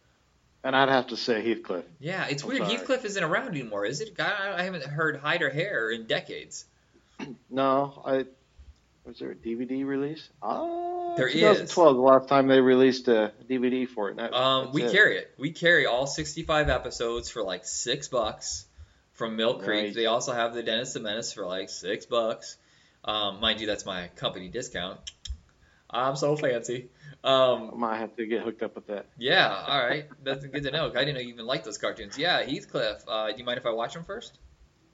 And 0.65 0.75
I'd 0.75 0.89
have 0.89 1.07
to 1.09 1.17
say 1.17 1.43
Heathcliff. 1.43 1.85
Yeah, 2.01 2.27
it's 2.27 2.43
I'm 2.43 2.49
weird. 2.51 2.63
sorry. 2.63 2.73
Heathcliff 2.77 3.05
isn't 3.05 3.23
around 3.23 3.49
anymore, 3.49 3.85
is 3.87 4.01
it? 4.01 4.19
I, 4.19 4.55
I 4.59 4.63
haven't 4.65 4.85
heard 4.85 5.17
hide 5.17 5.43
or 5.43 5.51
hair 5.51 5.91
in 5.91 6.05
decades. 6.07 6.65
No, 7.49 8.03
I 8.05 8.27
was 9.07 9.19
there 9.19 9.31
a 9.31 9.35
DVD 9.35 9.85
release? 9.87 10.29
Ah, 10.43 11.15
There 11.17 11.29
is. 11.29 11.35
2012, 11.35 11.97
the 11.97 12.03
last 12.03 12.29
time 12.29 12.49
they 12.49 12.61
released 12.61 13.09
a 13.09 13.33
DVD 13.49 13.87
for 13.89 14.11
it. 14.11 14.17
that- 14.17 14.35
Um, 14.35 14.73
we 14.73 14.83
it. 14.85 14.93
carry 14.93 15.19
it. 15.19 15.33
We 15.39 15.53
carry 15.53 15.87
all 15.87 16.07
65 16.07 16.69
episodes 16.69 17.31
for 17.31 17.43
like 17.43 17.65
six 17.65 18.09
bucks 18.09 18.67
from 19.13 19.37
Mill 19.37 19.59
Creek. 19.61 19.87
Nice. 19.87 19.95
They 19.95 20.07
also 20.07 20.33
have 20.33 20.55
the 20.55 20.63
Dennis 20.63 20.93
the 20.93 21.01
Menace 21.01 21.33
for 21.33 21.47
like 21.47 21.71
six 21.71 22.05
bucks. 22.07 22.59
Um, 23.05 23.41
mind 23.41 23.61
you, 23.61 23.67
that's 23.67 23.87
my 23.87 24.09
company 24.17 24.49
discount. 24.49 24.99
I'm 25.89 26.17
so 26.17 26.37
fancy. 26.37 26.89
I 27.23 27.53
Um, 27.53 27.79
might 27.79 27.99
have 27.99 28.17
to 28.17 28.27
get 28.27 28.43
hooked 28.43 28.63
up 28.63 28.75
with 28.75 28.89
that. 28.89 29.07
yeah, 29.17 29.65
all 29.69 29.85
right. 29.87 30.07
That's 30.25 30.45
good 30.45 30.65
to 30.65 30.71
know. 30.73 30.93
I 30.95 31.05
didn't 31.05 31.23
even 31.29 31.47
like 31.47 31.65
those 31.65 31.79
cartoons. 31.79 32.19
Yeah, 32.19 32.43
Heathcliff. 32.43 33.05
Uh, 33.07 33.31
do 33.33 33.39
you 33.39 33.45
mind 33.45 33.59
if 33.59 33.67
I 33.67 33.71
watch 33.71 33.95
them 33.95 34.05
first? 34.05 34.37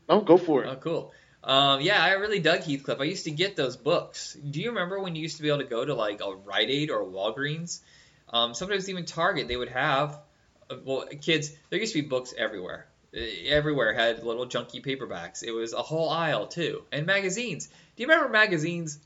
Oh, 0.09 0.21
go 0.21 0.37
for 0.37 0.63
it. 0.65 0.69
Oh, 0.69 0.77
cool. 0.77 1.13
Um, 1.45 1.81
yeah, 1.81 2.03
I 2.03 2.13
really 2.13 2.39
dug 2.39 2.61
Heathcliff. 2.61 3.01
I 3.01 3.05
used 3.05 3.25
to 3.25 3.31
get 3.33 3.57
those 3.57 3.77
books. 3.77 4.35
Do 4.35 4.61
you 4.61 4.69
remember 4.69 5.01
when 5.01 5.17
you 5.17 5.23
used 5.23 5.39
to 5.39 5.43
be 5.43 5.49
able 5.49 5.59
to 5.59 5.65
go 5.65 5.85
to 5.85 5.95
like 5.95 6.21
a 6.21 6.35
Rite 6.35 6.71
Aid 6.71 6.91
or 6.91 7.03
a 7.03 7.07
Walgreens? 7.07 7.81
Um, 8.29 8.55
sometimes 8.55 8.89
even 8.89 9.05
Target, 9.05 9.49
they 9.49 9.57
would 9.57 9.69
have. 9.71 10.21
uh, 10.71 10.77
Well, 10.85 11.07
kids, 11.21 11.53
there 11.71 11.81
used 11.81 11.95
to 11.95 12.03
be 12.03 12.09
books 12.09 12.33
everywhere. 12.37 12.87
Everywhere 13.15 13.93
had 13.93 14.25
little 14.25 14.47
junky 14.47 14.85
paperbacks. 14.85 15.43
It 15.43 15.53
was 15.53 15.75
a 15.75 15.83
whole 15.83 16.09
aisle 16.09 16.47
too, 16.47 16.83
and 16.91 17.05
magazines. 17.05 17.67
Do 17.67 18.03
you 18.03 18.09
remember 18.09 18.31
magazines? 18.31 18.99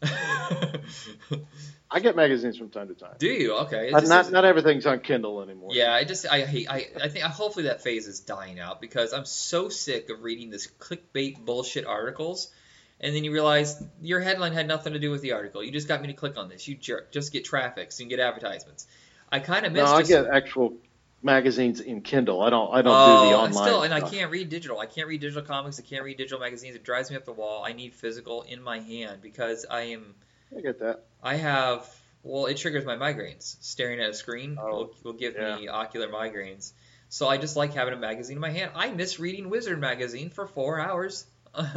I 1.91 2.01
get 2.01 2.17
magazines 2.17 2.57
from 2.59 2.71
time 2.71 2.89
to 2.89 2.95
time. 2.95 3.15
Do 3.19 3.29
you? 3.29 3.55
Okay. 3.59 3.91
Not 3.91 4.03
is- 4.05 4.31
not 4.31 4.45
everything's 4.45 4.87
on 4.87 5.01
Kindle 5.01 5.43
anymore. 5.43 5.71
Yeah, 5.73 5.93
I 5.93 6.05
just 6.05 6.27
I 6.27 6.43
hate 6.43 6.71
I 6.71 6.87
I 7.03 7.09
think 7.09 7.25
hopefully 7.25 7.65
that 7.67 7.83
phase 7.83 8.07
is 8.07 8.21
dying 8.21 8.61
out 8.61 8.81
because 8.81 9.13
I'm 9.13 9.25
so 9.25 9.69
sick 9.69 10.11
of 10.11 10.23
reading 10.23 10.51
this 10.51 10.69
clickbait 10.79 11.45
bullshit 11.45 11.87
articles, 11.87 12.53
and 13.01 13.15
then 13.15 13.25
you 13.25 13.33
realize 13.33 13.83
your 14.01 14.21
headline 14.21 14.53
had 14.53 14.69
nothing 14.69 14.93
to 14.93 14.99
do 14.99 15.11
with 15.11 15.23
the 15.23 15.33
article. 15.33 15.65
You 15.65 15.73
just 15.73 15.89
got 15.89 16.01
me 16.01 16.09
to 16.09 16.15
click 16.15 16.37
on 16.37 16.49
this. 16.49 16.67
You 16.69 16.77
jerk. 16.77 17.13
Just 17.13 17.33
get 17.33 17.45
traffic 17.45 17.93
so 17.93 18.03
you 18.03 18.09
can 18.09 18.17
get 18.19 18.25
advertisements. 18.25 18.87
I 19.31 19.41
kind 19.41 19.67
of 19.67 19.73
miss. 19.73 19.85
No. 19.85 19.95
I 19.95 19.99
just, 20.01 20.11
get 20.11 20.27
actual 20.27 20.75
magazines 21.23 21.81
in 21.81 22.03
Kindle. 22.03 22.43
I 22.43 22.51
don't. 22.51 22.73
I 22.73 22.83
don't 22.83 22.95
oh, 22.95 23.07
do 23.25 23.31
the 23.31 23.37
oh, 23.37 23.45
and 23.45 23.55
online. 23.55 23.69
still, 23.69 23.83
and 23.83 23.95
I 23.95 24.01
can't 24.01 24.31
read 24.31 24.49
digital. 24.49 24.79
I 24.79 24.87
can't 24.87 25.09
read 25.09 25.21
digital 25.21 25.43
comics. 25.43 25.79
I 25.79 25.83
can't 25.83 26.05
read 26.05 26.17
digital 26.17 26.41
magazines. 26.41 26.77
It 26.77 26.85
drives 26.85 27.11
me 27.11 27.17
up 27.17 27.25
the 27.25 27.33
wall. 27.33 27.65
I 27.65 27.73
need 27.73 27.95
physical 27.95 28.43
in 28.43 28.63
my 28.63 28.81
hand 28.81 29.23
because 29.23 29.67
I 29.69 29.83
am. 29.83 30.15
I 30.57 30.61
get 30.61 30.81
that. 30.81 31.05
I 31.23 31.37
have 31.37 31.89
well, 32.27 32.47
it 32.47 32.57
triggers 32.57 32.85
my 32.85 32.97
migraines. 32.97 33.57
Staring 33.61 34.01
at 34.01 34.11
a 34.11 34.15
screen 34.15 34.59
Oh, 34.61 34.71
will, 34.71 34.95
will 35.05 35.13
give 35.13 35.35
yeah. 35.35 35.57
me 35.57 35.69
ocular 35.69 36.09
migraines. 36.09 36.73
So 37.09 37.29
I 37.29 37.37
just 37.39 37.57
like 37.57 37.73
having 37.73 37.95
a 37.95 37.99
magazine 37.99 38.37
in 38.37 38.41
my 38.41 38.51
hand. 38.51 38.73
I 38.75 38.91
miss 38.91 39.21
reading 39.21 39.49
Wizard 39.49 39.81
magazine 39.81 40.31
for 40.31 40.47
four 40.47 40.81
hours. 40.81 41.25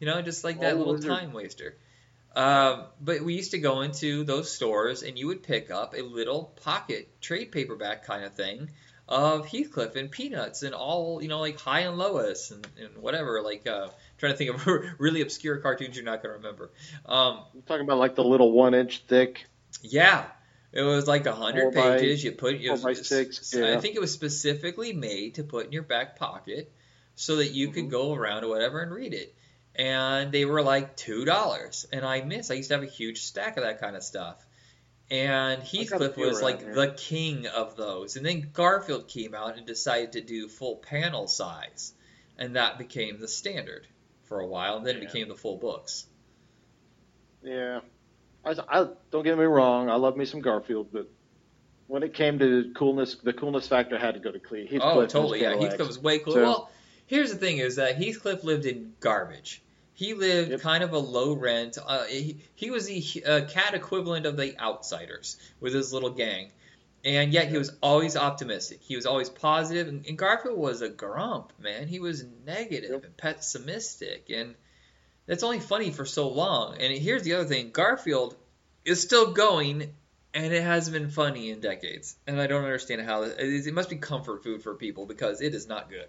you 0.00 0.06
know, 0.06 0.20
just 0.22 0.42
like 0.42 0.60
that 0.60 0.74
Oh, 0.74 0.78
little 0.78 0.94
Wizard. 0.94 1.08
time 1.10 1.32
waster. 1.32 1.76
Um, 2.34 2.84
but 3.00 3.20
we 3.22 3.34
used 3.34 3.50
to 3.50 3.58
go 3.58 3.82
into 3.82 4.24
those 4.24 4.50
stores 4.50 5.02
and 5.02 5.18
you 5.18 5.26
would 5.26 5.42
pick 5.42 5.70
up 5.70 5.94
a 5.94 6.02
little 6.02 6.44
pocket 6.64 7.08
trade 7.20 7.52
paperback 7.52 8.06
kind 8.06 8.24
of 8.24 8.34
thing 8.34 8.70
of 9.08 9.46
Heathcliff 9.46 9.96
and 9.96 10.10
Peanuts 10.10 10.62
and 10.62 10.74
all, 10.74 11.20
you 11.22 11.28
know, 11.28 11.40
like 11.40 11.60
Hi 11.60 11.80
and 11.80 11.98
Lois 11.98 12.50
and, 12.50 12.66
and 12.80 12.96
whatever. 13.02 13.42
Like, 13.42 13.66
uh, 13.66 13.88
trying 14.16 14.32
to 14.32 14.38
think 14.38 14.50
of 14.54 14.66
really 14.98 15.20
obscure 15.20 15.58
cartoons 15.58 15.94
you're 15.96 16.04
not 16.04 16.22
going 16.22 16.32
to 16.32 16.38
remember. 16.38 16.70
Um, 17.04 17.40
I'm 17.54 17.62
talking 17.62 17.84
about 17.84 17.98
like 17.98 18.14
the 18.14 18.24
little 18.24 18.52
one 18.52 18.72
inch 18.74 19.04
thick. 19.06 19.44
yeah, 19.82 20.24
it 20.72 20.82
was 20.82 21.06
like 21.06 21.26
a 21.26 21.34
hundred 21.34 21.72
Four 21.74 21.82
by- 21.82 21.98
pages. 21.98 22.24
You 22.24 22.32
put 22.32 22.54
it 22.54 22.70
was, 22.70 22.82
by 22.82 22.94
six, 22.94 23.54
I 23.54 23.76
think 23.78 23.94
it 23.96 24.00
was 24.00 24.12
specifically 24.12 24.94
made 24.94 25.34
to 25.34 25.42
put 25.44 25.66
in 25.66 25.72
your 25.72 25.82
back 25.82 26.16
pocket 26.16 26.72
so 27.14 27.36
that 27.36 27.48
you 27.48 27.68
could 27.68 27.86
Mhm. 27.86 27.90
go 27.90 28.14
around 28.14 28.44
or 28.44 28.48
whatever 28.48 28.80
and 28.80 28.90
read 28.90 29.12
it. 29.12 29.34
And 29.74 30.30
they 30.32 30.44
were 30.44 30.62
like 30.62 30.96
two 30.96 31.24
dollars, 31.24 31.86
and 31.92 32.04
I 32.04 32.20
miss. 32.22 32.50
I 32.50 32.54
used 32.54 32.68
to 32.68 32.74
have 32.74 32.82
a 32.82 32.86
huge 32.90 33.22
stack 33.22 33.56
of 33.56 33.64
that 33.64 33.80
kind 33.80 33.96
of 33.96 34.02
stuff. 34.02 34.44
And 35.10 35.62
Heathcliff 35.62 36.16
was 36.16 36.40
like 36.42 36.60
here. 36.62 36.74
the 36.74 36.88
king 36.96 37.46
of 37.46 37.76
those. 37.76 38.16
And 38.16 38.24
then 38.24 38.50
Garfield 38.52 39.08
came 39.08 39.34
out 39.34 39.56
and 39.58 39.66
decided 39.66 40.12
to 40.12 40.20
do 40.20 40.48
full 40.48 40.76
panel 40.76 41.26
size, 41.26 41.92
and 42.38 42.56
that 42.56 42.78
became 42.78 43.18
the 43.18 43.28
standard 43.28 43.86
for 44.24 44.40
a 44.40 44.46
while. 44.46 44.76
And 44.78 44.86
then 44.86 44.96
it 44.96 45.00
became 45.00 45.28
the 45.28 45.34
full 45.34 45.56
books. 45.56 46.06
Yeah. 47.42 47.80
I, 48.44 48.54
I 48.68 48.86
don't 49.10 49.24
get 49.24 49.38
me 49.38 49.44
wrong. 49.44 49.88
I 49.88 49.94
love 49.96 50.16
me 50.16 50.24
some 50.24 50.40
Garfield, 50.40 50.88
but 50.92 51.08
when 51.86 52.02
it 52.02 52.14
came 52.14 52.38
to 52.38 52.72
coolness, 52.74 53.16
the 53.22 53.32
coolness 53.32 53.68
factor 53.68 53.98
had 53.98 54.14
to 54.14 54.20
go 54.20 54.30
to 54.32 54.38
Cle- 54.38 54.66
Heathcliff. 54.66 54.80
Oh, 54.82 55.06
totally. 55.06 55.42
Yeah, 55.42 55.56
Heathcliff 55.56 55.86
was 55.88 55.98
way 55.98 56.18
cool. 56.20 56.32
So- 56.34 56.42
Well, 56.42 56.70
here's 57.12 57.30
the 57.30 57.36
thing: 57.36 57.58
is 57.58 57.76
that 57.76 57.96
Heathcliff 57.96 58.42
lived 58.42 58.64
in 58.64 58.94
garbage. 59.00 59.60
He 59.92 60.14
lived 60.14 60.50
Yep. 60.50 60.60
kind 60.60 60.82
of 60.82 60.92
a 60.94 60.98
low 60.98 61.34
rent. 61.34 61.76
Uh, 61.86 62.04
he, 62.04 62.38
he 62.54 62.70
was 62.70 62.86
the 62.86 63.24
uh, 63.24 63.40
cat 63.46 63.74
equivalent 63.74 64.24
of 64.24 64.38
the 64.38 64.58
Outsiders 64.58 65.36
with 65.60 65.74
his 65.74 65.92
little 65.92 66.10
gang, 66.10 66.50
and 67.04 67.32
yet 67.32 67.48
he 67.48 67.58
was 67.58 67.76
always 67.82 68.16
optimistic. 68.16 68.80
He 68.80 68.96
was 68.96 69.04
always 69.04 69.28
positive, 69.28 69.88
and, 69.88 70.06
and 70.06 70.16
Garfield 70.16 70.58
was 70.58 70.80
a 70.80 70.88
grump, 70.88 71.52
man. 71.60 71.86
He 71.86 72.00
was 72.00 72.24
negative 72.46 72.90
Yep. 72.90 73.04
and 73.04 73.16
pessimistic, 73.16 74.30
and 74.30 74.54
that's 75.26 75.42
only 75.42 75.60
funny 75.60 75.90
for 75.92 76.06
so 76.06 76.28
long. 76.30 76.78
And 76.80 76.96
here's 76.96 77.22
the 77.22 77.34
other 77.34 77.48
thing: 77.48 77.70
Garfield 77.72 78.34
is 78.86 79.02
still 79.02 79.32
going, 79.32 79.92
and 80.32 80.52
it 80.54 80.62
hasn't 80.62 80.94
been 80.94 81.10
funny 81.10 81.50
in 81.50 81.60
decades. 81.60 82.16
And 82.26 82.40
I 82.40 82.46
don't 82.46 82.64
understand 82.64 83.02
how 83.02 83.24
it, 83.24 83.36
it 83.38 83.74
must 83.74 83.90
be 83.90 83.96
comfort 83.96 84.42
food 84.42 84.62
for 84.62 84.74
people 84.74 85.04
because 85.04 85.42
it 85.42 85.54
is 85.54 85.68
not 85.68 85.90
good. 85.90 86.08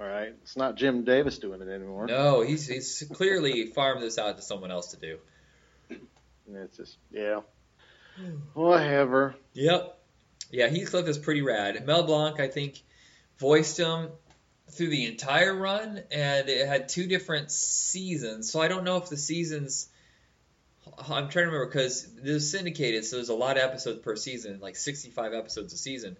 All 0.00 0.06
right. 0.06 0.34
It's 0.42 0.56
not 0.56 0.76
Jim 0.76 1.04
Davis 1.04 1.38
doing 1.38 1.60
it 1.60 1.68
anymore. 1.68 2.06
No, 2.06 2.40
he's 2.42 2.66
he's 2.66 3.04
clearly 3.12 3.66
farmed 3.74 4.02
this 4.02 4.18
out 4.18 4.36
to 4.36 4.42
someone 4.42 4.70
else 4.70 4.88
to 4.88 4.96
do. 4.96 5.18
It's 6.52 6.76
just, 6.76 6.98
yeah. 7.10 7.40
Whatever. 8.52 9.34
Yep. 9.54 9.98
Yeah, 10.50 10.68
Heathcliff 10.68 11.08
is 11.08 11.18
pretty 11.18 11.42
rad. 11.42 11.84
Mel 11.86 12.04
Blanc, 12.04 12.38
I 12.38 12.48
think, 12.48 12.82
voiced 13.38 13.78
him 13.78 14.10
through 14.70 14.90
the 14.90 15.06
entire 15.06 15.54
run, 15.54 16.02
and 16.10 16.48
it 16.48 16.66
had 16.66 16.88
two 16.88 17.06
different 17.06 17.50
seasons. 17.50 18.50
So 18.50 18.60
I 18.60 18.68
don't 18.68 18.84
know 18.84 18.96
if 18.98 19.08
the 19.08 19.16
seasons. 19.16 19.88
I'm 20.98 21.28
trying 21.28 21.46
to 21.46 21.50
remember 21.50 21.66
because 21.66 22.06
this 22.14 22.34
was 22.34 22.50
syndicated, 22.50 23.04
so 23.04 23.16
there's 23.16 23.30
a 23.30 23.34
lot 23.34 23.56
of 23.56 23.62
episodes 23.62 24.00
per 24.00 24.16
season, 24.16 24.60
like 24.60 24.76
65 24.76 25.32
episodes 25.32 25.72
a 25.72 25.78
season. 25.78 26.16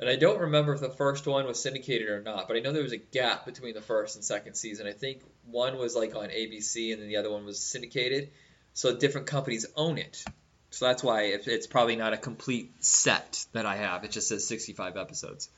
And 0.00 0.08
I 0.08 0.16
don't 0.16 0.40
remember 0.40 0.74
if 0.74 0.80
the 0.80 0.90
first 0.90 1.26
one 1.26 1.46
was 1.46 1.62
syndicated 1.62 2.08
or 2.08 2.20
not, 2.20 2.48
but 2.48 2.56
I 2.56 2.60
know 2.60 2.72
there 2.72 2.82
was 2.82 2.92
a 2.92 2.98
gap 2.98 3.44
between 3.44 3.74
the 3.74 3.80
first 3.80 4.16
and 4.16 4.24
second 4.24 4.54
season. 4.54 4.86
I 4.86 4.92
think 4.92 5.20
one 5.46 5.78
was 5.78 5.94
like 5.94 6.16
on 6.16 6.30
ABC, 6.30 6.92
and 6.92 7.00
then 7.00 7.08
the 7.08 7.16
other 7.16 7.30
one 7.30 7.44
was 7.44 7.60
syndicated. 7.60 8.30
So 8.72 8.96
different 8.96 9.28
companies 9.28 9.66
own 9.76 9.98
it. 9.98 10.24
So 10.70 10.86
that's 10.86 11.04
why 11.04 11.26
it's 11.26 11.68
probably 11.68 11.94
not 11.94 12.12
a 12.12 12.16
complete 12.16 12.72
set 12.80 13.46
that 13.52 13.64
I 13.64 13.76
have. 13.76 14.02
It 14.02 14.10
just 14.10 14.28
says 14.28 14.44
65 14.48 14.96
episodes. 14.96 15.48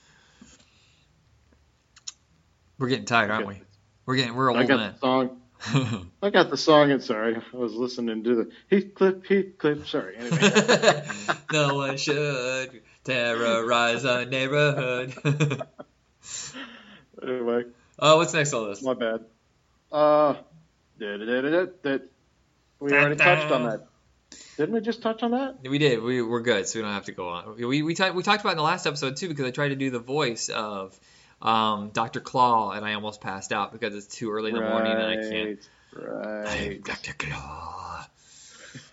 We're 2.79 2.89
getting 2.89 3.07
tired, 3.07 3.31
aren't 3.31 3.47
we? 3.47 3.63
We're 4.05 4.17
getting 4.17 4.35
we're 4.35 4.51
old 4.51 4.59
I 4.59 4.67
got 4.67 4.77
men. 4.77 4.93
the 4.93 4.99
song. 4.99 6.11
I 6.23 6.29
got 6.29 6.51
the 6.51 6.59
song. 6.59 6.91
And 6.91 7.03
sorry, 7.03 7.37
I 7.37 7.57
was 7.57 7.73
listening 7.73 8.23
to 8.25 8.35
the 8.35 8.51
Heathcliff, 8.71 9.27
Heathcliff. 9.27 9.89
Sorry. 9.89 10.17
Anyway. 10.19 11.09
no 11.53 11.75
one 11.77 11.97
should 11.97 12.83
terrorize 13.07 14.05
a 14.05 14.27
neighborhood. 14.27 15.15
anyway, 17.23 17.65
oh, 17.99 18.17
what's 18.19 18.35
next 18.35 18.53
on 18.53 18.69
this? 18.69 18.83
my 18.83 18.95
bad. 18.95 19.25
Uh, 19.91 20.35
da, 20.99 21.17
da, 21.17 21.99
we 22.81 22.93
already 22.93 23.17
touched 23.17 23.51
on 23.53 23.65
that. 23.65 23.87
Didn't 24.57 24.75
we 24.75 24.81
just 24.81 25.03
touch 25.03 25.23
on 25.23 25.31
that? 25.33 25.59
We 25.63 25.79
did. 25.79 26.03
We 26.03 26.23
we're 26.23 26.41
good, 26.41 26.67
so 26.67 26.79
we 26.79 26.83
don't 26.83 26.93
have 26.93 27.05
to 27.05 27.13
go 27.13 27.29
on. 27.29 27.57
We 27.57 27.83
we, 27.83 27.95
talked 27.95 28.15
we 28.15 28.23
talked 28.23 28.41
about 28.41 28.51
it 28.51 28.53
in 28.53 28.59
the 28.59 28.65
last 28.65 28.87
episode 28.87 29.17
too 29.17 29.29
because 29.29 29.47
I 29.47 29.51
tried 29.51 29.69
to 29.69 29.77
do 29.77 29.91
the 29.91 29.99
voice 29.99 30.49
of 30.49 30.99
um, 31.41 31.91
Dr. 31.91 32.21
Claw 32.21 32.73
and 32.73 32.85
I 32.85 32.95
almost 32.95 33.21
passed 33.21 33.53
out 33.53 33.73
because 33.73 33.95
it's 33.95 34.15
too 34.15 34.33
early 34.33 34.51
in 34.51 34.57
the 34.57 34.63
morning 34.63 34.93
and 34.93 35.03
I 35.03 35.17
can't. 35.17 35.69
Right. 35.95 36.83
Dr. 36.85 37.15
Claw. 37.15 38.07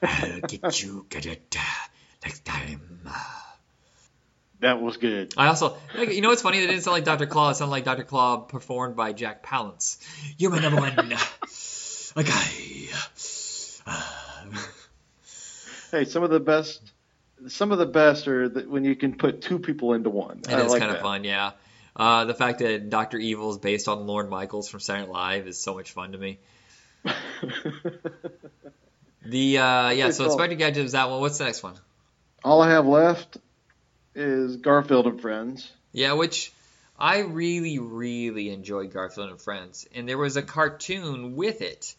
I'll 0.01 0.39
get 0.41 0.83
you, 0.83 1.05
get 1.09 1.25
it, 1.25 1.57
uh, 1.57 1.87
next 2.23 2.45
time. 2.45 3.09
That 4.63 4.81
was 4.81 4.95
good. 4.95 5.33
I 5.35 5.47
also, 5.47 5.77
you 5.97 6.21
know 6.21 6.29
what's 6.29 6.41
funny? 6.41 6.61
That 6.61 6.67
didn't 6.67 6.83
sound 6.83 6.93
like 6.93 7.03
Dr. 7.03 7.25
Claw. 7.25 7.49
It 7.49 7.55
sounded 7.55 7.71
like 7.71 7.83
Dr. 7.83 8.05
Claw 8.05 8.37
performed 8.37 8.95
by 8.95 9.11
Jack 9.11 9.43
Palance. 9.45 9.97
You're 10.37 10.51
my 10.51 10.59
number 10.59 10.79
one 10.79 10.95
guy. 10.95 11.17
Uh, 13.85 14.01
Hey, 15.91 16.05
some 16.05 16.23
of 16.23 16.29
the 16.29 16.39
best 16.39 16.81
some 17.49 17.73
of 17.73 17.77
the 17.77 17.85
best 17.85 18.29
are 18.29 18.47
that 18.47 18.69
when 18.69 18.85
you 18.85 18.95
can 18.95 19.15
put 19.15 19.41
two 19.41 19.59
people 19.59 19.93
into 19.93 20.09
one. 20.09 20.39
It 20.39 20.53
I 20.53 20.61
is 20.61 20.71
like 20.71 20.79
kind 20.79 20.91
that. 20.91 20.97
of 20.97 21.03
fun, 21.03 21.25
yeah. 21.25 21.51
Uh, 21.95 22.23
the 22.23 22.33
fact 22.33 22.59
that 22.59 22.89
Doctor 22.89 23.17
Evil 23.17 23.51
is 23.51 23.57
based 23.57 23.89
on 23.89 24.07
Lorne 24.07 24.29
Michaels 24.29 24.69
from 24.69 24.79
Saturday 24.79 25.07
Night 25.07 25.11
Live 25.13 25.47
is 25.47 25.59
so 25.59 25.73
much 25.73 25.91
fun 25.91 26.13
to 26.13 26.17
me. 26.17 26.39
The 29.25 29.57
uh, 29.57 29.89
yeah, 29.91 30.09
so. 30.11 30.25
Inspector 30.25 30.55
Gadget 30.55 30.83
is 30.83 30.91
that 30.91 31.09
one. 31.09 31.21
What's 31.21 31.37
the 31.37 31.45
next 31.45 31.63
one? 31.63 31.75
All 32.43 32.61
I 32.61 32.71
have 32.71 32.85
left 32.85 33.37
is 34.15 34.57
Garfield 34.57 35.07
and 35.07 35.21
Friends. 35.21 35.71
Yeah, 35.91 36.13
which 36.13 36.51
I 36.97 37.19
really, 37.19 37.79
really 37.79 38.49
enjoyed 38.49 38.91
Garfield 38.93 39.29
and 39.29 39.41
Friends, 39.41 39.87
and 39.93 40.07
there 40.07 40.17
was 40.17 40.37
a 40.37 40.41
cartoon 40.41 41.35
with 41.35 41.61
it 41.61 41.95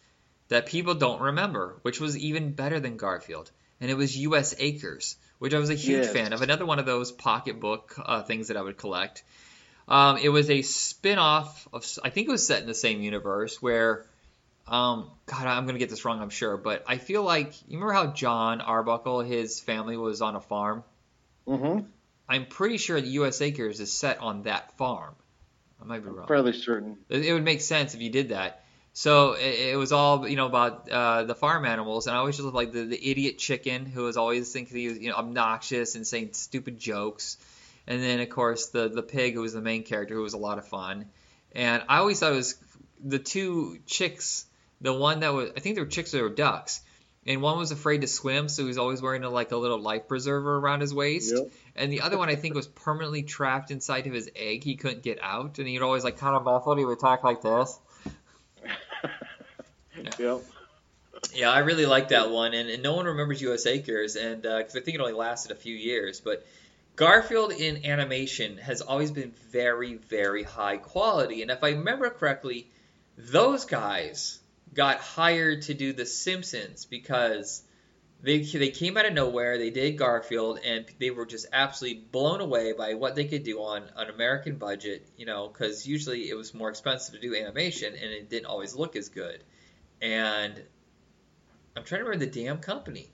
that 0.49 0.67
people 0.67 0.95
don't 0.95 1.21
remember, 1.21 1.79
which 1.83 2.01
was 2.01 2.17
even 2.19 2.53
better 2.53 2.81
than 2.81 2.97
Garfield, 2.97 3.51
and 3.81 3.91
it 3.91 3.97
was 3.97 4.17
U.S. 4.19 4.55
Acres, 4.59 5.17
which 5.39 5.55
I 5.55 5.59
was 5.59 5.71
a 5.71 5.75
huge 5.75 6.05
Yes. 6.05 6.13
fan 6.13 6.33
of. 6.33 6.43
Another 6.43 6.67
one 6.67 6.79
of 6.79 6.87
those 6.87 7.13
pocketbook 7.13 7.95
uh, 7.99 8.23
things 8.23 8.49
that 8.49 8.57
I 8.57 8.63
would 8.63 8.77
collect. 8.77 9.23
Um, 9.89 10.17
it 10.17 10.29
was 10.31 10.49
a 10.49 10.63
spin-off 10.63 11.69
of, 11.73 11.87
I 12.03 12.11
think 12.11 12.29
it 12.29 12.31
was 12.31 12.47
set 12.47 12.63
in 12.63 12.67
the 12.67 12.75
same 12.75 13.03
universe 13.03 13.61
where, 13.61 14.07
um, 14.67 15.11
God, 15.27 15.47
I'm 15.47 15.67
gonna 15.67 15.79
get 15.79 15.91
this 15.91 16.05
wrong, 16.05 16.21
I'm 16.21 16.31
sure, 16.31 16.57
but 16.57 16.85
I 16.87 16.97
feel 16.99 17.23
like 17.23 17.53
you 17.69 17.79
remember 17.79 17.93
how 17.93 18.07
Jon 18.07 18.61
Arbuckle, 18.61 19.21
his 19.21 19.61
family 19.61 19.97
was 19.97 20.23
on 20.23 20.37
a 20.37 20.41
farm. 20.41 20.85
Mm-hmm. 21.47 21.87
I'm 22.29 22.47
pretty 22.47 22.79
sure 22.79 23.01
the 23.01 23.09
U.S. 23.09 23.41
Acres 23.41 23.81
is 23.81 23.93
set 23.93 24.21
on 24.21 24.45
that 24.45 24.77
farm. 24.79 25.15
I 25.81 25.85
might 25.85 26.03
be 26.03 26.09
wrong. 26.09 26.21
I'm 26.21 26.29
Fairly 26.29 26.53
certain. 26.53 26.99
It 27.09 27.27
it 27.27 27.33
would 27.33 27.45
make 27.45 27.61
sense 27.61 27.95
if 27.95 28.01
you 28.01 28.11
did 28.11 28.31
that. 28.31 28.65
So 28.95 29.33
it, 29.33 29.73
it 29.73 29.77
was 29.77 29.93
all 29.93 30.27
you 30.27 30.37
know 30.37 30.47
about 30.47 30.89
uh, 30.89 31.25
the 31.25 31.35
farm 31.35 31.65
animals, 31.65 32.07
and 32.07 32.17
I 32.17 32.21
always 32.21 32.37
just 32.37 32.45
loved, 32.45 32.55
like 32.55 32.73
the, 32.73 32.85
the 32.85 33.11
idiot 33.11 33.39
chicken 33.39 33.87
who 33.87 34.05
was 34.05 34.17
always 34.17 34.53
thinking 34.53 34.77
he 34.77 34.89
was 34.89 34.99
you 34.99 35.11
know 35.11 35.17
obnoxious 35.17 35.97
and 35.97 36.07
saying 36.07 36.31
stupid 36.33 36.79
jokes, 36.79 37.37
and 37.87 38.03
then 38.03 38.21
of 38.21 38.31
course 38.31 38.69
the 38.69 38.89
the 38.89 39.03
pig 39.03 39.35
who 39.35 39.41
was 39.41 39.53
the 39.53 39.61
main 39.61 39.83
character 39.83 40.15
who 40.15 40.23
was 40.23 40.35
a 40.35 40.39
lot 40.39 40.59
of 40.59 40.69
fun, 40.69 41.07
and 41.55 41.83
I 41.89 41.99
always 41.99 42.21
thought 42.21 42.33
it 42.33 42.37
was 42.37 42.55
the 43.05 43.19
two 43.19 43.79
chicks, 43.85 44.47
the 44.81 44.93
one 44.93 45.21
that 45.21 45.35
was 45.35 45.51
I 45.57 45.61
think 45.61 45.75
they 45.75 45.83
were 45.83 45.89
chicks 45.89 46.15
or 46.15 46.29
ducks, 46.29 46.81
and 47.27 47.41
one 47.41 47.59
was 47.59 47.71
afraid 47.71 48.03
to 48.03 48.07
swim, 48.07 48.49
so 48.49 48.63
he 48.63 48.69
was 48.69 48.79
always 48.79 49.01
wearing 49.01 49.25
a, 49.25 49.31
like 49.31 49.53
a 49.53 49.57
little 49.57 49.79
life 49.79 50.09
preserver 50.09 50.57
around 50.57 50.81
his 50.81 50.93
waist. 50.93 51.35
Yep. 51.35 51.53
And 51.77 51.93
the 51.93 52.03
other 52.03 52.19
one 52.19 52.29
I 52.29 52.37
think 52.37 52.55
was 52.55 52.67
permanently 52.67 53.23
trapped 53.23 53.71
inside 53.71 54.07
of 54.07 54.13
his 54.13 54.31
egg. 54.37 54.65
He 54.65 54.77
couldn't 54.77 55.03
get 55.03 55.19
out, 55.23 55.59
and 55.59 55.67
he'd 55.67 55.83
always 55.83 56.05
like 56.05 56.19
kind 56.19 56.37
of 56.37 56.45
muffled. 56.45 56.79
He 56.79 56.85
would 56.85 57.01
talk 57.01 57.25
like 57.25 57.43
this. 57.43 57.79
Yep. 60.19 60.43
Yeah, 61.33 61.51
I 61.51 61.61
really 61.61 61.87
like 61.87 62.09
that 62.09 62.31
one, 62.31 62.53
and, 62.53 62.69
and 62.69 62.83
no 62.83 62.95
one 62.95 63.07
remembers 63.07 63.41
U.S. 63.43 63.67
Acres, 63.67 64.17
and 64.17 64.45
uh, 64.45 64.59
because 64.59 64.77
I 64.77 64.81
think 64.81 64.97
it 64.97 65.01
only 65.01 65.15
lasted 65.15 65.53
a 65.53 65.55
few 65.55 65.75
years. 65.75 66.21
But 66.21 66.47
Garfield 66.97 67.53
in 67.53 67.87
animation 67.87 68.59
has 68.59 68.81
always 68.81 69.11
been 69.11 69.33
very, 69.51 69.95
very 69.95 70.43
high 70.43 70.77
quality, 70.77 71.43
and 71.43 71.51
if 71.51 71.65
I 71.65 71.71
remember 71.71 72.11
correctly, 72.11 72.69
those 73.17 73.65
guys 73.65 74.39
got 74.75 74.99
hired 74.99 75.63
to 75.63 75.75
do 75.75 75.93
The 75.93 76.07
Simpsons 76.07 76.85
because 76.85 77.63
they 78.23 78.41
they 78.43 78.71
came 78.71 78.97
out 78.97 79.05
of 79.05 79.13
nowhere. 79.13 79.59
They 79.59 79.71
did 79.71 79.99
Garfield, 79.99 80.59
and 80.65 80.87
they 80.99 81.11
were 81.11 81.27
just 81.27 81.47
absolutely 81.53 82.05
blown 82.11 82.41
away 82.41 82.73
by 82.73 82.95
what 82.95 83.15
they 83.15 83.27
could 83.27 83.45
do 83.45 83.61
on 83.61 83.85
an 83.97 84.09
American 84.09 84.57
budget. 84.57 85.07
You 85.17 85.27
know, 85.27 85.49
because 85.49 85.87
usually 85.87 86.31
it 86.31 86.35
was 86.35 86.55
more 86.55 86.71
expensive 86.71 87.15
to 87.15 87.21
do 87.21 87.37
animation, 87.37 87.95
and 87.95 88.13
it 88.13 88.31
didn't 88.31 88.47
always 88.47 88.75
look 88.75 88.97
as 88.97 89.11
good. 89.11 89.45
And 90.01 90.55
I'm 91.77 91.85
trying 91.85 92.01
to 92.01 92.05
remember 92.05 92.25
the 92.25 92.31
damn 92.31 92.59
company. 92.59 93.11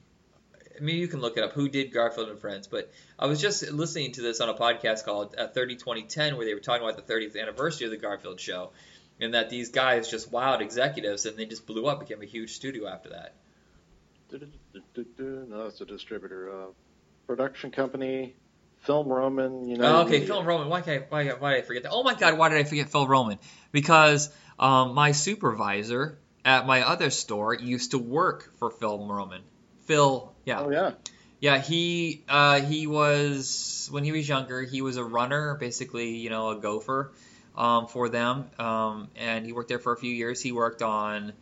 I 0.76 0.82
mean, 0.82 0.96
you 0.96 1.08
can 1.08 1.20
look 1.20 1.36
it 1.36 1.42
up. 1.42 1.52
Who 1.52 1.68
did 1.68 1.92
Garfield 1.92 2.28
and 2.28 2.38
Friends? 2.38 2.66
But 2.66 2.90
I 3.18 3.26
was 3.26 3.40
just 3.40 3.70
listening 3.70 4.12
to 4.12 4.22
this 4.22 4.40
on 4.40 4.48
a 4.48 4.54
podcast 4.54 5.04
called 5.04 5.34
uh, 5.36 5.48
30 5.48 5.76
2010 5.76 6.36
where 6.36 6.46
they 6.46 6.54
were 6.54 6.60
talking 6.60 6.88
about 6.88 7.04
the 7.04 7.12
30th 7.12 7.40
anniversary 7.40 7.86
of 7.86 7.90
the 7.90 7.98
Garfield 7.98 8.40
show, 8.40 8.70
and 9.20 9.34
that 9.34 9.50
these 9.50 9.70
guys 9.70 10.08
just 10.08 10.32
wowed 10.32 10.60
executives, 10.60 11.26
and 11.26 11.36
they 11.36 11.46
just 11.46 11.66
blew 11.66 11.86
up, 11.86 12.00
became 12.00 12.22
a 12.22 12.26
huge 12.26 12.52
studio 12.52 12.88
after 12.88 13.10
that. 13.10 13.34
No, 14.32 15.64
that's 15.64 15.80
a 15.80 15.84
distributor. 15.84 16.50
Uh, 16.50 16.66
production 17.26 17.70
company, 17.70 18.34
Film 18.78 19.08
Roman. 19.08 19.68
You 19.68 19.76
know. 19.76 19.98
Oh, 19.98 20.02
okay, 20.02 20.20
Film 20.20 20.46
Roman. 20.46 20.68
Why, 20.68 20.80
can't 20.80 21.04
I, 21.04 21.06
why, 21.08 21.28
why 21.30 21.54
did 21.54 21.64
I 21.64 21.66
forget 21.66 21.82
that? 21.84 21.92
Oh 21.92 22.02
my 22.02 22.14
God, 22.14 22.38
why 22.38 22.48
did 22.48 22.58
I 22.58 22.64
forget 22.64 22.88
Phil 22.90 23.06
Roman? 23.06 23.38
Because 23.72 24.32
um, 24.58 24.94
my 24.94 25.12
supervisor 25.12 26.18
at 26.44 26.66
my 26.66 26.82
other 26.82 27.10
store 27.10 27.54
used 27.54 27.90
to 27.90 27.98
work 27.98 28.56
for 28.58 28.70
Phil 28.70 29.06
Roman. 29.06 29.42
Phil, 29.86 30.32
yeah. 30.44 30.60
Oh 30.60 30.70
yeah. 30.70 30.92
Yeah, 31.40 31.58
he 31.58 32.22
uh, 32.28 32.60
he 32.60 32.86
was 32.86 33.88
when 33.90 34.04
he 34.04 34.12
was 34.12 34.28
younger. 34.28 34.62
He 34.62 34.82
was 34.82 34.98
a 34.98 35.04
runner, 35.04 35.56
basically, 35.58 36.16
you 36.16 36.28
know, 36.28 36.50
a 36.50 36.56
gopher 36.56 37.12
um, 37.56 37.86
for 37.86 38.08
them, 38.08 38.50
um, 38.58 39.08
and 39.16 39.44
he 39.44 39.52
worked 39.52 39.68
there 39.68 39.78
for 39.78 39.92
a 39.92 39.96
few 39.96 40.12
years. 40.12 40.40
He 40.40 40.52
worked 40.52 40.82
on 40.82 41.32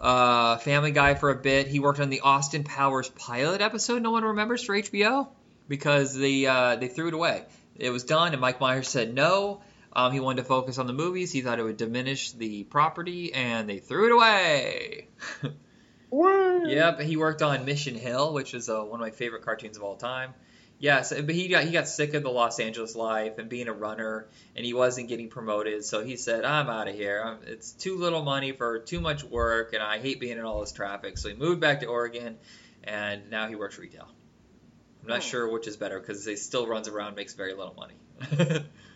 uh, 0.00 0.58
Family 0.58 0.90
Guy 0.90 1.14
for 1.14 1.30
a 1.30 1.36
bit. 1.36 1.66
He 1.66 1.80
worked 1.80 2.00
on 2.00 2.10
the 2.10 2.20
Austin 2.20 2.64
Powers 2.64 3.08
pilot 3.08 3.60
episode. 3.60 4.02
No 4.02 4.10
one 4.10 4.24
remembers 4.24 4.62
for 4.62 4.74
HBO 4.74 5.28
because 5.68 6.14
they 6.14 6.46
uh, 6.46 6.76
they 6.76 6.88
threw 6.88 7.08
it 7.08 7.14
away. 7.14 7.44
It 7.76 7.90
was 7.90 8.04
done, 8.04 8.32
and 8.32 8.40
Mike 8.40 8.60
Myers 8.60 8.88
said 8.88 9.14
no. 9.14 9.62
Um, 9.96 10.12
he 10.12 10.20
wanted 10.20 10.42
to 10.42 10.48
focus 10.48 10.78
on 10.78 10.86
the 10.86 10.92
movies. 10.92 11.30
He 11.30 11.40
thought 11.40 11.58
it 11.58 11.62
would 11.62 11.76
diminish 11.76 12.32
the 12.32 12.64
property, 12.64 13.32
and 13.32 13.68
they 13.68 13.78
threw 13.78 14.06
it 14.06 14.12
away. 14.12 15.08
Yep, 16.68 17.00
he 17.00 17.16
worked 17.16 17.42
on 17.42 17.64
Mission 17.64 17.94
Hill, 17.94 18.32
which 18.32 18.54
is 18.54 18.68
uh, 18.68 18.80
one 18.82 19.00
of 19.00 19.04
my 19.04 19.10
favorite 19.10 19.42
cartoons 19.44 19.76
of 19.76 19.82
all 19.82 19.96
time. 19.96 20.34
Yes, 20.84 21.14
but 21.14 21.34
he 21.34 21.48
got 21.48 21.64
he 21.64 21.70
got 21.70 21.88
sick 21.88 22.12
of 22.12 22.22
the 22.22 22.30
Los 22.30 22.60
Angeles 22.60 22.94
life 22.94 23.38
and 23.38 23.48
being 23.48 23.68
a 23.68 23.72
runner, 23.72 24.26
and 24.54 24.66
he 24.66 24.74
wasn't 24.74 25.08
getting 25.08 25.30
promoted. 25.30 25.82
So 25.82 26.04
he 26.04 26.18
said, 26.18 26.44
"I'm 26.44 26.68
out 26.68 26.88
of 26.88 26.94
here. 26.94 27.22
I'm, 27.24 27.38
it's 27.46 27.72
too 27.72 27.96
little 27.96 28.22
money 28.22 28.52
for 28.52 28.80
too 28.80 29.00
much 29.00 29.24
work, 29.24 29.72
and 29.72 29.82
I 29.82 29.98
hate 29.98 30.20
being 30.20 30.36
in 30.36 30.44
all 30.44 30.60
this 30.60 30.72
traffic." 30.72 31.16
So 31.16 31.30
he 31.30 31.34
moved 31.34 31.58
back 31.58 31.80
to 31.80 31.86
Oregon, 31.86 32.36
and 32.82 33.30
now 33.30 33.48
he 33.48 33.54
works 33.54 33.78
retail. 33.78 34.08
I'm 35.00 35.08
not 35.08 35.20
Oh. 35.20 35.20
sure 35.22 35.48
which 35.48 35.66
is 35.66 35.78
better 35.78 35.98
because 35.98 36.22
he 36.26 36.36
still 36.36 36.66
runs 36.66 36.86
around, 36.86 37.16
makes 37.16 37.32
very 37.32 37.54
little 37.54 37.74
money. 37.74 38.66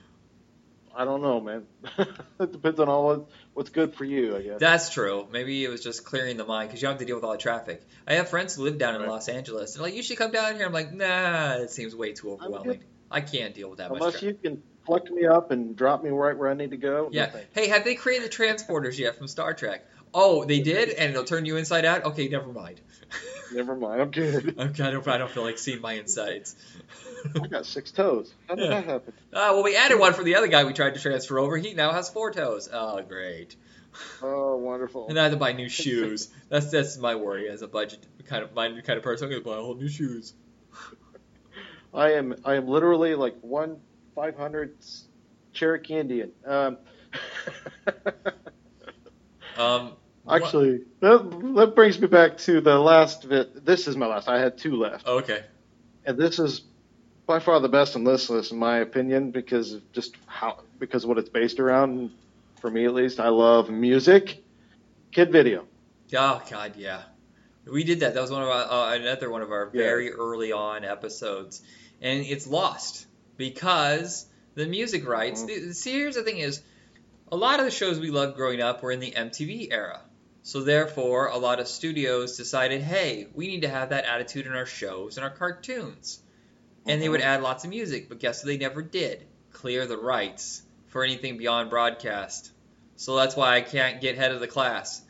I 0.98 1.04
don't 1.04 1.22
know, 1.22 1.40
man. 1.40 1.64
it 2.40 2.50
depends 2.50 2.80
on 2.80 2.88
all 2.88 3.06
what, 3.06 3.28
what's 3.54 3.70
good 3.70 3.94
for 3.94 4.04
you, 4.04 4.36
I 4.36 4.42
guess. 4.42 4.58
That's 4.58 4.90
true. 4.90 5.28
Maybe 5.30 5.64
it 5.64 5.68
was 5.68 5.80
just 5.80 6.04
clearing 6.04 6.36
the 6.36 6.44
mind 6.44 6.68
because 6.68 6.82
you 6.82 6.86
don't 6.86 6.94
have 6.94 6.98
to 6.98 7.06
deal 7.06 7.14
with 7.14 7.24
all 7.24 7.30
the 7.30 7.38
traffic. 7.38 7.82
I 8.08 8.14
have 8.14 8.28
friends 8.28 8.56
who 8.56 8.64
live 8.64 8.78
down 8.78 8.96
in 8.96 9.02
Right. 9.02 9.10
Los 9.10 9.28
Angeles. 9.28 9.74
They're 9.74 9.82
like, 9.84 9.94
you 9.94 10.02
should 10.02 10.18
come 10.18 10.32
down 10.32 10.56
here. 10.56 10.66
I'm 10.66 10.72
like, 10.72 10.92
nah, 10.92 11.52
it 11.58 11.70
seems 11.70 11.94
way 11.94 12.14
too 12.14 12.32
overwhelming. 12.32 12.82
I 13.12 13.20
can't 13.20 13.54
deal 13.54 13.70
with 13.70 13.78
that 13.78 13.90
much 13.90 14.00
Unless 14.00 14.22
you 14.22 14.34
can 14.34 14.60
pluck 14.84 15.08
me 15.08 15.24
up 15.24 15.52
and 15.52 15.76
drop 15.76 16.02
me 16.02 16.10
right 16.10 16.36
where 16.36 16.50
I 16.50 16.54
need 16.54 16.72
to 16.72 16.76
go. 16.76 17.10
Yeah. 17.12 17.26
thanks. 17.26 17.48
Hey, 17.52 17.68
have 17.68 17.84
they 17.84 17.94
created 17.94 18.28
the 18.28 18.34
transporters 18.34 18.98
yet 18.98 19.16
from 19.16 19.28
Star 19.28 19.54
Trek? 19.54 19.86
Oh, 20.12 20.44
they 20.44 20.60
did, 20.60 20.88
and 20.90 21.10
it'll 21.10 21.24
turn 21.24 21.44
you 21.44 21.58
inside 21.58 21.84
out. 21.84 22.04
Okay, 22.04 22.28
never 22.28 22.52
mind. 22.52 22.80
Never 23.52 23.74
mind. 23.74 24.00
I'm 24.00 24.10
good. 24.10 24.54
Okay, 24.58 24.84
I 24.84 24.90
don't, 24.90 25.06
I 25.08 25.18
don't 25.18 25.30
feel 25.30 25.42
like 25.44 25.58
seeing 25.58 25.80
my 25.80 25.94
insides. 25.94 26.54
I 27.34 27.46
got 27.46 27.66
six 27.66 27.90
toes. 27.90 28.32
How 28.48 28.54
did 28.54 28.64
Yeah. 28.64 28.80
that 28.80 28.84
happen? 28.84 29.12
Ah, 29.32 29.52
well, 29.52 29.62
we 29.62 29.76
added 29.76 29.98
one 29.98 30.12
for 30.12 30.22
the 30.22 30.36
other 30.36 30.48
guy 30.48 30.64
we 30.64 30.72
tried 30.72 30.94
to 30.94 31.00
transfer 31.00 31.38
over. 31.38 31.56
He 31.56 31.74
now 31.74 31.92
has 31.92 32.08
four 32.10 32.30
toes. 32.32 32.68
Oh, 32.72 33.00
great. 33.02 33.56
Oh, 34.22 34.56
wonderful. 34.56 35.08
And 35.08 35.18
I 35.18 35.24
have 35.24 35.32
to 35.32 35.38
buy 35.38 35.52
new 35.52 35.68
shoes. 35.68 36.28
That's 36.48 36.70
that's 36.70 36.98
my 36.98 37.14
worry 37.16 37.48
as 37.48 37.62
a 37.62 37.68
budget 37.68 38.06
kind 38.26 38.44
of 38.44 38.54
my 38.54 38.68
kind 38.82 38.96
of 38.98 39.02
person. 39.02 39.26
I'm 39.26 39.30
gonna 39.32 39.42
buy 39.44 39.56
all 39.62 39.74
new 39.74 39.88
shoes. 39.88 40.34
I 41.94 42.12
am 42.12 42.34
I 42.44 42.54
am 42.56 42.68
literally 42.68 43.14
like 43.14 43.36
one 43.40 43.78
five 44.14 44.36
hundred 44.36 44.74
Cherokee 45.54 45.94
Indian. 45.94 46.32
Um, 46.46 46.78
Um, 49.56 49.94
what- 50.28 50.42
actually, 50.42 50.80
that, 51.00 51.52
that 51.56 51.74
brings 51.74 52.00
me 52.00 52.06
back 52.06 52.38
to 52.38 52.60
the 52.60 52.78
last 52.78 53.28
bit. 53.28 53.64
This 53.64 53.88
is 53.88 53.96
my 53.96 54.06
last. 54.06 54.28
I 54.28 54.38
had 54.40 54.58
two 54.58 54.76
left, 54.76 55.06
okay. 55.06 55.44
and 56.04 56.16
this 56.18 56.38
is 56.38 56.62
by 57.26 57.40
far 57.40 57.60
the 57.60 57.68
best 57.68 57.94
on 57.96 58.04
this 58.04 58.30
list, 58.30 58.52
in 58.52 58.58
my 58.58 58.78
opinion, 58.78 59.30
because 59.32 59.72
of 59.74 59.92
just 59.92 60.14
how 60.26 60.60
because 60.78 61.04
of 61.04 61.08
what 61.08 61.18
it's 61.18 61.28
based 61.28 61.60
around. 61.60 62.10
For 62.60 62.70
me, 62.70 62.86
at 62.86 62.94
least, 62.94 63.20
I 63.20 63.28
love 63.28 63.70
music, 63.70 64.42
kid 65.12 65.30
video. 65.30 65.64
Oh 66.16 66.42
God, 66.50 66.74
yeah. 66.76 67.02
We 67.70 67.84
did 67.84 68.00
that. 68.00 68.14
That 68.14 68.20
was 68.22 68.30
one 68.30 68.42
of 68.42 68.48
our 68.48 68.92
uh, 68.92 68.94
another 68.96 69.30
one 69.30 69.42
of 69.42 69.50
our 69.52 69.70
Yeah. 69.72 69.82
very 69.82 70.10
early 70.12 70.52
on 70.52 70.84
episodes, 70.84 71.62
and 72.00 72.24
it's 72.24 72.46
lost 72.46 73.06
because 73.36 74.26
the 74.54 74.66
music 74.66 75.06
rights. 75.06 75.42
Mm-hmm. 75.42 75.68
the- 75.68 75.74
See, 75.74 75.92
here's 75.92 76.14
the 76.16 76.22
thing: 76.22 76.38
is 76.38 76.60
a 77.30 77.36
lot 77.36 77.60
of 77.60 77.64
the 77.66 77.70
shows 77.70 78.00
we 78.00 78.10
loved 78.10 78.36
growing 78.36 78.60
up 78.60 78.82
were 78.82 78.90
in 78.90 79.00
the 79.00 79.12
MTV 79.12 79.68
era. 79.70 80.00
So 80.42 80.62
therefore, 80.62 81.26
a 81.26 81.36
lot 81.36 81.60
of 81.60 81.68
studios 81.68 82.36
decided, 82.36 82.82
hey, 82.82 83.28
we 83.34 83.48
need 83.48 83.62
to 83.62 83.68
have 83.68 83.90
that 83.90 84.04
attitude 84.04 84.46
in 84.46 84.52
our 84.52 84.66
shows 84.66 85.16
and 85.16 85.24
our 85.24 85.30
cartoons, 85.30 86.20
and 86.86 87.02
they 87.02 87.08
would 87.08 87.20
uh-huh. 87.20 87.30
add 87.30 87.42
lots 87.42 87.64
of 87.64 87.70
music. 87.70 88.08
But 88.08 88.20
guess 88.20 88.42
what? 88.42 88.46
They 88.46 88.56
never 88.56 88.82
did 88.82 89.26
clear 89.52 89.86
the 89.86 89.98
rights 89.98 90.62
for 90.86 91.04
anything 91.04 91.36
beyond 91.36 91.70
broadcast. 91.70 92.50
So 92.96 93.16
that's 93.16 93.36
why 93.36 93.56
I 93.56 93.60
can't 93.60 94.00
get 94.00 94.16
head 94.16 94.32
of 94.32 94.40
the 94.40 94.46
class. 94.46 95.02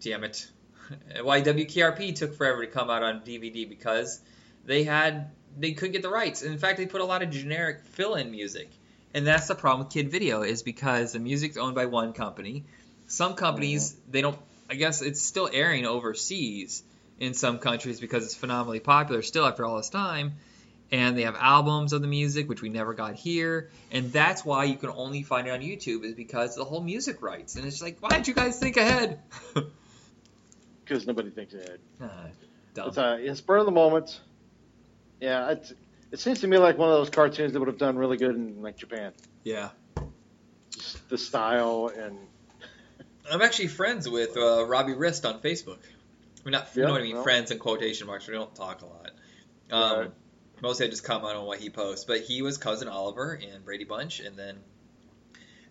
Damn 0.00 0.24
it. 0.24 0.46
Why 1.22 1.40
WKRP 1.40 2.14
took 2.14 2.36
forever 2.36 2.64
to 2.64 2.70
come 2.70 2.90
out 2.90 3.02
on 3.02 3.20
DVD 3.22 3.68
because 3.68 4.20
they 4.64 4.84
had 4.84 5.30
they 5.56 5.72
couldn't 5.72 5.92
get 5.92 6.02
the 6.02 6.10
rights. 6.10 6.42
In 6.42 6.58
fact, 6.58 6.78
they 6.78 6.86
put 6.86 7.00
a 7.00 7.04
lot 7.04 7.22
of 7.22 7.30
generic 7.30 7.84
fill-in 7.84 8.30
music, 8.30 8.70
and 9.14 9.26
that's 9.26 9.46
the 9.46 9.54
problem 9.54 9.86
with 9.86 9.94
Kid 9.94 10.10
Video 10.10 10.42
is 10.42 10.62
because 10.62 11.12
the 11.12 11.20
music's 11.20 11.56
owned 11.56 11.74
by 11.74 11.86
one 11.86 12.12
company. 12.12 12.64
Some 13.06 13.34
companies 13.34 13.92
mm-hmm. 13.92 14.10
they 14.10 14.20
don't. 14.20 14.38
I 14.70 14.74
guess 14.74 15.02
it's 15.02 15.22
still 15.22 15.48
airing 15.52 15.86
overseas 15.86 16.82
in 17.18 17.34
some 17.34 17.58
countries 17.58 18.00
because 18.00 18.24
it's 18.24 18.34
phenomenally 18.34 18.80
popular 18.80 19.22
still 19.22 19.46
after 19.46 19.64
all 19.64 19.76
this 19.76 19.90
time. 19.90 20.34
And 20.92 21.16
they 21.16 21.22
have 21.22 21.36
albums 21.38 21.92
of 21.92 22.02
the 22.02 22.08
music, 22.08 22.48
which 22.48 22.62
we 22.62 22.68
never 22.68 22.94
got 22.94 23.14
here. 23.14 23.70
And 23.90 24.12
that's 24.12 24.44
why 24.44 24.64
you 24.64 24.76
can 24.76 24.90
only 24.90 25.22
find 25.22 25.46
it 25.46 25.50
on 25.50 25.60
YouTube, 25.60 26.04
is 26.04 26.14
because 26.14 26.54
the 26.54 26.64
whole 26.64 26.82
music 26.82 27.22
rights. 27.22 27.56
And 27.56 27.66
it's 27.66 27.82
like, 27.82 27.96
why 28.00 28.10
didn't 28.10 28.28
you 28.28 28.34
guys 28.34 28.58
think 28.58 28.76
ahead? 28.76 29.20
Because 30.84 31.06
nobody 31.06 31.30
thinks 31.30 31.54
ahead. 31.54 31.78
Ah, 32.00 32.26
dumb. 32.74 32.88
It's 32.88 32.98
uh, 32.98 33.18
in 33.22 33.34
spur 33.36 33.56
of 33.56 33.64
the 33.64 33.72
moment. 33.72 34.20
Yeah, 35.18 35.52
it's, 35.52 35.72
it 36.12 36.20
seems 36.20 36.40
to 36.40 36.46
me 36.46 36.58
like 36.58 36.76
one 36.76 36.90
of 36.90 36.96
those 36.96 37.08
cartoons 37.08 37.54
that 37.54 37.58
would 37.58 37.68
have 37.68 37.78
done 37.78 37.96
really 37.96 38.18
good 38.18 38.34
in 38.34 38.60
like 38.62 38.76
Japan. 38.76 39.12
yeah. 39.44 39.70
Just 40.70 41.08
the 41.08 41.16
style 41.16 41.90
and 41.96 42.18
I'm 43.30 43.42
actually 43.42 43.68
friends 43.68 44.08
with 44.08 44.36
uh, 44.36 44.64
Robbie 44.66 44.94
Rist 44.94 45.24
on 45.24 45.40
Facebook. 45.40 45.78
I 45.78 46.44
mean, 46.44 46.52
not 46.52 46.68
you 46.74 46.82
Yeah, 46.82 46.88
know 46.88 46.92
what 46.92 47.00
I 47.00 47.04
mean, 47.04 47.14
well. 47.14 47.22
friends 47.22 47.50
in 47.50 47.58
quotation 47.58 48.06
marks. 48.06 48.26
We 48.26 48.34
don't 48.34 48.54
talk 48.54 48.82
a 48.82 48.86
lot. 48.86 49.10
Um, 49.70 49.98
Right. 49.98 50.10
Mostly 50.62 50.86
I 50.86 50.90
just 50.90 51.04
comment 51.04 51.34
on 51.36 51.46
what 51.46 51.58
he 51.58 51.68
posts. 51.68 52.04
But 52.04 52.20
he 52.20 52.40
was 52.42 52.58
cousin 52.58 52.88
Oliver 52.88 53.34
in 53.34 53.62
Brady 53.62 53.84
Bunch, 53.84 54.20
and 54.20 54.38
then 54.38 54.58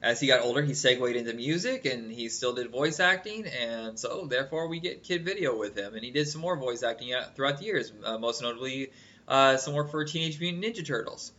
as 0.01 0.19
he 0.19 0.27
got 0.27 0.41
older, 0.41 0.61
he 0.61 0.73
segued 0.73 1.15
into 1.15 1.33
music, 1.33 1.85
and 1.85 2.11
he 2.11 2.27
still 2.29 2.53
did 2.53 2.69
voice 2.69 2.99
acting, 2.99 3.45
and 3.47 3.97
so 3.97 4.25
therefore 4.25 4.67
we 4.67 4.79
get 4.79 5.03
Kid 5.03 5.23
Video 5.23 5.57
with 5.57 5.77
him, 5.77 5.93
and 5.95 6.03
he 6.03 6.11
did 6.11 6.27
some 6.27 6.41
more 6.41 6.57
voice 6.57 6.83
acting 6.83 7.13
uh, 7.13 7.29
throughout 7.35 7.59
the 7.59 7.65
years, 7.65 7.93
uh, 8.03 8.17
most 8.17 8.41
notably 8.41 8.91
uh, 9.27 9.55
some 9.57 9.73
work 9.73 9.89
for 9.89 10.03
Teenage 10.03 10.39
Mutant 10.39 10.63
Ninja 10.63 10.85
Turtles. 10.85 11.31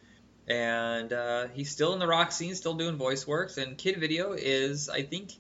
And 0.49 1.13
uh, 1.13 1.49
he's 1.49 1.71
still 1.71 1.93
in 1.93 1.99
the 1.99 2.07
rock 2.07 2.33
scene, 2.33 2.55
still 2.55 2.75
doing 2.75 2.97
voice 2.97 3.27
works, 3.27 3.59
and 3.59 3.77
Kid 3.77 3.99
Video 3.99 4.33
is, 4.33 4.89
I 4.89 5.03
think, 5.03 5.33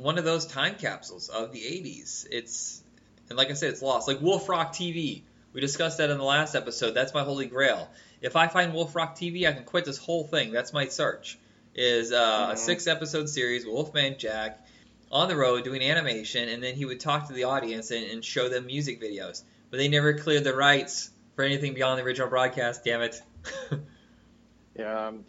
one 0.00 0.18
of 0.18 0.24
those 0.24 0.46
time 0.46 0.74
capsules 0.76 1.28
of 1.28 1.52
the 1.52 1.60
80s. 1.60 2.26
It's 2.30 2.82
and 3.28 3.36
like 3.36 3.50
I 3.50 3.54
said, 3.54 3.70
it's 3.70 3.82
lost. 3.82 4.08
Like 4.08 4.20
Wolf 4.20 4.48
Rock 4.48 4.72
TV. 4.72 5.22
We 5.52 5.60
discussed 5.60 5.98
that 5.98 6.10
in 6.10 6.18
the 6.18 6.24
last 6.24 6.54
episode. 6.54 6.92
That's 6.92 7.12
my 7.14 7.24
holy 7.24 7.46
grail. 7.46 7.88
If 8.20 8.36
I 8.36 8.48
find 8.48 8.72
Wolf 8.74 8.94
Rock 8.94 9.16
TV, 9.16 9.48
I 9.48 9.52
can 9.52 9.64
quit 9.64 9.84
this 9.84 9.98
whole 9.98 10.24
thing. 10.24 10.52
That's 10.52 10.72
my 10.72 10.86
search. 10.86 11.38
Is 11.74 12.12
uh, 12.12 12.48
a 12.50 12.54
Mhm. 12.54 12.58
six 12.58 12.86
episode 12.86 13.28
series, 13.28 13.64
Wolfman 13.66 14.18
Jack, 14.18 14.66
on 15.12 15.28
the 15.28 15.36
road 15.36 15.64
doing 15.64 15.82
animation, 15.82 16.48
and 16.48 16.62
then 16.62 16.74
he 16.74 16.84
would 16.84 17.00
talk 17.00 17.28
to 17.28 17.32
the 17.34 17.44
audience 17.44 17.90
and, 17.90 18.04
and 18.10 18.24
show 18.24 18.48
them 18.48 18.66
music 18.66 19.00
videos. 19.00 19.42
But 19.70 19.78
they 19.78 19.88
never 19.88 20.14
cleared 20.14 20.44
the 20.44 20.54
rights 20.54 21.10
for 21.36 21.44
anything 21.44 21.74
beyond 21.74 21.98
the 22.00 22.04
original 22.04 22.28
broadcast. 22.28 22.84
Damn 22.84 23.02
it. 23.02 23.22
yeah, 24.78 25.06
um, 25.08 25.24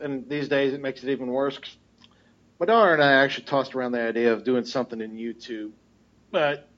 and 0.00 0.28
these 0.28 0.48
days 0.48 0.72
it 0.72 0.80
makes 0.80 1.02
it 1.02 1.10
even 1.10 1.26
worse. 1.28 1.58
My 2.60 2.66
daughter 2.66 2.92
and 2.92 3.02
I 3.02 3.12
actually 3.12 3.44
tossed 3.44 3.74
around 3.74 3.92
the 3.92 4.02
idea 4.02 4.32
of 4.34 4.44
doing 4.44 4.66
something 4.66 5.00
in 5.00 5.16
YouTube, 5.16 5.72
but 6.30 6.68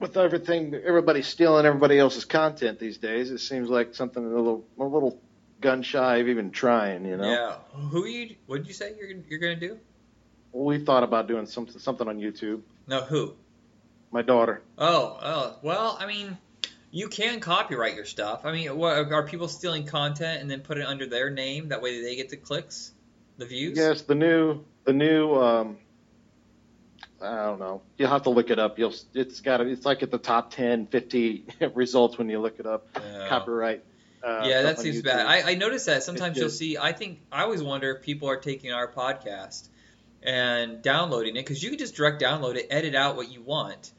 with 0.00 0.16
everything, 0.16 0.74
everybody 0.74 1.22
stealing 1.22 1.66
everybody 1.66 1.98
else's 1.98 2.24
content 2.24 2.78
these 2.78 2.98
days, 2.98 3.30
it 3.30 3.38
seems 3.38 3.68
like 3.68 3.94
something 3.94 4.24
a 4.24 4.28
little, 4.28 4.66
a 4.78 4.84
little 4.84 5.20
gun 5.60 5.82
shy 5.82 6.16
of 6.16 6.28
even 6.28 6.50
trying. 6.50 7.04
You 7.04 7.18
know, 7.18 7.30
Yeah. 7.30 7.80
Who 7.88 8.04
are 8.04 8.08
you? 8.08 8.36
What 8.46 8.58
did 8.58 8.66
you 8.66 8.74
say 8.74 8.94
you're 8.98 9.10
you're 9.28 9.38
gonna 9.38 9.56
do? 9.56 9.78
we 10.52 10.78
thought 10.78 11.02
about 11.02 11.28
doing 11.28 11.44
something, 11.46 11.78
something 11.78 12.08
on 12.08 12.18
YouTube. 12.18 12.62
No, 12.86 13.02
who? 13.02 13.34
My 14.10 14.22
daughter. 14.22 14.62
Oh, 14.78 15.18
oh, 15.22 15.56
well, 15.62 15.98
I 16.00 16.06
mean, 16.06 16.38
you 16.90 17.08
can 17.08 17.40
copyright 17.40 17.94
your 17.94 18.06
stuff. 18.06 18.46
I 18.46 18.52
mean, 18.52 18.74
what, 18.76 19.12
are 19.12 19.26
people 19.26 19.48
stealing 19.48 19.84
content 19.84 20.40
and 20.40 20.50
then 20.50 20.60
put 20.60 20.78
it 20.78 20.86
under 20.86 21.06
their 21.06 21.28
name? 21.28 21.68
That 21.68 21.82
way 21.82 22.02
they 22.02 22.16
get 22.16 22.30
the 22.30 22.38
clicks, 22.38 22.92
the 23.36 23.44
views? 23.44 23.76
Yes, 23.76 24.02
the 24.02 24.14
new, 24.14 24.64
the 24.86 24.92
new. 24.92 25.34
Um, 25.34 25.76
I 27.20 27.46
don't 27.46 27.58
know. 27.58 27.82
You'll 27.98 28.10
have 28.10 28.22
to 28.24 28.30
look 28.30 28.50
it 28.50 28.58
up. 28.58 28.78
You'll. 28.78 28.94
It's 29.14 29.40
got. 29.40 29.60
It's 29.60 29.84
like 29.84 30.02
at 30.02 30.10
the 30.10 30.18
top 30.18 30.50
10, 30.52 30.86
50 30.86 31.44
results 31.74 32.18
when 32.18 32.28
you 32.28 32.40
look 32.40 32.58
it 32.58 32.66
up. 32.66 32.86
Yeah. 32.94 33.26
Copyright. 33.28 33.84
Uh, 34.22 34.42
yeah, 34.44 34.62
that 34.62 34.78
seems 34.80 35.00
YouTube. 35.02 35.04
bad. 35.04 35.26
I, 35.26 35.50
I 35.52 35.54
noticed 35.54 35.86
that 35.86 36.02
sometimes 36.02 36.36
you'll 36.36 36.48
see. 36.50 36.76
I 36.78 36.92
think 36.92 37.20
I 37.30 37.42
always 37.42 37.62
wonder 37.62 37.94
if 37.94 38.02
people 38.02 38.28
are 38.28 38.36
taking 38.38 38.72
our 38.72 38.90
podcast 38.90 39.68
and 40.22 40.82
downloading 40.82 41.36
it 41.36 41.40
because 41.44 41.62
you 41.62 41.70
can 41.70 41.78
just 41.78 41.94
direct 41.94 42.20
download 42.20 42.56
it, 42.56 42.66
edit 42.70 42.94
out 42.96 43.14
what 43.14 43.30
you 43.30 43.40
want, 43.42 43.92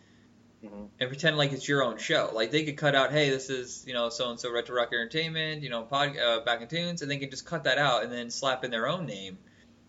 Mhm. 0.65 0.89
and 0.99 1.09
pretend 1.09 1.37
like 1.37 1.53
it's 1.53 1.65
your 1.67 1.81
own 1.83 1.97
show. 1.97 2.31
Like 2.33 2.51
they 2.51 2.65
could 2.65 2.75
cut 2.75 2.93
out, 2.93 3.11
hey, 3.11 3.29
this 3.29 3.49
is 3.49 3.85
you 3.87 3.93
know 3.93 4.09
so 4.09 4.29
and 4.29 4.39
so 4.39 4.51
Retro 4.51 4.75
Rock 4.75 4.89
Entertainment, 4.91 5.63
you 5.63 5.69
know, 5.69 5.83
pod, 5.83 6.17
uh, 6.17 6.41
Back 6.41 6.61
in 6.61 6.67
Tunes, 6.67 7.01
and 7.01 7.09
they 7.09 7.17
can 7.17 7.29
just 7.29 7.45
cut 7.45 7.63
that 7.63 7.77
out 7.77 8.03
and 8.03 8.11
then 8.11 8.29
slap 8.29 8.65
in 8.65 8.71
their 8.71 8.87
own 8.87 9.05
name 9.05 9.37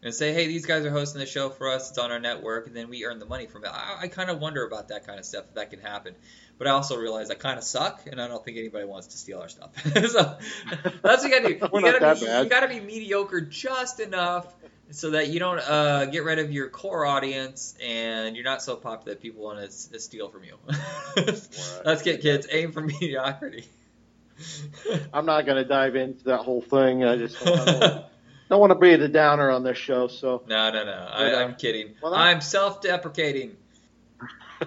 and 0.02 0.14
say, 0.14 0.32
hey, 0.32 0.46
these 0.46 0.64
guys 0.64 0.84
are 0.84 0.90
hosting 0.90 1.18
the 1.20 1.26
show 1.26 1.50
for 1.50 1.70
us. 1.70 1.90
It's 1.90 1.98
on 1.98 2.12
our 2.12 2.20
network, 2.20 2.66
and 2.66 2.76
then 2.76 2.88
we 2.88 3.04
earn 3.04 3.18
the 3.18 3.26
money 3.26 3.46
from 3.46 3.64
it. 3.64 3.70
I, 3.72 4.02
I 4.02 4.08
kind 4.08 4.30
of 4.30 4.40
wonder 4.40 4.64
about 4.64 4.88
that 4.88 5.06
kind 5.06 5.18
of 5.18 5.24
stuff 5.24 5.44
if 5.48 5.54
that 5.54 5.70
can 5.70 5.80
happen. 5.80 6.14
But 6.56 6.66
I 6.66 6.70
also 6.70 6.96
realize 6.96 7.30
I 7.30 7.34
kind 7.34 7.58
of 7.58 7.64
suck, 7.64 8.02
and 8.10 8.20
I 8.20 8.28
don't 8.28 8.44
think 8.44 8.58
anybody 8.58 8.84
wants 8.84 9.08
to 9.08 9.16
steal 9.18 9.40
our 9.40 9.48
stuff. 9.48 9.70
so 9.84 10.36
that's 11.02 11.22
what 11.22 11.22
you 11.22 11.30
gotta 11.30 11.54
do. 11.54 11.68
We're 11.72 11.80
You 11.80 11.86
gotta 11.86 12.00
that 12.00 12.20
be, 12.20 12.26
bad. 12.26 12.44
you 12.44 12.50
gotta 12.50 12.68
be 12.68 12.80
mediocre 12.80 13.40
just 13.40 14.00
enough 14.00 14.46
so 14.90 15.10
that 15.10 15.28
you 15.28 15.38
don't 15.38 15.58
uh, 15.58 16.06
get 16.06 16.24
rid 16.24 16.38
of 16.38 16.50
your 16.50 16.68
core 16.68 17.04
audience, 17.04 17.76
and 17.84 18.36
you're 18.36 18.44
not 18.44 18.62
so 18.62 18.76
popular 18.76 19.14
that 19.14 19.20
people 19.22 19.42
want 19.44 19.58
to, 19.58 19.90
to 19.92 20.00
steal 20.00 20.28
from 20.28 20.44
you. 20.44 20.54
Let's 21.84 22.02
get 22.02 22.22
kids 22.22 22.46
aim 22.50 22.72
for 22.72 22.80
mediocrity. 22.80 23.66
I'm 25.12 25.26
not 25.26 25.44
going 25.44 25.56
to 25.56 25.64
dive 25.68 25.96
into 25.96 26.24
that 26.24 26.38
whole 26.38 26.62
thing. 26.62 27.04
I 27.04 27.16
just 27.16 27.36
don't, 28.48 28.60
want 28.60 28.70
to 28.72 28.78
be 28.78 28.96
the 28.96 29.08
downer 29.08 29.50
on 29.50 29.62
this 29.62 29.78
show. 29.78 30.08
So 30.08 30.42
No, 30.46 30.70
no, 30.70 30.84
no. 30.84 31.08
I, 31.10 31.24
But, 31.30 31.34
uh, 31.34 31.38
I'm 31.44 31.54
kidding. 31.56 31.94
well, 32.02 32.14
I'm 32.14 32.40
self-deprecating. 32.40 33.56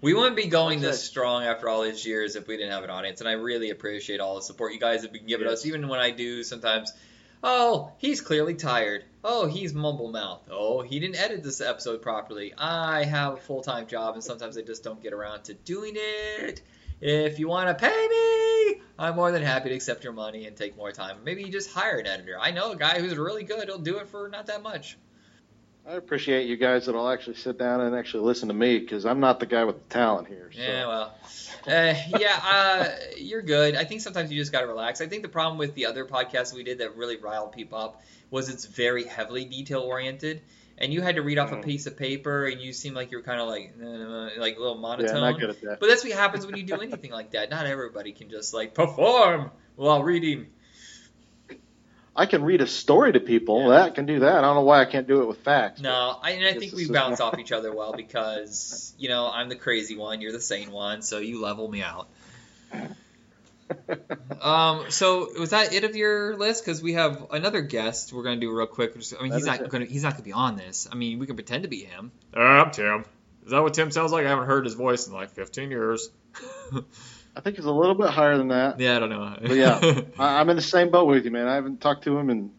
We 0.00 0.12
wouldn't 0.12 0.36
be 0.36 0.48
going 0.48 0.82
this 0.82 1.02
strong 1.02 1.44
after 1.44 1.66
all 1.66 1.80
these 1.82 2.04
years 2.04 2.36
if 2.36 2.46
we 2.46 2.58
didn't 2.58 2.72
have 2.72 2.84
an 2.84 2.90
audience, 2.90 3.20
and 3.20 3.28
I 3.28 3.32
really 3.32 3.70
appreciate 3.70 4.20
all 4.20 4.34
the 4.34 4.42
support 4.42 4.74
you 4.74 4.78
guys 4.78 5.00
have 5.00 5.14
been 5.14 5.24
giving 5.24 5.46
Yes. 5.46 5.60
us. 5.60 5.66
Even 5.66 5.88
when 5.88 5.98
I 5.98 6.10
do 6.10 6.42
sometimes, 6.42 6.92
oh, 7.42 7.90
he's 7.96 8.20
clearly 8.20 8.52
tired. 8.52 9.04
Oh, 9.24 9.46
he's 9.46 9.72
mumble 9.72 10.12
mouth. 10.12 10.42
Oh, 10.50 10.82
he 10.82 11.00
didn't 11.00 11.16
edit 11.16 11.42
this 11.42 11.62
episode 11.62 12.02
properly. 12.02 12.52
I 12.58 13.04
have 13.04 13.32
a 13.32 13.36
full 13.38 13.62
time 13.62 13.86
job, 13.86 14.12
and 14.12 14.22
sometimes 14.22 14.58
I 14.58 14.60
just 14.60 14.84
don't 14.84 15.02
get 15.02 15.14
around 15.14 15.44
to 15.44 15.54
doing 15.54 15.94
it. 15.96 16.60
If 17.00 17.38
you 17.38 17.48
want 17.48 17.68
to 17.68 17.74
pay 17.74 18.08
me, 18.08 18.82
I'm 18.98 19.16
more 19.16 19.30
than 19.30 19.42
happy 19.42 19.70
to 19.70 19.74
accept 19.74 20.04
your 20.04 20.12
money 20.12 20.46
and 20.46 20.56
take 20.56 20.76
more 20.76 20.92
time. 20.92 21.18
Maybe 21.24 21.42
you 21.42 21.50
just 21.50 21.70
hire 21.70 21.98
an 21.98 22.06
editor. 22.06 22.38
I 22.40 22.50
know 22.50 22.72
a 22.72 22.76
guy 22.76 23.00
who's 23.00 23.16
really 23.16 23.44
good. 23.44 23.64
He'll 23.68 23.78
do 23.78 23.98
it 23.98 24.08
for 24.08 24.28
not 24.28 24.46
that 24.46 24.62
much. 24.62 24.96
I 25.86 25.96
appreciate 25.96 26.46
you 26.46 26.56
guys 26.56 26.86
that'll 26.86 27.08
actually 27.08 27.36
sit 27.36 27.58
down 27.58 27.82
and 27.82 27.94
actually 27.94 28.24
listen 28.24 28.48
to 28.48 28.54
me 28.54 28.78
because 28.78 29.04
I'm 29.04 29.20
not 29.20 29.38
the 29.38 29.44
guy 29.44 29.64
with 29.64 29.86
the 29.86 29.94
talent 29.94 30.28
here. 30.28 30.50
So. 30.50 30.62
Yeah, 30.62 30.86
well, 30.86 31.14
uh, 31.66 31.94
yeah, 32.18 32.40
uh, 32.42 32.88
you're 33.18 33.42
good. 33.42 33.76
I 33.76 33.84
think 33.84 34.00
sometimes 34.00 34.32
you 34.32 34.40
just 34.40 34.50
got 34.50 34.62
to 34.62 34.66
relax. 34.66 35.02
I 35.02 35.08
think 35.08 35.22
the 35.22 35.28
problem 35.28 35.58
with 35.58 35.74
the 35.74 35.84
other 35.84 36.06
podcasts 36.06 36.54
we 36.54 36.64
did 36.64 36.78
that 36.78 36.96
really 36.96 37.18
riled 37.18 37.52
people 37.52 37.78
up 37.78 38.02
was 38.30 38.48
it's 38.48 38.64
very 38.64 39.04
heavily 39.04 39.44
detail 39.44 39.80
oriented, 39.80 40.40
and 40.78 40.92
you 40.92 41.00
had 41.02 41.16
to 41.16 41.22
read 41.22 41.38
off 41.38 41.52
a 41.52 41.56
Mhm. 41.56 41.64
piece 41.64 41.86
of 41.86 41.96
paper, 41.96 42.46
and 42.46 42.60
you 42.60 42.72
seemed 42.72 42.96
like 42.96 43.10
you 43.10 43.18
were 43.18 43.22
kind 43.24 43.40
of 43.40 43.48
like 43.48 43.72
uh, 43.80 44.40
like 44.40 44.56
a 44.56 44.60
little 44.60 44.74
yeah, 44.74 44.80
monotone. 44.80 45.20
not 45.20 45.38
good 45.38 45.50
at 45.50 45.60
that. 45.62 45.80
But 45.80 45.88
that's 45.88 46.04
what 46.04 46.12
happens 46.12 46.46
when 46.46 46.56
you 46.56 46.64
do 46.64 46.80
anything 46.80 47.10
like 47.12 47.32
that. 47.32 47.50
Not 47.50 47.66
everybody 47.66 48.12
can 48.12 48.30
just 48.30 48.52
like 48.54 48.74
perform 48.74 49.50
while 49.76 50.02
reading. 50.02 50.48
I 52.16 52.26
can 52.26 52.44
read 52.44 52.60
a 52.60 52.66
story 52.68 53.12
to 53.12 53.18
people. 53.20 53.62
Yeah. 53.62 53.68
That 53.80 53.94
can 53.96 54.06
do 54.06 54.20
that. 54.20 54.36
I 54.38 54.40
don't 54.40 54.54
know 54.54 54.62
why 54.62 54.80
I 54.80 54.84
can't 54.84 55.08
do 55.08 55.22
it 55.22 55.26
with 55.26 55.38
facts. 55.38 55.80
No, 55.80 56.16
I, 56.22 56.30
and 56.30 56.46
I 56.46 56.54
think 56.58 56.72
we 56.72 56.88
bounce 56.88 57.18
off 57.20 57.36
each 57.40 57.50
other 57.50 57.74
well 57.74 57.92
because 57.92 58.94
you 58.98 59.08
know 59.08 59.28
I'm 59.32 59.48
the 59.48 59.56
crazy 59.56 59.96
one, 59.96 60.20
you're 60.20 60.30
the 60.32 60.40
sane 60.40 60.70
one, 60.70 61.02
so 61.02 61.18
you 61.18 61.42
level 61.42 61.68
me 61.68 61.82
out. 61.82 62.08
Um, 64.40 64.90
so 64.90 65.28
was 65.38 65.50
that 65.50 65.72
it 65.72 65.84
of 65.84 65.96
your 65.96 66.36
list? 66.36 66.64
Because 66.64 66.82
we 66.82 66.94
have 66.94 67.26
another 67.30 67.62
guest 67.62 68.12
we're 68.12 68.22
gonna 68.22 68.40
do 68.40 68.54
real 68.54 68.66
quick. 68.66 68.92
I 68.94 69.22
mean, 69.22 69.30
That 69.30 69.36
he's 69.36 69.46
not 69.46 69.60
it. 69.62 69.70
gonna 69.70 69.86
he's 69.86 70.02
not 70.02 70.12
gonna 70.12 70.22
be 70.24 70.32
on 70.32 70.56
this. 70.56 70.86
I 70.90 70.94
mean, 70.96 71.18
we 71.18 71.26
can 71.26 71.36
pretend 71.36 71.62
to 71.62 71.68
be 71.68 71.84
him. 71.84 72.12
Uh, 72.36 72.40
I'm 72.40 72.70
Tim. 72.70 73.04
Is 73.44 73.50
that 73.50 73.62
what 73.62 73.74
Tim 73.74 73.90
sounds 73.90 74.12
like? 74.12 74.26
I 74.26 74.28
haven't 74.28 74.46
heard 74.46 74.64
his 74.64 74.74
voice 74.74 75.06
in 75.06 75.12
like 75.14 75.30
15 75.30 75.70
years. 75.70 76.10
I 77.36 77.40
think 77.40 77.56
it's 77.58 77.66
a 77.66 77.70
little 77.72 77.94
bit 77.94 78.10
higher 78.10 78.38
than 78.38 78.48
that. 78.48 78.80
Yeah, 78.80 78.96
I 78.96 78.98
don't 79.00 79.08
know. 79.10 79.36
But 79.40 79.56
yeah, 79.56 80.00
I, 80.18 80.40
I'm 80.40 80.48
in 80.50 80.56
the 80.56 80.62
same 80.62 80.90
boat 80.90 81.06
with 81.06 81.24
you, 81.24 81.30
man. 81.30 81.48
I 81.48 81.54
haven't 81.54 81.80
talked 81.80 82.04
to 82.04 82.16
him 82.18 82.30
in 82.30 82.52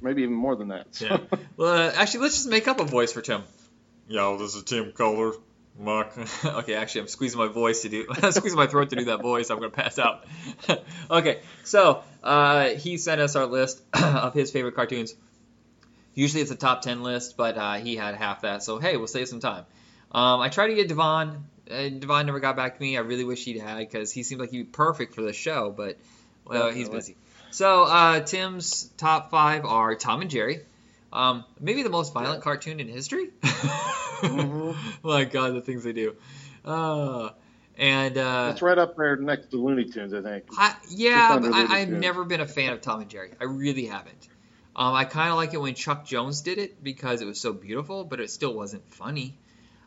maybe 0.00 0.22
even 0.22 0.34
more 0.34 0.56
than 0.56 0.68
that. 0.68 0.94
So. 0.94 1.06
Yeah. 1.06 1.18
well, 1.56 1.88
uh, 1.88 1.92
actually, 1.94 2.20
let's 2.20 2.36
just 2.36 2.48
make 2.48 2.68
up 2.68 2.80
a 2.80 2.84
voice 2.84 3.12
for 3.12 3.22
Tim. 3.22 3.42
Yo, 4.08 4.38
this 4.38 4.54
is 4.54 4.62
Tim 4.62 4.92
Kohler. 4.92 5.32
Muck. 5.78 6.16
okay, 6.44 6.74
actually, 6.74 7.02
I'm 7.02 7.08
squeezing 7.08 7.38
my 7.38 7.48
voice 7.48 7.82
to 7.82 7.88
do. 7.88 8.06
I'm 8.22 8.32
squeezing 8.32 8.58
my 8.58 8.66
throat 8.66 8.90
to 8.90 8.96
do 8.96 9.04
that 9.06 9.20
voice. 9.20 9.50
I'm 9.50 9.58
gonna 9.58 9.70
pass 9.70 9.98
out. 9.98 10.24
okay, 11.10 11.40
so 11.64 12.02
uh, 12.22 12.68
he 12.70 12.96
sent 12.96 13.20
us 13.20 13.36
our 13.36 13.46
list 13.46 13.82
of 13.92 14.34
his 14.34 14.50
favorite 14.50 14.74
cartoons. 14.74 15.14
Usually 16.14 16.40
it's 16.40 16.50
a 16.50 16.56
top 16.56 16.82
ten 16.82 17.02
list, 17.02 17.36
but 17.36 17.58
uh, 17.58 17.74
he 17.74 17.96
had 17.96 18.14
half 18.14 18.42
that. 18.42 18.62
So 18.62 18.78
hey, 18.78 18.96
we'll 18.96 19.06
save 19.06 19.28
some 19.28 19.40
time. 19.40 19.64
Um, 20.12 20.40
I 20.40 20.48
tried 20.48 20.68
to 20.68 20.74
get 20.74 20.88
Devon 20.88 21.44
Uh, 21.70 21.88
Devon 21.88 22.26
never 22.26 22.40
got 22.40 22.56
back 22.56 22.76
to 22.76 22.80
me. 22.80 22.96
I 22.96 23.00
really 23.00 23.24
wish 23.24 23.44
he'd 23.44 23.60
had 23.60 23.78
because 23.78 24.12
he 24.12 24.22
seemed 24.22 24.40
like 24.40 24.50
he'd 24.50 24.58
be 24.58 24.64
perfect 24.64 25.14
for 25.14 25.22
the 25.22 25.32
show, 25.32 25.74
but 25.76 25.98
well, 26.46 26.70
he's 26.70 26.88
busy. 26.88 27.16
So 27.50 27.84
uh, 27.84 28.20
Tim's 28.20 28.84
top 28.96 29.30
five 29.30 29.64
are 29.64 29.94
Tom 29.94 30.22
and 30.22 30.30
Jerry. 30.30 30.60
Um, 31.12 31.44
maybe 31.60 31.82
the 31.82 31.90
most 31.90 32.12
violent 32.12 32.38
Yeah. 32.40 32.44
cartoon 32.44 32.80
in 32.80 32.88
history. 32.88 33.30
Mhm. 34.16 34.76
My 35.02 35.24
God, 35.24 35.54
the 35.54 35.60
things 35.60 35.84
they 35.84 35.92
do. 35.92 36.16
Uh, 36.64 37.30
and 37.76 38.16
uh, 38.16 38.48
It's 38.52 38.62
right 38.62 38.78
up 38.78 38.96
there 38.96 39.16
next 39.16 39.50
to 39.50 39.62
Looney 39.62 39.84
Tunes, 39.84 40.14
I 40.14 40.22
think. 40.22 40.44
I, 40.56 40.74
yeah, 40.88 41.38
but 41.38 41.52
I, 41.52 41.80
I've 41.80 41.90
never 41.90 42.24
been 42.24 42.40
a 42.40 42.46
fan 42.46 42.72
of 42.72 42.80
Tom 42.80 43.02
and 43.02 43.10
Jerry. 43.10 43.32
I 43.38 43.44
really 43.44 43.84
haven't. 43.86 44.28
Um, 44.74 44.94
I 44.94 45.04
kind 45.04 45.30
of 45.30 45.36
like 45.36 45.52
it 45.54 45.60
when 45.60 45.74
Chuck 45.74 46.06
Jones 46.06 46.40
did 46.40 46.58
it 46.58 46.82
because 46.82 47.20
it 47.20 47.26
was 47.26 47.38
so 47.40 47.52
beautiful, 47.52 48.04
but 48.04 48.20
it 48.20 48.30
still 48.30 48.54
wasn't 48.54 48.88
funny. 48.94 49.38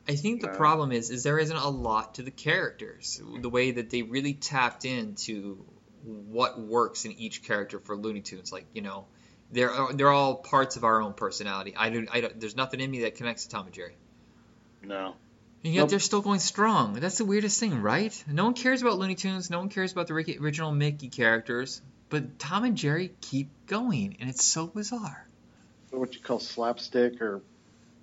I 0.08 0.16
think 0.16 0.42
the 0.42 0.48
No. 0.48 0.54
problem 0.54 0.92
is, 0.92 1.10
is 1.10 1.24
there 1.24 1.40
isn't 1.40 1.56
a 1.58 1.70
lot 1.70 2.16
to 2.16 2.22
the 2.24 2.32
characters. 2.32 3.20
The 3.42 3.50
way 3.50 3.72
that 3.72 3.90
they 3.90 4.04
really 4.04 4.34
tapped 4.36 4.86
into 4.86 5.66
what 6.04 6.60
works 6.60 7.06
in 7.06 7.12
each 7.14 7.44
character 7.44 7.80
for 7.80 7.96
Looney 7.96 8.22
Tunes, 8.22 8.52
like 8.52 8.66
you 8.74 8.82
know, 8.82 9.06
they're 9.52 9.72
uh, 9.72 9.92
they're 9.94 10.12
all 10.12 10.36
parts 10.36 10.76
of 10.76 10.84
our 10.84 11.02
own 11.02 11.14
personality. 11.14 11.74
I 11.76 11.90
do, 11.90 12.08
I 12.12 12.22
don't, 12.22 12.40
there's 12.40 12.56
nothing 12.56 12.80
in 12.80 12.90
me 12.90 13.02
that 13.02 13.16
connects 13.16 13.44
to 13.44 13.50
Tom 13.50 13.66
and 13.66 13.74
Jerry. 13.74 13.96
No. 14.84 15.16
And 15.64 15.74
yet 15.74 15.82
Nope. 15.82 15.90
they're 15.90 16.00
still 16.00 16.22
going 16.22 16.40
strong. 16.40 16.94
That's 16.94 17.18
the 17.18 17.26
weirdest 17.26 17.60
thing, 17.60 17.82
right? 17.82 18.24
No 18.28 18.46
one 18.46 18.54
cares 18.54 18.82
about 18.82 18.98
Looney 18.98 19.16
Tunes. 19.16 19.50
No 19.50 19.60
one 19.60 19.70
cares 19.70 19.92
about 19.92 20.08
the 20.08 20.14
original 20.14 20.72
Mickey 20.72 21.10
characters. 21.10 21.82
But 22.10 22.40
Tom 22.40 22.64
and 22.64 22.78
Jerry 22.78 23.12
keep 23.22 23.50
going, 23.68 24.18
and 24.20 24.30
it's 24.30 24.44
so 24.44 24.68
bizarre. 24.68 25.28
What 25.92 26.16
you 26.16 26.22
call 26.22 26.40
slapstick 26.40 27.22
or 27.22 27.42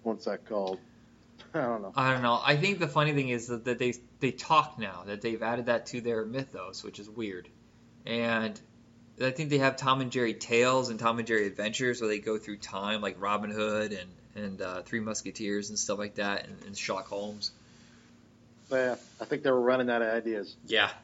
what's 0.03 0.27
that 0.27 0.45
called? 0.47 0.79
I 1.55 1.63
don't 1.63 1.83
know. 1.83 1.93
I 1.97 2.13
don't 2.13 2.23
know. 2.23 2.39
I 2.45 2.57
think 2.57 2.79
the 2.79 2.89
funny 2.89 3.15
thing 3.15 3.31
is 3.31 3.49
that, 3.49 3.65
that 3.65 3.79
they 3.79 3.95
they 4.21 4.33
talk 4.33 4.79
now. 4.79 5.05
That 5.07 5.23
they've 5.23 5.43
added 5.43 5.67
that 5.67 5.87
to 5.87 6.01
their 6.01 6.25
mythos, 6.27 6.85
which 6.85 6.99
is 6.99 7.09
weird. 7.09 7.49
And 8.05 8.61
I 9.21 9.31
think 9.31 9.51
they 9.51 9.59
have 9.59 9.77
Tom 9.77 10.01
and 10.01 10.11
Jerry 10.11 10.35
tales 10.35 10.91
and 10.91 11.01
Tom 11.01 11.19
and 11.19 11.27
Jerry 11.27 11.47
adventures 11.47 12.01
where 12.01 12.09
they 12.09 12.19
go 12.19 12.39
through 12.39 12.59
time, 12.59 13.01
like 13.01 13.17
Robin 13.21 13.51
Hood 13.51 13.93
and 13.93 14.11
and 14.45 14.61
uh, 14.61 14.83
Three 14.83 15.01
Musketeers 15.01 15.71
and 15.71 15.79
stuff 15.79 15.99
like 15.99 16.17
that, 16.17 16.47
and, 16.47 16.57
and 16.67 16.77
Sherlock 16.77 17.07
Holmes. 17.07 17.53
Yeah, 18.71 18.97
I 19.21 19.25
think 19.25 19.43
they 19.43 19.51
were 19.51 19.61
running 19.61 19.89
out 19.91 20.03
of 20.03 20.09
ideas 20.09 20.57
Yeah. 20.67 20.91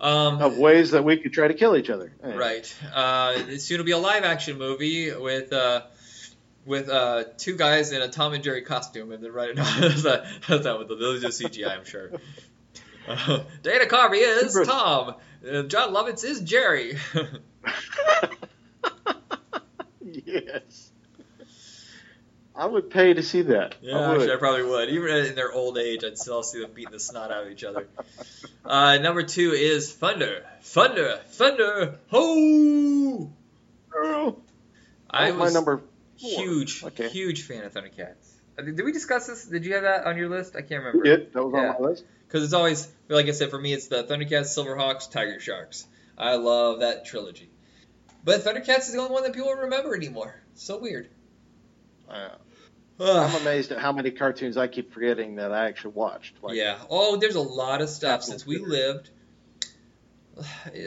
Um, 0.00 0.40
of 0.40 0.56
ways 0.56 0.92
that 0.92 1.04
we 1.04 1.18
could 1.18 1.34
try 1.34 1.46
to 1.46 1.52
kill 1.52 1.76
each 1.76 1.90
other. 1.90 2.10
Anyway. 2.24 2.38
Right. 2.38 2.76
Uh, 2.94 3.58
soon 3.58 3.78
will 3.78 3.84
be 3.84 3.90
a 3.90 3.98
live 3.98 4.24
action 4.24 4.56
movie 4.56 5.12
with 5.14 5.52
uh, 5.52 5.82
with 6.64 6.88
uh, 6.88 7.24
two 7.36 7.54
guys 7.54 7.92
in 7.92 8.00
a 8.00 8.08
Tom 8.08 8.32
and 8.32 8.42
Jerry 8.42 8.62
costume, 8.62 9.12
and 9.12 9.22
then 9.22 9.30
right 9.30 9.54
now 9.54 9.80
that's 9.80 10.04
not, 10.04 10.24
that's 10.48 10.64
not 10.64 10.78
what 10.78 10.88
the 10.88 10.96
those 10.96 11.22
are 11.22 11.28
CGI, 11.28 11.78
I'm 11.78 11.84
sure. 11.84 12.12
Uh, 13.08 13.42
Dana 13.62 13.86
Carvey 13.86 14.20
is 14.20 14.54
Tom. 14.66 15.14
Uh, 15.48 15.62
Jon 15.62 15.92
Lovitz 15.94 16.24
is 16.24 16.40
Jerry. 16.40 16.96
yes. 20.02 20.90
I 22.54 22.66
would 22.66 22.90
pay 22.90 23.14
to 23.14 23.22
see 23.22 23.42
that. 23.42 23.76
yeah, 23.80 23.98
I 23.98 24.12
actually, 24.12 24.32
I 24.32 24.36
probably 24.36 24.64
would. 24.64 24.90
Even 24.90 25.16
in 25.26 25.34
their 25.34 25.52
old 25.52 25.78
age, 25.78 26.04
I'd 26.04 26.18
still 26.18 26.42
see 26.42 26.60
them 26.60 26.72
beating 26.74 26.92
the 26.92 27.00
snot 27.00 27.30
out 27.30 27.44
of 27.46 27.52
each 27.52 27.64
other. 27.64 27.86
Uh, 28.64 28.98
number 28.98 29.22
two 29.22 29.52
is 29.52 29.92
Thunder. 29.92 30.44
Thunder. 30.62 31.20
Thunder. 31.30 31.98
Ho! 32.10 33.30
Oh, 33.94 34.36
I 35.08 35.30
was 35.30 35.40
was 35.40 35.52
my 35.52 35.58
number 35.58 35.78
four. 35.78 35.86
huge, 36.44 36.84
Okay. 36.84 37.08
huge 37.08 37.42
fan 37.46 37.64
of 37.64 37.72
Thundercats. 37.72 38.28
Uh, 38.58 38.62
Did 38.62 38.82
we 38.84 38.92
discuss 38.92 39.26
this? 39.26 39.46
Did 39.46 39.64
you 39.64 39.74
have 39.74 39.82
that 39.84 40.06
on 40.06 40.18
your 40.18 40.28
list? 40.28 40.54
I 40.54 40.60
can't 40.60 40.84
remember. 40.84 40.98
We 41.02 41.08
did. 41.08 41.32
That 41.32 41.42
was 41.44 41.54
Yeah. 41.54 41.70
on 41.74 41.82
my 41.82 41.88
list. 41.88 42.04
Because 42.26 42.44
it's 42.44 42.52
always, 42.52 42.86
like 43.10 43.26
I 43.26 43.32
said, 43.32 43.50
for 43.50 43.58
me, 43.58 43.72
it's 43.72 43.88
the 43.88 44.04
Thundercats, 44.04 44.56
Silverhawks, 44.56 45.10
Tiger 45.10 45.40
Sharks. 45.40 45.86
I 46.16 46.36
love 46.36 46.80
that 46.80 47.04
trilogy. 47.04 47.50
But 48.24 48.42
Thundercats 48.42 48.80
is 48.80 48.92
the 48.92 48.98
only 48.98 49.12
one 49.12 49.22
that 49.24 49.32
people 49.32 49.52
remember 49.52 49.94
anymore. 49.94 50.34
So 50.54 50.78
weird. 50.78 51.08
Uh, 52.08 52.30
I'm 53.00 53.40
amazed 53.40 53.72
at 53.72 53.78
how 53.78 53.92
many 53.92 54.10
cartoons 54.10 54.56
I 54.56 54.66
keep 54.68 54.92
forgetting 54.92 55.36
that 55.36 55.52
I 55.52 55.66
actually 55.66 55.94
watched. 55.94 56.42
Like, 56.42 56.56
yeah. 56.56 56.78
Oh, 56.90 57.16
there's 57.16 57.34
a 57.34 57.40
lot 57.40 57.80
of 57.80 57.88
stuff 57.88 58.22
since 58.22 58.46
we 58.46 58.58
lived. 58.58 59.10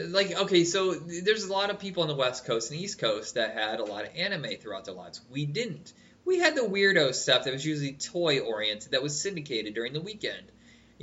Like, 0.08 0.32
okay, 0.32 0.64
so 0.64 0.94
there's 0.94 1.44
a 1.44 1.52
lot 1.52 1.70
of 1.70 1.78
people 1.78 2.02
on 2.02 2.08
the 2.08 2.16
West 2.16 2.44
Coast 2.44 2.72
and 2.72 2.80
East 2.80 2.98
Coast 2.98 3.36
that 3.36 3.54
had 3.54 3.78
a 3.78 3.84
lot 3.84 4.04
of 4.04 4.10
anime 4.16 4.56
throughout 4.60 4.84
their 4.84 4.94
lives. 4.94 5.20
We 5.30 5.46
didn't. 5.46 5.92
We 6.24 6.40
had 6.40 6.56
the 6.56 6.62
weirdo 6.62 7.14
stuff 7.14 7.44
that 7.44 7.52
was 7.52 7.64
usually 7.64 7.92
toy 7.92 8.40
oriented 8.40 8.92
that 8.92 9.02
was 9.02 9.20
syndicated 9.20 9.74
during 9.74 9.92
the 9.92 10.00
weekend. 10.00 10.50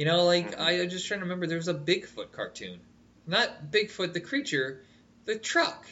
You 0.02 0.08
know, 0.08 0.24
like. 0.24 0.60
I 0.60 0.82
I'm 0.82 0.89
just 0.89 1.06
trying 1.08 1.20
to 1.20 1.26
remember 1.26 1.45
there 1.45 1.58
was 1.58 1.68
a 1.68 1.76
Bigfoot 1.76 2.32
cartoon. 2.32 2.80
Not 3.28 3.70
Bigfoot 3.70 4.14
the 4.14 4.20
creature, 4.20 4.82
the 5.26 5.38
truck. 5.38 5.86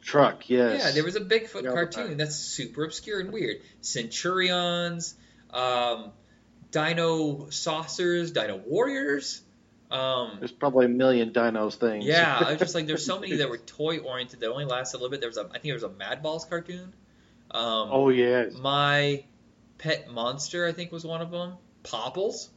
Truck, 0.00 0.48
yes. 0.48 0.80
Yeah, 0.80 0.90
there 0.92 1.02
was 1.02 1.16
a 1.16 1.20
Bigfoot 1.20 1.62
about 1.62 1.74
cartoon 1.74 2.18
that's 2.18 2.36
super 2.36 2.84
obscure 2.84 3.18
and 3.18 3.32
weird. 3.32 3.56
Centurions, 3.80 5.16
um, 5.50 6.12
Dino 6.70 7.50
Saucers, 7.50 8.30
Dino 8.30 8.58
Warriors. 8.58 9.42
Um, 9.90 10.36
There's 10.38 10.52
probably 10.52 10.86
a 10.86 10.90
million 10.90 11.32
dinos 11.32 11.74
things. 11.74 12.04
yeah, 12.04 12.38
I 12.46 12.50
was 12.50 12.60
just 12.60 12.76
like, 12.76 12.86
there's 12.86 13.04
so 13.04 13.18
many 13.18 13.38
that 13.38 13.50
were 13.50 13.58
toy 13.58 13.98
oriented 13.98 14.38
that 14.38 14.52
only 14.52 14.66
lasted 14.66 14.98
a 14.98 15.00
little 15.00 15.10
bit. 15.10 15.18
There 15.18 15.30
was 15.30 15.36
a, 15.36 15.46
I 15.46 15.54
think 15.54 15.64
there 15.64 15.74
was 15.74 15.82
a 15.82 15.88
Mad 15.88 16.22
Balls 16.22 16.44
cartoon. 16.44 16.94
Um, 17.50 17.88
oh 17.90 18.10
yes. 18.10 18.52
my 18.54 19.24
pet 19.78 20.12
monster, 20.12 20.64
I 20.64 20.70
think, 20.70 20.92
was 20.92 21.04
one 21.04 21.22
of 21.22 21.32
them. 21.32 21.54
Popples. 21.82 22.50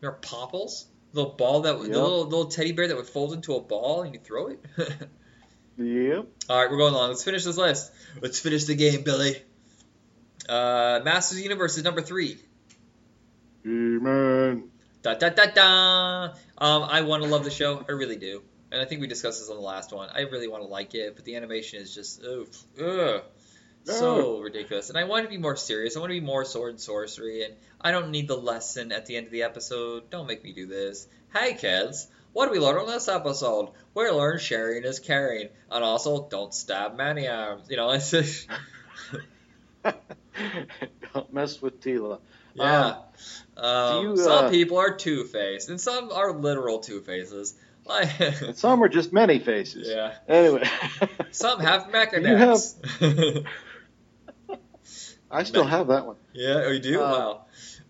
Remember 0.00 0.18
Popples? 0.20 0.86
Little 1.12 1.32
ball 1.32 1.62
that 1.62 1.74
Yep. 1.78 1.82
the 1.86 1.88
little 2.02 2.24
little 2.24 2.46
teddy 2.46 2.72
bear 2.72 2.88
that 2.88 2.96
would 2.96 3.06
fold 3.06 3.32
into 3.32 3.54
a 3.54 3.60
ball 3.60 4.02
and 4.02 4.14
you 4.14 4.20
throw 4.20 4.48
it. 4.48 4.60
Yep. 5.80 6.26
All 6.50 6.60
right, 6.60 6.68
we're 6.68 6.76
going 6.76 6.92
along. 6.92 7.10
Let's 7.10 7.22
finish 7.22 7.44
this 7.44 7.56
list. 7.56 7.92
Let's 8.20 8.40
finish 8.40 8.64
the 8.64 8.74
game, 8.74 9.04
Billy. 9.04 9.36
Uh, 10.48 10.98
Masters 11.04 11.40
Universe 11.40 11.76
is 11.78 11.84
number 11.84 12.00
three. 12.00 12.36
Amen. 13.64 14.70
Da 15.02 15.14
da 15.14 15.28
da 15.28 15.46
da. 15.46 16.24
Um, 16.58 16.82
I 16.82 17.02
want 17.02 17.22
to 17.22 17.28
love 17.28 17.44
the 17.44 17.50
show. 17.52 17.84
I 17.88 17.92
really 17.92 18.16
do, 18.16 18.42
and 18.72 18.80
I 18.82 18.86
think 18.86 19.00
we 19.00 19.06
discussed 19.06 19.38
this 19.40 19.50
on 19.50 19.56
the 19.56 19.62
last 19.62 19.92
one. 19.92 20.08
I 20.12 20.22
really 20.22 20.48
want 20.48 20.64
to 20.64 20.68
like 20.68 20.94
it, 20.96 21.14
but 21.14 21.24
the 21.24 21.36
animation 21.36 21.80
is 21.80 21.94
just 21.94 22.24
ugh, 22.24 22.48
ugh, 22.82 23.22
so 23.94 24.40
ridiculous. 24.40 24.88
And 24.88 24.98
I 24.98 25.04
want 25.04 25.24
to 25.24 25.30
be 25.30 25.38
more 25.38 25.56
serious. 25.56 25.96
I 25.96 26.00
want 26.00 26.10
to 26.10 26.20
be 26.20 26.24
more 26.24 26.44
sword 26.44 26.70
and 26.70 26.80
sorcery, 26.80 27.44
and 27.44 27.54
I 27.80 27.90
don't 27.92 28.10
need 28.10 28.28
the 28.28 28.36
lesson 28.36 28.92
at 28.92 29.06
the 29.06 29.16
end 29.16 29.26
of 29.26 29.32
the 29.32 29.42
episode. 29.44 30.10
Don't 30.10 30.26
make 30.26 30.42
me 30.44 30.52
do 30.52 30.66
this. 30.66 31.06
Hey 31.34 31.54
kids, 31.54 32.08
what 32.32 32.46
do 32.46 32.52
we 32.52 32.58
learn 32.58 32.76
on 32.78 32.86
this 32.86 33.08
episode? 33.08 33.70
We 33.94 34.08
learned 34.10 34.40
sharing 34.40 34.84
is 34.84 35.00
caring, 35.00 35.48
and 35.70 35.84
also 35.84 36.28
don't 36.28 36.52
stab 36.54 36.96
many 36.96 37.26
arms. 37.28 37.66
You 37.70 37.76
know, 37.76 37.90
it's 37.90 38.10
just, 38.10 38.46
Don't 41.14 41.32
mess 41.32 41.60
with 41.60 41.80
Teela. 41.80 42.20
yeah. 42.54 42.96
Um, 43.56 44.04
you, 44.04 44.16
some 44.16 44.44
uh, 44.46 44.50
people 44.50 44.78
are 44.78 44.94
two 44.94 45.24
faced, 45.24 45.68
and 45.68 45.80
some 45.80 46.12
are 46.12 46.32
literal 46.32 46.78
two 46.78 47.00
faces. 47.00 47.54
Some 48.54 48.82
are 48.84 48.88
just 48.88 49.12
many 49.12 49.38
faces. 49.38 49.88
yeah. 49.90 50.14
Anyway, 50.28 50.68
Some 51.30 51.58
have 51.60 51.84
mecha 51.88 52.20
You 52.22 52.36
have- 52.36 52.48
necks. 52.48 53.48
I 55.30 55.42
still 55.44 55.64
have 55.64 55.88
that 55.88 56.06
one. 56.06 56.16
yeah, 56.32 56.62
oh, 56.66 56.70
you 56.70 56.80
do. 56.80 57.00
Uh, 57.02 57.36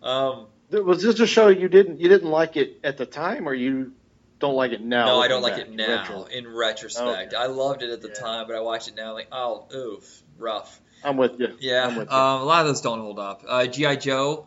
wow. 0.03 0.47
Um, 0.70 0.84
Was 0.84 1.03
this 1.03 1.18
a 1.20 1.26
show 1.26 1.49
you 1.49 1.68
didn't 1.68 2.01
you 2.01 2.09
didn't 2.09 2.30
like 2.30 2.57
it 2.57 2.80
at 2.84 2.97
the 2.99 3.07
time, 3.07 3.49
or 3.49 3.55
you 3.55 3.93
don't 4.39 4.55
like 4.55 4.72
it 4.72 4.80
now? 4.80 5.07
no, 5.07 5.20
I 5.20 5.28
don't 5.28 5.43
looking 5.43 5.57
like 5.59 5.68
it 5.68 5.74
now. 5.74 5.99
retro? 6.01 6.24
In 6.24 6.47
retrospect, 6.53 7.34
I 7.34 7.47
loved 7.47 7.82
it 7.82 7.91
at 7.91 8.03
the 8.03 8.09
Yeah. 8.09 8.14
time, 8.14 8.47
but 8.47 8.57
I 8.57 8.61
watched 8.61 8.89
it 8.89 8.95
now, 8.95 9.12
like, 9.14 9.28
oh, 9.32 9.66
oof, 9.74 10.22
rough. 10.39 10.80
I'm 11.03 11.16
with 11.16 11.39
you. 11.39 11.55
Yeah, 11.61 11.86
I'm 11.86 11.97
with 11.97 12.11
you. 12.11 12.16
um, 12.16 12.43
a 12.43 12.45
lot 12.45 12.62
of 12.62 12.66
those 12.68 12.80
don't 12.80 13.01
hold 13.01 13.18
up. 13.18 13.43
Uh, 13.47 13.66
GI 13.66 13.97
Joe. 13.97 14.47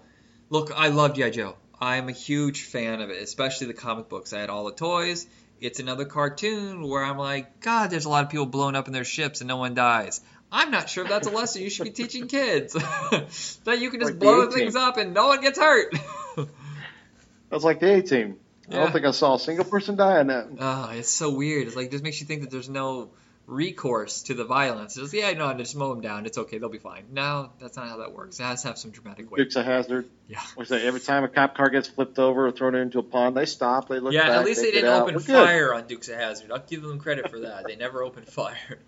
Look, 0.50 0.72
I 0.76 0.90
love 0.90 1.16
GI 1.16 1.32
Joe. 1.32 1.56
I'm 1.80 2.10
a 2.10 2.12
huge 2.14 2.64
fan 2.64 3.02
of 3.02 3.10
it, 3.10 3.22
especially 3.22 3.68
the 3.68 3.74
comic 3.74 4.10
books. 4.10 4.34
I 4.34 4.40
had 4.40 4.50
all 4.50 4.66
the 4.66 4.74
toys. 4.74 5.28
It's 5.60 5.80
another 5.80 6.06
cartoon 6.06 6.88
where 6.88 7.04
I'm 7.04 7.18
like, 7.18 7.60
God, 7.62 7.90
there's 7.90 8.06
a 8.06 8.10
lot 8.10 8.24
of 8.26 8.30
people 8.30 8.46
blown 8.48 8.76
up 8.76 8.88
in 8.88 8.94
their 8.94 9.04
ships 9.06 9.42
and 9.42 9.48
no 9.48 9.58
one 9.58 9.74
dies. 9.76 10.22
I'm 10.52 10.70
not 10.72 10.90
sure 10.90 11.04
if 11.04 11.10
that's 11.10 11.28
a 11.28 11.32
lesson 11.32 11.62
you 11.62 11.70
should 11.70 11.86
be 11.86 11.92
teaching 11.92 12.28
kids. 12.28 12.74
that 13.64 13.80
you 13.80 13.90
can 13.90 14.00
just 14.02 14.14
Like 14.14 14.20
blow 14.20 14.52
things 14.52 14.76
up 14.76 14.98
and 14.98 15.14
no 15.14 15.28
one 15.28 15.42
gets 15.42 15.58
hurt. 15.58 15.96
That's 17.50 17.64
like 17.64 17.80
the 17.80 17.96
A 17.96 18.02
Team. 18.02 18.38
I 18.70 18.76
don't 18.76 18.94
think 18.94 19.06
I 19.06 19.12
saw 19.12 19.36
a 19.36 19.40
single 19.40 19.66
person 19.66 19.98
die 19.98 20.22
in 20.22 20.28
that. 20.28 20.48
Oh, 20.58 20.90
it's 20.94 21.10
so 21.10 21.32
weird. 21.34 21.68
It's 21.68 21.76
like 21.76 21.92
this 21.92 22.02
makes 22.02 22.22
you 22.22 22.28
think 22.28 22.42
that 22.42 22.52
there's 22.52 22.70
no 22.70 23.10
recourse 23.46 24.24
to 24.24 24.34
the 24.34 24.46
violence. 24.46 24.96
It's 24.96 25.12
just, 25.12 25.14
yeah, 25.14 25.34
no, 25.34 25.54
just 25.56 25.76
mow 25.76 25.90
them 25.90 26.00
down. 26.00 26.26
It's 26.26 26.38
okay. 26.38 26.58
They'll 26.58 26.70
be 26.70 26.78
fine. 26.78 27.08
No, 27.12 27.50
that's 27.60 27.76
not 27.76 27.90
how 27.90 27.98
that 27.98 28.14
works. 28.14 28.40
It 28.40 28.44
has 28.44 28.62
to 28.62 28.70
have 28.70 28.78
some 28.78 28.92
dramatic 28.92 29.30
weight. 29.30 29.40
Dukes 29.40 29.58
of 29.58 29.66
Hazzard. 29.66 30.08
Yeah. 30.30 30.40
They, 30.70 30.88
every 30.88 31.02
time 31.02 31.26
a 31.26 31.28
cop 31.28 31.56
car 31.56 31.70
gets 31.70 31.90
flipped 31.90 32.18
over 32.18 32.48
or 32.48 32.52
thrown 32.52 32.76
into 32.76 33.00
a 33.00 33.04
pond, 33.04 33.36
they 33.36 33.46
stop. 33.46 33.90
They 33.90 34.00
look 34.00 34.14
Yeah, 34.14 34.28
back. 34.28 34.40
at 34.40 34.46
least 34.46 34.62
they, 34.62 34.72
get 34.72 34.82
didn't 34.82 35.02
open 35.02 35.20
fire 35.20 35.74
on 35.74 35.88
Dukes 35.88 36.08
of 36.08 36.16
Hazzard. 36.16 36.52
I'll 36.52 36.60
give 36.60 36.82
them 36.82 37.00
credit 37.00 37.30
for 37.30 37.42
that. 37.42 37.66
They 37.68 37.76
never 37.76 38.04
opened 38.04 38.28
fire. 38.28 38.56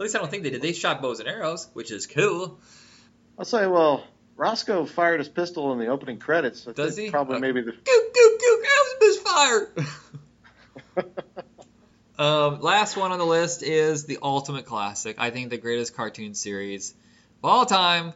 At 0.00 0.04
least 0.04 0.16
I 0.16 0.20
don't 0.20 0.30
think 0.30 0.44
they 0.44 0.50
did. 0.50 0.62
They 0.62 0.72
shot 0.72 1.02
bows 1.02 1.20
and 1.20 1.28
arrows, 1.28 1.68
which 1.74 1.90
is 1.90 2.06
cool. 2.06 2.58
I'll 3.38 3.44
say, 3.44 3.66
well, 3.66 4.02
Roscoe 4.34 4.86
fired 4.86 5.20
his 5.20 5.28
pistol 5.28 5.74
in 5.74 5.78
the 5.78 5.88
opening 5.88 6.18
credits. 6.18 6.66
I 6.66 6.72
Does 6.72 6.96
he? 6.96 7.10
Probably 7.10 7.36
Uh, 7.36 7.40
maybe 7.40 7.60
the. 7.60 7.72
Goop, 7.72 7.84
goop, 7.84 8.40
goop, 8.40 8.62
that 8.62 8.96
was 9.02 9.74
misfire. 10.96 11.04
um, 12.18 12.60
last 12.62 12.96
one 12.96 13.12
on 13.12 13.18
the 13.18 13.26
list 13.26 13.62
is 13.62 14.06
the 14.06 14.16
ultimate 14.22 14.64
classic. 14.64 15.16
I 15.18 15.28
think 15.28 15.50
the 15.50 15.58
greatest 15.58 15.94
cartoon 15.94 16.32
series 16.32 16.94
of 17.42 17.50
all 17.50 17.66
time. 17.66 18.14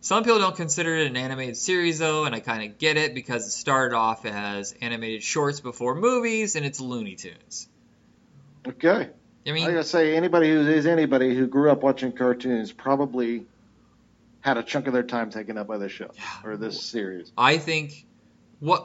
Some 0.00 0.24
people 0.24 0.38
don't 0.38 0.56
consider 0.56 0.96
it 0.96 1.08
an 1.08 1.16
animated 1.18 1.58
series 1.58 1.98
though, 1.98 2.24
and 2.24 2.34
I 2.34 2.40
kind 2.40 2.70
of 2.70 2.78
get 2.78 2.96
it 2.96 3.12
because 3.12 3.46
it 3.46 3.50
started 3.50 3.94
off 3.94 4.24
as 4.24 4.74
animated 4.80 5.22
shorts 5.22 5.60
before 5.60 5.94
movies, 5.94 6.56
and 6.56 6.64
it's 6.64 6.80
Looney 6.80 7.16
Tunes. 7.16 7.68
Okay. 8.66 9.10
I 9.48 9.52
I 9.52 9.54
mean, 9.54 9.66
gotta 9.66 9.84
say, 9.84 10.14
anybody 10.14 10.50
who 10.50 10.60
is 10.68 10.86
anybody 10.86 11.34
who 11.34 11.46
grew 11.46 11.70
up 11.70 11.82
watching 11.82 12.12
cartoons 12.12 12.70
probably 12.70 13.46
had 14.40 14.58
a 14.58 14.62
chunk 14.62 14.86
of 14.86 14.92
their 14.92 15.02
time 15.02 15.30
taken 15.30 15.56
up 15.56 15.66
by 15.66 15.78
this 15.78 15.92
show 15.92 16.10
or 16.44 16.56
this 16.56 16.82
series. 16.82 17.32
I 17.36 17.58
think 17.58 18.06
what 18.60 18.82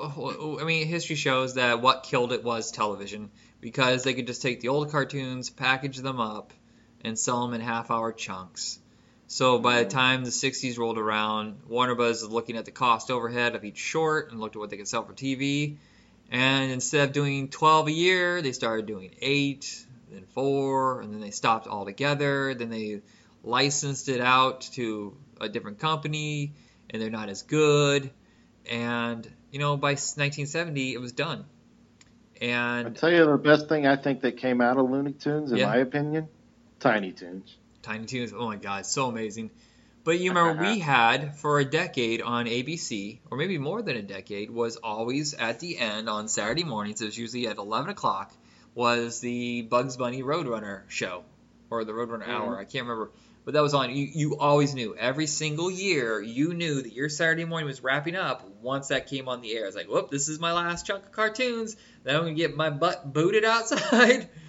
I 0.62 0.64
mean, 0.64 0.88
history 0.88 1.16
shows 1.16 1.56
that 1.56 1.82
what 1.82 2.04
killed 2.04 2.32
it 2.32 2.44
was 2.44 2.72
television 2.72 3.30
because 3.60 4.04
they 4.04 4.14
could 4.14 4.28
just 4.28 4.42
take 4.42 4.62
the 4.62 4.70
old 4.70 4.92
cartoons, 4.92 5.50
package 5.50 5.98
them 5.98 6.20
up, 6.20 6.54
and 7.04 7.18
sell 7.18 7.46
them 7.46 7.54
in 7.54 7.62
half-hour 7.62 8.14
chunks. 8.14 8.80
So 9.28 9.58
by 9.58 9.80
the 9.80 9.86
mm. 9.86 9.90
time 9.90 10.24
the 10.24 10.32
60s 10.32 10.78
rolled 10.78 10.98
around, 10.98 11.62
Warner 11.68 11.96
Bros. 11.96 12.22
was 12.22 12.32
looking 12.32 12.58
at 12.58 12.66
the 12.66 12.72
cost 12.72 13.10
overhead 13.10 13.56
of 13.56 13.64
each 13.64 13.78
short 13.78 14.32
and 14.32 14.40
looked 14.40 14.56
at 14.56 14.60
what 14.60 14.70
they 14.70 14.78
could 14.78 14.88
sell 14.88 15.04
for 15.06 15.14
TV. 15.14 15.78
And 16.30 16.72
instead 16.72 17.08
of 17.08 17.14
doing 17.14 17.48
12 17.48 17.88
a 17.88 17.92
year, 17.92 18.42
they 18.42 18.52
started 18.52 18.86
doing 18.86 19.16
eight, 19.22 19.86
then 20.14 20.26
four, 20.34 21.02
and 21.02 21.14
then 21.14 21.20
they 21.22 21.32
stopped 21.32 21.68
altogether. 21.68 22.54
Then 22.54 22.70
they 22.70 23.02
licensed 23.44 24.10
it 24.10 24.22
out 24.22 24.62
to 24.74 25.18
a 25.42 25.50
different 25.50 25.80
company, 25.80 26.54
and 26.90 27.02
they're 27.02 27.10
not 27.10 27.30
as 27.30 27.42
good. 27.44 28.10
And 28.70 29.28
you 29.52 29.60
know, 29.60 29.78
by 29.78 29.92
1970, 29.92 30.94
it 30.94 31.02
was 31.02 31.12
done. 31.12 31.46
And 32.42 32.88
I 32.88 32.90
tell 32.92 33.12
you 33.12 33.26
the 33.26 33.38
best 33.38 33.70
thing 33.70 33.86
I 33.86 33.96
think 33.96 34.22
that 34.22 34.38
came 34.38 34.62
out 34.62 34.78
of 34.78 34.90
Looney 34.90 35.14
Tunes, 35.14 35.52
in 35.52 35.58
Yeah. 35.60 35.68
my 35.68 35.78
opinion, 35.78 36.28
Tiny 36.80 37.12
Toons. 37.12 37.56
Tiny 37.82 38.06
Toons. 38.06 38.34
oh 38.34 38.46
my 38.48 38.56
god, 38.58 38.86
so 38.86 39.08
amazing. 39.08 39.52
But 40.04 40.20
you 40.20 40.32
remember 40.34 40.64
we 40.64 40.80
had 40.98 41.36
for 41.38 41.60
a 41.60 41.66
decade 41.66 42.22
on 42.22 42.46
ABC, 42.46 43.20
or 43.32 43.38
maybe 43.38 43.58
more 43.58 43.82
than 43.82 43.96
a 43.96 44.02
decade, 44.02 44.50
was 44.50 44.76
always 44.78 45.34
at 45.34 45.60
the 45.60 45.78
end 45.78 46.10
on 46.10 46.28
Saturday 46.28 46.64
mornings. 46.64 47.02
It 47.02 47.06
was 47.06 47.18
usually 47.18 47.48
at 47.48 47.58
11 47.58 47.90
o'clock. 47.92 48.34
Was 48.76 49.20
the 49.20 49.62
Bugs 49.62 49.98
Bunny 49.98 50.24
Roadrunner 50.24 50.82
show, 50.88 51.24
or 51.70 51.84
the 51.84 51.92
Roadrunner 51.92 52.24
mm-hmm. 52.24 52.32
Hour? 52.32 52.58
I 52.58 52.66
can't 52.66 52.88
remember, 52.88 53.12
but 53.46 53.54
that 53.54 53.62
was 53.62 53.74
on. 53.74 53.92
You 53.92 54.10
you 54.12 54.38
always 54.38 54.74
knew 54.74 54.96
every 54.96 55.28
single 55.28 55.70
year. 55.70 56.20
You 56.20 56.54
knew 56.54 56.82
that 56.82 56.92
your 56.92 57.10
Saturday 57.10 57.46
morning 57.46 57.68
was 57.68 57.84
wrapping 57.84 58.16
up 58.16 58.50
once 58.62 58.88
that 58.88 59.08
came 59.08 59.30
on 59.30 59.42
the 59.42 59.56
air. 59.56 59.68
It's 59.68 59.76
like, 59.76 59.88
whoop, 59.88 60.10
this 60.10 60.28
is 60.28 60.40
my 60.40 60.54
last 60.54 60.88
chunk 60.88 61.06
of 61.06 61.12
cartoons. 61.12 61.76
Then 62.04 62.16
I'm 62.16 62.24
gonna 62.24 62.34
get 62.34 62.56
my 62.56 62.70
butt 62.72 63.12
booted 63.12 63.46
outside. 63.46 64.30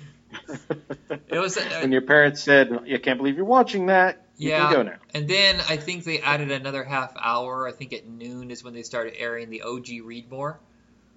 It 1.28 1.38
was. 1.38 1.56
Uh, 1.56 1.78
when 1.82 1.92
your 1.92 2.02
parents 2.02 2.42
said, 2.42 2.80
"You 2.86 2.98
can't 2.98 3.18
believe 3.18 3.36
you're 3.36 3.44
watching 3.44 3.86
that," 3.86 4.26
you 4.36 4.50
Yeah. 4.50 4.64
can 4.64 4.72
go 4.72 4.82
now. 4.82 4.96
And 5.12 5.28
then 5.28 5.60
I 5.68 5.76
think 5.76 6.04
they 6.04 6.20
added 6.20 6.50
another 6.50 6.82
half 6.82 7.12
hour. 7.16 7.68
I 7.68 7.72
think 7.72 7.92
at 7.92 8.06
noon 8.06 8.50
is 8.50 8.64
when 8.64 8.74
they 8.74 8.82
started 8.82 9.14
airing 9.16 9.50
the 9.50 9.62
OG 9.62 10.00
Readmore 10.02 10.56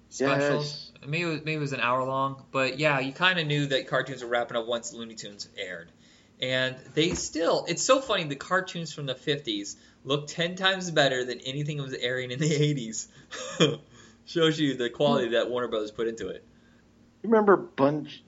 specials. 0.08 0.92
Maybe 1.06 1.22
it 1.22 1.26
was, 1.26 1.38
maybe 1.40 1.54
it 1.54 1.58
was 1.60 1.72
an 1.72 1.80
hour 1.80 2.04
long, 2.04 2.42
but 2.50 2.78
yeah, 2.78 2.98
you 3.00 3.12
kind 3.12 3.38
of 3.38 3.46
knew 3.46 3.66
that 3.66 3.86
cartoons 3.88 4.22
were 4.22 4.28
wrapping 4.28 4.56
up 4.56 4.66
once 4.66 4.92
Looney 4.92 5.14
Tunes 5.14 5.48
aired. 5.56 5.90
And 6.40 6.76
they 6.94 7.10
still, 7.14 7.64
it's 7.68 7.82
so 7.82 8.00
funny, 8.00 8.24
the 8.24 8.36
cartoons 8.36 8.92
from 8.92 9.06
the 9.06 9.14
50s 9.14 9.76
look 10.04 10.28
10 10.28 10.56
times 10.56 10.90
better 10.90 11.24
than 11.24 11.40
anything 11.40 11.76
that 11.78 11.82
was 11.82 11.94
airing 11.94 12.30
in 12.30 12.38
the 12.38 12.48
80s. 12.48 13.78
Shows 14.26 14.58
you 14.60 14.74
the 14.74 14.90
quality 14.90 15.30
that 15.30 15.50
Warner 15.50 15.68
Brothers 15.68 15.90
put 15.90 16.06
into 16.06 16.28
it. 16.28 16.44
You 17.22 17.30
remember 17.30 17.56
Bungie? 17.76 18.20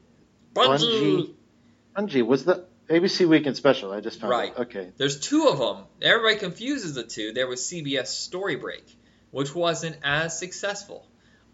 Bungie! 0.55 1.35
Bungie 1.97 2.27
was 2.27 2.45
the 2.45 2.65
ABC 2.89 3.29
Weekend 3.29 3.57
Special. 3.57 3.93
I 3.93 4.01
just 4.01 4.21
found 4.21 4.31
Right. 4.31 4.53
it. 4.53 4.59
Okay. 4.63 4.91
There's 4.97 5.21
two 5.21 5.47
of 5.49 5.59
them. 5.59 5.85
Everybody 6.03 6.37
confuses 6.37 6.95
the 6.95 7.05
two. 7.05 7.33
There 7.33 7.47
was 7.47 7.61
CBS 7.61 8.07
Story 8.09 8.57
Break, 8.57 8.85
which 9.31 9.55
wasn't 9.55 9.97
as 10.03 10.37
successful. 10.39 11.07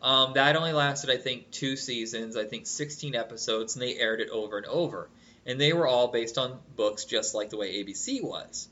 Um, 0.02 0.34
that 0.34 0.56
only 0.56 0.72
lasted, 0.72 1.10
I 1.10 1.16
think, 1.16 1.50
two 1.50 1.76
seasons. 1.76 2.36
I 2.36 2.44
think 2.44 2.66
16 2.66 3.14
episodes, 3.14 3.74
and 3.74 3.82
they 3.82 3.96
aired 3.96 4.20
it 4.20 4.28
over 4.30 4.56
and 4.58 4.66
over. 4.66 5.08
And 5.46 5.60
they 5.60 5.72
were 5.72 5.86
all 5.86 6.08
based 6.08 6.38
on 6.38 6.58
books, 6.74 7.04
just 7.04 7.34
like 7.34 7.50
the 7.50 7.56
way 7.56 7.82
ABC 7.82 8.22
was. 8.22 8.68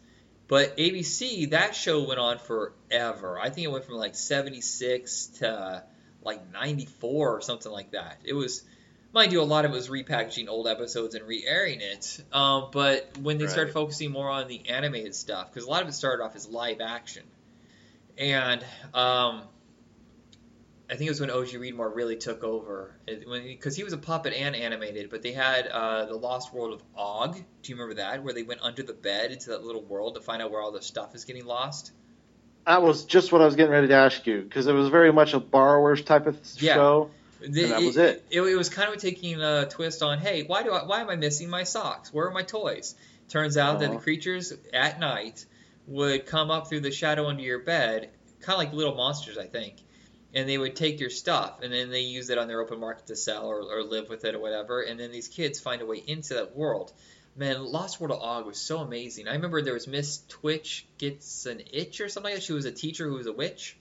But 0.47 0.77
ABC, 0.77 1.51
that 1.51 1.75
show 1.75 2.07
went 2.07 2.21
on 2.21 2.39
forever. 2.39 3.39
I 3.41 3.49
think 3.51 3.65
it 3.65 3.71
went 3.71 3.85
from 3.85 3.95
like 3.95 4.15
76 4.15 5.27
to 5.39 5.83
like 6.23 6.53
94 6.53 7.37
or 7.37 7.41
something 7.41 7.73
like 7.73 7.93
that. 7.93 8.19
It 8.25 8.35
was, 8.35 8.63
mind 9.13 9.33
you, 9.33 9.41
a 9.41 9.43
lot 9.43 9.65
of 9.65 9.71
it 9.71 9.75
was 9.75 9.89
repackaging 9.89 10.49
old 10.49 10.69
episodes 10.69 11.15
and 11.15 11.27
re-airing 11.27 11.81
it. 11.81 12.23
Um, 12.33 12.69
but 12.73 13.17
when 13.19 13.39
they 13.39 13.47
started 13.47 13.73
focusing 13.73 14.11
more 14.11 14.29
on 14.29 14.49
the 14.49 14.69
animated 14.69 15.15
stuff, 15.15 15.51
because 15.51 15.67
a 15.67 15.71
lot 15.71 15.83
of 15.83 15.89
it 15.89 15.93
started 15.93 16.23
off 16.23 16.37
as 16.37 16.49
live 16.49 16.81
action, 16.81 17.25
and 18.19 18.65
um, 18.93 19.43
I 20.91 20.97
think 20.97 21.07
it 21.07 21.11
was 21.11 21.21
when 21.21 21.31
OG 21.31 21.49
Readmore 21.55 21.95
really 21.95 22.17
took 22.17 22.45
over, 22.45 22.95
because 23.07 23.75
he 23.75 23.85
was 23.85 23.95
a 23.95 23.99
puppet 23.99 24.35
and 24.35 24.55
animated. 24.55 25.09
But 25.09 25.23
they 25.23 25.33
had 25.33 25.67
uh, 25.67 26.05
the 26.07 26.17
Lost 26.17 26.53
World 26.53 26.75
of 26.75 26.83
Og. 26.95 27.35
Do 27.35 27.73
you 27.73 27.77
remember 27.77 27.95
that, 28.03 28.23
where 28.23 28.35
they 28.35 28.43
went 28.43 28.61
under 28.63 28.83
the 28.83 28.93
bed 28.93 29.33
into 29.33 29.51
that 29.51 29.65
little 29.65 29.83
world 29.83 30.17
to 30.17 30.21
find 30.21 30.43
out 30.43 30.51
where 30.51 30.61
all 30.61 30.73
the 30.73 30.83
stuff 30.83 31.15
is 31.15 31.25
getting 31.25 31.47
lost? 31.47 31.93
That 32.67 32.83
was 32.83 33.05
just 33.05 33.33
what 33.33 33.41
I 33.41 33.47
was 33.47 33.57
getting 33.57 33.73
ready 33.73 33.89
to 33.89 33.95
ask 33.95 34.27
you 34.27 34.43
because 34.43 34.67
it 34.67 34.73
was 34.73 34.89
very 34.89 35.13
much 35.13 35.35
a 35.35 35.41
borrowers 35.41 36.03
type 36.03 36.27
of 36.27 36.39
Yeah. 36.59 36.75
show. 36.75 37.11
The- 37.41 37.65
that 37.67 37.83
was 37.83 37.97
it. 37.97 38.25
It, 38.31 38.41
it 38.41 38.57
was 38.57 38.69
kind 38.71 38.93
of 38.95 39.01
taking 39.01 39.41
a 39.41 39.67
twist 39.67 40.03
on, 40.03 40.19
hey, 40.19 40.45
why 40.45 40.63
do 40.63 40.73
I, 40.73 40.85
why 40.85 41.01
am 41.01 41.11
I 41.11 41.17
missing 41.17 41.51
my 41.51 41.65
socks? 41.65 42.13
Where 42.13 42.27
are 42.27 42.31
my 42.31 42.43
toys? 42.43 42.95
Turns 43.29 43.57
out 43.57 43.81
that 43.81 43.91
the 43.91 43.97
creatures 43.99 44.53
at 44.73 45.01
night 45.01 45.45
would 45.87 46.27
come 46.27 46.51
up 46.51 46.69
through 46.69 46.81
the 46.81 46.91
shadow 46.91 47.27
under 47.27 47.43
your 47.43 47.59
bed, 47.59 48.11
kind 48.41 48.55
of 48.55 48.59
like 48.59 48.73
little 48.73 48.95
monsters, 48.95 49.37
I 49.39 49.47
think, 49.47 49.77
and 50.35 50.49
they 50.49 50.59
would 50.59 50.75
take 50.77 51.01
your 51.01 51.11
stuff, 51.11 51.61
and 51.63 51.73
then 51.73 51.91
they 51.91 52.01
use 52.01 52.29
it 52.31 52.39
on 52.39 52.49
their 52.49 52.61
open 52.61 52.81
market 52.81 53.07
to 53.07 53.17
sell 53.17 53.47
or, 53.47 53.61
or 53.63 53.83
live 53.85 54.09
with 54.09 54.25
it 54.25 54.35
or 54.35 54.41
whatever, 54.41 54.83
and 54.83 54.99
then 54.99 55.13
these 55.13 55.29
kids 55.29 55.61
find 55.61 55.81
a 55.83 55.87
way 55.87 56.03
into 56.07 56.35
that 56.35 56.57
world. 56.57 56.93
Man, 57.37 57.65
Lost 57.65 58.01
World 58.01 58.13
of 58.13 58.21
Og 58.23 58.47
was 58.47 58.59
so 58.59 58.79
amazing. 58.79 59.27
I 59.29 59.33
remember 59.33 59.61
there 59.63 59.75
was 59.75 59.89
Miss 59.89 60.23
Twitch 60.29 60.87
gets 60.99 61.47
an 61.47 61.63
itch 61.73 62.01
or 62.01 62.09
something 62.09 62.31
like 62.31 62.41
that. 62.41 62.45
She 62.45 62.53
was 62.53 62.65
a 62.65 62.71
teacher 62.73 63.09
who 63.09 63.15
was 63.15 63.27
a 63.27 63.33
witch, 63.33 63.77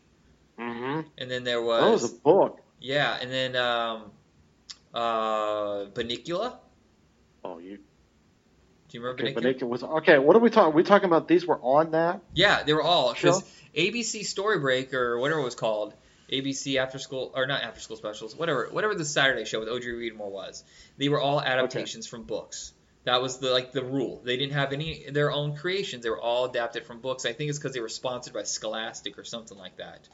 Mm-hmm. 0.60 1.02
and 1.18 1.32
then 1.32 1.44
there 1.44 1.62
was 1.62 1.82
That 1.84 1.92
was 1.92 2.12
a 2.14 2.16
book. 2.16 2.62
yeah, 2.80 3.18
and 3.20 3.32
then 3.32 3.56
um, 3.56 4.12
uh, 4.94 5.86
Bunnicula. 5.94 6.58
Oh, 7.44 7.58
you. 7.58 7.78
Do 7.78 8.98
you 8.98 9.02
remember 9.02 9.24
Okay, 9.24 9.34
Bunnicula? 9.34 9.60
but 9.62 9.70
was 9.70 9.84
okay. 9.84 10.20
What 10.20 10.36
are 10.36 10.40
we 10.40 10.50
talking? 10.50 10.74
We 10.76 10.84
talking 10.84 11.08
about 11.08 11.28
these 11.28 11.46
were 11.46 11.60
on 11.60 11.92
that? 11.92 12.22
Yeah, 12.34 12.64
they 12.64 12.74
were 12.74 12.84
all 12.84 13.14
because 13.14 13.44
ABC 13.76 14.26
Story 14.26 14.60
Break 14.60 14.94
or 14.94 15.20
whatever 15.20 15.42
it 15.42 15.44
was 15.46 15.56
called, 15.56 15.94
ABC 16.34 16.78
After 16.78 17.00
School 17.00 17.32
or 17.36 17.46
not 17.48 17.64
After 17.64 17.80
School 17.80 17.98
Specials, 17.98 18.36
whatever 18.36 18.68
whatever 18.72 18.96
the 18.96 19.06
Saturday 19.06 19.46
show 19.46 19.60
with 19.60 19.70
Audrey 19.70 19.94
Readmore 19.94 20.32
was. 20.32 20.64
They 20.98 21.10
were 21.10 21.22
all 21.22 21.42
adaptations 21.42 22.08
from 22.08 22.24
books. 22.24 22.74
That 23.06 23.22
was 23.22 23.40
the 23.40 23.52
like 23.52 23.72
the 23.72 23.84
rule. 23.84 24.22
They 24.24 24.38
didn't 24.38 24.54
have 24.54 24.72
any 24.74 25.10
their 25.10 25.32
own 25.32 25.56
creations. 25.56 26.04
They 26.04 26.10
were 26.10 26.22
all 26.22 26.46
adapted 26.46 26.86
from 26.86 27.00
books. 27.02 27.26
I 27.26 27.34
think 27.34 27.50
it's 27.50 27.60
because 27.60 27.74
they 27.74 27.82
were 27.82 27.90
sponsored 27.90 28.34
by 28.34 28.44
Scholastic 28.44 29.18
or 29.20 29.24
something 29.24 29.58
like 29.58 29.78
that. 29.78 30.08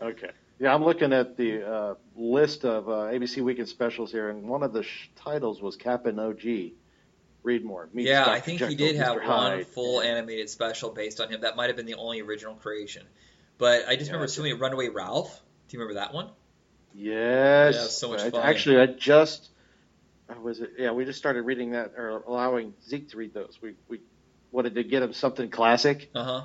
Okay. 0.00 0.30
Yeah, 0.58 0.74
I'm 0.74 0.84
looking 0.84 1.12
at 1.12 1.36
the 1.36 1.70
uh, 1.70 1.94
list 2.14 2.64
of 2.64 2.88
uh, 2.88 2.92
ABC 2.92 3.42
Weekend 3.42 3.68
Specials 3.68 4.10
here, 4.12 4.30
and 4.30 4.48
one 4.48 4.62
of 4.62 4.72
the 4.72 4.82
sh- 4.82 5.08
titles 5.16 5.60
was 5.60 5.76
Captain 5.76 6.18
OG. 6.18 6.42
Read 7.42 7.64
more. 7.64 7.88
Meets 7.92 8.08
yeah, 8.08 8.24
Dr. 8.24 8.30
I 8.30 8.40
think 8.40 8.60
he 8.60 8.68
Jekyll, 8.74 8.86
did 8.86 8.96
have 8.96 9.16
Mr. 9.18 9.28
one 9.28 9.52
Hyde. 9.52 9.66
full 9.68 10.00
animated 10.00 10.48
special 10.50 10.90
based 10.90 11.20
on 11.20 11.28
him. 11.28 11.42
That 11.42 11.56
might 11.56 11.66
have 11.68 11.76
been 11.76 11.86
the 11.86 11.94
only 11.94 12.20
original 12.20 12.54
creation. 12.54 13.06
But 13.58 13.86
I 13.88 13.96
just 13.96 14.08
Yeah, 14.08 14.14
remember 14.14 14.28
so 14.28 14.42
many 14.42 14.54
Runaway 14.54 14.88
Ralph. 14.88 15.40
Do 15.68 15.76
you 15.76 15.80
remember 15.80 16.00
that 16.00 16.14
one? 16.14 16.30
Yes. 16.94 17.74
Yeah, 17.74 17.86
so 17.86 18.10
much 18.10 18.20
I- 18.20 18.30
fun. 18.30 18.42
Actually, 18.42 18.78
I 18.80 18.86
just 18.86 19.50
was 20.42 20.60
it. 20.60 20.72
Yeah, 20.78 20.92
we 20.92 21.04
just 21.04 21.18
started 21.18 21.42
reading 21.42 21.72
that 21.72 21.92
or 21.96 22.22
allowing 22.26 22.74
Zeke 22.86 23.10
to 23.10 23.16
read 23.16 23.34
those. 23.34 23.58
We 23.60 23.74
we 23.88 24.00
wanted 24.50 24.74
to 24.76 24.84
get 24.84 25.02
him 25.02 25.12
something 25.12 25.50
classic. 25.50 26.10
Uh 26.14 26.24
huh. 26.24 26.42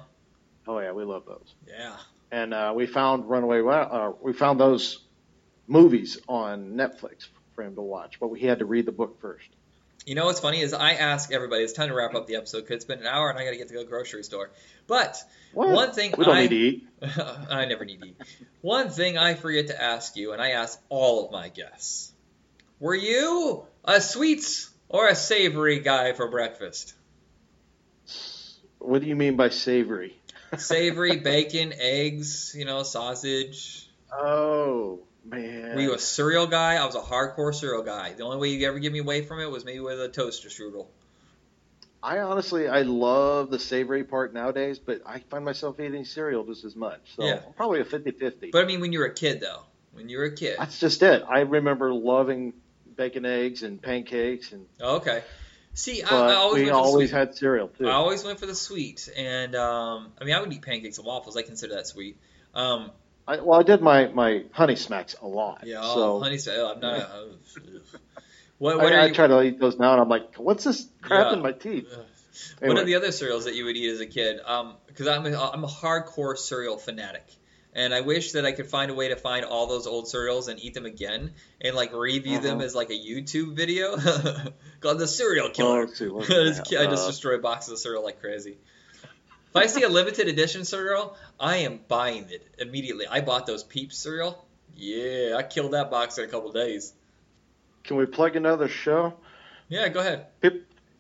Oh 0.68 0.80
yeah, 0.80 0.92
we 0.92 1.04
love 1.04 1.24
those. 1.26 1.54
Yeah. 1.68 1.96
And 2.32 2.54
uh, 2.54 2.74
we 2.76 2.86
found 2.86 3.30
Runaway. 3.30 3.62
Uh, 3.62 4.12
we 4.22 4.34
found 4.34 4.60
those 4.60 5.00
movies 5.68 6.18
on 6.28 6.74
Netflix 6.74 7.28
for 7.56 7.64
him 7.64 7.76
to 7.76 7.82
watch, 7.82 8.20
but 8.20 8.30
we 8.30 8.42
had 8.42 8.60
to 8.60 8.66
read 8.66 8.86
the 8.86 8.92
book 8.92 9.20
first. 9.22 9.48
You 10.06 10.16
know 10.16 10.26
what's 10.26 10.40
funny 10.40 10.62
is 10.62 10.74
I 10.74 10.94
ask 10.94 11.32
everybody. 11.32 11.64
It's 11.64 11.74
time 11.74 11.90
to 11.90 11.94
wrap 11.94 12.16
up 12.16 12.26
the 12.26 12.36
episode 12.36 12.62
because 12.62 12.78
it's 12.78 12.86
been 12.86 13.00
an 13.00 13.06
hour 13.06 13.30
and 13.30 13.38
I 13.38 13.46
got 13.46 13.52
to 13.52 13.58
get 13.58 13.68
to 13.68 13.78
the 13.78 13.84
grocery 13.84 14.24
store. 14.24 14.50
But 14.88 15.18
What? 15.54 15.70
one 15.70 15.92
thing 15.92 16.14
we 16.18 16.26
don't 16.26 16.36
I 16.36 16.42
need 16.42 16.50
to 16.50 16.56
eat. 16.56 16.88
I 17.50 17.66
never 17.66 17.86
need 17.86 18.02
to 18.02 18.08
eat. 18.08 18.18
One 18.62 18.90
thing 18.90 19.18
I 19.18 19.36
forget 19.36 19.68
to 19.68 19.80
ask 19.80 20.16
you, 20.16 20.34
and 20.34 20.42
I 20.42 20.52
ask 20.52 20.80
all 20.90 21.26
of 21.26 21.32
my 21.32 21.50
guests: 21.50 22.14
Were 22.80 22.96
you 22.96 23.64
a 23.86 24.02
sweets 24.02 24.72
or 24.90 25.08
a 25.08 25.16
savory 25.16 25.80
guy 25.80 26.14
for 26.14 26.30
breakfast? 26.30 26.96
What 28.80 29.02
do 29.02 29.08
you 29.08 29.16
mean 29.16 29.36
by 29.36 29.50
savory? 29.50 30.18
Savory, 30.58 31.18
bacon, 31.20 31.74
eggs, 31.78 32.56
you 32.58 32.66
know, 32.66 32.82
sausage. 32.82 33.88
Oh 34.12 35.02
man. 35.24 35.76
Were 35.76 35.82
you 35.82 35.94
a 35.94 36.00
cereal 36.00 36.48
guy? 36.48 36.76
I 36.76 36.86
was 36.86 36.96
a 36.96 37.02
hardcore 37.02 37.54
cereal 37.54 37.84
guy. 37.84 38.14
The 38.14 38.24
only 38.24 38.38
way 38.38 38.50
you 38.50 38.68
ever 38.68 38.80
get 38.80 38.92
me 38.92 39.00
away 39.00 39.24
from 39.24 39.40
it 39.40 39.50
was 39.50 39.66
maybe 39.66 39.80
with 39.80 40.02
a 40.02 40.10
toaster 40.10 40.50
strudel. 40.50 40.88
I 42.04 42.20
honestly, 42.20 42.68
I 42.68 42.82
love 42.82 43.52
the 43.52 43.60
savory 43.60 44.04
part 44.04 44.34
nowadays, 44.34 44.80
but 44.80 45.02
I 45.06 45.20
find 45.20 45.46
myself 45.46 45.80
eating 45.80 46.04
cereal 46.04 46.44
just 46.44 46.64
as 46.64 46.76
much. 46.76 47.00
So 47.16 47.26
Yeah. 47.26 47.42
I'm 47.46 47.54
probably 47.54 47.82
a 47.82 47.86
50-50. 47.86 48.52
But 48.52 48.64
I 48.64 48.68
mean, 48.68 48.82
when 48.82 48.92
you 48.92 49.00
were 49.00 49.06
a 49.06 49.14
kid, 49.14 49.40
though, 49.40 49.62
when 49.94 50.10
you 50.10 50.18
were 50.18 50.26
a 50.26 50.36
kid. 50.36 50.58
That's 50.58 50.80
just 50.80 51.04
it. 51.04 51.24
I 51.28 51.42
remember 51.42 51.94
loving 51.94 52.54
bacon, 52.96 53.26
eggs, 53.26 53.62
and 53.64 53.82
pancakes, 53.82 54.52
and 54.52 54.68
Oh, 54.80 54.98
okay. 54.98 55.24
See, 55.74 56.04
I, 56.04 56.32
I 56.32 56.34
always 56.36 56.64
we 56.64 56.66
went 56.66 56.76
for 56.76 56.82
always 56.82 57.12
had 57.12 57.36
cereal 57.36 57.70
too. 57.70 57.88
I 57.88 57.94
always 57.94 58.24
went 58.24 58.40
for 58.40 58.46
the 58.46 58.56
sweet, 58.56 59.08
and 59.16 59.56
um, 59.56 60.12
I 60.20 60.26
mean, 60.26 60.36
I 60.36 60.42
would 60.42 60.52
eat 60.52 60.62
pancakes 60.62 60.98
and 60.98 61.08
waffles. 61.08 61.38
I 61.38 61.44
consider 61.44 61.76
that 61.76 61.88
sweet. 61.88 62.18
Um, 62.54 62.92
I, 63.28 63.40
well, 63.40 63.60
I 63.60 63.64
did 63.64 63.82
my 63.82 64.08
my 64.08 64.44
honey 64.52 64.76
smacks 64.76 65.16
a 65.22 65.28
lot. 65.28 65.64
yeah, 65.66 65.80
oh, 65.82 65.96
so 65.96 66.20
honey, 66.22 66.40
oh, 66.50 66.72
I'm 66.74 66.80
not. 66.80 67.00
A, 67.00 67.10
oh, 67.14 67.32
what, 68.58 68.78
what 68.78 68.94
I, 68.94 69.04
I 69.04 69.08
you? 69.08 69.14
try 69.14 69.28
to 69.28 69.42
eat 69.44 69.60
those 69.60 69.78
now, 69.80 69.94
and 69.94 70.02
I'm 70.02 70.10
like, 70.10 70.36
what's 70.36 70.64
this 70.64 70.88
crap 71.02 71.28
Yeah. 71.28 71.34
in 71.34 71.42
my 71.42 71.52
teeth? 71.52 71.88
What 72.60 72.64
Anyway. 72.64 72.82
are 72.82 72.86
the 72.86 72.96
other 72.96 73.12
cereals 73.12 73.46
that 73.46 73.56
you 73.56 73.66
would 73.66 73.76
eat 73.76 73.90
as 73.90 74.00
a 74.00 74.06
kid? 74.06 74.40
Um, 74.46 74.76
because 74.88 75.08
I'm 75.08 75.26
a, 75.26 75.38
I'm 75.38 75.64
a 75.64 75.68
hardcore 75.68 76.38
cereal 76.38 76.78
fanatic, 76.78 77.26
and 77.74 77.94
I 77.94 78.02
wish 78.02 78.34
that 78.34 78.46
I 78.46 78.52
could 78.52 78.68
find 78.68 78.90
a 78.92 78.94
way 78.94 79.10
to 79.10 79.16
find 79.16 79.46
all 79.46 79.68
those 79.68 79.88
old 79.88 80.08
cereals 80.08 80.48
and 80.48 80.60
eat 80.60 80.74
them 80.74 80.86
again, 80.86 81.34
and 81.60 81.76
like 81.76 81.94
review 81.94 82.40
them 82.40 82.58
Uh-huh. 82.58 82.66
as 82.66 82.76
like 82.76 82.90
a 82.90 82.94
YouTube 82.94 83.56
video 83.56 83.98
called 84.80 85.00
the 85.00 85.08
Cereal 85.08 85.48
Oh, 85.48 85.52
Killer. 85.52 85.82
let's 85.88 85.98
see, 86.00 86.08
I 86.16 86.22
just, 86.24 86.74
I 86.74 86.86
just 86.86 87.06
Uh, 87.06 87.08
destroy 87.12 87.38
boxes 87.40 87.74
of 87.74 87.80
cereal 87.80 88.04
like 88.04 88.20
crazy. 88.22 88.58
If 89.52 89.58
I 89.58 89.66
see 89.66 89.84
a 89.84 89.90
limited 89.90 90.30
edition 90.30 90.64
cereal, 90.64 91.18
I 91.38 91.58
am 91.58 91.82
buying 91.90 92.30
it 92.30 92.48
immediately. 92.58 93.06
I 93.06 93.20
bought 93.20 93.46
those 93.46 93.64
Peeps 93.64 93.98
cereal. 93.98 94.46
Yeah, 94.78 95.36
I 95.36 95.44
killed 95.44 95.74
that 95.74 95.92
box 95.92 96.18
in 96.18 96.24
a 96.24 96.28
couple 96.30 96.54
days. 96.54 96.94
Can 97.84 97.98
we 97.98 98.06
plug 98.06 98.38
another 98.38 98.70
show? 98.70 99.14
Yeah, 99.68 99.90
go 99.90 100.00
ahead. 100.00 100.28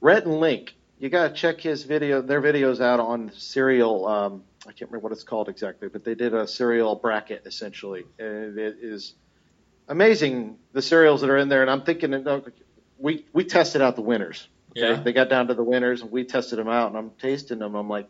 Rhett 0.01 0.25
and 0.25 0.41
Link. 0.41 0.75
You 0.99 1.07
gotta 1.07 1.33
check 1.33 1.61
his 1.61 1.83
video, 1.83 2.21
their 2.21 2.41
videos 2.41 2.81
out 2.81 2.99
on 2.99 3.31
cereal. 3.37 4.05
Um, 4.05 4.43
I 4.63 4.73
can't 4.73 4.91
remember 4.91 5.05
what 5.05 5.13
it's 5.13 5.23
called 5.23 5.47
exactly, 5.47 5.87
but 5.87 6.03
they 6.03 6.13
did 6.13 6.33
a 6.33 6.45
cereal 6.45 6.95
bracket 6.95 7.43
essentially, 7.45 8.03
and 8.19 8.59
it 8.59 8.79
is 8.81 9.13
amazing 9.87 10.57
the 10.73 10.81
cereals 10.81 11.21
that 11.21 11.29
are 11.29 11.37
in 11.37 11.47
there. 11.47 11.61
And 11.61 11.71
I'm 11.71 11.83
thinking, 11.83 12.11
know, 12.11 12.43
we 12.99 13.25
we 13.31 13.45
tested 13.45 13.81
out 13.81 13.95
the 13.95 14.01
winners. 14.01 14.47
Okay? 14.71 14.89
Yeah. 14.89 15.01
They 15.01 15.13
got 15.13 15.29
down 15.29 15.47
to 15.47 15.53
the 15.53 15.63
winners, 15.63 16.01
and 16.01 16.11
we 16.11 16.25
tested 16.25 16.59
them 16.59 16.67
out, 16.67 16.89
and 16.89 16.97
I'm 16.97 17.11
tasting 17.19 17.59
them. 17.59 17.75
I'm 17.75 17.89
like, 17.89 18.09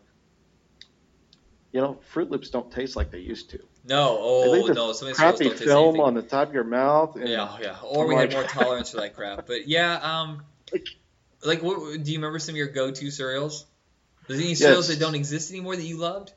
you 1.72 1.80
know, 1.80 1.98
Froot 2.12 2.30
Loops 2.30 2.50
don't 2.50 2.70
taste 2.70 2.96
like 2.96 3.10
they 3.10 3.18
used 3.18 3.50
to. 3.50 3.60
No, 3.84 4.16
oh 4.20 4.66
no, 4.72 4.92
some 4.92 5.12
crappy 5.12 5.44
don't 5.44 5.52
taste 5.56 5.64
film 5.64 6.00
on 6.00 6.14
the 6.14 6.22
top 6.22 6.48
of 6.48 6.54
your 6.54 6.64
mouth. 6.64 7.16
Yeah, 7.18 7.56
yeah. 7.60 7.76
Or 7.82 8.06
we 8.06 8.14
had 8.14 8.32
more 8.32 8.44
tolerance 8.44 8.90
for 8.90 8.98
that 8.98 9.16
crap. 9.16 9.46
But 9.46 9.66
yeah, 9.66 9.96
um, 10.02 10.42
like, 11.44 11.62
what, 11.62 12.02
do 12.02 12.12
you 12.12 12.18
remember 12.18 12.38
some 12.38 12.52
of 12.52 12.56
your 12.56 12.68
go-to 12.68 13.10
cereals? 13.10 13.66
There's 14.28 14.40
any 14.40 14.54
cereals 14.54 14.88
Yes. 14.88 14.98
that 14.98 15.04
don't 15.04 15.16
exist 15.16 15.50
anymore 15.50 15.74
that 15.74 15.82
you 15.82 15.96
loved? 15.96 16.32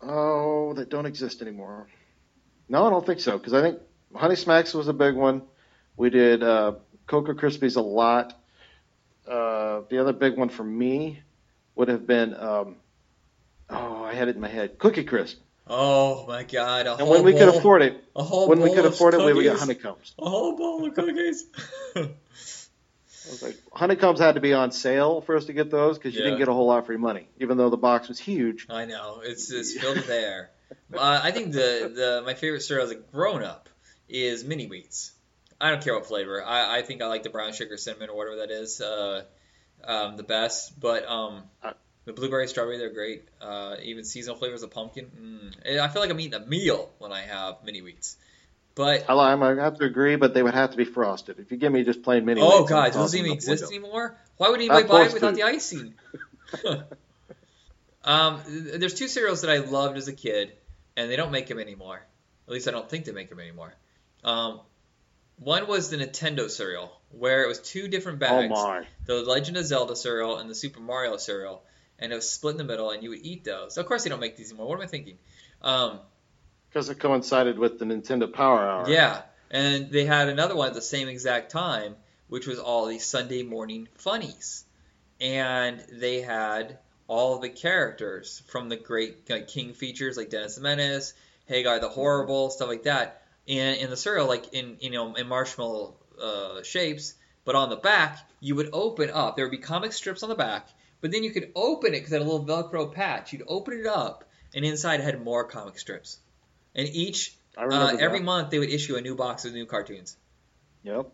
Oh, 0.00 0.72
that 0.74 0.88
don't 0.88 1.06
exist 1.06 1.42
anymore. 1.42 1.88
No, 2.68 2.86
I 2.86 2.90
don't 2.90 3.04
think 3.04 3.20
so. 3.20 3.36
Because 3.36 3.52
I 3.52 3.60
think 3.60 3.80
Honey 4.14 4.36
Smacks 4.36 4.72
was 4.72 4.88
a 4.88 4.92
big 4.92 5.14
one. 5.14 5.42
We 5.96 6.10
did 6.10 6.42
uh, 6.42 6.74
Cocoa 7.06 7.34
Krispies 7.34 7.76
a 7.76 7.80
lot. 7.80 8.38
Uh, 9.26 9.82
the 9.88 9.98
other 9.98 10.12
big 10.12 10.36
one 10.36 10.48
for 10.48 10.64
me 10.64 11.20
would 11.74 11.88
have 11.88 12.06
been, 12.06 12.34
um, 12.34 12.76
oh, 13.70 14.04
I 14.04 14.14
had 14.14 14.28
it 14.28 14.36
in 14.36 14.40
my 14.40 14.48
head, 14.48 14.78
Cookie 14.78 15.04
Crisp. 15.04 15.38
Oh 15.66 16.26
my 16.26 16.42
God! 16.42 16.86
A 16.86 16.92
And 16.92 17.00
whole 17.00 17.10
when 17.10 17.24
we 17.24 17.32
bowl, 17.32 17.40
could 17.40 17.48
afford 17.48 17.82
it, 17.82 18.04
a 18.14 18.22
whole 18.22 18.48
when 18.48 18.60
we 18.60 18.70
could 18.70 18.84
afford 18.84 19.14
it, 19.14 19.24
we 19.24 19.32
would 19.32 19.42
get 19.42 19.56
honeycombs. 19.56 20.14
A 20.18 20.28
whole 20.28 20.56
bowl 20.56 20.86
of 20.86 20.94
cookies. 20.94 21.46
I 21.96 23.30
was 23.30 23.40
like, 23.40 23.56
honeycombs 23.72 24.20
had 24.20 24.34
to 24.34 24.42
be 24.42 24.52
on 24.52 24.70
sale 24.70 25.22
for 25.22 25.36
us 25.36 25.46
to 25.46 25.54
get 25.54 25.70
those 25.70 25.96
because 25.96 26.14
you 26.14 26.20
Yeah. 26.20 26.26
didn't 26.26 26.40
get 26.40 26.48
a 26.48 26.52
whole 26.52 26.66
lot 26.66 26.84
for 26.84 26.92
your 26.92 27.00
money, 27.00 27.26
even 27.40 27.56
though 27.56 27.70
the 27.70 27.78
box 27.78 28.08
was 28.08 28.18
huge. 28.18 28.66
I 28.68 28.84
know 28.84 29.22
it's 29.24 29.50
it's 29.50 29.72
filled 29.80 29.96
with 29.96 30.10
air. 30.10 30.50
Uh, 30.92 31.20
I 31.22 31.30
think 31.30 31.52
the 31.52 31.90
the 31.94 32.22
my 32.26 32.34
favorite 32.34 32.60
cereal 32.60 32.84
as 32.84 32.90
a 32.90 32.96
grown 32.96 33.42
up 33.42 33.70
is 34.08 34.44
mini 34.44 34.66
wheats. 34.66 35.12
I 35.58 35.70
don't 35.70 35.82
care 35.82 35.94
what 35.94 36.04
flavor. 36.06 36.44
I, 36.44 36.78
I 36.78 36.82
think 36.82 37.00
I 37.00 37.06
like 37.06 37.22
the 37.22 37.30
brown 37.30 37.54
sugar 37.54 37.78
cinnamon 37.78 38.10
or 38.10 38.16
whatever 38.16 38.36
that 38.36 38.50
is 38.50 38.82
uh, 38.82 39.22
um, 39.82 40.18
the 40.18 40.22
best. 40.22 40.78
But 40.78 41.06
um, 41.08 41.44
the 42.04 42.12
blueberry 42.12 42.48
strawberry 42.48 42.78
they're 42.78 42.92
great. 42.92 43.24
Uh, 43.40 43.76
even 43.82 44.04
seasonal 44.04 44.36
flavors 44.36 44.62
of 44.62 44.70
pumpkin. 44.70 45.52
Mm. 45.66 45.80
I 45.80 45.88
feel 45.88 46.02
like 46.02 46.10
I'm 46.10 46.20
eating 46.20 46.40
a 46.40 46.46
meal 46.46 46.90
when 46.98 47.12
I 47.12 47.22
have 47.22 47.64
mini 47.64 47.80
wheats. 47.80 48.16
But 48.74 49.08
I, 49.08 49.32
I 49.32 49.34
might 49.36 49.56
have 49.58 49.78
to 49.78 49.84
agree, 49.84 50.16
but 50.16 50.34
they 50.34 50.42
would 50.42 50.54
have 50.54 50.72
to 50.72 50.76
be 50.76 50.84
frosted. 50.84 51.38
If 51.38 51.52
you 51.52 51.56
give 51.56 51.72
me 51.72 51.84
just 51.84 52.02
plain 52.02 52.24
mini, 52.24 52.40
oh 52.42 52.64
god, 52.64 52.78
I'm 52.78 52.84
does 52.86 52.94
those 52.94 53.02
tossing 53.12 53.18
even 53.20 53.30
them 53.30 53.38
out 53.38 53.44
the 53.44 53.52
exist 53.52 53.70
window. 53.70 53.86
anymore? 53.86 54.18
Why 54.36 54.48
would 54.50 54.60
anybody 54.60 54.88
buy 54.88 55.04
it 55.04 55.12
without 55.12 55.34
the 55.34 55.44
icing? 55.44 55.94
um, 58.04 58.40
there's 58.46 58.94
two 58.94 59.08
cereals 59.08 59.42
that 59.42 59.50
I 59.50 59.58
loved 59.58 59.96
as 59.96 60.08
a 60.08 60.12
kid, 60.12 60.52
and 60.96 61.10
they 61.10 61.16
don't 61.16 61.30
make 61.30 61.46
them 61.46 61.60
anymore. 61.60 62.04
At 62.48 62.52
least 62.52 62.66
I 62.66 62.72
don't 62.72 62.88
think 62.90 63.04
they 63.04 63.12
make 63.12 63.30
them 63.30 63.40
anymore. 63.40 63.74
Um, 64.24 64.60
one 65.36 65.66
was 65.66 65.90
the 65.90 65.96
Nintendo 65.96 66.50
cereal, 66.50 66.92
where 67.10 67.44
it 67.44 67.48
was 67.48 67.60
two 67.60 67.88
different 67.88 68.22
Oh 68.22 68.26
bags: 68.26 68.50
my! 68.50 68.86
the 69.06 69.22
Legend 69.22 69.56
of 69.56 69.66
Zelda 69.66 69.96
cereal 69.96 70.38
and 70.38 70.50
the 70.50 70.54
Super 70.54 70.80
Mario 70.80 71.16
cereal, 71.16 71.62
and 71.98 72.12
it 72.12 72.14
was 72.14 72.28
split 72.30 72.52
in 72.52 72.58
the 72.58 72.64
middle, 72.64 72.90
and 72.90 73.02
you 73.02 73.10
would 73.10 73.22
eat 73.22 73.44
those. 73.44 73.76
Of 73.76 73.86
course, 73.86 74.04
they 74.04 74.10
don't 74.10 74.20
make 74.20 74.36
these 74.36 74.50
anymore. 74.50 74.68
What 74.68 74.76
am 74.76 74.82
I 74.82 74.86
thinking? 74.86 75.18
Um, 75.62 76.00
Because 76.68 76.88
it 76.88 76.98
coincided 76.98 77.58
with 77.58 77.78
the 77.78 77.84
Nintendo 77.84 78.32
Power 78.32 78.60
Hour. 78.60 78.88
yeah, 78.90 79.22
and 79.50 79.90
they 79.90 80.04
had 80.04 80.28
another 80.28 80.56
one 80.56 80.68
at 80.68 80.74
the 80.74 80.82
same 80.82 81.08
exact 81.08 81.50
time, 81.50 81.96
which 82.28 82.46
was 82.46 82.58
all 82.58 82.86
these 82.86 83.04
Sunday 83.06 83.42
morning 83.42 83.88
funnies, 83.94 84.64
and 85.20 85.80
they 85.92 86.20
had 86.20 86.78
all 87.06 87.38
the 87.38 87.50
characters 87.50 88.42
from 88.48 88.68
the 88.68 88.76
great 88.76 89.28
like, 89.30 89.46
King 89.48 89.74
features 89.74 90.16
like 90.16 90.30
Dennis 90.30 90.56
the 90.56 90.62
Menace, 90.62 91.12
Hagar 91.46 91.78
the 91.78 91.88
Horrible, 91.88 92.50
stuff 92.50 92.68
like 92.68 92.84
that, 92.84 93.22
and 93.46 93.76
in 93.76 93.90
the 93.90 93.96
cereal 93.96 94.26
like 94.26 94.52
in 94.54 94.76
you 94.80 94.90
know 94.90 95.14
in 95.14 95.28
marshmallow 95.28 95.94
uh, 96.20 96.62
shapes, 96.62 97.14
but 97.44 97.54
on 97.54 97.68
the 97.68 97.76
back 97.76 98.18
you 98.40 98.54
would 98.56 98.70
open 98.72 99.10
up. 99.10 99.36
There 99.36 99.44
would 99.44 99.50
be 99.50 99.58
comic 99.58 99.92
strips 99.92 100.22
on 100.22 100.28
the 100.30 100.34
back, 100.34 100.68
but 101.04 101.12
then 101.12 101.22
you 101.22 101.32
could 101.32 101.52
open 101.54 101.92
it 101.92 101.98
because 101.98 102.12
it 102.12 102.14
had 102.14 102.22
a 102.22 102.24
little 102.24 102.46
Velcro 102.46 102.90
patch. 102.90 103.34
You'd 103.34 103.42
open 103.46 103.78
it 103.78 103.84
up, 103.86 104.24
and 104.54 104.64
inside 104.64 105.00
it 105.00 105.02
had 105.02 105.22
more 105.22 105.44
comic 105.44 105.78
strips, 105.78 106.18
and 106.74 106.88
each 106.88 107.36
uh, 107.58 107.94
every 108.00 108.20
month 108.20 108.48
they 108.48 108.58
would 108.58 108.70
issue 108.70 108.96
a 108.96 109.02
new 109.02 109.14
box 109.14 109.44
of 109.44 109.52
new 109.52 109.66
cartoons. 109.66 110.16
Yep. 110.82 111.12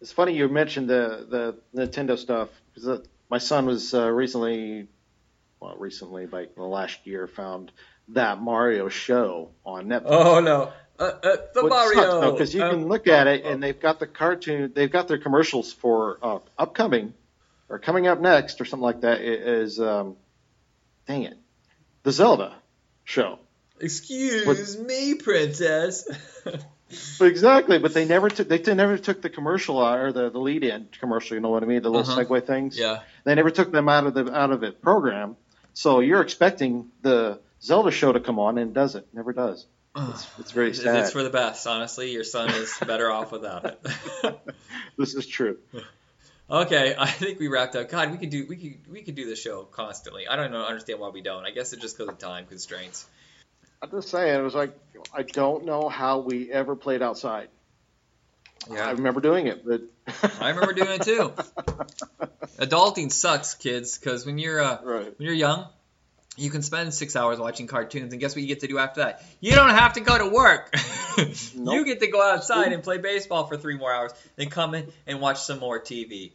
It's 0.00 0.10
funny 0.10 0.32
you 0.32 0.48
mentioned 0.48 0.90
the 0.90 1.54
the 1.72 1.86
Nintendo 1.86 2.18
stuff 2.18 2.48
because 2.74 3.06
my 3.30 3.38
son 3.38 3.66
was 3.66 3.94
uh, 3.94 4.10
recently, 4.10 4.88
well, 5.60 5.76
recently, 5.78 6.26
like 6.26 6.56
the 6.56 6.64
last 6.64 7.06
year, 7.06 7.28
found 7.28 7.70
that 8.08 8.40
Mario 8.40 8.88
show 8.88 9.50
on 9.64 9.86
Netflix. 9.86 10.06
Oh 10.08 10.40
no, 10.40 10.72
uh, 10.98 11.02
uh, 11.04 11.36
the 11.54 11.62
Which 11.62 11.70
Mario. 11.70 12.32
because 12.32 12.52
you 12.52 12.60
Um, 12.60 12.70
can 12.70 12.88
look 12.88 13.06
at 13.06 13.28
it 13.28 13.44
and 13.44 13.62
they've 13.62 13.78
got 13.78 14.00
the 14.00 14.08
cartoon, 14.08 14.72
they've 14.74 14.90
got 14.90 15.06
their 15.06 15.18
commercials 15.18 15.72
for 15.72 16.18
uh, 16.20 16.38
upcoming 16.58 17.14
or 17.68 17.78
coming 17.78 18.06
up 18.06 18.20
next 18.20 18.60
or 18.60 18.64
something 18.64 18.84
like 18.84 19.00
that 19.02 19.20
is 19.20 19.80
um, 19.80 20.16
dang 21.06 21.24
it, 21.24 21.36
the 22.02 22.12
Zelda 22.12 22.54
show. 23.04 23.38
Excuse 23.80 24.78
me, 24.78 25.14
princess. 25.14 26.08
But 26.44 26.64
exactly, 27.26 27.78
but 27.78 27.92
they 27.92 28.06
never 28.06 28.30
took 28.30 28.48
they 28.48 28.74
never 28.74 28.96
took 28.96 29.20
the 29.20 29.28
commercial 29.28 29.84
out 29.84 29.98
or 29.98 30.12
the, 30.12 30.30
the 30.30 30.38
lead 30.38 30.64
in 30.64 30.88
commercial. 30.98 31.34
You 31.34 31.40
know 31.40 31.50
what 31.50 31.62
I 31.62 31.66
mean? 31.66 31.82
The 31.82 31.90
little 31.90 32.10
Uh-huh. 32.10 32.24
segue 32.24 32.46
things. 32.46 32.78
yeah. 32.78 33.00
They 33.24 33.34
never 33.34 33.50
took 33.50 33.72
them 33.72 33.88
out 33.88 34.06
of 34.06 34.14
the 34.14 34.32
out 34.34 34.50
of 34.50 34.62
it 34.62 34.80
program. 34.80 35.36
So 35.74 36.00
you're 36.00 36.22
expecting 36.22 36.88
the 37.02 37.38
Zelda 37.62 37.90
show 37.90 38.12
to 38.12 38.20
come 38.20 38.38
on 38.38 38.56
and 38.56 38.70
it 38.70 38.74
doesn't. 38.74 39.12
Never 39.12 39.34
does. 39.34 39.66
It's, 39.94 40.26
it's 40.38 40.52
very 40.52 40.72
sad. 40.72 40.96
it's 40.96 41.10
for 41.12 41.22
the 41.22 41.28
best, 41.30 41.66
honestly. 41.66 42.12
Your 42.12 42.24
son 42.24 42.48
is 42.50 42.74
better 42.86 43.10
off 43.10 43.30
without 43.30 43.64
it. 43.66 43.86
this 44.96 45.14
is 45.14 45.26
true. 45.26 45.58
okay, 46.50 46.94
I 46.98 47.06
think 47.06 47.38
we 47.38 47.48
wrapped 47.48 47.76
up. 47.76 47.88
God, 47.88 48.10
we 48.10 48.18
could 48.18 48.30
do 48.30 48.46
we 48.48 48.56
could 48.56 48.92
we 48.92 49.02
could 49.02 49.14
do 49.14 49.26
this 49.26 49.40
show 49.40 49.64
constantly. 49.64 50.28
I 50.28 50.36
don't 50.36 50.52
know, 50.52 50.64
understand 50.64 51.00
why 51.00 51.08
we 51.08 51.22
don't. 51.22 51.44
I 51.44 51.50
guess 51.50 51.72
it's 51.72 51.82
just 51.82 51.96
because 51.96 52.12
of 52.12 52.18
time 52.18 52.46
constraints. 52.46 53.06
I'm 53.82 53.90
just 53.90 54.08
saying, 54.08 54.38
it 54.38 54.42
was 54.42 54.54
like 54.54 54.76
I 55.14 55.22
don't 55.22 55.64
know 55.64 55.88
how 55.88 56.20
we 56.20 56.50
ever 56.50 56.76
played 56.76 57.02
outside. 57.02 57.48
Yeah, 58.70 58.88
I 58.88 58.92
remember 58.92 59.20
doing 59.20 59.46
it, 59.46 59.64
but 59.64 59.82
I 60.40 60.50
remember 60.50 60.72
doing 60.72 60.90
it 60.90 61.02
too. 61.02 61.32
Adulting 62.58 63.12
sucks, 63.12 63.54
kids, 63.54 63.98
because 63.98 64.26
when 64.26 64.38
you're 64.38 64.60
uh, 64.60 64.78
right. 64.82 65.18
when 65.18 65.26
you're 65.26 65.34
young, 65.34 65.66
you 66.36 66.50
can 66.50 66.62
spend 66.62 66.92
six 66.92 67.16
hours 67.16 67.38
watching 67.38 67.66
cartoons, 67.66 68.12
and 68.12 68.20
guess 68.20 68.34
what 68.34 68.42
you 68.42 68.48
get 68.48 68.60
to 68.60 68.68
do 68.68 68.78
after 68.78 69.00
that? 69.00 69.24
You 69.40 69.52
don't 69.52 69.70
have 69.70 69.94
to 69.94 70.00
go 70.00 70.16
to 70.18 70.28
work. 70.28 70.74
You 71.54 71.84
get 71.86 72.00
to 72.00 72.08
go 72.08 72.20
outside 72.20 72.74
and 72.74 72.82
play 72.82 72.98
baseball 72.98 73.46
for 73.46 73.56
three 73.56 73.78
more 73.78 73.90
hours, 73.90 74.12
then 74.36 74.50
come 74.50 74.74
in 74.74 74.92
and 75.06 75.18
watch 75.18 75.40
some 75.40 75.58
more 75.58 75.80
TV. 75.80 76.32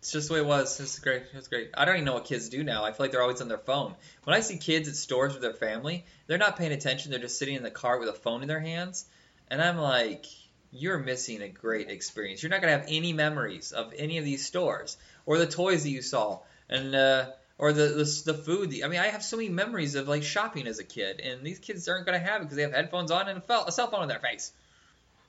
It's 0.00 0.12
just 0.12 0.28
the 0.28 0.34
way 0.34 0.40
it 0.40 0.46
was. 0.46 0.78
It's 0.78 0.98
great. 0.98 1.22
It's 1.32 1.48
great. 1.48 1.70
I 1.74 1.86
don't 1.86 1.94
even 1.94 2.04
know 2.04 2.12
what 2.12 2.26
kids 2.26 2.50
do 2.50 2.62
now. 2.62 2.84
I 2.84 2.92
feel 2.92 3.04
like 3.04 3.12
they're 3.12 3.22
always 3.22 3.40
on 3.40 3.48
their 3.48 3.56
phone. 3.56 3.94
When 4.24 4.36
I 4.36 4.40
see 4.40 4.58
kids 4.58 4.88
at 4.88 4.94
stores 4.94 5.32
with 5.32 5.42
their 5.42 5.54
family, 5.54 6.04
they're 6.26 6.38
not 6.38 6.56
paying 6.56 6.72
attention. 6.72 7.10
They're 7.10 7.20
just 7.20 7.38
sitting 7.38 7.54
in 7.54 7.62
the 7.62 7.70
car 7.70 7.98
with 7.98 8.10
a 8.10 8.12
phone 8.12 8.42
in 8.42 8.48
their 8.48 8.60
hands, 8.60 9.06
and 9.48 9.62
I'm 9.62 9.78
like, 9.78 10.26
you're 10.70 10.98
missing 10.98 11.42
a 11.42 11.48
great 11.48 11.88
experience. 11.88 12.42
You're 12.42 12.50
not 12.50 12.60
gonna 12.60 12.72
have 12.72 12.86
any 12.88 13.12
memories 13.12 13.72
of 13.72 13.92
any 13.96 14.18
of 14.18 14.24
these 14.24 14.44
stores 14.44 14.98
or 15.24 15.38
the 15.38 15.46
toys 15.46 15.82
that 15.82 15.90
you 15.90 16.02
saw, 16.02 16.40
and 16.68 16.94
uh, 16.94 17.30
or 17.58 17.72
the, 17.72 17.88
the 17.88 18.32
the 18.32 18.34
food. 18.34 18.74
I 18.82 18.88
mean, 18.88 19.00
I 19.00 19.08
have 19.08 19.22
so 19.22 19.36
many 19.36 19.48
memories 19.48 19.94
of 19.94 20.08
like 20.08 20.22
shopping 20.22 20.66
as 20.66 20.78
a 20.78 20.84
kid, 20.84 21.20
and 21.20 21.44
these 21.44 21.58
kids 21.58 21.88
aren't 21.88 22.06
gonna 22.06 22.18
have 22.18 22.40
it 22.40 22.44
because 22.44 22.56
they 22.56 22.62
have 22.62 22.72
headphones 22.72 23.10
on 23.10 23.28
and 23.28 23.42
a 23.48 23.72
cell 23.72 23.90
phone 23.90 24.02
in 24.02 24.08
their 24.08 24.20
face. 24.20 24.52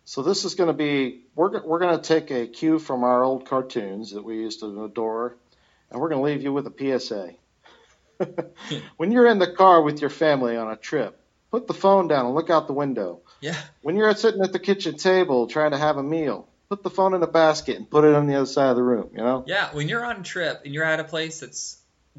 So 0.10 0.24
this 0.24 0.44
is 0.44 0.56
going 0.56 0.70
to 0.70 0.74
be 0.74 1.22
we're 1.36 1.64
we're 1.64 1.78
going 1.78 1.96
to 1.96 2.02
take 2.02 2.32
a 2.32 2.48
cue 2.48 2.80
from 2.80 3.04
our 3.04 3.24
old 3.24 3.46
cartoons 3.48 4.14
that 4.14 4.24
we 4.24 4.38
used 4.38 4.62
to 4.62 4.86
adore, 4.86 5.38
and 5.92 6.02
we're 6.02 6.10
going 6.10 6.20
to 6.20 6.26
leave 6.26 6.42
you 6.42 6.52
with 6.52 6.66
a 6.66 7.00
PSA. 7.00 7.34
when 8.98 9.12
you're 9.12 9.28
in 9.28 9.38
the 9.38 9.52
car 9.52 9.84
with 9.84 10.02
your 10.02 10.10
family 10.10 10.58
on 10.58 10.72
a 10.72 10.76
trip, 10.76 11.22
put 11.52 11.68
the 11.68 11.76
phone 11.76 12.08
down 12.08 12.26
and 12.26 12.34
look 12.34 12.50
out 12.50 12.66
the 12.66 12.74
window. 12.74 13.22
Yeah. 13.40 13.56
When 13.84 13.96
you're 13.96 14.16
sitting 14.16 14.42
at 14.42 14.52
the 14.52 14.58
kitchen 14.58 14.98
table 14.98 15.46
trying 15.46 15.72
to 15.72 15.78
have 15.78 15.98
a 15.98 16.04
meal, 16.04 16.48
put 16.70 16.82
the 16.82 16.90
phone 16.90 17.14
in 17.14 17.22
a 17.22 17.28
basket 17.28 17.78
and 17.78 17.88
put 17.88 18.04
it 18.04 18.16
on 18.16 18.26
the 18.26 18.34
other 18.34 18.48
side 18.48 18.72
of 18.72 18.78
the 18.78 18.82
room. 18.82 19.12
You 19.12 19.22
know. 19.22 19.44
Yeah. 19.46 19.70
When 19.74 19.88
you're 19.88 20.04
on 20.04 20.22
a 20.22 20.24
trip 20.24 20.62
and 20.66 20.74
you're 20.74 20.86
at 20.86 21.00
a 21.00 21.04
place 21.04 21.42
that's 21.42 21.78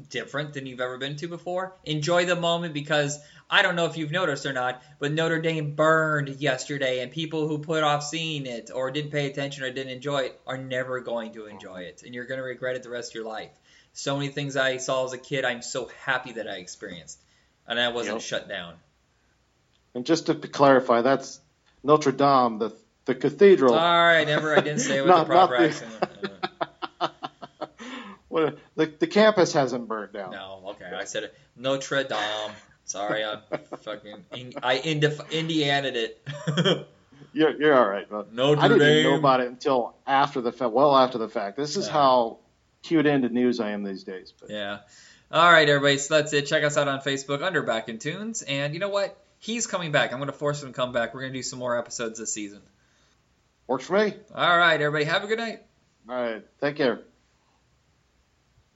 different 0.09 0.53
than 0.53 0.65
you've 0.65 0.81
ever 0.81 0.97
been 0.97 1.15
to 1.17 1.27
before, 1.27 1.73
enjoy 1.83 2.25
the 2.25 2.35
moment 2.35 2.73
because 2.73 3.19
I 3.49 3.61
don't 3.61 3.75
know 3.75 3.85
if 3.85 3.97
you've 3.97 4.11
noticed 4.11 4.45
or 4.45 4.53
not, 4.53 4.81
but 4.99 5.11
Notre 5.11 5.41
Dame 5.41 5.75
burned 5.75 6.29
yesterday, 6.29 7.01
and 7.01 7.11
people 7.11 7.47
who 7.47 7.57
put 7.57 7.83
off 7.83 8.03
seeing 8.03 8.45
it 8.45 8.71
or 8.73 8.91
didn't 8.91 9.11
pay 9.11 9.27
attention 9.27 9.63
or 9.63 9.71
didn't 9.71 9.91
enjoy 9.91 10.19
it 10.19 10.41
are 10.47 10.57
never 10.57 11.01
going 11.01 11.33
to 11.33 11.47
enjoy 11.47 11.81
it, 11.81 12.03
and 12.03 12.15
you're 12.15 12.25
going 12.25 12.39
to 12.39 12.43
regret 12.43 12.75
it 12.75 12.83
the 12.83 12.89
rest 12.89 13.11
of 13.11 13.15
your 13.15 13.25
life. 13.25 13.51
So 13.93 14.15
many 14.15 14.29
things 14.29 14.55
I 14.55 14.77
saw 14.77 15.03
as 15.05 15.11
a 15.11 15.17
kid, 15.17 15.43
I'm 15.43 15.61
so 15.61 15.89
happy 16.05 16.33
that 16.33 16.47
I 16.47 16.55
experienced, 16.55 17.21
and 17.67 17.79
I 17.79 17.89
wasn't 17.89 18.15
yep. 18.15 18.23
shut 18.23 18.49
down. 18.49 18.75
And 19.93 20.05
just 20.05 20.27
to 20.27 20.35
clarify, 20.35 21.01
that's 21.01 21.41
Notre 21.83 22.13
Dame, 22.13 22.57
the 22.59 22.73
the 23.05 23.15
cathedral. 23.15 23.73
All 23.73 23.79
right, 23.79 24.25
never. 24.25 24.55
I 24.55 24.61
didn't 24.61 24.79
say 24.79 24.97
it 24.97 25.01
with 25.05 25.09
not, 25.09 25.27
the 25.27 25.33
proper 25.33 25.57
the... 25.57 25.67
accent. 25.67 25.91
Uh-huh. 26.23 26.60
Well, 28.31 28.53
the 28.75 28.93
the 28.99 29.07
campus 29.07 29.53
hasn't 29.53 29.87
burned 29.87 30.13
down. 30.13 30.31
No, 30.31 30.61
okay, 30.69 30.85
I 30.95 31.03
said 31.03 31.23
it. 31.23 31.37
Notre 31.55 32.03
Dame. 32.03 32.51
Sorry, 32.85 33.23
I 33.23 33.37
fucking 33.77 34.25
I 34.63 34.79
Indiana'd 34.79 35.95
it. 35.95 36.87
you're 37.33 37.61
you're 37.61 37.73
all 37.73 37.87
right, 37.87 38.07
but 38.09 38.33
Notre 38.33 38.61
I 38.61 38.67
didn't 38.67 38.79
Dame. 38.79 39.03
know 39.03 39.15
about 39.15 39.41
it 39.41 39.47
until 39.47 39.95
after 40.07 40.41
the 40.41 40.51
fact. 40.51 40.71
Well, 40.71 40.95
after 40.95 41.17
the 41.17 41.29
fact. 41.29 41.57
This 41.57 41.77
is 41.77 41.87
yeah. 41.87 41.93
how 41.93 42.39
cued 42.83 43.05
into 43.05 43.29
news 43.29 43.59
I 43.59 43.71
am 43.71 43.83
these 43.83 44.03
days. 44.03 44.33
But. 44.39 44.49
Yeah. 44.49 44.79
All 45.31 45.51
right, 45.51 45.67
everybody. 45.67 45.97
So 45.97 46.15
that's 46.15 46.33
it. 46.33 46.47
Check 46.47 46.63
us 46.63 46.77
out 46.77 46.87
on 46.87 46.99
Facebook 46.99 47.41
under 47.41 47.61
Back 47.63 47.87
in 47.87 47.99
Tunes, 47.99 48.41
and 48.41 48.73
you 48.73 48.79
know 48.79 48.89
what? 48.89 49.17
He's 49.39 49.65
coming 49.65 49.91
back. 49.91 50.11
I'm 50.11 50.19
going 50.19 50.27
to 50.27 50.37
force 50.37 50.61
him 50.61 50.69
to 50.69 50.73
come 50.73 50.91
back. 50.91 51.13
We're 51.13 51.21
going 51.21 51.33
to 51.33 51.39
do 51.39 51.43
some 51.43 51.57
more 51.57 51.77
episodes 51.77 52.19
this 52.19 52.31
season. 52.31 52.61
Works 53.65 53.85
for 53.85 53.97
me. 53.97 54.13
All 54.35 54.57
right, 54.57 54.79
everybody. 54.79 55.05
Have 55.05 55.23
a 55.23 55.27
good 55.27 55.39
night. 55.39 55.63
All 56.09 56.15
right. 56.15 56.45
Take 56.59 56.75
care. 56.75 57.01